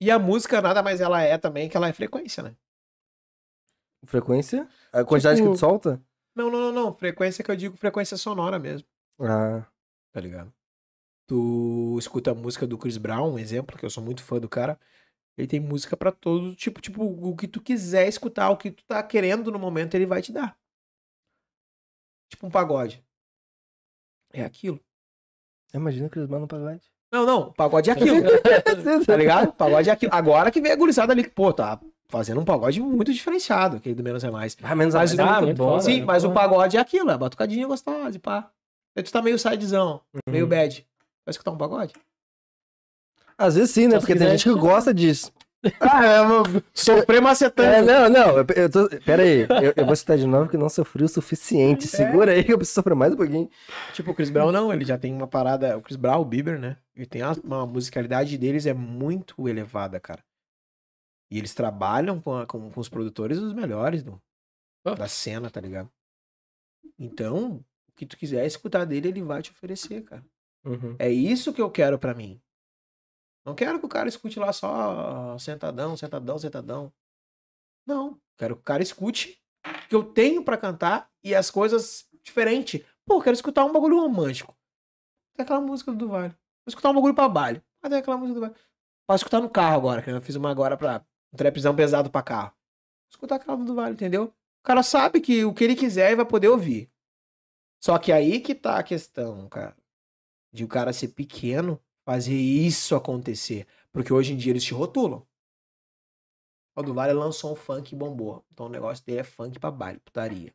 [0.00, 2.54] E a música nada mais ela é também que ela é frequência, né?
[4.04, 4.68] Frequência?
[4.92, 6.00] A quantidade Tipo- que tu solta?
[6.34, 6.94] Não, não, não, não.
[6.94, 8.86] Frequência que eu digo frequência sonora mesmo,
[9.20, 9.64] Ah.
[10.12, 10.52] tá ligado?
[11.26, 14.48] Tu escuta a música do Chris Brown, um exemplo, que eu sou muito fã do
[14.48, 14.78] cara.
[15.36, 18.82] Ele tem música pra todo tipo, tipo, o que tu quiser escutar, o que tu
[18.84, 20.56] tá querendo no momento, ele vai te dar.
[22.30, 23.04] Tipo um pagode.
[24.32, 24.80] É aquilo.
[25.74, 26.82] Imagina Chris Brown no pagode.
[27.12, 28.16] Não, não, pagode é aquilo.
[29.06, 29.52] tá ligado?
[29.52, 30.12] Pagode é aquilo.
[30.14, 33.94] Agora que vem a gurizada ali, que, pô, tá fazendo um pagode muito diferenciado, aquele
[33.94, 34.56] do Menos é Mais.
[34.62, 35.68] Ah, menos Mas o- mais é ah, muito bom.
[35.70, 35.82] foda.
[35.82, 38.50] Sim, mas o pagode é aquilo, é batucadinha gostosa e pá.
[38.96, 40.50] Aí tu tá meio sidezão, meio Uhum.
[40.50, 40.86] bad.
[41.24, 41.92] Vai escutar um pagode?
[43.38, 43.94] Às vezes sim, né?
[43.94, 45.32] Só Porque tem gente que gosta disso.
[45.80, 47.86] Ah, é, mano, sofrer É, macetando.
[47.86, 48.38] não, não.
[48.38, 49.40] Eu, eu tô, pera aí.
[49.40, 51.88] Eu, eu vou citar de novo que não sofri o suficiente.
[51.88, 53.50] Segura aí que eu preciso sofrer mais um pouquinho.
[53.92, 55.76] Tipo, o Chris Brown não, ele já tem uma parada.
[55.76, 56.76] O Chris Brown, o Bieber, né?
[56.94, 60.22] Ele tem uma, uma musicalidade deles é muito elevada, cara.
[61.32, 64.22] E eles trabalham com, a- com, com os produtores dos melhores do,
[64.84, 64.94] Ah.
[64.94, 65.90] da cena, tá ligado?
[66.96, 70.24] Então, o que tu quiser escutar dele, ele vai te oferecer, cara.
[70.64, 70.94] Uhum.
[70.98, 72.40] É isso que eu quero pra mim.
[73.46, 76.92] Não quero que o cara escute lá só sentadão, sentadão, sentadão.
[77.86, 78.20] Não.
[78.36, 79.40] Quero que o cara escute
[79.88, 82.84] que eu tenho pra cantar e as coisas diferentes.
[83.04, 84.58] Pô, quero escutar um bagulho romântico.
[85.32, 86.30] Tem aquela música do Vale.
[86.30, 87.62] Vou escutar um bagulho pra baile.
[87.80, 88.54] Ah, tem aquela música do Vale.
[89.06, 92.24] Posso escutar no carro agora, que eu fiz uma agora pra um trapzão pesado pra
[92.24, 92.50] carro.
[92.50, 94.24] Vou escutar aquela do Vale, entendeu?
[94.24, 96.90] O cara sabe que o que ele quiser ele vai poder ouvir.
[97.80, 99.76] Só que aí que tá a questão, cara.
[100.52, 103.66] De o cara ser pequeno fazer isso acontecer.
[103.92, 105.26] Porque hoje em dia eles te rotulam.
[106.76, 108.44] O do Vale lançou um funk e bombou.
[108.52, 110.54] Então o negócio dele é funk pra baile, putaria.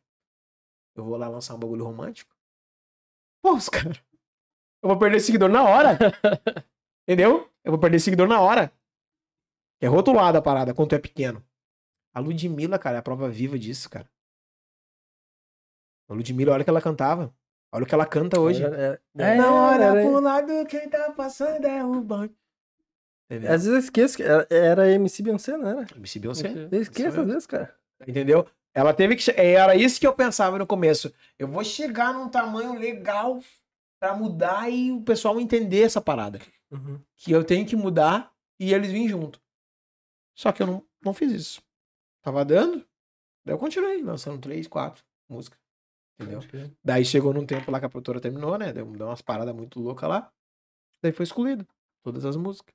[0.94, 2.34] Eu vou lá lançar um bagulho romântico?
[3.42, 4.02] Pô, os caras.
[4.82, 5.98] Eu vou perder seguidor na hora.
[7.06, 7.50] Entendeu?
[7.62, 8.72] Eu vou perder seguidor na hora.
[9.80, 11.44] É rotulada a parada quando tu é pequeno.
[12.14, 14.08] A Ludmilla, cara, é a prova viva disso, cara.
[16.08, 17.34] A Ludmilla, olha que ela cantava.
[17.72, 18.62] Olha o que ela canta hoje.
[18.64, 22.34] É, É, é, Na hora era- pro lado, quem tá passando é o banco.
[23.30, 23.50] Entendeu?
[23.50, 25.86] Às vezes eu esqueço que era, era MC Beyoncé, não era?
[25.96, 26.68] MC Beyoncé.
[26.70, 27.74] Eu esqueço às vezes, cara.
[28.06, 28.46] Entendeu?
[28.74, 29.22] Ela teve que.
[29.22, 31.12] che- Era isso que eu pensava no começo.
[31.38, 33.40] Eu vou chegar num tamanho legal
[33.98, 36.40] pra mudar e o pessoal entender essa parada.
[36.70, 37.00] Uhum.
[37.16, 39.40] Que eu tenho que mudar e eles virem junto.
[40.34, 41.62] Só que eu não, não fiz isso.
[42.22, 42.84] Tava dando.
[43.44, 45.58] Daí eu continuei lançando três, quatro músicas.
[46.22, 46.70] Entendeu?
[46.82, 48.72] Daí chegou num tempo lá que a produtora terminou, né?
[48.72, 50.32] Deu, deu umas paradas muito loucas lá.
[51.02, 51.66] Daí foi excluído.
[52.02, 52.74] Todas as músicas.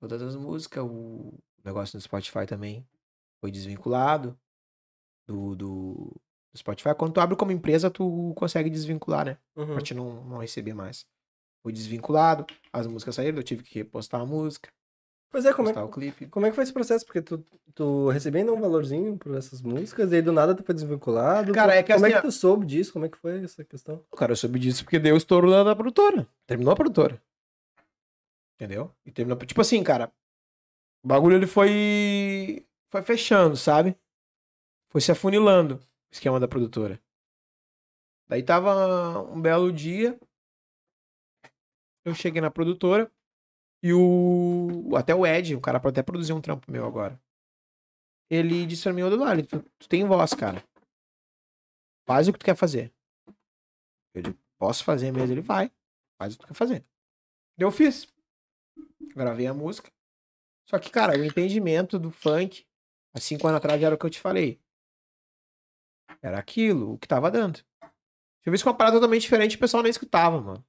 [0.00, 0.84] Todas as músicas.
[0.84, 1.32] O
[1.64, 2.86] negócio no Spotify também
[3.40, 4.38] foi desvinculado
[5.26, 6.20] do, do,
[6.52, 6.94] do Spotify.
[6.96, 9.38] Quando tu abre como empresa, tu consegue desvincular, né?
[9.56, 9.74] Uhum.
[9.74, 11.06] Pra te não, não receber mais.
[11.62, 14.72] Foi desvinculado, as músicas saíram, eu tive que repostar a música,
[15.30, 16.26] Pois é, como é, clipe.
[16.28, 17.04] como é que foi esse processo?
[17.04, 17.44] Porque tu,
[17.74, 21.52] tu recebia ainda um valorzinho por essas músicas, e aí do nada tu foi desvinculado.
[21.52, 22.92] Cara, é que Como é assim, que tu soube disso?
[22.92, 24.02] Como é que foi essa questão?
[24.16, 26.26] Cara, eu soube disso porque deu o estouro da, da produtora.
[26.46, 27.22] Terminou a produtora.
[28.54, 28.94] Entendeu?
[29.04, 29.38] E terminou.
[29.38, 30.10] Tipo assim, cara.
[31.04, 32.66] O bagulho ele foi.
[32.90, 33.96] Foi fechando, sabe?
[34.88, 35.80] Foi se afunilando o
[36.10, 36.98] esquema da produtora.
[38.26, 40.18] Daí tava um belo dia.
[42.04, 43.12] Eu cheguei na produtora.
[43.82, 44.96] E o.
[44.96, 47.20] Até o Ed, o cara pode até produzir um trampo meu agora.
[48.30, 50.62] Ele disse pra mim, ô Eduardo, tu, tu tem voz, cara.
[52.06, 52.92] Faz o que tu quer fazer.
[54.14, 55.32] Eu posso fazer mesmo?
[55.32, 55.70] Ele vai.
[56.20, 56.84] Faz o que tu quer fazer.
[57.56, 58.06] Eu fiz.
[59.14, 59.90] Gravei a música.
[60.68, 62.66] Só que, cara, o entendimento do funk,
[63.14, 64.60] há cinco anos atrás, era o que eu te falei.
[66.20, 67.58] Era aquilo, o que tava dando.
[67.58, 70.64] Se eu com uma parada totalmente diferente, o pessoal nem escutava, mano.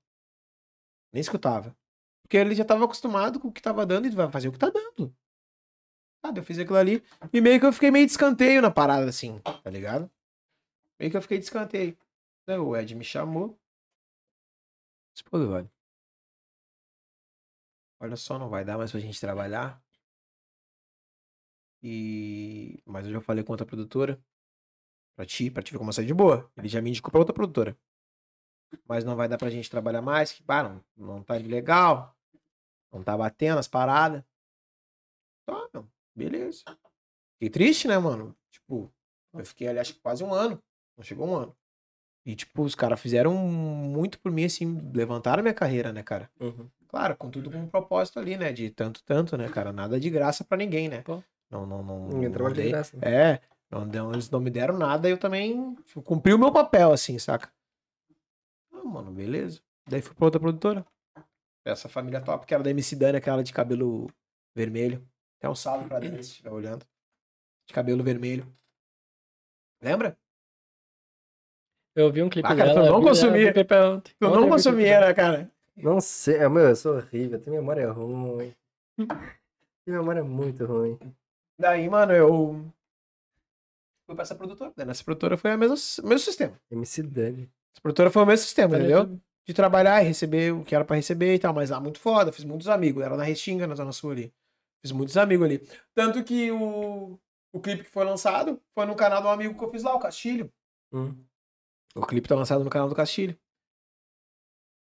[1.11, 1.76] Nem escutava.
[2.30, 4.60] Porque ele já tava acostumado com o que tava dando e vai fazer o que
[4.60, 5.12] tá dando.
[6.22, 7.04] Ah, eu fiz aquilo ali.
[7.34, 10.08] E meio que eu fiquei meio de escanteio na parada, assim, tá ligado?
[11.00, 11.98] Meio que eu fiquei de escanteio.
[12.46, 13.60] Daí o Ed me chamou.
[15.16, 15.72] Disse, velho.
[18.00, 19.82] Olha só, não vai dar mais pra gente trabalhar.
[21.82, 22.80] E.
[22.86, 24.24] Mas eu já falei com outra produtora.
[25.16, 26.48] Pra ti, pra te ver como sai de boa.
[26.56, 27.76] Ele já me indicou pra outra produtora.
[28.88, 30.32] Mas não vai dar pra gente trabalhar mais.
[30.32, 32.16] Que, pá, não, não tá legal.
[32.91, 34.24] Não tá batendo as paradas.
[35.45, 35.88] Tá, meu.
[36.16, 36.64] Beleza.
[37.34, 38.36] Fiquei triste, né, mano?
[38.52, 38.91] Tipo,
[39.34, 40.61] eu fiquei ali acho que quase um ano.
[40.98, 41.56] Não chegou um ano.
[42.26, 46.30] E, tipo, os caras fizeram muito por mim, assim, levantaram minha carreira, né, cara?
[46.40, 46.70] Uhum.
[46.88, 48.52] Claro, com tudo com um propósito ali, né?
[48.52, 49.72] De tanto, tanto, né, cara?
[49.72, 51.02] Nada de graça pra ninguém, né?
[51.02, 51.24] Pô.
[51.49, 52.07] Não, não, não.
[52.07, 52.98] Ninguém não trabalha de graça.
[52.98, 53.02] né?
[53.34, 53.41] É,
[53.72, 57.18] não, deu- eles não me deram nada, eu também tipo, cumpri o meu papel, assim,
[57.18, 57.52] saca?
[58.74, 59.61] Ah, mano, beleza.
[59.88, 60.86] Daí fui pra outra produtora.
[61.65, 64.07] Essa família top, que era da MC Dani, aquela de cabelo
[64.56, 65.07] vermelho.
[65.40, 66.86] Tem um salve pra Dani, se estiver olhando.
[67.68, 68.45] De cabelo vermelho.
[69.81, 70.18] Lembra?
[71.95, 72.88] Eu vi um clipe Ah, cara, tu dela.
[72.88, 73.48] não eu vi- consumia.
[73.48, 74.02] eu.
[74.02, 75.52] Tu não vi o consumia, né, cara?
[75.76, 78.53] Não sei, é, meu, eu sou horrível, tenho memória ruim.
[78.98, 80.98] Minha memória é muito ruim.
[81.57, 82.73] Daí, mano, eu
[84.06, 84.73] fui pra essa produtora.
[84.86, 85.76] Nessa produtora foi o mesmo,
[86.07, 86.60] mesmo sistema.
[86.72, 87.44] MC Dani.
[87.73, 89.19] Essa produtora foi o mesmo sistema, entendeu?
[89.48, 92.32] De trabalhar e receber o que era pra receber e tal, mas lá muito foda,
[92.32, 93.03] fiz muitos amigos.
[93.03, 94.34] Era na Restinga, na Zona Sul ali.
[94.82, 95.68] Fiz muitos amigos ali.
[95.95, 97.20] Tanto que o,
[97.52, 99.95] o clipe que foi lançado foi no canal de um amigo que eu fiz lá,
[99.95, 100.52] o Castilho.
[100.94, 101.16] Hum.
[101.95, 103.38] O clipe tá lançado no canal do Castilho.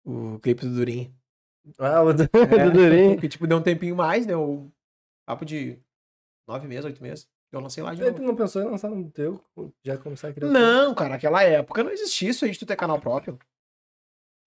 [0.05, 1.14] O clipe do Durinho.
[1.78, 3.20] Ah, o do, É, do Durinho.
[3.20, 4.36] Que tipo, deu um tempinho mais, né?
[4.36, 4.70] O
[5.26, 5.78] papo de
[6.47, 7.28] nove meses, oito meses.
[7.51, 8.14] Eu lancei lá de novo.
[8.14, 9.43] tu não pensou em lançar no teu?
[9.82, 10.48] Já começar a criar?
[10.48, 13.39] Não, cara, naquela época não existia isso aí de tu ter canal próprio.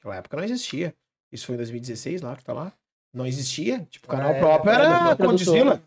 [0.02, 0.95] Naquela época não existia.
[1.32, 2.73] Isso foi em 2016 lá, que tá lá.
[3.14, 3.86] Não existia.
[3.90, 5.45] Tipo, canal Ah, é, próprio era era do produtor.
[5.53, 5.84] Condzilla.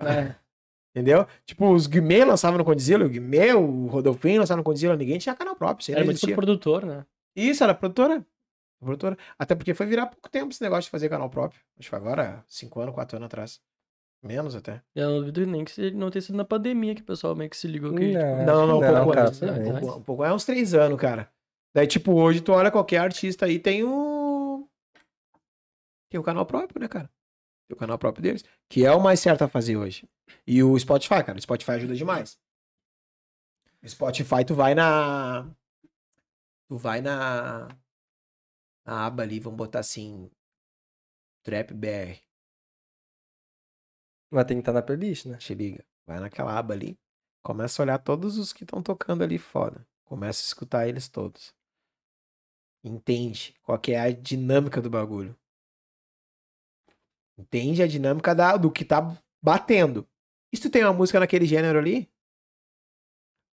[0.00, 0.34] É.
[0.94, 1.26] Entendeu?
[1.44, 5.34] Tipo, os Guimê lançavam no Condzilla, o Guimê, o Rodolfinho lançavam no Condzilla, ninguém tinha
[5.34, 5.82] canal próprio.
[5.82, 7.04] Isso aí Era muito por produtor, né?
[7.34, 8.24] Isso, era produtora.
[8.80, 9.18] Produtora.
[9.38, 11.60] Até porque foi virar pouco tempo esse negócio de fazer canal próprio.
[11.78, 13.60] Acho que foi agora, cinco anos, quatro anos atrás.
[14.22, 14.80] Menos até.
[14.94, 17.56] Eu não duvido nem que não tenha sido na pandemia que o pessoal meio que
[17.56, 18.12] se ligou que.
[18.12, 19.38] Não, tipo, Não, não, não, um pouco cara, antes.
[19.40, 19.72] também.
[19.72, 21.28] Um pouco- um pouco, é uns três anos, cara.
[21.76, 24.66] Daí, tipo, hoje tu olha qualquer artista aí, tem um.
[26.08, 27.06] Tem um canal próprio, né, cara?
[27.68, 28.42] Tem o canal próprio deles.
[28.66, 30.08] Que é o mais certo a fazer hoje.
[30.46, 31.36] E o Spotify, cara.
[31.36, 32.40] O Spotify ajuda demais.
[33.82, 35.54] O Spotify, tu vai na.
[36.66, 37.68] Tu vai na.
[38.86, 40.30] Na aba ali, vamos botar assim.
[41.42, 42.22] Trap BR.
[44.30, 45.36] Mas tem que estar na playlist, né?
[45.36, 45.84] Te liga.
[46.06, 46.98] Vai naquela aba ali.
[47.42, 49.86] Começa a olhar todos os que estão tocando ali foda.
[50.06, 51.54] Começa a escutar eles todos.
[52.86, 55.36] Entende qual que é a dinâmica do bagulho.
[57.36, 60.08] Entende a dinâmica da, do que tá batendo.
[60.52, 62.08] E se tu tem uma música naquele gênero ali,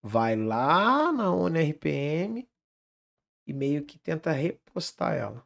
[0.04, 2.48] vai lá na ONRPM
[3.48, 5.44] e meio que tenta repostar ela.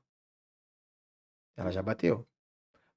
[1.56, 2.28] Ela já bateu.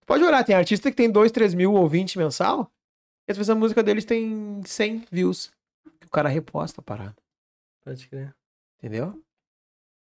[0.05, 2.69] Pode olhar, tem artista que tem 2, 3 mil ouvintes mensal.
[3.29, 5.53] E às vezes a música deles tem 100 views.
[6.05, 7.17] O cara reposta a parada.
[7.85, 8.35] Pode crer.
[8.79, 9.23] Entendeu?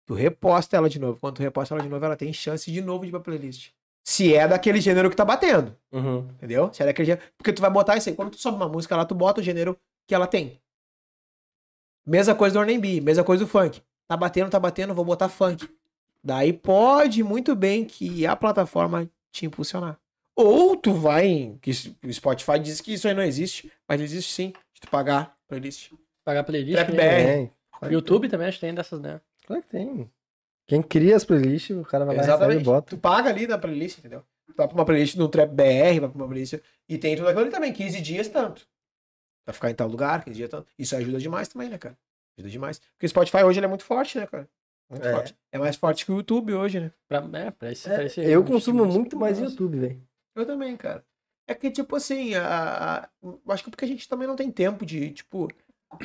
[0.08, 1.20] Tu reposta ela de novo.
[1.20, 3.72] Quando tu reposta ela de novo, ela tem chance de novo de ir pra playlist.
[4.02, 5.76] Se é daquele gênero que tá batendo.
[5.92, 6.20] Uhum.
[6.30, 6.72] Entendeu?
[6.72, 7.26] Se é daquele gênero.
[7.36, 8.14] Porque tu vai botar isso aí.
[8.14, 10.58] Quando tu sobe uma música lá, tu bota o gênero que ela tem.
[12.06, 13.82] Mesma coisa do R&B, mesma coisa do funk.
[14.08, 15.68] Tá batendo, tá batendo, vou botar funk.
[16.24, 20.00] Daí pode muito bem que a plataforma te impulsionar.
[20.34, 21.58] Ou tu vai em.
[21.58, 21.70] Que
[22.02, 24.54] o Spotify diz que isso aí não existe, mas existe sim.
[24.72, 25.92] De tu pagar playlist.
[26.24, 26.76] Pagar playlist.
[26.76, 27.42] Trap né?
[27.44, 27.50] BR.
[27.86, 29.20] Que YouTube também acho que tem dessas, né?
[29.48, 30.10] Claro que tem.
[30.66, 32.60] Quem cria as playlists, o cara vai lá Exatamente.
[32.60, 32.90] e bota.
[32.94, 34.22] Tu paga ali na playlist, entendeu?
[34.46, 36.60] Tu vai pra uma playlist no Trap BR, vai pra uma playlist.
[36.86, 38.68] E tem tudo aquilo ali também, 15 dias tanto.
[39.46, 40.68] Vai ficar em tal lugar, 15 dias tanto.
[40.78, 41.96] Isso ajuda demais também, né, cara?
[42.36, 42.78] Ajuda demais.
[42.78, 44.46] Porque o Spotify hoje ele é muito forte, né, cara?
[44.90, 45.12] Muito É.
[45.12, 45.34] forte.
[45.50, 46.92] É mais forte que o YouTube hoje, né?
[47.08, 49.50] Pra, é, pra esse, É, pra esse eu consumo muito mais Nossa.
[49.52, 50.02] YouTube, velho.
[50.36, 51.02] Eu também, cara.
[51.46, 53.08] É que, tipo assim, a, a-
[53.48, 55.48] acho que porque a gente também não tem tempo de, tipo.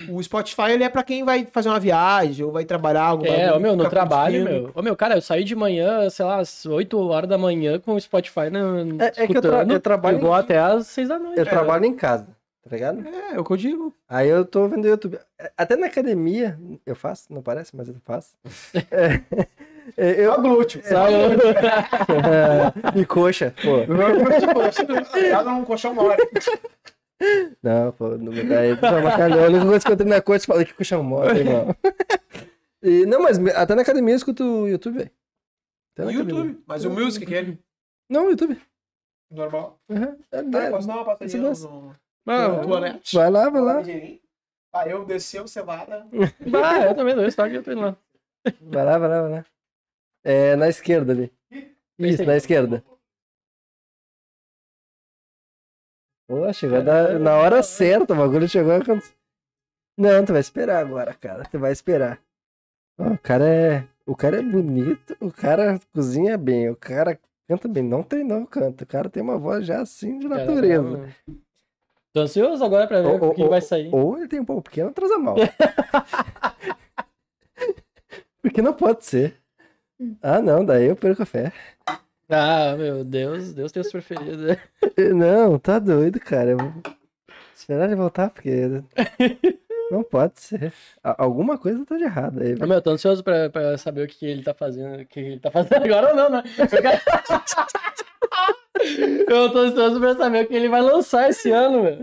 [0.10, 3.53] O Spotify ele é pra quem vai fazer uma viagem ou vai trabalhar algum É,
[3.53, 4.72] ô, meu, no trabalho, meu.
[4.73, 7.93] Ô, meu, cara, eu saí de manhã, sei lá, às 8 horas da manhã com
[7.93, 11.10] o Spotify no, É, é que eu, tra- eu trabalho, vou em, até às 6
[11.10, 11.38] da noite.
[11.38, 12.26] eu trabalho em casa,
[12.64, 13.05] tá ligado?
[13.07, 13.93] É, é o que eu digo.
[14.07, 15.19] Aí eu tô vendo YouTube.
[15.57, 18.30] Até na academia, eu faço, não parece, mas eu faço.
[19.97, 20.81] É, é, eu, glúteo.
[20.81, 21.11] Sabe?
[22.95, 23.80] e coxa, pô.
[25.18, 26.15] Ela não colchão mole.
[27.61, 28.75] Não, pô, não me dá aí.
[28.75, 29.43] Só bacalhau.
[29.45, 31.75] A única coisa que eu tenho na coxa, fala que coxa mole, irmão.
[32.81, 35.11] E, não, mas até na academia eu escuto o YouTube, velho.
[35.93, 36.35] Até na academia.
[36.43, 36.63] YouTube.
[36.67, 37.57] Mas o Music, que é
[38.09, 38.59] Não, o YouTube.
[39.31, 39.79] normal.
[39.89, 40.17] Uhum.
[40.31, 41.69] É, Ah, é, posso dar uma passadinha mesmo.
[41.69, 41.95] no,
[42.25, 43.15] Não, no Tuanete?
[43.15, 43.81] vai lá, vai lá.
[44.73, 46.05] Ah, eu desceu cevada.
[46.47, 47.97] Bah, eu também dou estoque, eu tô indo lá.
[48.61, 49.45] Vai lá, vai lá, vai lá.
[50.23, 51.31] É na esquerda ali.
[51.99, 52.83] Isso, na esquerda.
[56.27, 59.03] Pô, chegou na, na hora certa, o bagulho chegou quando...
[59.97, 61.43] Não, tu vai esperar agora, cara.
[61.45, 62.19] Tu vai esperar.
[62.97, 63.87] O cara é.
[64.05, 67.17] O cara é bonito, o cara cozinha bem, o cara
[67.47, 67.83] canta bem.
[67.83, 68.83] Não treinou o canto.
[68.83, 71.09] O cara tem uma voz já assim de natureza.
[72.11, 73.93] Tô ansioso agora pra ver ô, o que ô, vai sair.
[73.93, 75.35] Ou ele tem um pau pequeno ou transa mal.
[78.41, 79.37] Porque não pode ser.
[80.21, 81.51] Ah, não, daí eu perco a fé.
[82.34, 84.57] Ah, meu Deus, Deus tem os preferidos.
[85.15, 86.51] Não, tá doido, cara.
[86.51, 86.57] Eu
[87.55, 88.84] esperar ele voltar, porque.
[89.91, 90.73] Não pode ser.
[91.03, 92.55] Alguma coisa tá de errado aí.
[92.55, 92.68] Velho.
[92.68, 95.01] meu, tô ansioso pra, pra saber o que, que ele tá fazendo.
[95.01, 96.43] O que ele tá fazendo agora ou não, né?
[99.30, 101.97] Eu tô ansioso pra saber o que ele vai lançar esse ano, meu.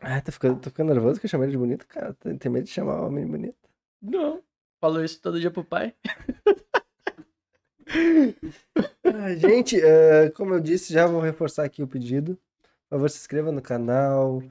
[0.00, 2.14] Ah, tô ficando, tô ficando nervoso que eu chamei ele de bonito, cara.
[2.14, 3.58] Tem medo de chamar o homem bonito.
[4.00, 4.42] Não.
[4.80, 5.94] Falou isso todo dia pro pai.
[9.04, 12.34] Ah, gente, eh, como eu disse, já vou reforçar aqui o pedido.
[12.88, 14.42] Por favor, se inscreva no canal,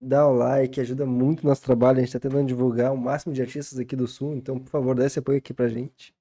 [0.00, 1.98] dá o like, ajuda muito o nosso trabalho.
[1.98, 4.94] A gente tá tentando divulgar o máximo de artistas aqui do Sul, então, por favor,
[4.94, 6.14] dá esse apoio aqui pra gente.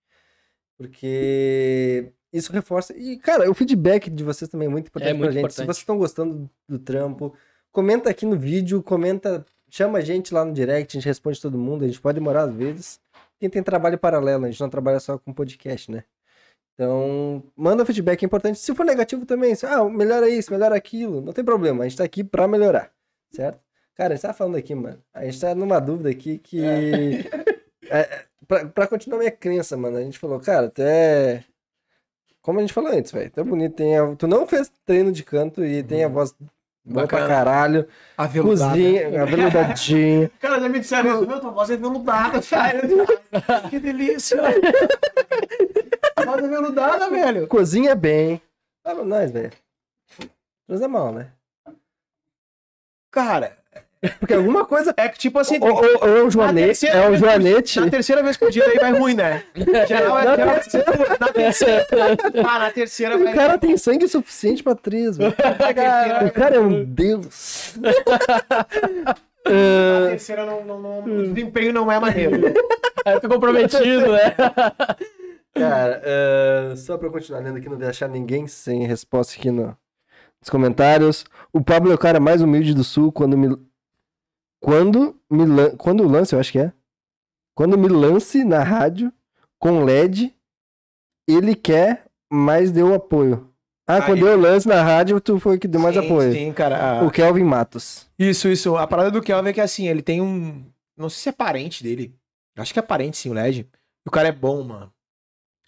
[0.78, 2.96] Porque isso reforça.
[2.98, 5.42] E, cara, o feedback de vocês também é muito importante É pra muito gente.
[5.42, 5.66] Se importante.
[5.68, 7.36] vocês estão gostando do trampo,
[7.72, 11.58] comenta aqui no vídeo, comenta, chama a gente lá no direct, a gente responde todo
[11.58, 11.84] mundo.
[11.84, 13.00] A gente pode demorar às vezes.
[13.40, 16.04] Quem tem trabalho paralelo, a gente não trabalha só com podcast, né?
[16.82, 18.58] Então, manda feedback é importante.
[18.58, 22.00] Se for negativo também, se, ah, melhora isso, melhora aquilo, não tem problema, a gente
[22.00, 22.92] tá aqui pra melhorar,
[23.30, 23.60] certo?
[23.94, 26.60] Cara, a gente tá falando aqui, mano, a gente tá numa dúvida aqui que...
[27.88, 31.44] É, é, pra, pra continuar minha crença, mano, a gente falou, cara, até...
[32.42, 34.16] Como a gente falou antes, velho, tão bonito, tem a...
[34.16, 36.34] tu não fez treino de canto e tem a voz
[36.84, 37.88] boa pra caralho,
[38.18, 38.72] Aveludada.
[38.72, 40.32] cozinha, aveludadinha.
[40.42, 41.28] Cara, já me disseram isso.
[41.28, 42.82] Meu, tua voz é veludada, cara.
[43.70, 44.42] que delícia.
[46.40, 47.48] É veludada, velho.
[47.48, 48.42] cozinha bem.
[48.84, 49.52] Fala nós, velho.
[50.68, 51.28] Transa mal, né?
[53.12, 53.58] Cara,
[54.20, 54.94] Porque alguma coisa.
[54.98, 55.60] é que tipo assim...
[55.62, 57.80] Ou, ou, ou é um na joanete, terceira é um vez por- joanete.
[57.80, 59.44] Na terceira vez por dia aí vai ruim, né?
[59.88, 61.88] Geral é Na geral- terceira- na terceira.
[62.50, 63.34] Ah, na terceira O vai.
[63.36, 65.34] cara tem sangue suficiente pra atriz, velho.
[65.36, 67.76] terceira- O cara é um deus.
[67.78, 67.92] Na
[69.44, 72.32] Ah, terceira não, não, não- o desempenho não é maneiro.
[73.06, 74.36] Aí fica comprometido, né?
[75.54, 76.02] Cara,
[76.72, 79.78] ah, só pra eu continuar lendo aqui, não deixar ninguém sem resposta aqui no-
[80.40, 81.26] nos comentários.
[81.54, 83.56] O Pablo é o cara mais humilde do sul quando me.
[84.62, 85.76] Quando me lan...
[85.76, 86.72] Quando lance, eu acho que é.
[87.56, 89.12] Quando me lance na rádio
[89.60, 90.34] com LED,
[91.28, 93.50] ele quer, mas deu apoio.
[93.88, 96.32] Ah, Ah, quando eu lance na rádio, tu foi que deu mais Sim, apoio.
[96.32, 97.04] Sim, cara.
[97.04, 98.08] O Kelvin Matos.
[98.18, 98.78] Isso, isso.
[98.78, 100.64] A parada do Kelvin é que assim, ele tem um.
[100.96, 102.16] Não sei se é parente dele.
[102.58, 103.68] Acho que é parente, sim, o LED.
[104.08, 104.92] O cara é bom, mano.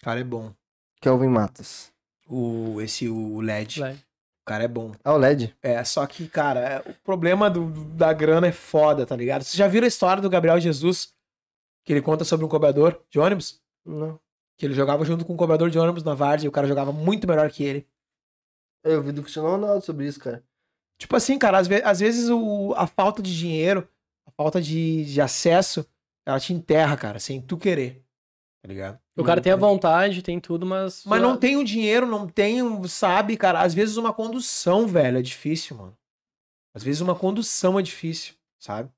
[0.04, 0.52] O cara é bom.
[1.00, 1.90] Kelvin Matos.
[2.28, 3.80] O, esse, o LED.
[3.80, 3.94] Vai.
[3.94, 4.92] O cara é bom.
[5.02, 5.56] Ah, o LED?
[5.62, 9.42] É, só que, cara, é- o problema do, da grana é foda, tá ligado?
[9.44, 11.14] Vocês já viram a história do Gabriel Jesus?
[11.86, 13.62] Que ele conta sobre um cobrador de ônibus?
[13.82, 14.20] Não.
[14.58, 16.92] Que ele jogava junto com um cobrador de ônibus na Várzea e o cara jogava
[16.92, 17.88] muito melhor que ele.
[18.84, 20.44] Eu vi do Cristiano Ronaldo sobre isso, cara.
[20.98, 23.88] Tipo assim, cara, às, ve- às vezes o, a falta de dinheiro,
[24.26, 25.86] a falta de, de acesso,
[26.26, 28.03] ela te enterra, cara, sem tu querer.
[28.64, 28.98] Tá ligado?
[29.14, 31.04] O cara tem a vontade, tem tudo, mas.
[31.04, 33.60] Mas não tem o dinheiro, não tem, sabe, cara?
[33.60, 35.94] Às vezes uma condução, velho, é difícil, mano.
[36.74, 38.88] Às vezes uma condução é difícil, sabe?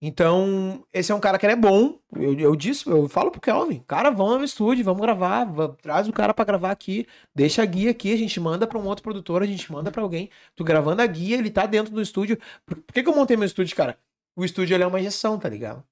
[0.00, 1.98] Então, esse é um cara que ele é bom.
[2.14, 6.06] Eu, eu disse, eu falo pro Kelvin, cara, vamos no estúdio, vamos gravar, va- traz
[6.06, 9.02] o cara pra gravar aqui, deixa a guia aqui, a gente manda pra um outro
[9.02, 10.30] produtor, a gente manda pra alguém.
[10.54, 12.38] Tu gravando a guia, ele tá dentro do estúdio.
[12.64, 13.98] Por, por que, que eu montei meu estúdio, cara?
[14.36, 15.80] O estúdio é uma injeção, tá ligado?
[15.80, 15.84] O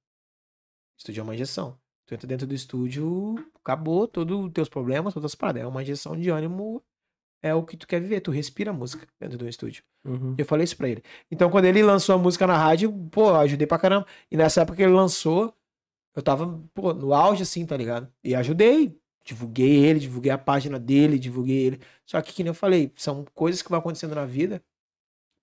[0.96, 1.76] estúdio é uma injeção.
[2.08, 5.62] Tu entra dentro do estúdio, acabou todos os teus problemas, todas as paradas.
[5.62, 6.82] É uma injeção de ânimo,
[7.42, 8.22] é o que tu quer viver.
[8.22, 9.84] Tu respira a música dentro do estúdio.
[10.06, 10.34] Uhum.
[10.38, 11.02] Eu falei isso pra ele.
[11.30, 14.06] Então, quando ele lançou a música na rádio, pô, ajudei pra caramba.
[14.30, 15.54] E nessa época que ele lançou,
[16.16, 18.10] eu tava, pô, no auge, assim, tá ligado?
[18.24, 18.98] E ajudei.
[19.22, 21.80] Divulguei ele, divulguei a página dele, divulguei ele.
[22.06, 24.62] Só que, que nem eu falei, são coisas que vão acontecendo na vida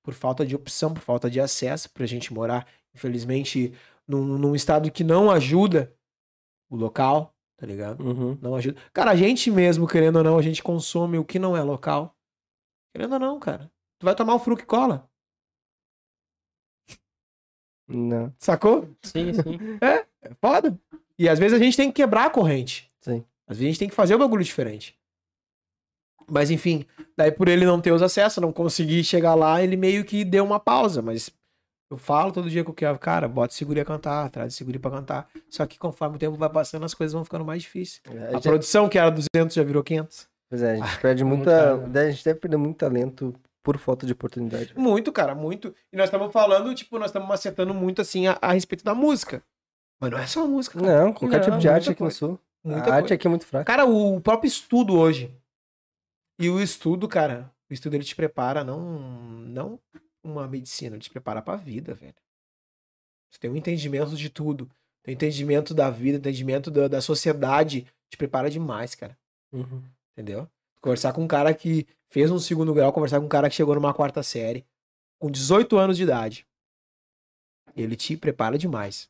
[0.04, 3.72] por falta de opção, por falta de acesso, pra gente morar, infelizmente,
[4.08, 5.94] num, num estado que não ajuda
[6.76, 8.04] o local, tá ligado?
[8.04, 8.38] Uhum.
[8.42, 8.80] Não ajuda.
[8.94, 12.16] Cara, a gente mesmo, querendo ou não, a gente consome o que não é local.
[12.94, 13.72] Querendo ou não, cara.
[14.00, 15.10] Tu vai tomar o fruque e cola.
[17.88, 18.34] Não.
[18.40, 18.90] Sacou?
[19.04, 19.60] Sim, sim.
[19.82, 20.06] É
[20.42, 20.78] foda.
[21.18, 22.92] E às vezes a gente tem que quebrar a corrente.
[23.00, 23.24] Sim.
[23.48, 24.98] Às vezes a gente tem que fazer o bagulho diferente.
[26.30, 30.04] Mas enfim, daí por ele não ter os acessos, não conseguir chegar lá, ele meio
[30.04, 31.02] que deu uma pausa.
[31.02, 31.30] Mas
[31.90, 34.58] eu falo todo dia com o Kevin, cara, bota o seguri a cantar, traz o
[34.58, 35.28] seguri pra cantar.
[35.50, 38.02] Só que conforme o tempo vai passando, as coisas vão ficando mais difíceis.
[38.08, 40.28] A A gente- produção, que era 200, já virou 500.
[40.50, 41.52] Pois é, a gente Ah, perde muita.
[41.52, 41.92] caro.
[41.94, 43.34] A gente deve perder muito talento
[43.64, 44.74] por falta de oportunidade.
[44.78, 45.74] Muito, cara, muito.
[45.92, 49.42] E nós estamos falando, tipo, nós estamos macetando muito, assim, a, a respeito da música.
[50.00, 51.06] Mas não é só a música, cara.
[51.06, 52.16] Não, qualquer Não, tipo de arte aqui no coisa.
[52.18, 52.40] sul.
[52.64, 52.96] Muita a coisa.
[52.98, 53.66] arte aqui é muito fraca.
[53.66, 55.34] Cara, o próprio estudo hoje.
[56.40, 58.80] E o estudo, cara, o estudo ele te prepara não
[59.48, 59.80] não
[60.26, 62.16] uma medicina, ele te prepara pra vida, velho.
[63.32, 64.70] Você tem um entendimento de tudo.
[65.04, 67.86] Tem um entendimento da vida, entendimento da, da sociedade.
[68.10, 69.18] Te prepara demais, cara.
[69.52, 69.84] Uhum.
[70.14, 70.50] Entendeu?
[70.82, 73.76] Conversar com um cara que fez um segundo grau, conversar com um cara que chegou
[73.76, 74.66] numa quarta série,
[75.20, 76.48] com 18 anos de idade.
[77.76, 79.10] Ele te prepara demais.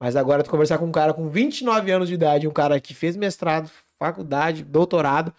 [0.00, 2.94] Mas agora tu conversar com um cara com 29 anos de idade, um cara que
[2.94, 5.34] fez mestrado, faculdade, doutorado,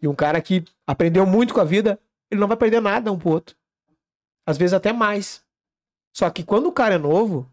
[0.00, 1.98] e um cara que aprendeu muito com a vida,
[2.30, 3.57] ele não vai perder nada um pro outro.
[4.48, 5.44] Às vezes até mais.
[6.10, 7.52] Só que quando o cara é novo,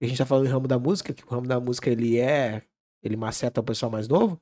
[0.00, 2.62] a gente tá falando em ramo da música, que o ramo da música ele é.
[3.02, 4.40] Ele maceta o pessoal mais novo.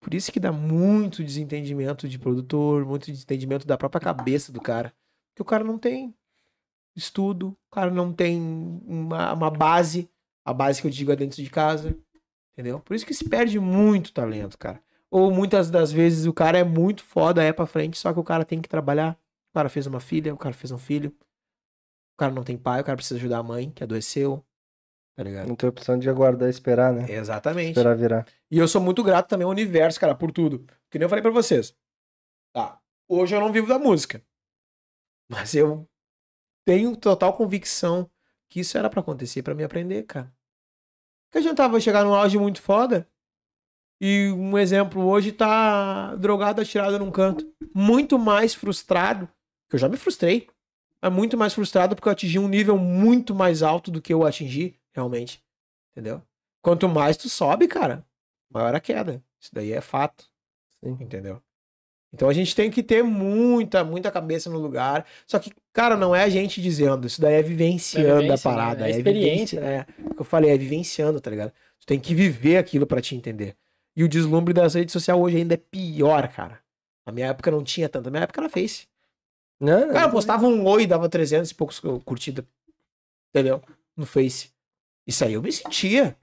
[0.00, 4.92] Por isso que dá muito desentendimento de produtor, muito desentendimento da própria cabeça do cara.
[5.28, 6.12] Porque o cara não tem
[6.96, 8.40] estudo, o cara não tem
[8.84, 10.10] uma, uma base,
[10.44, 11.96] a base que eu digo é dentro de casa,
[12.52, 12.80] entendeu?
[12.80, 14.82] Por isso que se perde muito talento, cara.
[15.08, 18.24] Ou muitas das vezes o cara é muito foda, é pra frente, só que o
[18.24, 19.16] cara tem que trabalhar.
[19.54, 21.10] O cara fez uma filha, o cara fez um filho.
[21.10, 24.44] O cara não tem pai, o cara precisa ajudar a mãe, que adoeceu.
[25.16, 25.46] Tá ligado?
[25.46, 27.06] Não tem opção de aguardar e esperar, né?
[27.08, 27.68] Exatamente.
[27.68, 28.26] Esperar virar.
[28.50, 30.66] E eu sou muito grato também ao universo, cara, por tudo.
[30.90, 31.72] Que nem eu falei pra vocês.
[32.52, 32.80] Tá.
[33.08, 34.20] Hoje eu não vivo da música.
[35.30, 35.88] Mas eu
[36.66, 38.10] tenho total convicção
[38.48, 40.34] que isso era pra acontecer pra me aprender, cara.
[41.30, 43.08] Que a gente tava chegar num auge muito foda.
[44.00, 47.48] E um exemplo, hoje tá drogado, atirado num canto.
[47.72, 49.28] Muito mais frustrado.
[49.68, 50.48] Que eu já me frustrei.
[51.00, 54.24] Mas muito mais frustrado porque eu atingi um nível muito mais alto do que eu
[54.24, 55.42] atingi, realmente.
[55.92, 56.22] Entendeu?
[56.62, 58.04] Quanto mais tu sobe, cara,
[58.50, 59.22] maior a queda.
[59.38, 60.24] Isso daí é fato.
[60.82, 60.96] Sim.
[61.00, 61.42] Entendeu?
[62.12, 65.04] Então a gente tem que ter muita, muita cabeça no lugar.
[65.26, 67.06] Só que, cara, não é a gente dizendo.
[67.06, 68.80] Isso daí é vivenciando É vivência, a parada.
[68.82, 68.86] né?
[68.90, 69.86] É É, experiência, vivência.
[70.00, 71.52] É, o que eu falei, é vivenciando, tá ligado?
[71.80, 73.56] Tu tem que viver aquilo pra te entender.
[73.96, 76.60] E o deslumbre das redes sociais hoje ainda é pior, cara.
[77.04, 78.04] Na minha época não tinha tanto.
[78.06, 78.86] Na minha época era Face.
[79.60, 82.44] Não, Cara, eu postava um oi, dava 300 e poucos curtidas.
[83.30, 83.62] Entendeu?
[83.96, 84.52] No Face.
[85.06, 86.16] Isso aí eu me sentia.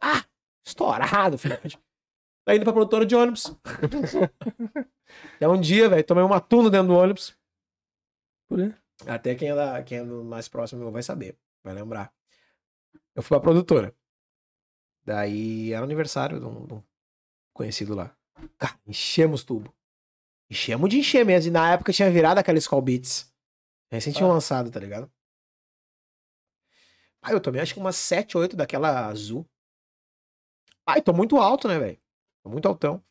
[0.00, 0.24] Ah,
[0.64, 1.58] estourado, filho.
[2.46, 3.54] Daí indo pra produtora de ônibus.
[5.40, 7.36] é um dia, velho, tomei uma tuna dentro do ônibus.
[8.48, 8.74] Por quê?
[9.06, 12.12] Até quem é, da, quem é mais próximo meu vai saber, vai lembrar.
[13.14, 13.94] Eu fui pra produtora.
[15.04, 16.82] Daí era aniversário de um, de um
[17.52, 18.14] conhecido lá.
[18.56, 19.72] Cara, enchemos tubo.
[20.50, 21.48] Enchemos de encher mesmo.
[21.48, 23.32] E na época tinha virado aquela Skull Beats.
[23.90, 24.34] Recém tinham Ah.
[24.34, 25.10] lançado, tá ligado?
[27.22, 29.46] Aí eu tomei acho que umas 7, 8 daquela azul.
[30.86, 31.98] Ai, tô muito alto, né, velho?
[32.42, 33.02] Tô muito altão.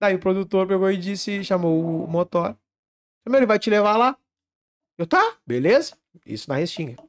[0.00, 2.56] Daí o produtor pegou e disse, chamou o motor.
[3.26, 4.16] Ele vai te levar lá.
[4.96, 5.96] Eu, tá, beleza.
[6.24, 7.02] Isso na restinga.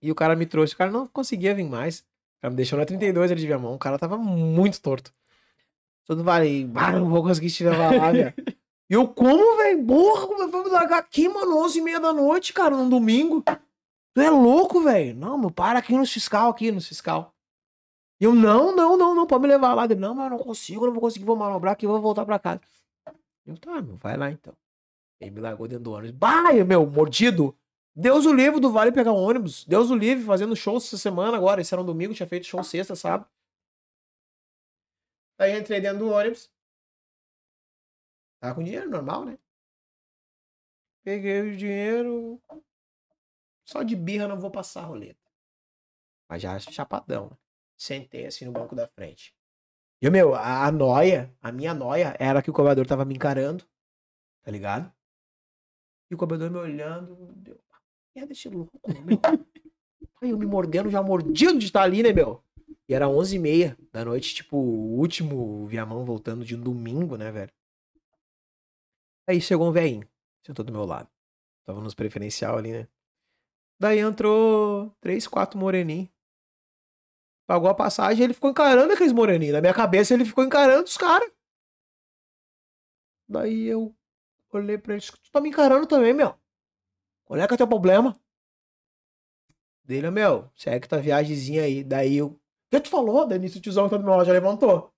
[0.00, 2.00] E o cara me trouxe, o cara não conseguia vir mais.
[2.00, 3.74] O cara me deixou na 32 ele de Viamão.
[3.74, 5.12] O cara tava muito torto.
[6.08, 6.40] Todo bah,
[6.92, 8.34] não vou conseguir te levar lá, velho.
[8.90, 9.84] E eu, como, velho?
[9.84, 11.58] Porra, como eu vou me largar aqui, mano?
[11.58, 13.44] 11 e meia da noite, cara, num domingo.
[14.14, 15.14] Tu é louco, velho?
[15.14, 17.34] Não, meu, para aqui no fiscal, aqui no fiscal.
[18.18, 19.84] E eu, não, não, não, não, pode me levar lá.
[19.84, 22.24] Ele, não, mas eu não consigo, eu não vou conseguir, vou manobrar aqui, vou voltar
[22.24, 22.62] pra casa.
[23.46, 24.54] Eu, tá, meu, vai lá então.
[25.20, 26.12] Ele me largou dentro do ônibus.
[26.12, 27.54] Bah, meu, mordido.
[27.94, 29.64] Deus o livre do Vale pegar um ônibus.
[29.66, 31.60] Deus o livre fazendo show essa semana agora.
[31.60, 33.26] Esse era um domingo, tinha feito show sexta, sabe?
[35.38, 36.50] Aí entrei dentro do ônibus.
[38.40, 39.38] Tava com dinheiro normal, né?
[41.04, 42.42] Peguei o dinheiro.
[43.64, 45.30] Só de birra não vou passar a roleta.
[46.28, 47.30] Mas já chapadão.
[47.30, 47.36] né?
[47.76, 49.34] Sentei assim no banco da frente.
[50.02, 53.14] E o meu, a, a noia, a minha noia era que o cobrador tava me
[53.14, 53.64] encarando.
[54.42, 54.92] Tá ligado?
[56.10, 57.32] E o cobrador me olhando.
[57.36, 57.60] Deu,
[58.14, 59.18] é desse louco, meu.
[60.20, 62.42] Aí eu me mordendo, já mordido de estar ali, né, meu?
[62.88, 67.52] E era 11h30 da noite, tipo, o último Viamão voltando de um domingo, né, velho?
[69.26, 70.08] Aí chegou um velhinho,
[70.42, 71.08] sentou do meu lado.
[71.64, 72.88] Tava nos preferencial ali, né?
[73.78, 76.08] Daí entrou três, quatro moreninhos.
[77.46, 79.54] Pagou a passagem ele ficou encarando aqueles moreninhos.
[79.54, 81.30] Na minha cabeça ele ficou encarando os caras.
[83.28, 83.94] Daí eu
[84.50, 86.34] olhei pra ele, tu tá me encarando também, meu.
[87.24, 88.18] Qual é que é teu problema?
[89.84, 91.84] Dele, meu, segue tua viagemzinha aí.
[91.84, 92.38] Daí eu.
[92.70, 93.26] Que tu falou?
[93.26, 94.92] Daí nisso o tiozão que tá do meu lado já levantou.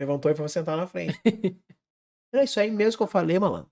[0.00, 1.20] Levantou e foi sentar na frente.
[2.32, 3.70] é isso aí mesmo que eu falei, malandro.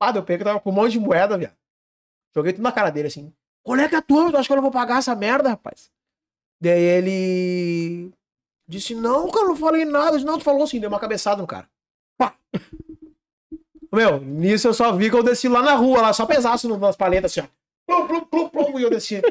[0.00, 1.56] Ah, deu pego, tava com um monte de moeda, viado.
[2.34, 3.32] Joguei tudo na cara dele assim.
[3.62, 4.30] Qual é que é a tua?
[4.30, 5.90] Tu acha que eu não vou pagar essa merda, rapaz?
[6.60, 8.12] Daí ele.
[8.68, 10.12] Disse, não, cara, eu não falei nada.
[10.12, 11.68] Disse, não, tu falou assim, deu uma cabeçada no cara.
[12.18, 12.36] Pá.
[13.92, 16.96] Meu, nisso eu só vi que eu desci lá na rua, lá, só pesaço nas
[16.96, 17.64] paletas, assim, ó.
[17.86, 19.22] Plum, plum, plum, plum, e eu desci.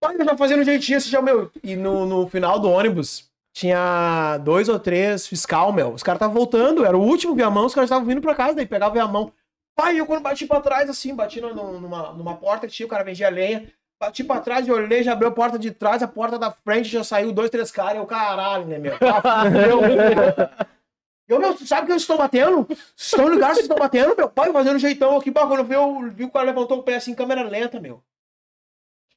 [0.00, 1.50] Pai, eu já fazendo jeitinho, assim, já, meu.
[1.62, 5.92] E no, no final do ônibus, tinha dois ou três fiscal, meu.
[5.92, 8.66] Os caras estavam voltando, era o último Viamão, os caras estavam vindo pra casa, daí
[8.66, 9.32] pegava Viamão.
[9.76, 12.90] Pai, eu quando bati pra trás, assim, bati no- numa, numa porta que tinha, o
[12.90, 13.70] cara vendia lenha.
[14.02, 16.88] Bati pra trás e olhei, já abriu a porta de trás, a porta da frente
[16.88, 17.96] já saiu dois, três caras.
[17.96, 18.92] Eu, caralho, né, meu?
[18.96, 19.80] Fudeu.
[21.28, 22.66] Eu, meu, sabe que eles estão batendo?
[22.66, 24.16] Vocês estão ligados que estão batendo?
[24.16, 27.14] Meu pai fazendo jeitão aqui, eu vi, eu vi o cara levantou o pé assim,
[27.14, 28.02] câmera lenta, meu.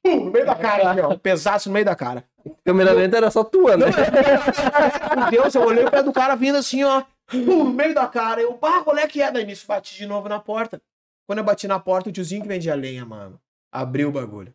[0.04, 1.16] Pum, no meio da cara, assim, ó.
[1.16, 2.24] Pesaço no meio da cara.
[2.62, 3.86] Câmera lenta era só tua, né?
[5.16, 7.02] Meu Deus, eu olhei o pé do cara vindo assim, ó.
[7.26, 8.42] Pum, no meio da cara.
[8.42, 9.32] Eu, bah, qual é que é?
[9.32, 10.80] Daí nisso bati de novo na porta.
[11.26, 13.40] Quando eu bati na porta, o tiozinho que vendia lenha, mano,
[13.72, 14.52] abriu o bagulho.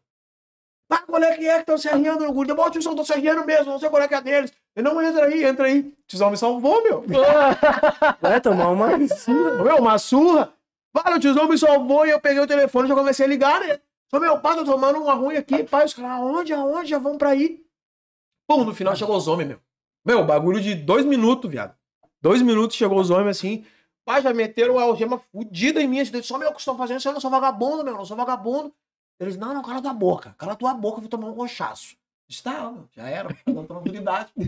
[0.91, 2.53] Ah, qual é que é que estão se arriando no guri?
[2.53, 4.53] Bom, o tiozão, estão se arriando mesmo, não sei qual é que é deles.
[4.75, 5.79] Eu não entra aí, entra aí.
[5.79, 7.03] O tiozão me salvou, meu.
[8.21, 8.97] Vai tomar uma.
[8.97, 10.51] Meu, uma surra.
[10.93, 13.59] Para, o tiozão me salvou e eu peguei o telefone e já comecei a ligar,
[13.61, 13.79] né?
[14.09, 15.85] Só meu pai, tô tomando uma ruim aqui, pai.
[15.85, 16.89] Os caras, aonde, aonde?
[16.89, 17.63] Já vão pra aí.
[18.47, 19.59] Pum, no final chegou os homens, meu.
[20.03, 21.75] Meu, bagulho de dois minutos, viado.
[22.21, 23.65] Dois minutos chegou os homens assim.
[24.03, 25.99] Pai, já meteram a algema fudida em mim.
[25.99, 27.05] Assim, só meu, que estão fazendo?
[27.05, 28.73] Eu não sou vagabundo, meu, não sou vagabundo.
[29.19, 30.33] Eles, não, não, cala tua boca.
[30.38, 31.95] Cala tua boca, eu vou tomar um rochaço.
[32.27, 34.29] Disse, tá, meu, já era, tá dando tranquilidade.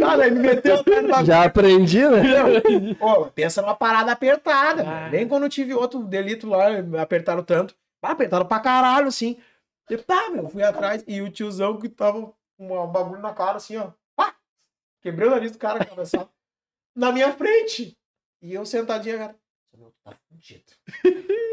[0.00, 0.76] Cara, me meteu.
[1.24, 2.22] Já aprendi, né?
[2.98, 4.82] Pô, pensa numa parada apertada.
[4.82, 4.84] Ah.
[4.84, 5.10] mano.
[5.10, 7.74] Nem quando eu tive outro delito lá, me apertaram tanto.
[8.04, 9.38] Apertaram pra caralho, assim.
[9.88, 11.04] Eu, tá, meu, fui atrás.
[11.06, 13.92] E o tiozão que tava com um bagulho na cara, assim, ó.
[14.16, 14.34] Pá!
[15.00, 16.28] Quebrei o nariz do cara atravessado.
[16.94, 17.96] na minha frente.
[18.40, 19.36] E eu sentadinho, cara.
[19.76, 20.72] Meu, tá fudido.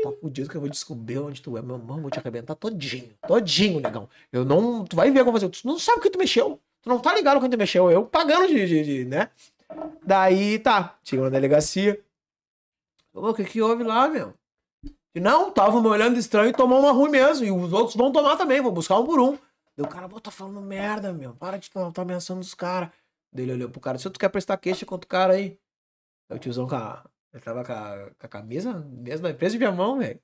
[0.04, 1.62] Tá fudido que eu vou descobrir onde tu é.
[1.62, 3.14] Meu irmão, vou te arrebentar todinho.
[3.28, 4.10] Todinho, negão.
[4.32, 4.86] Eu não.
[4.86, 5.50] Tu vai ver o que eu vou fazer.
[5.50, 6.60] Tu não sabe o que tu mexeu.
[6.82, 7.90] Tu não tá ligado com quem tu mexeu.
[7.90, 9.30] Eu pagando de, de, de, né?
[10.04, 11.00] Daí, tá.
[11.04, 12.04] Chegou na delegacia.
[13.14, 14.34] Ô, o que que houve lá, meu?
[15.14, 17.46] E não, tava me olhando estranho e tomou uma ruim mesmo.
[17.46, 19.32] E os outros vão tomar também, vou buscar um por um.
[19.76, 21.34] Daí o cara, pô, tá falando merda, meu.
[21.36, 22.90] Para de tá, tá ameaçando os caras.
[23.34, 25.58] Daí ele olhou pro cara, se tu quer prestar queixa contra o cara aí.
[26.30, 27.04] Aí o tiozão com a.
[27.34, 30.20] Ele tava com a, com a camisa mesmo da empresa de minha mão, velho.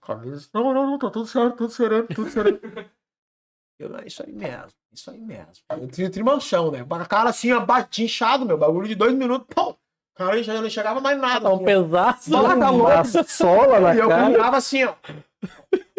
[0.00, 0.48] Camisa.
[0.54, 2.60] Não, não, não, tá tudo certo, tudo sereno, tudo sereno.
[3.76, 5.52] Eu, não, isso aí mesmo, isso aí mesmo.
[5.68, 6.84] Eu tinha trimanchão, né?
[6.84, 8.56] Com a cara assim, ó, bate- inchado, meu.
[8.56, 9.74] Bagulho de dois minutos, pum!
[10.14, 11.40] O cara já não chegava mais nada.
[11.40, 12.30] Tá um assim, pesaço.
[12.30, 12.92] Só tá louco.
[12.92, 14.22] Uma sola na E eu cara.
[14.22, 14.92] caminhava assim, ó.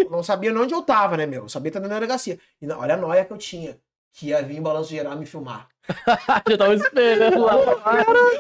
[0.10, 1.44] Não sabia nem onde eu tava, né, meu?
[1.44, 2.40] Eu sabia estar na delegacia.
[2.62, 3.78] E na- olha a noia que eu tinha.
[4.14, 5.68] Que ia vir em balanço geral me filmar.
[6.50, 7.56] Já tava esperando lá.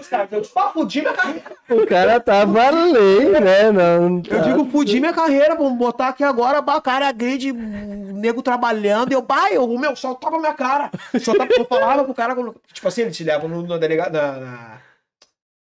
[0.10, 1.52] Cara, eu tipo, ah, fudi minha carreira.
[1.70, 3.72] O cara tava além, né?
[3.74, 9.12] Não, Eu digo, fudi minha carreira, vamos botar aqui agora, bah, cara grande, nego trabalhando.
[9.12, 10.90] Eu, bah, eu, meu, só tapa minha cara.
[11.22, 14.10] Só tapa, eu falava pro cara, quando- tipo assim, eles te levam no, no delega-
[14.10, 14.78] na, na-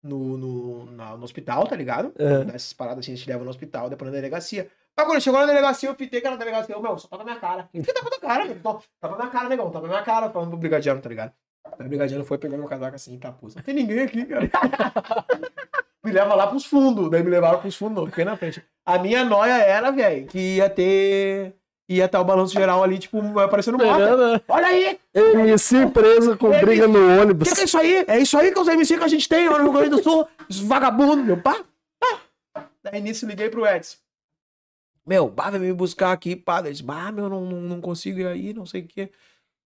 [0.02, 2.12] no, no, na- no hospital, tá ligado?
[2.18, 2.44] É.
[2.44, 4.70] Nessas paradas assim, eles te levam no hospital, depois na delegacia.
[4.96, 7.36] Mas quando chegou na delegacia, eu fitei era na delegacia, eu, meu, só tapa minha
[7.36, 7.68] cara.
[7.72, 8.56] Por que tapa na cara, meu?
[9.00, 11.32] Tapa na cara, negão, tapa na cara, falando pro brigadiano, tá ligado?
[11.78, 14.50] Aí o brigadiano foi pegando meu casaco assim, tá, pô, não tem ninguém aqui, cara.
[16.04, 17.10] me leva lá pros fundos.
[17.10, 18.64] Daí me levaram pros fundos, não, fiquei na frente.
[18.84, 21.54] A minha noia era, velho, que ia ter.
[21.90, 23.98] Ia estar o balanço geral ali, tipo, aparecendo moto.
[24.00, 24.42] Esperando.
[24.46, 25.00] Olha aí!
[25.12, 27.48] MC preso com briga no O ônibus.
[27.48, 28.04] que, que é isso aí?
[28.06, 29.90] É isso aí que é os MC que a gente tem lá no Rio Grande
[29.96, 30.24] do Sul.
[30.48, 31.64] Os vagabundos, meu pá.
[31.98, 32.68] pá.
[32.84, 33.96] Daí nisso liguei pro Edson.
[35.04, 36.60] Meu, bah, vai me buscar aqui, pá.
[36.60, 39.10] Ele disse, bah, meu, não, não, não consigo ir aí, não sei o quê.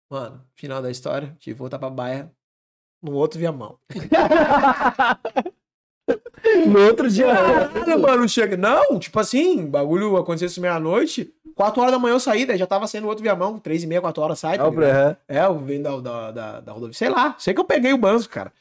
[0.09, 2.31] Mano, final da história, tive que voltar pra baia.
[2.99, 3.77] No outro viamão.
[6.67, 7.27] No outro dia.
[7.27, 8.55] Caralho, mano, chega.
[8.55, 11.33] Não, tipo assim, bagulho aconteceu isso meia-noite.
[11.55, 13.99] 4 horas da manhã eu saí, daí já tava saindo outro viamão, 3 e meia,
[14.01, 14.57] 4 horas sai.
[14.57, 16.93] tá pra- É, eu vim da, da, da, da rodovia.
[16.93, 18.53] Sei lá, sei que eu peguei o banzo, cara.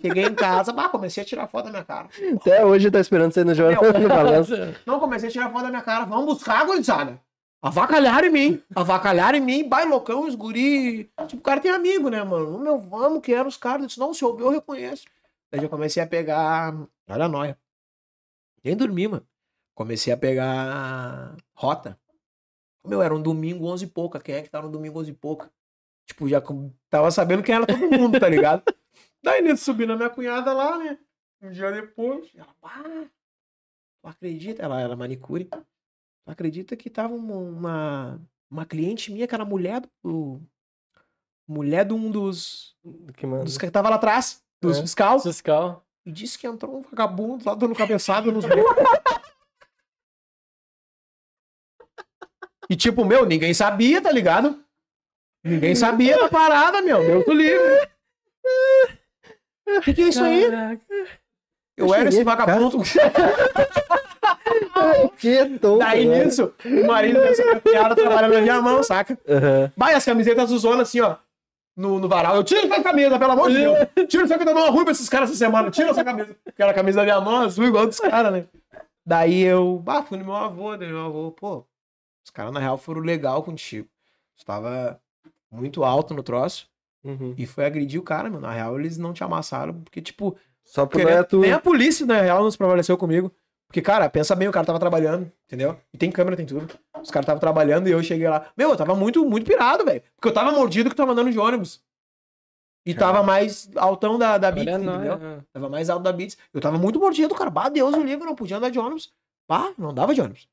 [0.00, 2.06] Cheguei em casa, bah, comecei a tirar foto da minha cara.
[2.36, 4.52] Até hoje tá esperando você no jornal no balanço.
[4.86, 6.04] Não, comecei a tirar foto da minha cara.
[6.04, 7.18] Vamos buscar, gurizada.
[7.60, 8.62] Avacalharam em mim.
[8.74, 9.68] Avacalharam em mim.
[9.68, 11.10] Bai, loucão, os guri.
[11.26, 12.56] Tipo, o cara tem amigo, né, mano?
[12.60, 13.80] Meu, vamos, que eram os caras.
[13.80, 15.02] Eu disse, não, se eu ouvir, eu reconheço.
[15.50, 16.74] Daí eu comecei a pegar.
[17.08, 17.58] Olha a noia.
[18.62, 19.26] Nem dormi, mano.
[19.74, 21.98] Comecei a pegar rota.
[22.84, 24.20] Meu, era um domingo 11 e pouca.
[24.20, 25.52] Quem é que tá no domingo 11 e pouca?
[26.06, 26.42] Tipo, já
[26.88, 28.62] tava sabendo quem era todo mundo, tá ligado?
[29.22, 30.98] Daí nisso subi na minha cunhada lá, né?
[31.42, 32.30] Um dia depois.
[32.34, 32.82] Ela, pá,
[34.00, 34.62] tu acredita?
[34.62, 35.44] Ela era manicure.
[35.44, 35.64] Tu
[36.26, 38.20] acredita que tava uma, uma,
[38.50, 40.40] uma cliente minha, que era mulher do.
[41.46, 42.76] Mulher de um dos.
[43.16, 43.44] Que mano.
[43.44, 44.82] dos que tava lá atrás, dos É.
[44.82, 45.22] fiscais.
[45.22, 45.84] Fiscal.
[46.04, 48.44] E disse que entrou um vagabundo lá dando cabeçada nos.
[52.70, 54.62] E tipo, meu, ninguém sabia, tá ligado?
[55.42, 56.98] Ninguém sabia da parada, meu.
[57.00, 57.88] Deus do livre.
[59.66, 60.44] O que, que é isso aí?
[61.76, 62.78] Eu era esse vagabundo.
[65.18, 65.78] Que tonto.
[65.78, 66.24] Daí né?
[66.24, 69.18] nisso, o marido dessa cunhada trabalhando na minha mão, saca?
[69.28, 69.72] Aham.
[69.76, 71.16] Vai as camisetas zonas assim, ó.
[71.78, 72.34] No, no varal.
[72.34, 73.78] Eu tiro essa camisa, pelo amor de Deus.
[74.08, 75.70] Tira essa camisa, não ruim pra esses caras essa semana.
[75.70, 76.36] Tira essa camisa.
[76.44, 78.46] Porque era a camisa da minha mão, azul, igual dos caras, né?
[79.06, 81.64] Daí eu, bah, fui no meu avô, daí meu avô, pô,
[82.24, 83.88] os caras na real foram legal contigo.
[84.36, 85.00] Estava
[85.50, 86.68] muito alto no troço
[87.04, 87.32] Uhum.
[87.38, 88.40] e foi agredir o cara, meu.
[88.40, 91.38] Na real, eles não te amassaram, porque, tipo, Só por nem, é tu.
[91.38, 93.32] nem a polícia, na real, não se prevaleceu comigo.
[93.68, 95.78] Porque, cara, pensa bem, o cara tava trabalhando, entendeu?
[95.92, 96.66] E tem câmera, tem tudo.
[97.02, 98.50] Os caras estavam trabalhando e eu cheguei lá.
[98.56, 100.02] Meu, eu tava muito, muito pirado, velho.
[100.16, 101.82] Porque eu tava mordido que tava andando de ônibus.
[102.86, 105.18] E tava mais altão da, da Beats, Olha entendeu?
[105.18, 105.42] nós.
[105.52, 106.38] Tava mais alto da Beats.
[106.54, 107.50] Eu tava muito mordido, cara.
[107.50, 109.12] Bah, Deus o livre, eu não podia andar de ônibus.
[109.46, 110.48] Bah, não dava de ônibus.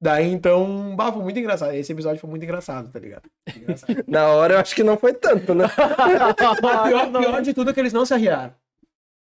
[0.00, 1.74] Daí, então, bah, foi muito engraçado.
[1.74, 3.28] Esse episódio foi muito engraçado, tá ligado?
[3.54, 4.02] Engraçado.
[4.08, 5.66] Na hora eu acho que não foi tanto, né?
[5.68, 8.54] O pior, pior de tudo é que eles não se arriaram.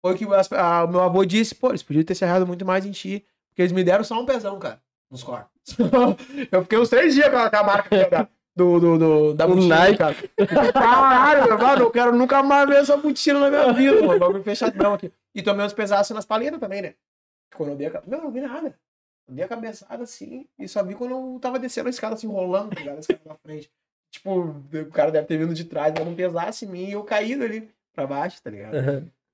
[0.01, 2.65] Foi que as- a- o meu avô disse, pô, eles podiam ter se arriado muito
[2.65, 3.25] mais em ti.
[3.49, 5.51] Porque eles me deram só um pezão, cara, nos corpos.
[6.51, 9.45] eu fiquei uns três dias com a, com a marca da, do, do, do- da
[9.45, 9.97] O mochila, Nike.
[9.97, 10.15] cara.
[10.73, 14.19] Caralho, mano, eu quero nunca mais ver essa mochila na minha vida, mano.
[14.19, 15.11] Bagulho fechadão aqui.
[15.35, 16.93] E tomei uns pesaços nas paletas também, né?
[17.55, 18.15] Quando eu dei a cabeça.
[18.15, 18.75] Eu não vi nada.
[19.27, 22.27] Eu dei a cabeçada assim e só vi quando eu tava descendo a escada, assim,
[22.27, 22.97] rolando, tá ligado?
[22.97, 23.69] A escada na frente.
[24.09, 27.03] tipo, o cara deve ter vindo de trás, mas não pesasse em mim e eu
[27.03, 28.75] caído ali pra baixo, tá ligado?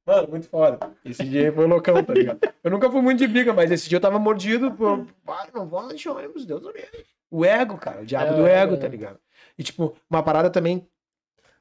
[0.08, 0.80] Mano, muito foda.
[1.04, 2.40] Esse dia foi loucão, tá ligado?
[2.64, 5.06] Eu nunca fui muito de briga, mas esse dia eu tava mordido por.
[5.26, 7.06] Pai, não vou de ônibus, Deus do livre.
[7.30, 8.90] O ego, cara, o diabo É, do ego, tá é.
[8.90, 9.20] ligado?
[9.58, 10.88] E, tipo, uma parada também.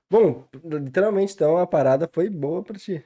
[0.08, 3.05] Bom, literalmente, então, a parada foi boa pra ti.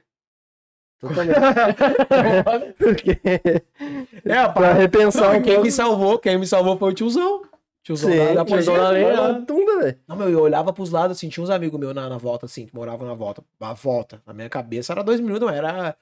[0.98, 1.38] Totalmente.
[2.76, 3.18] Porque...
[4.22, 5.62] É, pra repensar Não, um quem pouco.
[5.64, 7.42] me salvou, quem me salvou foi o tiozão.
[7.90, 9.12] Tiozão Sim, da, tiozão né?
[9.12, 9.98] na tunda, velho.
[10.06, 12.64] Não, meu, eu olhava pros lados, assim, tinha uns amigos meus na, na volta, assim,
[12.64, 13.42] que moravam na volta.
[13.58, 14.22] A volta.
[14.24, 15.96] Na minha cabeça era dois minutos, não, era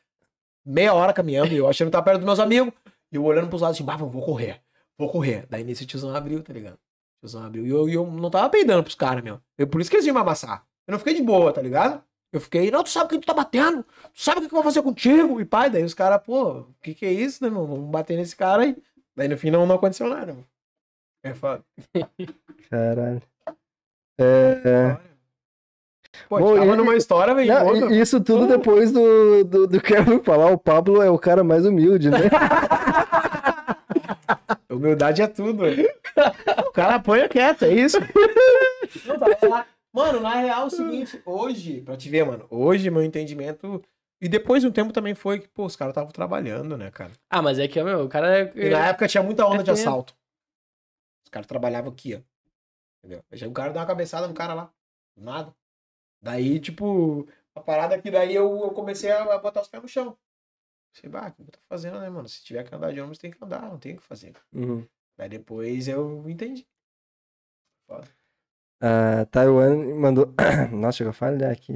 [0.62, 2.74] meia hora caminhando, e eu achando que tava perto dos meus amigos.
[3.10, 4.60] E eu olhando pros lados, assim, bah, vou correr,
[4.98, 5.46] vou correr.
[5.48, 6.78] Daí nesse tiozão abriu, tá ligado?
[7.20, 7.66] Tiozão abriu.
[7.66, 9.40] E eu, eu não tava peidando pros caras, meu.
[9.56, 10.66] Eu, por isso que eles iam me amassar.
[10.86, 12.02] Eu não fiquei de boa, tá ligado?
[12.30, 13.82] Eu fiquei, não, tu sabe quem tu tá batendo?
[14.12, 15.40] Tu sabe o que que eu vou fazer contigo?
[15.40, 17.66] E pai, daí os caras, pô, o que que é isso, né, meu?
[17.66, 18.76] Vamos bater nesse cara aí.
[19.16, 20.44] Daí no fim não, não aconteceu nada, meu.
[21.22, 21.64] É foda.
[22.70, 23.22] Caralho.
[24.18, 24.96] É...
[26.28, 27.92] Pô, Bom, tava e- numa história, velho.
[27.92, 31.64] E- isso tudo depois do, do, do Kevin falar, o Pablo é o cara mais
[31.64, 32.18] humilde, né?
[34.70, 35.62] Humildade é tudo.
[35.64, 35.88] velho.
[36.66, 37.98] o cara apanha quieto, é isso.
[39.06, 39.66] Não, tava lá.
[39.92, 43.82] Mano, na real é o seguinte, hoje, pra te ver, mano, hoje meu entendimento.
[44.20, 47.12] E depois de um tempo também foi que, pô, os caras estavam trabalhando, né, cara?
[47.30, 48.52] Ah, mas é que, meu, o cara é.
[48.54, 50.14] E na época tinha muita onda É de assalto.
[51.28, 52.20] Os caras trabalhavam aqui, ó.
[52.98, 53.22] Entendeu?
[53.30, 54.72] Aí o cara deu uma cabeçada no cara lá.
[55.14, 55.54] Do nada.
[56.22, 59.88] Daí, tipo, a parada que daí eu, eu comecei a a botar os pés no
[59.88, 60.16] chão.
[60.94, 62.26] Sei, bah, o que eu tô fazendo, né, mano?
[62.26, 64.34] Se tiver que andar de ônibus, tem que andar, não tem o que fazer.
[64.54, 64.88] Uhum.
[65.18, 66.66] Daí depois eu entendi.
[68.80, 70.32] A Taiwan mandou.
[70.72, 71.74] Nossa, chegou a falhar aqui.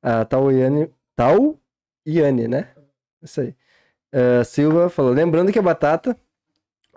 [0.00, 0.88] A Tauiane.
[1.16, 1.58] Tau
[2.06, 2.72] Iane, né?
[3.20, 3.56] Isso aí.
[4.12, 6.16] Ah, Silva falou: lembrando que a batata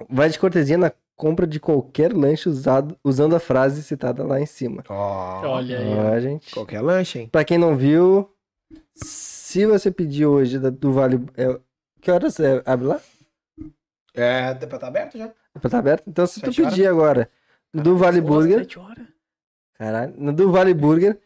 [0.10, 4.46] vai de cortesia na compra de qualquer lanche usado, usando a frase citada lá em
[4.46, 4.86] cima.
[4.88, 5.94] Olha aí.
[5.94, 6.50] Ó, gente.
[6.54, 7.28] Qualquer lanche, hein?
[7.30, 8.30] Pra quem não viu,
[8.96, 11.20] se você pedir hoje da- do Vale.
[11.36, 11.60] é,
[12.02, 13.02] que horas é, abre lá?
[14.14, 15.26] É, tá tá aberto já?
[15.56, 16.08] É pra tá aberto?
[16.08, 16.74] Então, se tu Sete horas?
[16.74, 17.30] pedir agora
[17.74, 18.60] do Vale Burger.
[18.60, 19.06] sete horas.
[19.78, 20.14] Caralho.
[20.18, 21.20] No do Vale Burger,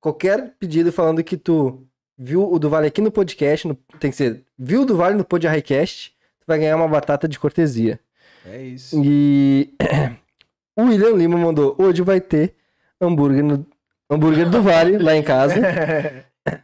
[0.00, 1.84] qualquer pedido falando que tu
[2.16, 5.16] viu o do Vale aqui no podcast, no- tem que ser, viu o do Vale
[5.16, 7.98] no Pod Highcast, tu vai ganhar uma batata de cortesia.
[8.46, 9.00] É isso.
[9.04, 9.72] E
[10.76, 12.54] o William Lima mandou, hoje vai ter
[13.00, 13.66] hambúrguer, no,
[14.10, 15.54] hambúrguer do Vale lá em casa.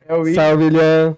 [0.06, 0.34] é o Wii.
[0.34, 1.16] Salve, William.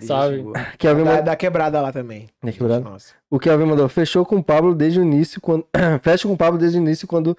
[0.00, 0.44] Salve.
[0.78, 2.28] Kelvin Da, mandou, da quebrada lá também.
[2.42, 2.80] Da quebrada?
[2.88, 3.14] Nossa.
[3.28, 5.66] o Kelvin mandou, fechou com o Pablo desde o início, quando,
[6.02, 7.36] fecha com o Pablo desde o início, quando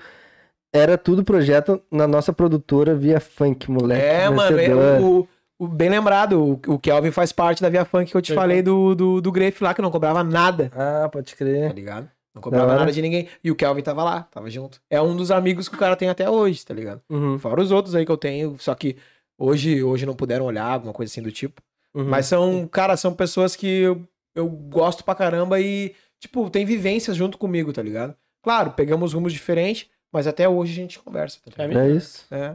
[0.73, 4.05] era tudo projeto na nossa produtora via funk, moleque.
[4.05, 5.01] É, mano, é, vencedor.
[5.01, 6.33] o, o- bem lembrado,
[6.67, 9.31] o, o Kelvin faz parte da Via Funk que eu te falei do, do, do
[9.31, 11.73] Grefe lá, que não cobrava nada, Ah, pode tá crer.
[11.73, 12.09] ligado?
[12.37, 13.27] Não cobrava nada de ninguém.
[13.43, 14.79] E o Kelvin tava lá, tava junto.
[14.89, 17.01] É um dos amigos que o cara tem até hoje, tá ligado?
[17.09, 18.95] Uhum, Fora os outros aí que eu tenho, só que
[19.37, 21.61] hoje, hoje não puderam olhar, alguma coisa assim do tipo.
[21.93, 22.05] uhum.
[22.05, 27.15] Mas são, cara, são pessoas que eu, eu gosto pra caramba e, tipo, tem vivências
[27.17, 28.15] junto comigo, tá ligado?
[28.43, 31.85] Claro, pegamos rumos diferentes, mas até hoje a gente conversa, tá É ligado?
[31.85, 32.25] É isso.
[32.31, 32.53] É.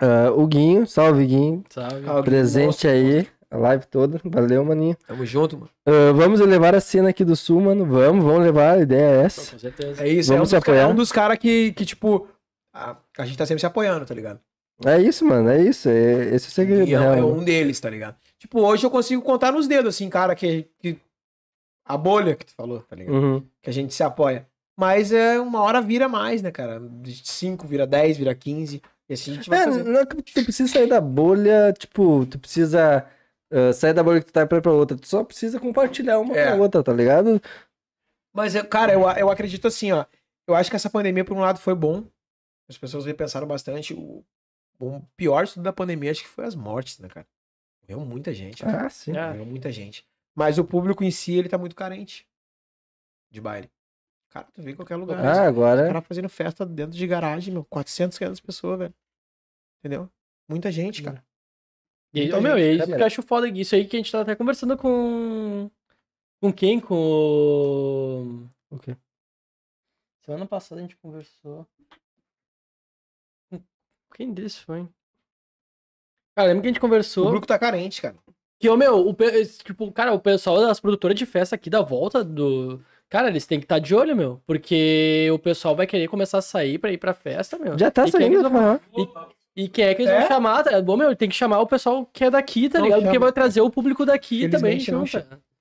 [0.00, 1.64] Ah, o Guinho, salve Guinho.
[2.06, 4.20] Ah, Presente monstro, aí, a live toda.
[4.24, 4.96] Valeu, maninho.
[5.06, 5.70] Tamo junto, mano.
[5.86, 7.84] Ah, vamos levar a cena aqui do Sul, mano.
[7.86, 8.72] Vamos, vamos levar.
[8.78, 9.52] A ideia é essa.
[9.52, 10.04] Com certeza.
[10.04, 10.92] É isso, é um, Vamos dos se ca- é apoiar?
[10.92, 12.28] um dos caras que, que, tipo,
[12.74, 14.40] a, a gente tá sempre se apoiando, tá ligado?
[14.84, 15.48] É isso, mano.
[15.48, 15.88] É isso.
[15.88, 16.88] É, esse é o segredo.
[16.88, 17.22] E é, real, é né?
[17.22, 18.16] um deles, tá ligado?
[18.38, 20.96] Tipo, hoje eu consigo contar nos dedos, assim, cara, que, que
[21.84, 23.14] a bolha que tu falou, tá ligado?
[23.14, 23.42] Uhum.
[23.62, 24.46] Que a gente se apoia.
[24.78, 26.78] Mas é uma hora vira mais, né, cara?
[26.80, 28.80] De 5 vira 10, vira 15.
[29.08, 29.82] E assim a gente vai É, fazer.
[29.84, 33.04] não é que tu precisa sair da bolha, tipo, tu precisa
[33.50, 34.96] ah, sair da bolha que tu tá pra ir pra outra.
[34.96, 36.46] Tu só precisa compartilhar uma É.
[36.46, 37.40] pra outra, tá ligado?
[38.34, 40.04] Mas, eu- cara, eu, eu acredito assim, ó.
[40.46, 42.04] Eu acho que essa pandemia, por um lado, foi bom.
[42.68, 43.94] As pessoas repensaram bastante.
[43.94, 44.24] O,
[44.78, 47.26] o pior de tudo da pandemia, acho que foi as mortes, né, cara?
[47.82, 48.62] Morreu muita gente.
[48.62, 48.86] cara.
[48.86, 49.16] Ah, sim.
[49.16, 49.28] É.
[49.28, 50.06] Morreu muita gente.
[50.34, 52.26] Mas o público em si, ele tá muito carente
[53.30, 53.70] de baile.
[54.30, 55.18] Cara, tu vê em qualquer lugar.
[55.24, 55.86] Ah, Os agora.
[55.86, 57.64] caras fazendo festa dentro de garagem, meu.
[57.64, 58.94] 400, 500 pessoas, velho.
[59.80, 60.10] Entendeu?
[60.48, 61.24] Muita gente, cara.
[62.14, 63.48] E, ô, meu, gente, é isso que eu acho foda.
[63.48, 65.70] Isso aí que a gente tá até conversando com.
[66.40, 66.80] Com quem?
[66.80, 68.48] Com o.
[68.70, 68.96] O quê?
[70.24, 71.66] Semana passada a gente conversou.
[73.50, 73.60] Com
[74.14, 74.88] quem deles foi?
[76.36, 77.24] Cara, lembra que a gente O conversou.
[77.24, 78.16] público tá carente, cara.
[78.60, 79.14] Que, ô, meu, o,
[79.64, 82.82] tipo, cara, o pessoal das produtoras de festa aqui da volta do.
[83.08, 84.42] Cara, eles têm que estar de olho, meu.
[84.46, 87.78] Porque o pessoal vai querer começar a sair pra ir pra festa, meu.
[87.78, 88.80] Já tá E é saindo, vão-.
[88.96, 89.06] E
[89.66, 90.18] quem é que eles É?
[90.20, 90.62] vão chamar?
[90.62, 90.80] Tá?
[90.82, 93.00] Bom, meu, tem que chamar o pessoal que é daqui, tá Não ligado?
[93.00, 93.26] Porque chama.
[93.26, 94.78] vai trazer o público daqui também.
[94.78, 95.02] Felizmente não.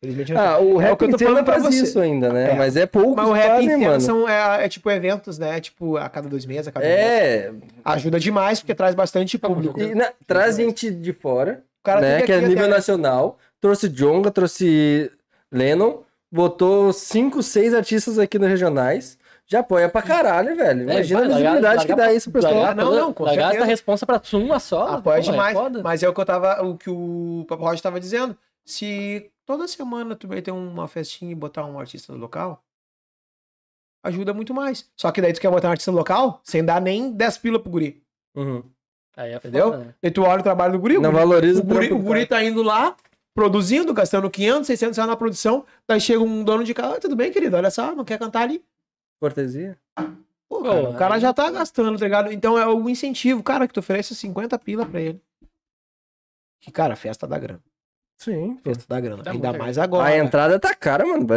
[0.03, 1.83] Infelizmente não Ah, o É o rap que eu tô falando pra faz você.
[1.83, 2.51] isso ainda, né?
[2.51, 2.53] É.
[2.55, 4.01] Mas é pouco Mas o rap fazem, inteiro mano.
[4.01, 5.59] são, é, é tipo eventos, né?
[5.59, 7.01] Tipo, a cada dois meses, a cada um mês.
[7.01, 7.51] É,
[7.83, 9.79] Ajuda demais, porque traz bastante público.
[9.81, 12.21] e, na- traz gente de fora, O cara né?
[12.21, 13.39] Que é nível até- nacional.
[13.59, 15.09] Trouxe Jonga, trouxe
[15.51, 16.01] Lennon,
[16.31, 19.17] botou cinco, seis artistas aqui nos regionais.
[19.49, 20.83] Já apoia pra caralho, velho.
[20.83, 22.75] Imagina É, a visibilidade que dá isso pro pessoal.
[22.75, 23.55] Não, não, com certeza.
[23.55, 24.87] essa responsa pra uma só.
[24.95, 25.57] Apoia pô, é demais.
[25.57, 25.81] foda.
[25.81, 26.61] mas é o que eu tava.
[26.63, 28.37] O que o Papo Roger tava dizendo.
[28.65, 32.61] Se toda semana tu vai ter uma festinha e botar um artista local,
[34.03, 34.89] ajuda muito mais.
[34.95, 37.71] Só que daí tu quer botar um artista local sem dar nem 10 pila pro
[37.71, 38.03] guri.
[38.35, 38.63] Uhum.
[39.15, 39.71] Aí é Entendeu?
[39.71, 39.93] foda, né?
[40.01, 40.97] Daí tu olha o trabalho do guri.
[40.97, 42.95] o Não guri- valoriza o guri, o guri tá indo lá,
[43.33, 45.65] produzindo, gastando 500, 600 reais na produção.
[45.87, 48.41] Daí chega um dono de carro, "Ah, tudo bem, querido, olha só, não quer cantar
[48.41, 48.61] ali.
[49.19, 49.77] Cortesia.
[50.49, 52.31] Pô, cara, o cara já tá gastando, tá ligado?
[52.31, 55.21] Então é o incentivo, cara, que tu oferece 50 pila pra ele.
[56.61, 57.61] Que, cara, festa da grana.
[58.19, 58.57] Sim.
[58.63, 59.21] Festa da grana.
[59.23, 60.09] Dá Ainda mais agora.
[60.09, 61.27] A entrada tá cara, mano.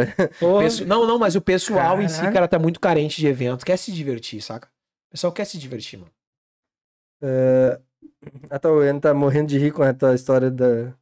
[0.59, 3.77] Pesso- Não, não, mas o pessoal em si, cara, tá muito carente de evento, quer
[3.77, 4.67] se divertir, saca?
[5.09, 6.11] O pessoal quer se divertir, mano.
[8.49, 10.93] A Tauane tá morrendo de rir com a tua história da,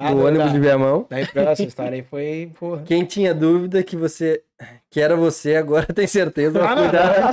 [0.00, 1.06] Ah, não, ônibus da- de Viamão.
[1.10, 2.82] Daí, essa história aí foi, porra.
[2.86, 4.42] Quem tinha dúvida que você
[4.90, 6.60] que era você, agora tem certeza.
[6.64, 7.30] Ah, não, cuidar.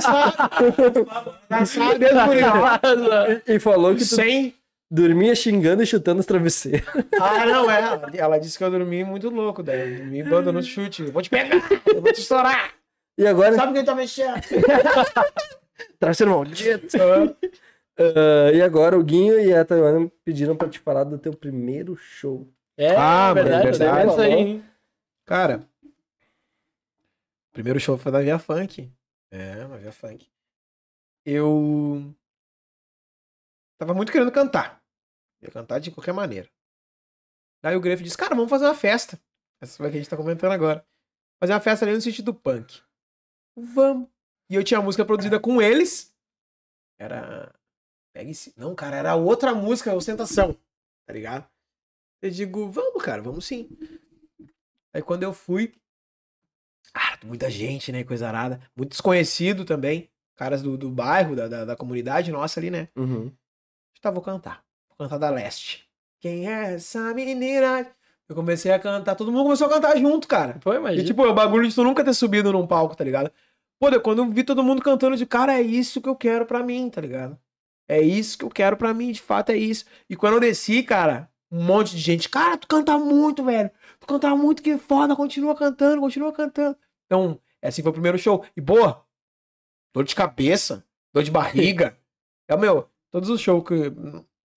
[3.46, 4.54] E, e falou que tu Sem.
[4.90, 6.86] dormia xingando e chutando os travesseiros.
[7.20, 7.80] Ah, não, é.
[7.80, 9.92] Ela, ela disse que eu dormi muito louco, daí.
[9.92, 11.02] Eu dormi abandonando o chute.
[11.04, 11.56] Vou te pegar,
[11.86, 12.72] eu vou te estourar.
[13.18, 14.34] E agora, Sabe quem tá mexendo?
[15.98, 16.96] travesseiro maldito.
[17.98, 21.96] Ah, e agora o Guinho e a Taiwana pediram pra te falar do teu primeiro
[21.96, 22.46] show.
[22.78, 24.64] É, Ah, verdade, mano, verdade, verdade, isso aí.
[25.26, 28.90] Cara, o primeiro show foi da Via Funk.
[29.32, 30.30] É, uma Via Funk.
[31.26, 32.14] Eu
[33.76, 34.80] tava muito querendo cantar.
[35.42, 36.48] Ia cantar de qualquer maneira.
[37.62, 39.20] Daí o Grefo disse, cara, vamos fazer uma festa.
[39.60, 40.86] Essa foi a que a gente tá comentando agora.
[41.40, 42.80] Fazer uma festa ali no sentido punk.
[43.56, 44.08] Vamos.
[44.48, 46.14] E eu tinha a música produzida com eles.
[46.98, 47.52] Era.
[48.14, 48.54] Pega esse.
[48.56, 50.56] Não, cara, era outra música, ostentação.
[51.06, 51.48] Tá ligado?
[52.20, 53.68] Eu digo, vamos, cara, vamos sim.
[54.92, 55.72] Aí quando eu fui.
[56.94, 58.02] Ah, muita gente, né?
[58.04, 58.60] Coisa arada.
[58.76, 60.10] Muito desconhecido também.
[60.36, 62.88] Caras do, do bairro, da, da, da comunidade nossa ali, né?
[62.96, 63.32] Uhum.
[64.00, 64.64] Tá, vou cantar.
[64.88, 65.88] Vou cantar da leste.
[66.20, 67.86] Quem é essa menina?
[68.28, 70.58] Eu comecei a cantar, todo mundo começou a cantar junto, cara.
[70.60, 71.04] Foi, E imagina.
[71.04, 73.30] tipo, é o bagulho de tu nunca ter subido num palco, tá ligado?
[73.80, 76.62] Pô, quando eu vi todo mundo cantando, de cara, é isso que eu quero pra
[76.62, 77.38] mim, tá ligado?
[77.88, 79.86] É isso que eu quero pra mim, de fato é isso.
[80.10, 83.70] E quando eu desci, cara, um monte de gente, cara, tu canta muito, velho.
[84.00, 86.76] Tu canta muito, que foda, continua cantando, continua cantando.
[87.06, 88.44] Então, esse foi o primeiro show.
[88.56, 89.04] E, boa,
[89.94, 91.96] dor de cabeça, dor de barriga.
[92.50, 93.74] É o meu, todos os shows que.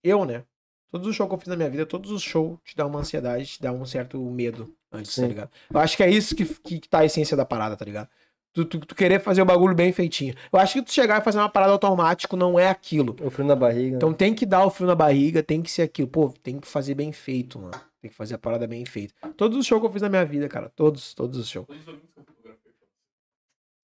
[0.01, 0.45] Eu, né?
[0.89, 3.01] Todos os shows que eu fiz na minha vida, todos os shows te dão uma
[3.01, 5.27] ansiedade, te dá um certo medo antes, tá Sim.
[5.27, 5.51] ligado?
[5.69, 8.07] Eu acho que é isso que, que, que tá a essência da parada, tá ligado?
[8.53, 10.35] Tu, tu, tu querer fazer o bagulho bem feitinho.
[10.51, 13.15] Eu acho que tu chegar e fazer uma parada automático não é aquilo.
[13.21, 13.95] O frio na barriga.
[13.95, 16.09] Então tem que dar o frio na barriga, tem que ser aquilo.
[16.09, 17.71] Pô, tem que fazer bem feito, mano.
[18.01, 19.13] Tem que fazer a parada bem feita.
[19.37, 20.69] Todos os shows que eu fiz na minha vida, cara.
[20.75, 21.67] Todos, todos os shows.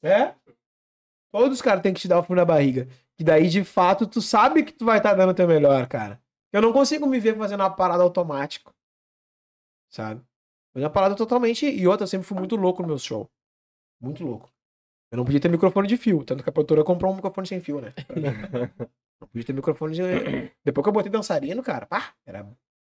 [0.04, 0.34] É?
[1.32, 2.90] Todos, cara, tem que te dar o frio na barriga.
[3.18, 6.22] E daí, de fato, tu sabe que tu vai estar dando o teu melhor, cara.
[6.52, 8.74] Eu não consigo me ver fazendo uma parada automático.
[9.90, 10.22] Sabe?
[10.74, 11.66] Fazer uma parada totalmente.
[11.66, 13.30] E outra, eu sempre fui muito louco no meu show.
[14.02, 14.50] Muito louco.
[15.11, 16.24] Eu não podia ter microfone de fio.
[16.24, 17.94] Tanto que a produtora comprou um microfone sem fio, né?
[19.19, 20.52] Não podia ter microfone de.
[20.64, 22.45] Depois que eu botei dançarino, cara, pá, era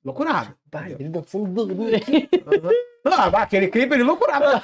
[0.05, 0.53] loucurado.
[0.99, 2.28] Ele dançando aqui.
[2.45, 2.70] Aham.
[3.05, 4.61] Ah, bah, aquele clipe ele loucurado.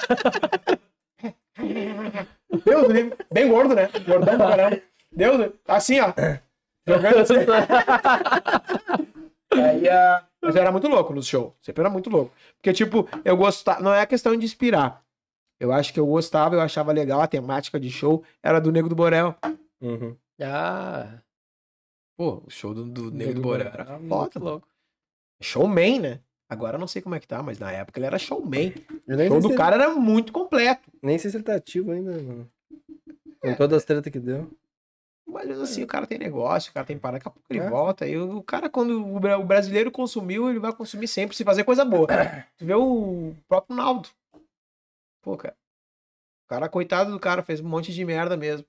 [2.65, 3.17] Deus, me livre.
[3.33, 3.89] bem gordo, né?
[4.07, 4.83] Gordão pra caramba.
[5.13, 6.13] Deus, assim, ó.
[6.87, 7.35] Jogando assim.
[9.53, 11.57] Aí, ah, mas eu era muito louco no show.
[11.63, 12.33] Sempre era muito louco.
[12.57, 13.81] Porque, tipo, eu gostava.
[13.81, 15.04] Não é questão de inspirar.
[15.65, 18.23] Eu acho que eu gostava, eu achava legal a temática de show.
[18.43, 19.35] Era do Nego do Borel.
[19.81, 20.17] Uhum.
[20.43, 21.19] Ah,
[22.17, 24.39] Pô, o show do, do Nego do do Borel era Muito foda.
[24.39, 24.69] louco.
[25.43, 26.21] Showman, né?
[26.49, 28.73] Agora eu não sei como é que tá, mas na época ele era showman.
[29.09, 30.83] O show do se cara era muito completo.
[30.93, 32.49] ele, nem sei se ele tá ativo ainda, mano.
[33.41, 33.55] Com É.
[33.55, 34.49] todas as tretas que deu.
[35.27, 37.69] Mas assim, o cara tem negócio, o cara tem parada, daqui a pouco ele É.
[37.69, 38.07] volta.
[38.07, 41.85] E o o cara, quando o brasileiro consumiu, ele vai consumir sempre, se fazer coisa
[41.85, 42.07] boa.
[42.59, 44.09] Tu vê o próprio Naldo.
[45.25, 45.57] Pô, cara.
[46.45, 48.67] O cara, coitado do cara, fez um monte de merda mesmo.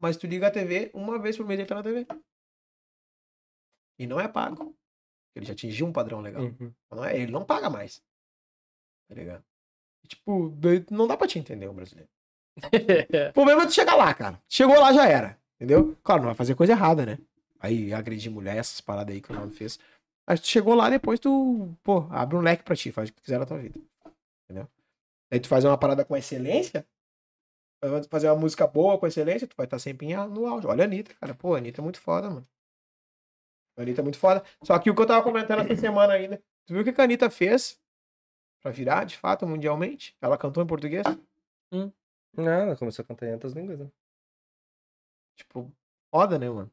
[0.00, 2.06] Mas tu liga a TV, uma vez por mês ele tá na TV.
[3.98, 4.74] E não é pago.
[5.36, 6.42] Ele já atingiu um padrão legal.
[6.42, 6.72] Uhum.
[6.90, 8.02] Não é, ele não paga mais.
[9.08, 9.44] Tá ligado?
[10.02, 10.50] E, Tipo,
[10.90, 12.08] não dá pra te entender o brasileiro.
[13.28, 14.42] O problema é tu chegar lá, cara.
[14.48, 15.38] Chegou lá, já era.
[15.56, 15.94] Entendeu?
[16.02, 17.18] Claro, não vai fazer coisa errada, né?
[17.60, 19.78] Aí agredir mulher, essas paradas aí que o Ronaldo fez.
[20.26, 23.20] Mas tu chegou lá, depois tu, pô, abre um leque pra ti, faz o que
[23.20, 23.78] tu quiser na tua vida.
[25.32, 26.86] Aí tu faz uma parada com excelência,
[28.10, 30.66] fazer uma música boa com excelência, tu vai estar sempre em- no auge.
[30.66, 31.34] Olha a Anitta, cara.
[31.34, 32.46] Pô, a Anitta é muito foda, mano.
[33.76, 34.44] A Anitta é muito foda.
[34.62, 36.36] Só que o que eu tava comentando essa semana ainda,
[36.66, 37.80] tu viu o que a Anitta fez
[38.60, 40.16] pra virar, de fato, mundialmente?
[40.20, 41.04] Ela cantou em português?
[42.36, 43.78] Não, ela começou a cantar em outras línguas.
[43.78, 43.90] Né?
[45.36, 45.72] Tipo,
[46.14, 46.70] foda, né, mano?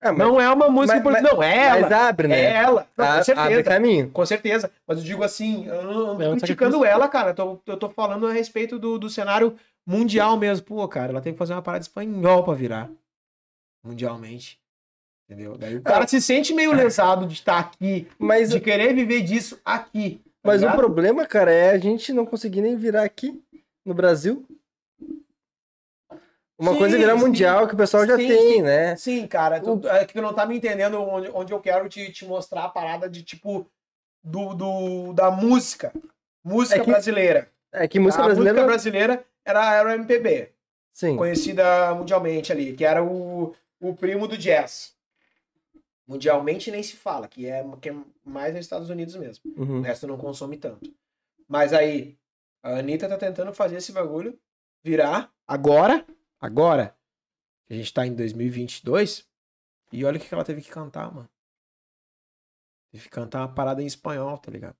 [0.00, 1.32] Ah, mas, Não é uma música mas- português.
[1.34, 1.80] Não, é ela.
[1.80, 2.38] mas abre, né?
[2.40, 2.86] É ela.
[2.96, 3.62] Não, A- com abre certeza.
[3.64, 4.10] caminho.
[4.10, 4.70] Com certeza.
[4.86, 7.30] Mas eu digo assim, eu não É tô criticando ela, cara.
[7.30, 10.66] Eu tô, eu tô falando a respeito do, do cenário mundial mesmo.
[10.66, 12.90] Pô, cara, ela tem que fazer uma parada espanhol pra virar.
[13.84, 14.58] Mundialmente.
[15.28, 15.56] Entendeu?
[15.58, 19.58] Daí o cara se sente meio lesado de estar aqui, Mas, de querer viver disso
[19.64, 20.20] aqui.
[20.24, 20.76] tá mas o ligado?
[20.78, 23.42] problema, cara, é a gente não conseguir nem virar aqui
[23.84, 24.44] no Brasil.
[26.58, 27.20] Uma Sim, coisa virar sim.
[27.24, 28.62] mundial que o pessoal já Sim, tem, sim.
[28.62, 28.96] né?
[28.96, 32.10] Sim, cara, tu, é que tu não tá me entendendo onde, onde eu quero te,
[32.10, 33.70] te mostrar a parada de tipo
[34.24, 35.92] do, do da música.
[36.42, 37.50] Música É que- brasileira.
[37.72, 38.54] É que música a brasileira.
[38.54, 40.52] música brasileira era, era o MPB.
[40.92, 41.14] Sim.
[41.18, 44.94] conhecida mundialmente ali, que era o, o primo do jazz.
[46.08, 47.94] Mundialmente nem se fala, que é, que é
[48.24, 49.44] mais nos Estados Unidos mesmo.
[49.56, 49.80] O Uhum.
[49.82, 50.90] resto não consome tanto.
[51.48, 52.16] Mas aí,
[52.62, 54.38] a Anitta tá tentando fazer esse bagulho
[54.82, 56.04] virar agora,
[56.40, 56.94] agora,
[57.70, 59.26] a gente tá em 2022,
[59.92, 61.28] e olha o que ela teve que cantar, mano.
[62.92, 64.76] Teve que cantar uma parada em espanhol, tá ligado?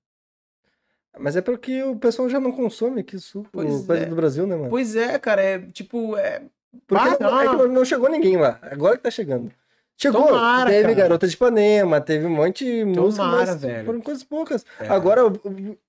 [1.19, 4.05] Mas é porque o pessoal já não consome aqui sul, Pois coisa é.
[4.05, 4.69] do Brasil, né, mano?
[4.69, 6.43] Pois é, cara, é tipo, é,
[6.85, 7.57] Porque Ah, não, é que não.
[7.67, 8.59] não- não chegou ninguém lá.
[8.61, 9.51] Agora que tá chegando.
[9.99, 10.93] Chegou, Tomara, teve cara.
[10.93, 13.85] Garota de Ipanema, teve um monte de música, Tomara, mas velho.
[13.85, 14.63] foram coisas poucas.
[14.79, 14.87] é.
[14.89, 15.21] Agora,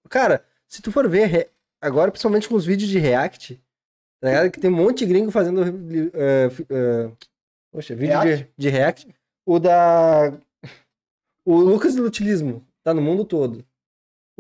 [0.09, 3.61] cara, se tu for ver, agora principalmente com os vídeos de react,
[4.21, 4.51] tá ligado?
[4.51, 5.65] Que tem um monte de gringo fazendo,
[6.51, 7.11] fi- eh,
[7.73, 8.53] poxa, vídeo de, React?
[8.57, 9.15] de react.
[9.47, 10.33] O da,
[11.45, 13.65] o Lucas do Utilismo, tá no mundo todo.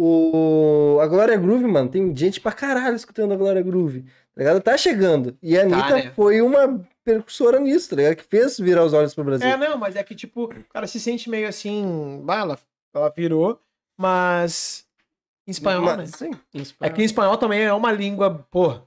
[0.00, 4.08] O, a Glória Groove, mano, tem gente pra caralho escutando a Glória Groove, tá
[4.38, 4.60] ligado?
[4.60, 5.36] Tá chegando.
[5.42, 6.10] E a Anitta né?
[6.14, 8.14] foi uma percussora nisso, tá ligado?
[8.16, 9.48] Que fez virar os olhos pro Brasil.
[9.48, 12.20] É, não, mas é que, tipo, o cara se sente meio assim.
[12.22, 12.58] Bah, ela,
[12.94, 13.60] ela virou,
[13.98, 14.86] mas.
[15.46, 16.30] Em espanhol, Mas- né?
[16.52, 16.72] Sim.
[16.80, 18.80] É que em espanhol também é uma língua, pô.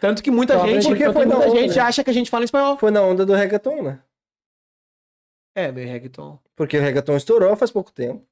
[0.00, 1.82] Tanto que muita Só gente, porque foi muita onda, gente né?
[1.82, 2.76] acha que a gente fala em espanhol.
[2.78, 4.00] Foi na onda do reggaeton, né?
[5.54, 6.38] É, meio reggaeton.
[6.54, 8.26] Porque o reggaeton estourou faz pouco tempo.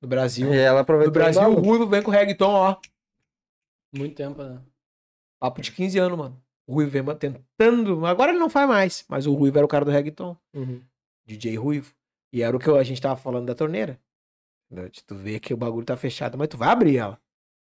[0.00, 0.54] No Brasil.
[0.54, 1.12] E ela aproveitou.
[1.12, 1.60] No Brasil, o.
[1.60, 2.76] Ruivo vem com reggaeton, ó.
[3.92, 4.60] Muito tempo, né?
[5.40, 6.42] Papo de 15 anos, mano.
[6.66, 8.06] O Ruivo vem tentando.
[8.06, 9.04] Agora ele não faz mais.
[9.08, 10.36] Mas o Ruivo era o cara do reggaeton.
[10.54, 10.80] Uhum.
[11.26, 11.92] DJ Ruivo.
[12.32, 13.98] E era o que a gente tava falando da torneira.
[15.06, 17.18] Tu vê que o bagulho tá fechado, mas tu vai abrir ela.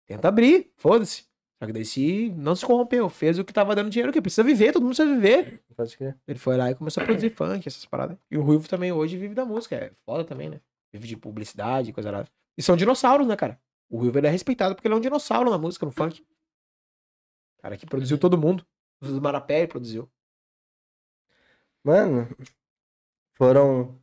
[0.07, 1.26] Tenta abrir, foda-se.
[1.59, 4.43] Só que daí se não se corrompeu, fez o que tava dando dinheiro, que precisa
[4.43, 5.63] viver, todo mundo precisa viver.
[5.75, 6.15] Pode crer.
[6.27, 8.17] Ele foi lá e começou a produzir funk, essas paradas.
[8.29, 10.61] E o Ruivo também hoje vive da música, é foda também, né?
[10.93, 12.25] Vive de publicidade, coisa lá.
[12.55, 13.59] E são dinossauros, né, cara?
[13.89, 16.23] O Ruivo ele é respeitado porque ele é um dinossauro na música, no funk.
[17.61, 18.65] Cara que produziu todo mundo.
[19.01, 20.09] Os Marapé produziu.
[21.83, 22.27] Mano,
[23.33, 23.99] foram.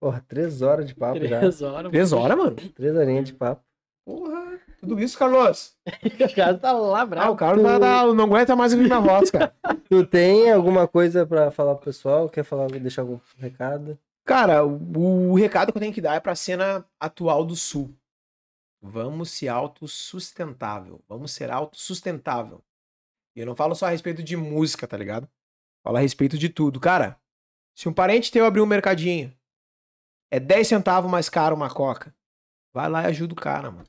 [0.00, 1.40] Porra, três horas de papo já.
[1.40, 1.90] Três horas.
[1.90, 2.56] Três horas, mano.
[2.56, 3.64] Três horinhas de papo.
[4.04, 4.37] Porra.
[4.80, 5.76] Tudo isso, Carlos.
[6.30, 7.32] O cara tá lá Ah, bravo.
[7.32, 9.54] o Carlos vai dar, não aguenta mais ouvir minha voz, cara.
[9.88, 12.28] Tu tem alguma coisa pra falar pro pessoal?
[12.28, 13.98] Quer falar, deixar algum recado?
[14.24, 17.92] Cara, o, o recado que eu tenho que dar é pra cena atual do Sul.
[18.80, 21.00] Vamos ser autossustentável.
[21.08, 22.62] Vamos ser autossustentável.
[23.34, 25.28] E eu não falo só a respeito de música, tá ligado?
[25.82, 26.78] Falo a respeito de tudo.
[26.78, 27.18] Cara,
[27.74, 29.32] se um parente teu abrir um mercadinho,
[30.30, 32.14] é 10 centavos mais caro uma coca.
[32.74, 33.86] Vai lá e ajuda o cara, mano.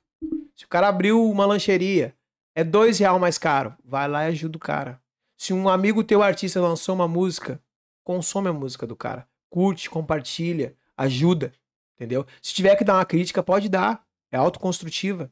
[0.60, 2.14] Se o cara abriu uma lancheria,
[2.54, 3.74] é 2 real mais caro.
[3.82, 5.02] Vai lá e ajuda o cara.
[5.38, 7.64] Se um amigo teu artista lançou uma música,
[8.04, 9.26] consome a música do cara.
[9.50, 11.54] Curte, compartilha, ajuda.
[11.96, 12.26] Entendeu?
[12.42, 14.06] Se tiver que dar uma crítica, pode dar.
[14.30, 15.32] É autoconstrutiva.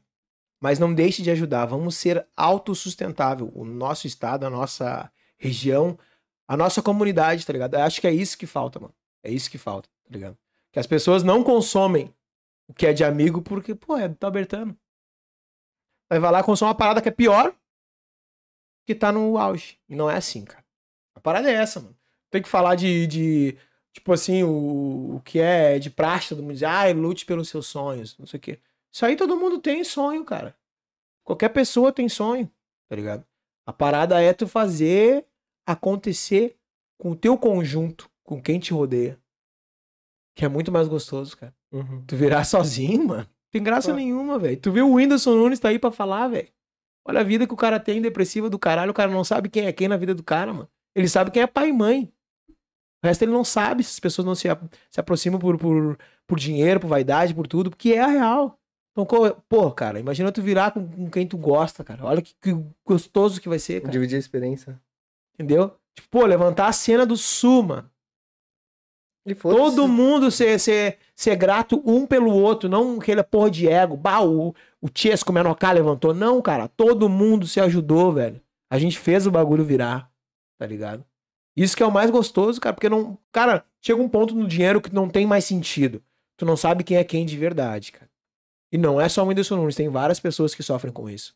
[0.58, 1.66] Mas não deixe de ajudar.
[1.66, 3.52] Vamos ser autossustentável.
[3.54, 5.98] O nosso estado, a nossa região,
[6.48, 7.74] a nossa comunidade, tá ligado?
[7.74, 8.94] Eu acho que é isso que falta, mano.
[9.22, 10.38] É isso que falta, tá ligado?
[10.72, 12.14] Que as pessoas não consomem
[12.66, 14.74] o que é de amigo porque, pô, é do Albertano.
[16.10, 17.54] Aí vai lá e consome uma parada que é pior
[18.86, 19.78] que tá no auge.
[19.88, 20.64] E não é assim, cara.
[21.14, 21.96] A parada é essa, mano.
[22.30, 23.58] Tem que falar de, de
[23.92, 27.66] tipo assim, o, o que é de praxe, todo mundo diz, ah, lute pelos seus
[27.66, 28.60] sonhos, não sei o quê.
[28.90, 30.56] Isso aí todo mundo tem sonho, cara.
[31.24, 32.50] Qualquer pessoa tem sonho,
[32.88, 33.26] tá ligado?
[33.66, 35.26] A parada é tu fazer
[35.66, 36.56] acontecer
[36.96, 39.20] com o teu conjunto, com quem te rodeia.
[40.34, 41.54] Que é muito mais gostoso, cara.
[41.70, 42.02] Uhum.
[42.06, 43.28] Tu virar sozinho, mano.
[43.50, 44.58] Tem graça nenhuma, velho.
[44.58, 46.48] Tu viu o Whindersson Nunes tá aí pra falar, velho.
[47.06, 48.90] Olha a vida que o cara tem, depressiva do caralho.
[48.90, 50.68] O cara não sabe quem é quem na vida do cara, mano.
[50.94, 52.12] Ele sabe quem é pai e mãe.
[53.02, 54.48] O resto ele não sabe se as pessoas não se,
[54.90, 58.58] se aproximam por, por, por dinheiro, por vaidade, por tudo, porque é a real.
[58.92, 59.06] Então,
[59.48, 62.04] pô, cara, imagina tu virar com, com quem tu gosta, cara.
[62.04, 62.50] Olha que, que
[62.84, 63.92] gostoso que vai ser, cara.
[63.92, 64.78] Dividir a experiência.
[65.34, 65.76] Entendeu?
[65.94, 67.88] Tipo, pô, levantar a cena do foda-se.
[69.34, 73.96] Todo mundo ser, ser, ser grato um pelo outro, não aquele porra de ego.
[73.96, 76.14] Bah, o, o Chesco Menocá levantou.
[76.14, 78.40] Não, cara, todo mundo se ajudou, velho.
[78.70, 80.10] A gente fez o bagulho virar,
[80.58, 81.04] tá ligado?
[81.56, 83.18] Isso que é o mais gostoso, cara, porque não.
[83.32, 86.02] Cara, chega um ponto no dinheiro que não tem mais sentido.
[86.36, 88.08] Tu não sabe quem é quem de verdade, cara.
[88.70, 91.34] E não é só o Whindersson Nunes, tem várias pessoas que sofrem com isso.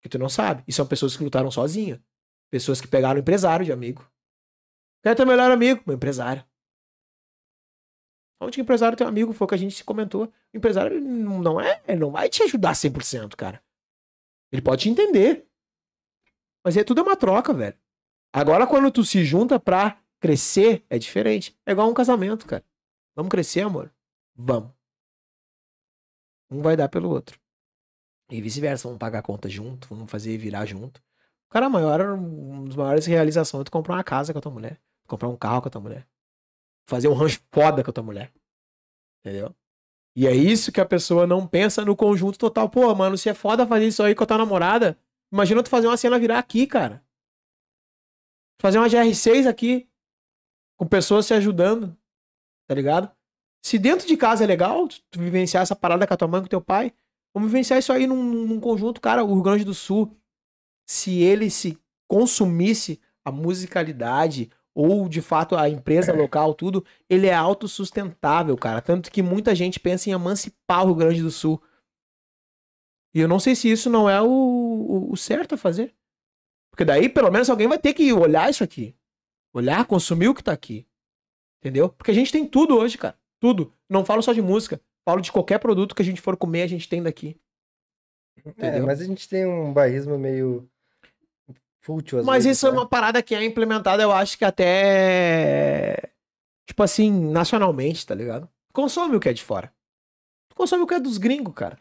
[0.00, 0.62] Que tu não sabe.
[0.68, 2.00] E são pessoas que lutaram sozinha.
[2.50, 4.06] Pessoas que pegaram empresário de amigo.
[5.02, 5.82] Quem é teu melhor amigo?
[5.86, 6.44] Meu empresário.
[8.42, 10.24] Onde o empresário tem um amigo, foi o que a gente se comentou.
[10.24, 13.62] O empresário não é, não vai te ajudar 100%, cara.
[14.50, 15.46] Ele pode te entender.
[16.64, 17.76] Mas é tudo é uma troca, velho.
[18.32, 21.56] Agora quando tu se junta pra crescer, é diferente.
[21.64, 22.64] É igual um casamento, cara.
[23.14, 23.92] Vamos crescer, amor?
[24.34, 24.70] Vamos.
[26.50, 27.40] Um vai dar pelo outro.
[28.30, 31.02] E vice-versa, vamos pagar a conta junto, vamos fazer virar junto.
[31.48, 34.52] O cara maior, uma das maiores realizações é tu comprar uma casa com a tua
[34.52, 36.08] mulher, comprar um carro com a tua mulher,
[36.86, 38.32] fazer um rancho foda com a tua mulher.
[39.20, 39.54] Entendeu?
[40.14, 42.68] E é isso que a pessoa não pensa no conjunto total.
[42.68, 44.98] Pô, mano, se é foda fazer isso aí com a tua namorada,
[45.32, 47.02] imagina tu fazer uma cena virar aqui, cara.
[48.60, 49.88] Fazer uma GR6 aqui,
[50.76, 51.96] com pessoas se ajudando,
[52.68, 53.10] tá ligado?
[53.64, 56.48] Se dentro de casa é legal, tu vivenciar essa parada com a tua mãe, com
[56.48, 56.92] teu pai,
[57.32, 59.24] vamos vivenciar isso aí num, num conjunto, cara.
[59.24, 60.14] O Rio Grande do Sul,
[60.86, 61.78] se ele se
[62.08, 68.80] consumisse a musicalidade ou de fato a empresa local, tudo, ele é autossustentável, cara.
[68.80, 71.62] Tanto que muita gente pensa em emancipar o Rio Grande do Sul.
[73.14, 75.94] E eu não sei se isso não é o, o, o certo a fazer.
[76.70, 78.96] Porque daí, pelo menos, alguém vai ter que olhar isso aqui.
[79.52, 80.86] Olhar, consumir o que tá aqui.
[81.60, 81.90] Entendeu?
[81.90, 83.18] Porque a gente tem tudo hoje, cara.
[83.38, 83.72] Tudo.
[83.88, 84.80] Não falo só de música.
[85.04, 87.38] Falo de qualquer produto que a gente for comer, a gente tem daqui.
[88.44, 88.86] É, Entendeu?
[88.86, 90.68] mas a gente tem um bairrismo meio
[91.82, 92.78] fútil Mas vezes, isso é né?
[92.78, 96.10] uma parada que é implementada, eu acho que até.
[96.66, 98.48] Tipo assim, nacionalmente, tá ligado?
[98.72, 99.72] Consome o que é de fora.
[100.48, 101.78] Tu consome o que é dos gringos, cara.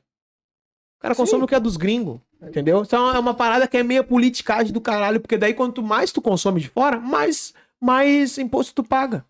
[0.97, 2.19] O cara consome o que é dos gringos.
[2.41, 2.81] Entendeu?
[2.81, 6.21] Então é uma parada que é meio politicagem do caralho, porque daí quanto mais tu
[6.21, 9.23] consome de fora, mais, mais imposto tu paga.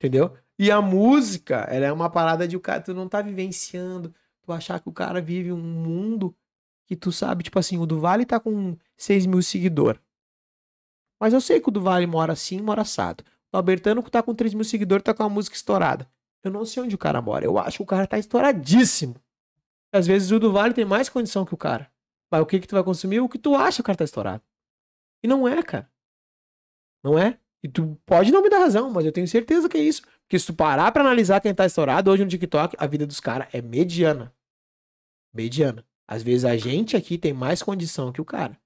[0.00, 0.34] Entendeu?
[0.58, 4.52] E a música, ela é uma parada de o cara, tu não tá vivenciando, tu
[4.52, 6.34] achar que o cara vive um mundo
[6.88, 10.00] que tu sabe, tipo assim, o do Vale tá com 6 mil seguidores.
[11.20, 13.22] Mas eu sei que o do Vale mora assim, mora assado.
[13.52, 16.10] O Albertano que tá com 3 mil seguidores tá com a música estourada.
[16.42, 17.44] Eu não sei onde o cara mora.
[17.44, 19.16] Eu acho que o cara tá estouradíssimo.
[19.92, 21.90] Às vezes o do Vale tem mais condição que o cara.
[22.30, 23.20] Mas o que que tu vai consumir?
[23.20, 24.42] O que tu acha que o cara tá estourado.
[25.22, 25.90] E não é, cara.
[27.04, 27.38] Não é?
[27.62, 30.02] E tu pode não me dar razão, mas eu tenho certeza que é isso.
[30.22, 33.20] Porque se tu parar pra analisar quem tá estourado hoje no TikTok, a vida dos
[33.20, 34.32] caras é mediana.
[35.34, 35.84] Mediana.
[36.08, 38.58] Às vezes a gente aqui tem mais condição que o cara.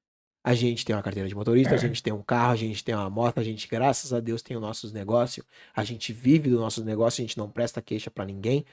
[0.44, 2.94] A gente tem uma carteira de motorista, a gente tem um carro, a gente tem
[2.94, 5.44] uma moto, a gente, graças a Deus, tem os nossos negócios.
[5.74, 8.64] A gente vive dos nossos negócios, a gente não presta queixa pra ninguém.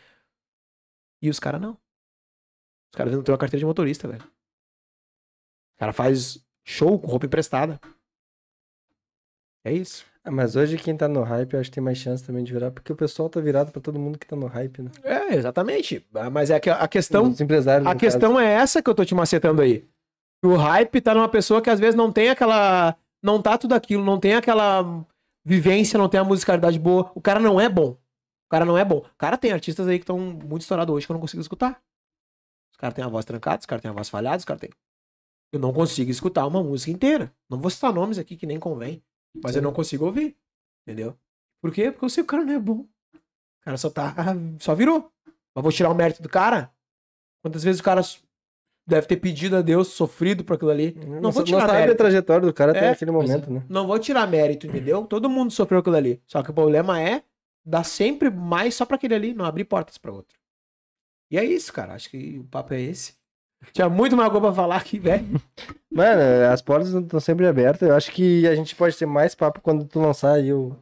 [1.22, 1.74] E os caras não.
[2.92, 4.24] Os caras não têm uma carteira de motorista, velho.
[4.24, 7.80] O cara faz show com roupa emprestada.
[9.64, 10.06] É isso.
[10.32, 12.72] Mas hoje quem tá no hype, eu acho que tem mais chance também de virar,
[12.72, 14.92] porque o pessoal tá virado pra todo mundo que tá no hype, né?
[15.04, 16.06] É, exatamente.
[16.14, 17.30] Ah, Mas é que a questão.
[17.30, 17.88] Os empresários.
[17.88, 19.88] A questão é essa que eu tô te macetando aí.
[20.44, 22.96] O hype tá numa pessoa que às vezes não tem aquela.
[23.22, 25.06] Não tá tudo aquilo, não tem aquela
[25.44, 27.12] vivência, não tem a musicalidade boa.
[27.14, 27.92] O cara não é bom.
[27.92, 28.98] O cara não é bom.
[29.00, 31.82] O cara tem artistas aí que estão muito estourados hoje que eu não consigo escutar.
[32.72, 34.70] Os caras têm a voz trancada, os caras têm a voz falhada, os caras têm.
[35.52, 37.34] Eu não consigo escutar uma música inteira.
[37.50, 39.04] Não vou citar nomes aqui que nem convém.
[39.44, 40.36] Mas eu não consigo ouvir.
[40.88, 41.18] Entendeu?
[41.62, 41.92] Por quê?
[41.92, 42.80] Porque eu sei que o cara não é bom.
[42.82, 44.16] O cara só tá.
[44.60, 45.12] Só virou.
[45.54, 46.72] Mas vou tirar o mérito do cara?
[47.44, 48.02] Quantas vezes o cara
[48.88, 50.94] deve ter pedido a Deus, sofrido por aquilo ali?
[50.96, 51.98] Não, Não vou não tirar a mérito.
[51.98, 53.64] trajetória do cara até É, aquele momento, né?
[53.70, 55.06] Não vou tirar mérito, entendeu?
[55.06, 56.22] Todo mundo sofreu aquilo ali.
[56.26, 57.24] Só que o problema é
[57.66, 60.40] dar sempre mais só pra aquele ali, não abrir portas pra outro.
[61.30, 61.94] E é isso, cara.
[61.94, 63.19] Acho que o papo é esse.
[63.74, 65.26] Tinha muito mais coisa pra falar aqui, velho.
[65.92, 66.22] Mano,
[66.52, 67.88] as portas estão sempre abertas.
[67.88, 70.76] Eu acho que a gente pode ter mais papo quando tu lançar aí o,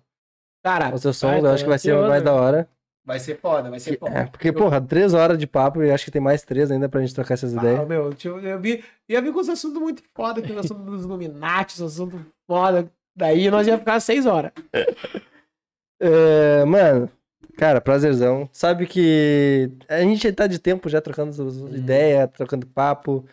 [0.63, 1.33] Cara, o seu som.
[1.33, 2.67] eu acho que vai ser mais da hora.
[3.05, 4.11] Vai ser foda, vai ser Que- foda.
[4.11, 6.99] é, porque, porra, três horas de papo e acho que tem mais três ainda pra
[6.99, 7.87] gente trocar essas ah, ideias.
[7.87, 11.75] meu, eu, eu vi, ia vir com os assuntos muito foda, aquele assunto dos Illuminati,
[11.75, 12.91] os assuntos foda.
[13.15, 14.51] Daí nós ia ficar seis horas.
[15.99, 17.09] É, mano,
[17.57, 18.49] cara, prazerzão.
[18.53, 23.25] Sabe que a gente tá de tempo já trocando as ideias, trocando papo.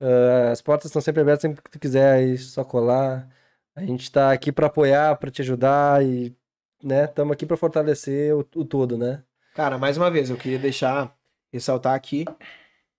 [0.00, 3.28] Ah, as portas estão sempre abertas, sempre que tu quiser aí só colar.
[3.74, 6.34] A gente tá aqui pra apoiar, pra te ajudar e,
[6.82, 9.22] né, estamos aqui pra fortalecer o, o todo, né?
[9.54, 11.14] Cara, mais uma vez, eu queria deixar
[11.52, 12.24] ressaltar aqui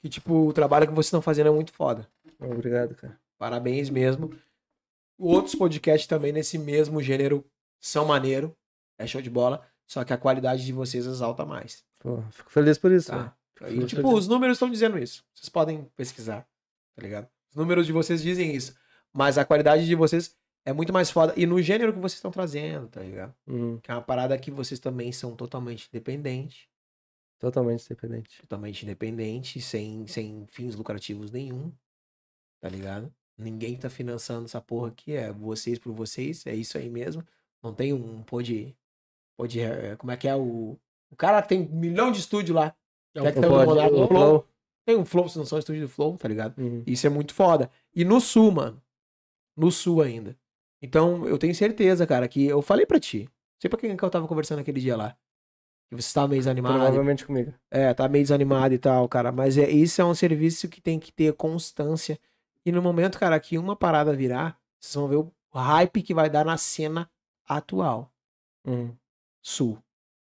[0.02, 2.08] que, tipo, o trabalho que vocês estão fazendo é muito foda.
[2.40, 3.20] Obrigado, cara.
[3.38, 4.32] Parabéns mesmo.
[5.18, 7.44] Outros podcasts também nesse mesmo gênero
[7.80, 8.56] são maneiro.
[9.00, 9.64] É show de bola.
[9.88, 11.84] Só que a qualidade de vocês exalta mais.
[12.00, 13.10] Pô, fico feliz por isso.
[13.10, 13.36] Tá?
[13.60, 13.82] velho.
[13.84, 14.18] E, tipo, feliz.
[14.18, 15.24] os números estão dizendo isso.
[15.34, 16.48] Vocês podem pesquisar,
[16.96, 17.28] tá ligado?
[17.50, 18.76] Os números de vocês dizem isso.
[19.14, 20.36] Mas a qualidade de vocês
[20.66, 21.34] é muito mais foda.
[21.38, 23.34] E no gênero que vocês estão trazendo, tá ligado?
[23.48, 26.68] Hum, Que é uma parada que vocês também são totalmente independentes.
[27.40, 28.42] totalmente independente.
[28.42, 31.72] Totalmente independentes, sem, sem fins lucrativos nenhum.
[32.60, 33.12] Tá ligado?
[33.38, 35.14] Ninguém tá financiando essa porra aqui.
[35.14, 36.46] É vocês por vocês.
[36.46, 37.24] É isso aí mesmo.
[37.64, 38.76] Não tem um pode.
[39.38, 39.60] Pode.
[39.62, 40.78] eh, Como é que é o.
[41.10, 42.76] O cara tem um milhão de estúdio lá.
[43.16, 43.72] É um tem um pode.
[43.72, 44.48] o no Flow.
[44.86, 46.58] Tem um Flow, se não são estúdio do Flow, tá ligado?
[46.58, 46.84] Uhum.
[46.88, 47.70] Isso é muito foda.
[47.94, 48.82] E no sul, mano.
[49.56, 50.36] No sul ainda.
[50.82, 53.24] Então, eu tenho certeza, cara, que eu falei pra ti.
[53.24, 55.18] Não sei pra quem que eu tava conversando aquele dia lá.
[55.90, 56.76] Que você tava meio desanimado.
[56.76, 57.54] Provavelmente comigo.
[57.72, 59.32] É, tá meio desanimado e tal, cara.
[59.32, 62.20] Mas é, isso é um serviço que tem que ter constância.
[62.66, 66.30] E no momento, cara, que uma parada virar, vocês vão ver o hype que vai
[66.30, 67.10] dar na cena
[67.48, 68.12] atual.
[68.66, 68.94] Uhum.
[69.48, 69.82] Sul.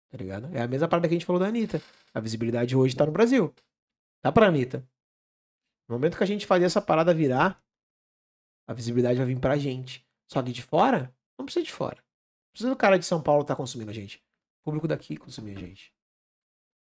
[0.10, 0.48] Tá ligado?
[0.56, 1.80] É a mesma parada que a gente falou da Anitta.
[2.14, 3.54] A visibilidade hoje tá no Brasil.
[4.22, 4.80] Tá pra Anitta.
[5.88, 7.62] No momento que a gente fazer essa parada virar,
[8.68, 10.04] a visibilidade vai vir pra gente.
[10.28, 11.98] Só que de fora, não precisa de fora.
[11.98, 14.18] Não precisa do cara de São Paulo tá consumindo a gente.
[14.62, 15.94] O público daqui consumir a gente.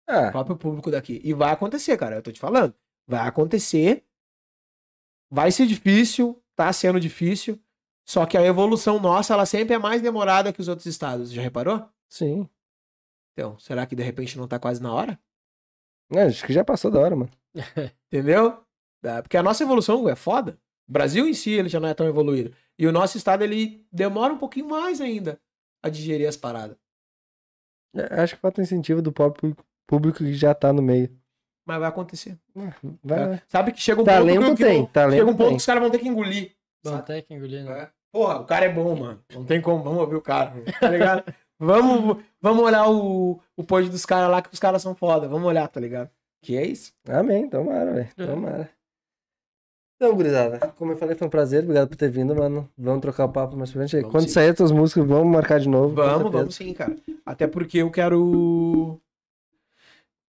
[0.08, 1.20] O Ah, próprio público daqui.
[1.24, 2.18] E vai acontecer, cara.
[2.18, 2.76] Eu tô te falando.
[3.08, 4.06] Vai acontecer.
[5.30, 6.44] Vai ser difícil.
[6.56, 7.60] Tá sendo difícil.
[8.08, 11.32] Só que a evolução nossa, ela sempre é mais demorada que os outros estados.
[11.32, 11.90] Já reparou?
[12.12, 12.48] Sim.
[13.34, 15.18] Então, será que de repente não tá quase na hora?
[16.14, 17.32] É, acho que já passou da hora, mano.
[18.12, 18.62] Entendeu?
[19.04, 20.60] É, Porque a nossa evolução é foda.
[20.88, 22.54] O Brasil em si, ele já não é tão evoluído.
[22.78, 25.40] E o nosso estado, ele demora um pouquinho mais ainda
[25.82, 26.78] a digerir as paradas.
[27.96, 29.56] É, Acho que falta incentivo do próprio
[29.88, 31.10] público que já tá no meio.
[31.66, 32.38] Mas vai acontecer.
[32.54, 32.74] Vai, É.
[33.04, 33.42] vai.
[33.48, 35.56] Sabe que chega um Talento ponto que, tem, que talento chega um ponto tem.
[35.56, 36.56] que os caras vão ter que engolir.
[36.84, 37.08] Não sabe?
[37.08, 37.84] tem que engolir, né?
[37.84, 37.90] É.
[38.12, 39.24] Porra, o cara é bom, mano.
[39.34, 40.54] Não tem como, vamos ouvir o cara.
[40.80, 41.24] Tá ligado?
[41.62, 45.28] vamos, vamos olhar o, o pod dos caras lá, que os caras são foda.
[45.28, 46.10] Vamos olhar, tá ligado?
[46.42, 46.94] Que é isso?
[47.08, 48.10] Amém, tomara, velho.
[48.18, 48.26] É.
[48.26, 48.70] Tomara.
[49.96, 51.62] Então, gurizada, como eu falei, foi um prazer.
[51.62, 52.68] Obrigado por ter vindo, mano.
[52.76, 53.96] Vamos trocar o papo mais pra frente.
[53.98, 54.34] Vamos Quando sim.
[54.34, 55.94] sair as tuas músicas, vamos marcar de novo.
[55.94, 56.96] Vamos, vamos sim, cara.
[57.24, 59.00] Até porque eu quero.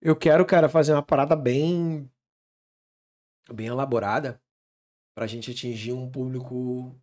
[0.03, 2.07] Eu quero, cara, fazer uma parada bem.
[3.51, 4.39] bem elaborada
[5.15, 6.95] pra gente atingir um público.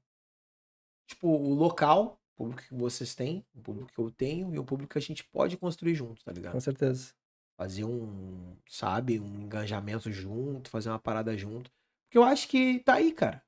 [1.08, 4.94] Tipo, o local, público que vocês têm, o público que eu tenho e o público
[4.94, 6.54] que a gente pode construir junto, tá ligado?
[6.54, 7.14] Com certeza.
[7.58, 11.70] fazer um, sabe, um engajamento junto, fazer uma parada junto.
[12.06, 13.44] Porque eu acho que tá aí, cara.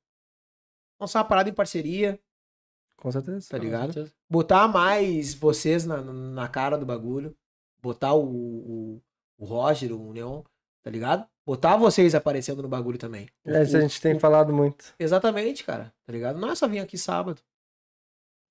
[1.00, 2.20] Lançar uma parada em parceria,
[2.98, 3.48] Com certeza.
[3.50, 3.94] tá Com ligado?
[3.94, 4.14] certeza.
[4.30, 7.36] Botar mais vocês na, na cara do bagulho.
[7.82, 9.02] Botar o, o,
[9.40, 10.44] o Roger, o Neon,
[10.84, 11.26] tá ligado?
[11.44, 13.28] Botar vocês aparecendo no bagulho também.
[13.46, 14.94] É, isso a O- gente tem o- falado muito.
[15.00, 15.92] Exatamente, cara.
[16.06, 16.38] Tá ligado?
[16.40, 17.42] Não é só vir aqui sábado.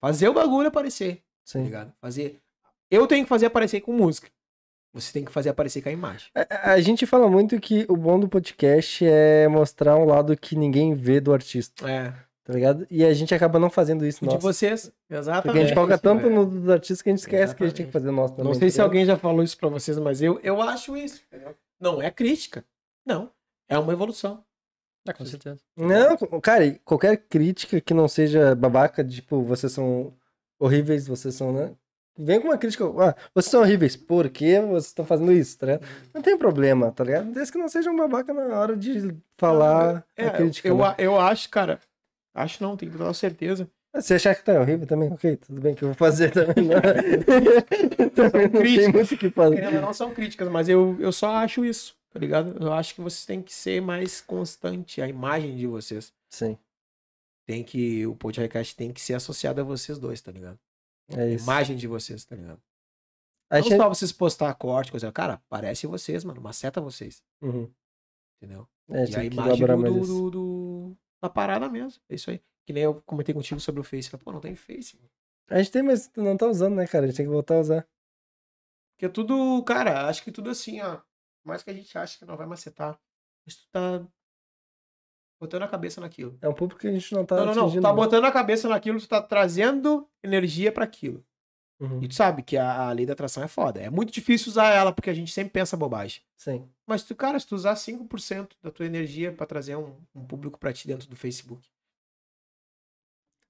[0.01, 1.65] Fazer o bagulho aparecer, tá Sim.
[1.65, 1.93] ligado?
[2.01, 2.41] Fazer.
[2.91, 4.29] Eu tenho que fazer aparecer com música.
[4.93, 6.29] Você tem que fazer aparecer com a imagem.
[6.35, 10.57] A, a gente fala muito que o bom do podcast é mostrar um lado que
[10.57, 12.12] ninguém vê do artista, É.
[12.43, 12.85] tá ligado?
[12.91, 14.91] E a gente acaba não fazendo isso, de vocês.
[15.09, 15.43] Exatamente.
[15.45, 16.31] Porque a gente foca tanto É.
[16.31, 18.35] no dos artistas que a gente esquece que a gente tem que fazer o nosso
[18.35, 18.53] também.
[18.53, 21.23] Não sei tá se alguém já falou isso pra vocês, mas eu, eu acho isso.
[21.79, 22.65] Não é crítica.
[23.07, 23.31] Não.
[23.69, 24.45] É uma evolução.
[25.09, 25.59] Ah, com certeza.
[25.77, 30.12] Não, cara, qualquer crítica que não seja babaca, tipo, vocês são
[30.59, 31.73] horríveis, vocês são, né?
[32.19, 35.67] Vem com uma crítica, ah, vocês são horríveis, por que vocês estão fazendo isso, tá
[35.67, 35.87] ligado?
[36.12, 37.33] Não tem problema, tá ligado?
[37.33, 40.69] Desde que não seja um babaca na hora de falar É, a crítica.
[40.69, 40.95] eu, né?
[40.99, 41.81] eu acho, cara.
[42.35, 43.69] Acho não, tenho total certeza.
[44.01, 46.55] Se achar que tá horrível também, ok, tudo bem que eu vou fazer também.
[46.69, 48.11] Não.
[48.11, 49.57] também não tem muito o que fazer.
[49.57, 52.63] Querendo ou não são críticas, mas eu, eu só acho isso, tá ligado?
[52.63, 56.13] Eu acho que vocês têm que ser mais constante, a imagem de vocês.
[56.29, 56.59] Sim,
[57.47, 58.07] Tem que.
[58.07, 60.59] O podcast tem que ser associado a vocês dois, tá ligado?
[61.09, 61.45] é A isso.
[61.45, 62.63] imagem de vocês, tá ligado?
[63.51, 63.77] A Não gente...
[63.77, 65.11] só vocês postar corte, coisa.
[65.11, 66.41] Cara, parece vocês, mano.
[66.41, 67.69] Maceta vocês, Uhum.
[68.41, 68.69] entendeu?
[68.89, 72.01] É, E a imagem do, do, do- do- da parada mesmo.
[72.09, 72.41] É isso aí.
[72.67, 74.09] Que nem eu comentei contigo sobre o Face.
[74.17, 74.97] Pô, não tem Face.
[74.97, 75.11] mano.
[75.49, 77.05] A gente tem, mas não tá usando, né, cara?
[77.05, 77.89] A gente tem que voltar a usar.
[78.95, 81.01] Porque tudo, cara, acho que tudo assim, ó.
[81.43, 82.99] Por mais que a gente ache que não vai macetar.
[83.47, 84.07] Mas tu tá
[85.41, 86.39] botando a cabeça naquilo.
[86.43, 87.70] É um público que a gente não tá não, não, não.
[87.70, 87.94] Tu tá né?
[87.97, 91.25] botando a cabeça naquilo, tu tá trazendo energia pra aquilo.
[91.81, 92.02] Uhum.
[92.02, 93.81] E tu sabe que a, a lei da atração é foda.
[93.81, 96.23] É muito difícil usar ela, porque a gente sempre pensa bobagem.
[96.36, 96.70] Sim.
[96.86, 100.59] Mas tu, cara, se tu usar 5% da tua energia pra trazer um, um público
[100.59, 101.67] pra ti dentro do Facebook.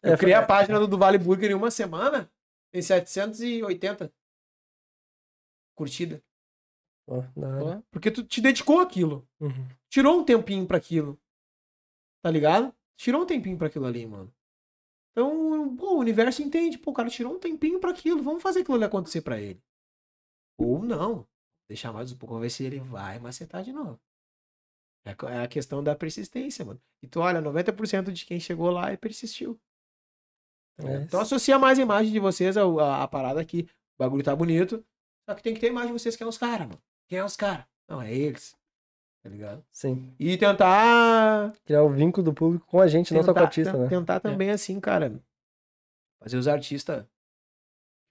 [0.01, 2.31] Eu É, criei foi- a página do, do Vale Burger em uma semana,
[2.71, 4.13] tem 780
[5.75, 6.23] curtida.
[7.65, 7.85] Hora.
[7.91, 9.27] Porque tu te dedicou aquilo.
[9.41, 9.69] Uhum.
[9.89, 11.19] Tirou um tempinho pra aquilo.
[12.23, 12.75] Tá ligado?
[12.97, 14.33] Tirou um tempinho pra aquilo ali, mano.
[15.13, 16.79] Então, pô, o universo entende.
[16.79, 18.23] Pô, o cara tirou um tempinho pra aquilo.
[18.23, 19.61] Vamos fazer aquilo ali acontecer pra ele.
[20.59, 21.27] Ou não.
[21.69, 23.99] Deixar mais um pouco, ver se ele vai macetar de novo.
[25.05, 26.81] É co- é a questão da persistência, mano.
[27.03, 29.59] E tu olha, 90% de quem chegou lá e persistiu.
[30.77, 30.89] Tá?
[30.91, 33.63] É Então associa mais a imagem de vocês ao- a, a parada aqui.
[33.99, 34.85] O bagulho tá bonito.
[35.29, 36.83] Só que tem que ter a imagem de vocês quem é os caras, mano.
[37.11, 37.65] Quem é os caras?
[37.89, 38.57] Não, é eles.
[39.21, 39.65] Tá ligado?
[39.73, 40.15] Sim.
[40.17, 41.53] E tentar.
[41.65, 43.89] Criar o vínculo do público com a gente, não só com o tentar, artista, né?
[43.89, 45.21] tentar também, assim, cara.
[46.23, 47.05] Fazer os artistas.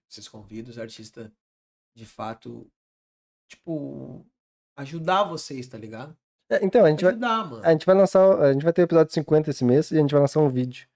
[0.06, 1.30] Vocês convidam os artistas,
[1.94, 2.70] de fato,
[3.48, 4.26] tipo,
[4.76, 6.14] ajudar vocês, tá ligado?
[6.50, 7.12] É, então, a gente vai.
[7.12, 7.64] Ajudar, mano.
[7.64, 8.38] A gente vai lançar.
[8.42, 10.48] A gente vai ter o episódio 50 esse mês e a gente vai lançar um
[10.50, 10.86] vídeo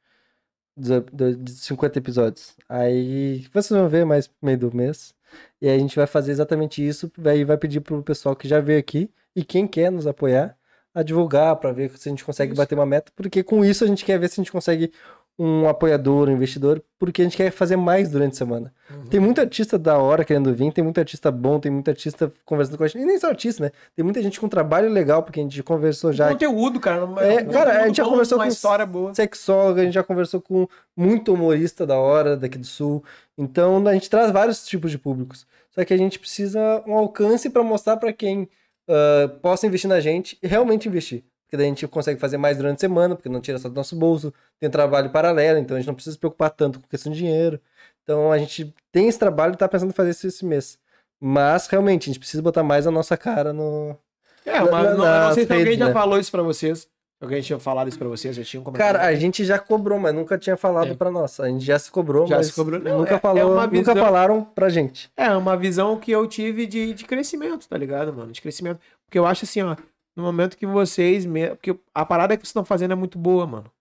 [0.77, 2.57] 50 episódios.
[2.69, 5.15] Aí vocês vão ver mais meio do mês.
[5.61, 7.11] E aí a gente vai fazer exatamente isso.
[7.25, 10.57] Aí vai pedir pro pessoal que já veio aqui e quem quer nos apoiar
[10.95, 12.57] a divulgar pra ver se a gente consegue Isso.
[12.57, 13.11] bater uma meta.
[13.17, 14.93] Porque com isso a gente quer ver se a gente consegue
[15.37, 18.73] um apoiador, um investidor, porque a gente quer fazer mais durante a semana.
[18.89, 19.05] Uhum.
[19.07, 22.79] Tem muito artista da hora querendo vir, tem muito artista bom, tem muito artista conversando
[22.79, 23.03] com a gente.
[23.03, 23.71] E nem só artista, né?
[23.97, 27.05] Tem muita gente com trabalho legal, porque a gente conversou já Conteúdo, cara.
[27.05, 29.13] não- É, não- cara, a gente já conversou com- história boa.
[29.13, 33.03] sexóloga, a gente já conversou com muito humorista da hora daqui do sul.
[33.37, 35.47] Então a gente traz vários tipos de públicos.
[35.71, 38.49] Só que a gente precisa um alcance para mostrar para quem
[38.89, 41.25] ah, possa investir na gente e realmente investir.
[41.55, 43.75] Porque daí a gente consegue fazer mais durante a semana, porque não tira só do
[43.77, 47.13] nosso bolso, tem trabalho paralelo, então a gente não precisa se preocupar tanto com questão
[47.13, 47.61] de dinheiro.
[48.03, 50.77] Então a gente tem esse trabalho e tá pensando em fazer isso esse mês.
[51.21, 53.97] Mas realmente a gente precisa botar mais a nossa cara no.
[54.45, 55.93] É, mas Na- não, eu não nas sei se alguém redes, já né?
[55.93, 56.89] falou isso pra vocês.
[57.23, 60.13] Alguém tinha falado isso pra vocês, já tinha um Cara, a gente já cobrou, mas
[60.13, 60.95] nunca tinha falado É.
[60.95, 61.39] pra nós.
[61.39, 62.81] A gente já se cobrou, Já mas se cobrou.
[62.81, 65.09] Não, nunca, é- é falou, nunca visão- falaram pra gente.
[65.17, 68.33] É, uma visão que eu tive de, de crescimento, tá ligado, mano?
[68.33, 68.81] De crescimento.
[69.07, 69.77] Porque eu acho assim, ó,
[70.17, 71.25] no momento que vocês.
[71.57, 73.73] Porque a parada que vocês estão fazendo é muito boa, mano.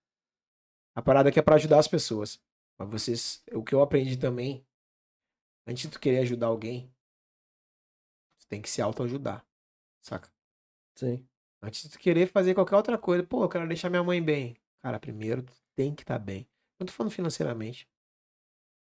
[0.96, 2.42] A parada que é pra ajudar as pessoas.
[2.78, 3.44] Mas vocês.
[3.52, 4.66] O que eu aprendi também.
[5.66, 6.94] Antes de tu querer ajudar alguém,
[8.40, 9.46] tu tem que se autoajudar.
[10.02, 10.30] Saca?
[10.96, 11.26] Sim.
[11.62, 14.58] Antes de tu querer fazer qualquer outra coisa, pô, eu quero deixar minha mãe bem.
[14.82, 16.46] Cara, primeiro tu tem que estar bem.
[16.78, 17.88] Não tô falando financeiramente.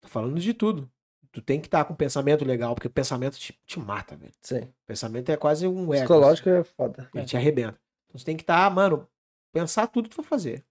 [0.00, 0.90] Tô falando de tudo.
[1.33, 4.33] Tu tem que estar com um pensamento legal, porque o pensamento te, te mata, velho.
[4.42, 4.62] Sim.
[4.62, 6.05] O pensamento é quase um ego.
[6.05, 7.02] Psicológico é foda.
[7.02, 7.18] assim.
[7.18, 7.81] Ele te arrebenta.
[8.09, 9.09] Então você tem que estar, mano,
[9.52, 10.65] pensar tudo que tu for fazer.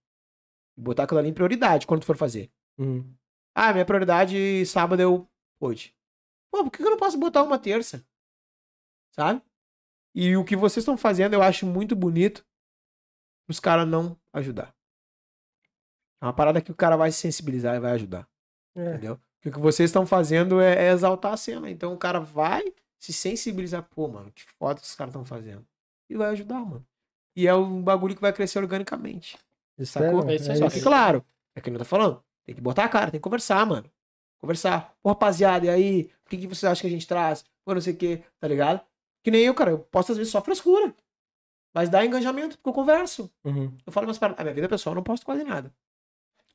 [0.76, 2.52] Botar aquilo ali em prioridade quando tu for fazer.
[2.78, 3.14] Uhum.
[3.56, 5.30] Ah, minha prioridade sábado eu
[5.60, 5.94] hoje.
[6.52, 8.06] Pô, por que eu não posso botar uma terça?
[9.12, 9.42] Sabe?
[10.14, 12.46] E o que vocês estão fazendo eu acho muito bonito
[13.48, 14.76] os caras não ajudar.
[16.22, 18.28] É uma parada que o cara vai se sensibilizar e vai ajudar.
[18.76, 18.92] É.
[18.92, 19.20] Entendeu?
[19.40, 21.70] Porque o que vocês estão fazendo é, é exaltar a cena.
[21.70, 22.64] Então o cara vai
[22.98, 23.84] se sensibilizar.
[23.84, 25.66] Pô, mano, que foda que os caras estão fazendo.
[26.10, 26.86] E vai ajudar, mano.
[27.36, 29.38] E é um bagulho que vai crescer organicamente.
[29.86, 30.28] Sacou?
[30.30, 30.58] é, É isso aí.
[30.58, 31.24] é Só que, claro,
[31.56, 32.22] é que eu tô falando.
[32.46, 33.90] Tem que botar a cara, tem que conversar, mano.
[34.40, 34.94] Conversar.
[35.02, 36.12] Pô, rapaziada, e aí?
[36.26, 37.46] O que, que vocês acham que a gente traz?
[37.64, 38.82] Pô, não sei o quê, tá ligado?
[39.24, 39.72] Que nem eu, cara.
[39.72, 40.94] Eu posto às vezes só frescura.
[41.74, 43.32] Mas dá engajamento, porque eu converso.
[43.44, 43.72] Uhum.
[43.86, 44.40] Eu falo umas paradas.
[44.42, 45.74] A minha vida pessoal eu não posto quase nada.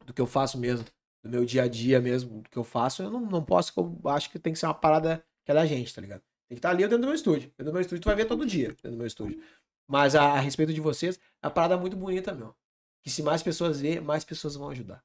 [0.04, 0.84] Do que eu faço mesmo.
[1.24, 2.42] Do meu dia a dia mesmo.
[2.42, 4.66] Do que eu faço, eu não, não posto, que eu acho que tem que ser
[4.66, 6.20] uma parada que é da gente, tá ligado?
[6.48, 7.48] Tem que estar ali dentro do meu estúdio.
[7.48, 9.42] Dentro do meu estúdio, tu vai ver todo dia, dentro do meu estúdio.
[9.88, 12.54] Mas a, a respeito de vocês, é uma parada muito bonita, meu.
[13.02, 15.02] Que se mais pessoas ver, mais pessoas vão ajudar.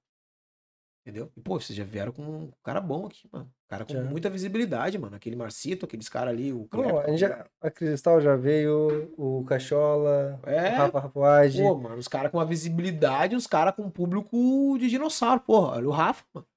[1.09, 1.31] Entendeu?
[1.35, 3.45] E, pô, vocês já vieram com um cara bom aqui, mano.
[3.45, 4.03] Um cara com Já.
[4.03, 5.15] muita visibilidade, mano.
[5.15, 6.97] Aquele Marcito, aqueles caras ali, o Cleber.
[6.97, 11.61] a, gente já- a Cristal já veio, o Cachola, É, o Rafa Rapuage.
[11.63, 15.41] Pô, mano, os caras com uma visibilidade, os caras com um público de dinossauro.
[15.41, 16.47] Porra, olha o Rafa, mano.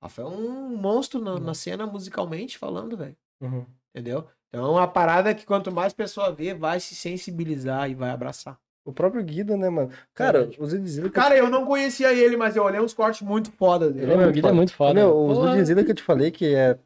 [0.00, 3.16] O Rafa é um monstro na, na cena musicalmente falando, velho.
[3.40, 3.64] Uhum.
[3.94, 4.26] Entendeu?
[4.48, 8.58] Então é uma parada que quanto mais pessoa vê, vai se sensibilizar e vai abraçar.
[8.84, 9.90] O próprio Guido, né, mano?
[10.12, 10.60] Cara, Verdade.
[10.60, 13.94] os que Cara, eu não conhecia ele, mas eu olhei uns cortes muito foda Ele
[13.94, 14.12] dele.
[14.12, 14.94] é Meu, o Guido é muito foda.
[14.94, 15.52] Meu, os Porra.
[15.52, 16.76] Zilizila que eu te falei que é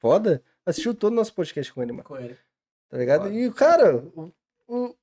[0.00, 2.04] foda, assistiu todo o nosso podcast com ele, mano.
[2.04, 2.36] Com ele.
[2.90, 3.22] Tá ligado?
[3.24, 3.34] Foda.
[3.34, 4.32] E, cara, o,
[4.66, 4.94] o,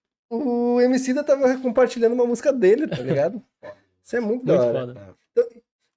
[0.76, 3.42] o MC da tava compartilhando uma música dele, tá ligado?
[4.04, 4.88] Isso é muito, da Muito hora.
[4.88, 5.16] foda.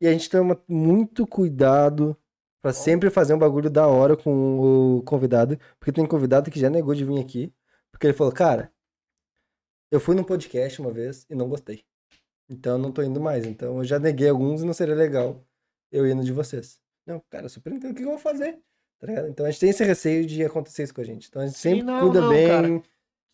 [0.01, 2.17] E a gente toma muito cuidado
[2.63, 5.59] pra sempre fazer um bagulho da hora com o convidado.
[5.79, 7.53] Porque tem convidado que já negou de vir aqui.
[7.91, 8.71] Porque ele falou, cara,
[9.91, 11.83] eu fui num podcast uma vez e não gostei.
[12.49, 13.47] Então eu não tô indo mais.
[13.47, 15.43] Então eu já neguei alguns e não seria legal
[15.91, 16.79] eu ir no de vocês.
[17.07, 18.59] Não, cara, eu super entendo o que eu vou fazer.
[19.01, 19.29] Tá ligado?
[19.29, 21.29] Então a gente tem esse receio de acontecer isso com a gente.
[21.29, 22.49] Então a gente Sim, sempre não, cuida não, bem.
[22.49, 22.83] cara.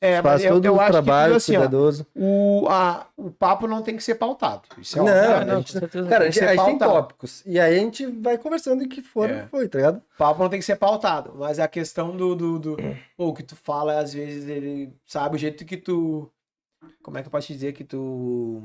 [0.03, 2.07] É, faz mas eu, todo eu o acho trabalho assim, ó, cuidadoso.
[2.17, 4.63] o, a, o papo não tem que ser pautado.
[4.79, 5.53] Isso é Não, óbvio, não, né?
[5.53, 6.09] a gente- certeza.
[6.09, 7.43] Cara, a gente, a gente tem tópicos.
[7.45, 9.47] E aí a gente vai conversando e que for, É.
[9.49, 9.97] foi, tá ligado?
[9.99, 12.77] O papo não tem que ser pautado, mas a questão do, do, do
[13.19, 16.31] o que tu fala, às vezes ele sabe o jeito que tu.
[17.03, 18.63] Como é que eu posso te dizer que tu.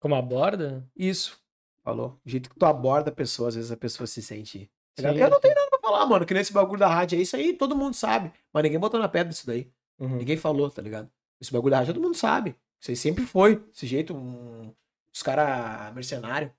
[0.00, 0.88] Como aborda?
[0.96, 1.40] Isso.
[1.82, 2.20] Falou.
[2.24, 4.70] O jeito que tu aborda a pessoa, às vezes a pessoa se sente.
[4.98, 5.06] Sim.
[5.06, 7.54] Eu não tenho nada pra falar, mano, que nesse bagulho da rádio é isso aí,
[7.54, 8.32] todo mundo sabe.
[8.52, 9.70] Mas ninguém botou na pedra isso daí.
[9.98, 10.16] Uhum.
[10.16, 11.10] Ninguém falou, tá ligado?
[11.40, 12.56] Esse bagulho da rádio todo mundo sabe.
[12.80, 13.64] Isso aí sempre foi.
[13.74, 14.74] Esse jeito, um,
[15.12, 16.52] os caras mercenários.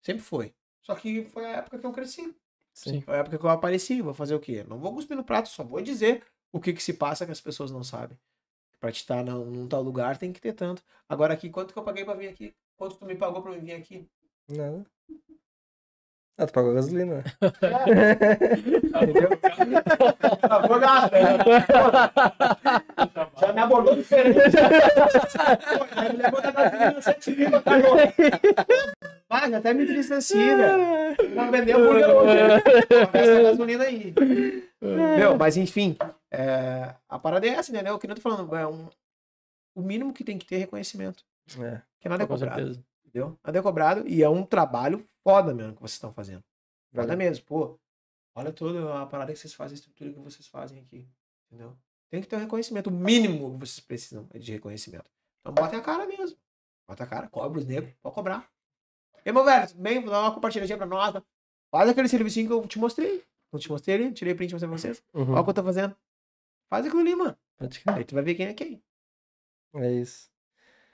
[0.00, 0.54] Sempre foi.
[0.82, 2.34] Só que foi a época que eu cresci.
[2.72, 3.00] Sim.
[3.00, 4.00] Foi a época que eu apareci.
[4.00, 4.64] Vou fazer o quê?
[4.68, 7.40] Não vou cuspir no prato, só vou dizer o que que se passa que as
[7.40, 8.18] pessoas não sabem.
[8.82, 10.82] Pra te estar num, num tal lugar tem que ter tanto.
[11.08, 12.52] Agora aqui, quanto que eu paguei pra vir aqui?
[12.76, 14.10] Quanto tu me pagou pra eu vir aqui?
[14.48, 14.84] Nada.
[16.36, 17.22] Ah, tu pagou a gasolina, né?
[19.02, 19.28] Entendeu?
[20.66, 21.20] Vou dar, né?
[23.40, 24.40] Já me abordou diferente.
[26.02, 27.78] Me levou da gasolina, sete mil, tá
[29.50, 31.34] já até me entristeci, velho.
[31.34, 32.36] Não vendeu hambúrguer hoje.
[33.12, 34.14] Gasta a gasolina aí.
[34.80, 35.96] Meu, mas enfim,
[36.30, 37.92] é, a parada é essa, né?
[37.92, 38.88] O que eu tô falando, é um,
[39.74, 41.24] o mínimo que tem que ter é reconhecimento.
[41.58, 41.82] É.
[42.00, 42.84] Que nada é cobrado, certeza.
[43.04, 43.38] entendeu?
[43.44, 46.42] Nada é cobrado e é um trabalho foda mesmo que vocês estão fazendo.
[46.92, 47.18] Foda Valeu.
[47.18, 47.78] mesmo, pô.
[48.34, 51.06] Olha toda a parada que vocês fazem, a estrutura que vocês fazem aqui.
[51.50, 51.76] Entendeu?
[52.10, 52.88] Tem que ter um reconhecimento.
[52.88, 55.10] O mínimo que vocês precisam é de reconhecimento.
[55.40, 56.36] Então bota a cara mesmo.
[56.88, 58.50] Bota a cara, cobra os negros, pode cobrar.
[59.24, 61.12] E meu velho, bem, dá uma compartilhadinha pra nós.
[61.12, 61.22] tá?
[61.70, 63.22] Faz aquele servicinho que eu te mostrei.
[63.52, 65.02] Eu te mostrei ali, tirei print pra vocês.
[65.14, 65.32] Uhum.
[65.32, 65.94] Olha o que eu tô fazendo.
[66.70, 67.36] Faz aquilo ali, mano.
[67.86, 68.82] Aí tu vai ver quem é quem.
[69.76, 70.30] É isso.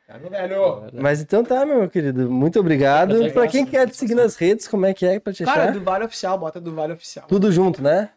[0.07, 0.90] Tá, meu velho?
[1.02, 2.31] Mas então tá, meu querido.
[2.31, 3.10] Muito obrigado.
[3.10, 5.65] Prazer, Pra quem quer te seguir nas redes, como é que é pra te Cara,
[5.65, 5.73] achar?
[5.73, 7.26] do Vale Oficial, bota do Vale Oficial.
[7.26, 8.10] Tudo junto, né?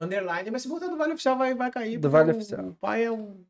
[0.00, 1.98] Underline, mas se botar do Vale Oficial vai, vai cair.
[1.98, 2.66] Do Vale o- Oficial.
[2.66, 3.44] O pai é um.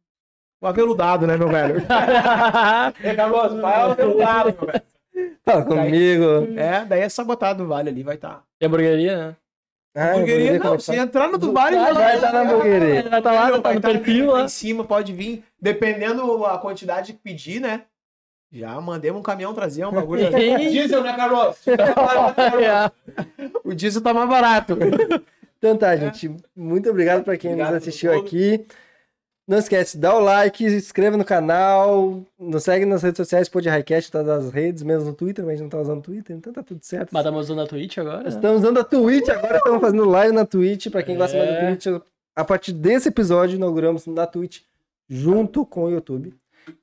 [0.61, 1.77] O aveludado, né, meu velho?
[3.03, 4.83] é, Carlos, o pai é o aveludado, meu velho.
[5.49, 6.59] Fala comigo.
[6.59, 8.31] É, daí é só botar do Vale ali, vai estar.
[8.31, 8.43] Tá.
[8.61, 9.37] E hamburgueria, né?
[9.95, 13.03] Ah, hamburgueria, não, é se entrar no do Vale, Vai já estar na hamburgueria.
[13.05, 15.45] Já tá lá, tá vai no tá perfil lá em cima, pode vir.
[15.61, 17.83] Dependendo a quantidade que pedir, né?
[18.53, 20.29] Já mandemos um caminhão trazer um bagulho.
[20.71, 21.57] diesel, né, Carlos?
[23.65, 24.77] o diesel tá mais barato.
[25.59, 26.35] Então tá, gente.
[26.55, 28.67] Muito obrigado pra quem Obrigado nos assistiu aqui.
[29.49, 33.69] Não esquece, dá o like, se inscreva no canal, nos segue nas redes sociais, pode
[33.69, 36.35] Highcast, tá das redes, menos no Twitter, mas a gente não tá usando o Twitter,
[36.37, 37.11] então tá tudo certo.
[37.13, 38.29] Mas estamos usando a Twitch agora?
[38.29, 41.57] Estamos usando a Twitch, agora estamos fazendo live na Twitch, pra quem gosta mais da
[41.59, 41.77] É.
[41.77, 42.03] Twitch.
[42.35, 44.63] A partir desse episódio, inauguramos na Twitch,
[45.09, 46.35] junto com o YouTube.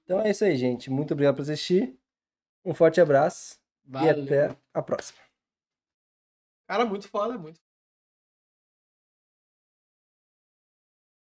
[0.05, 0.89] Então é isso aí, gente.
[0.89, 1.93] Muito obrigado por assistir.
[2.63, 4.23] Um forte abraço e Valeu.
[4.23, 5.19] até a próxima.
[6.65, 7.59] Cara, muito foda, muito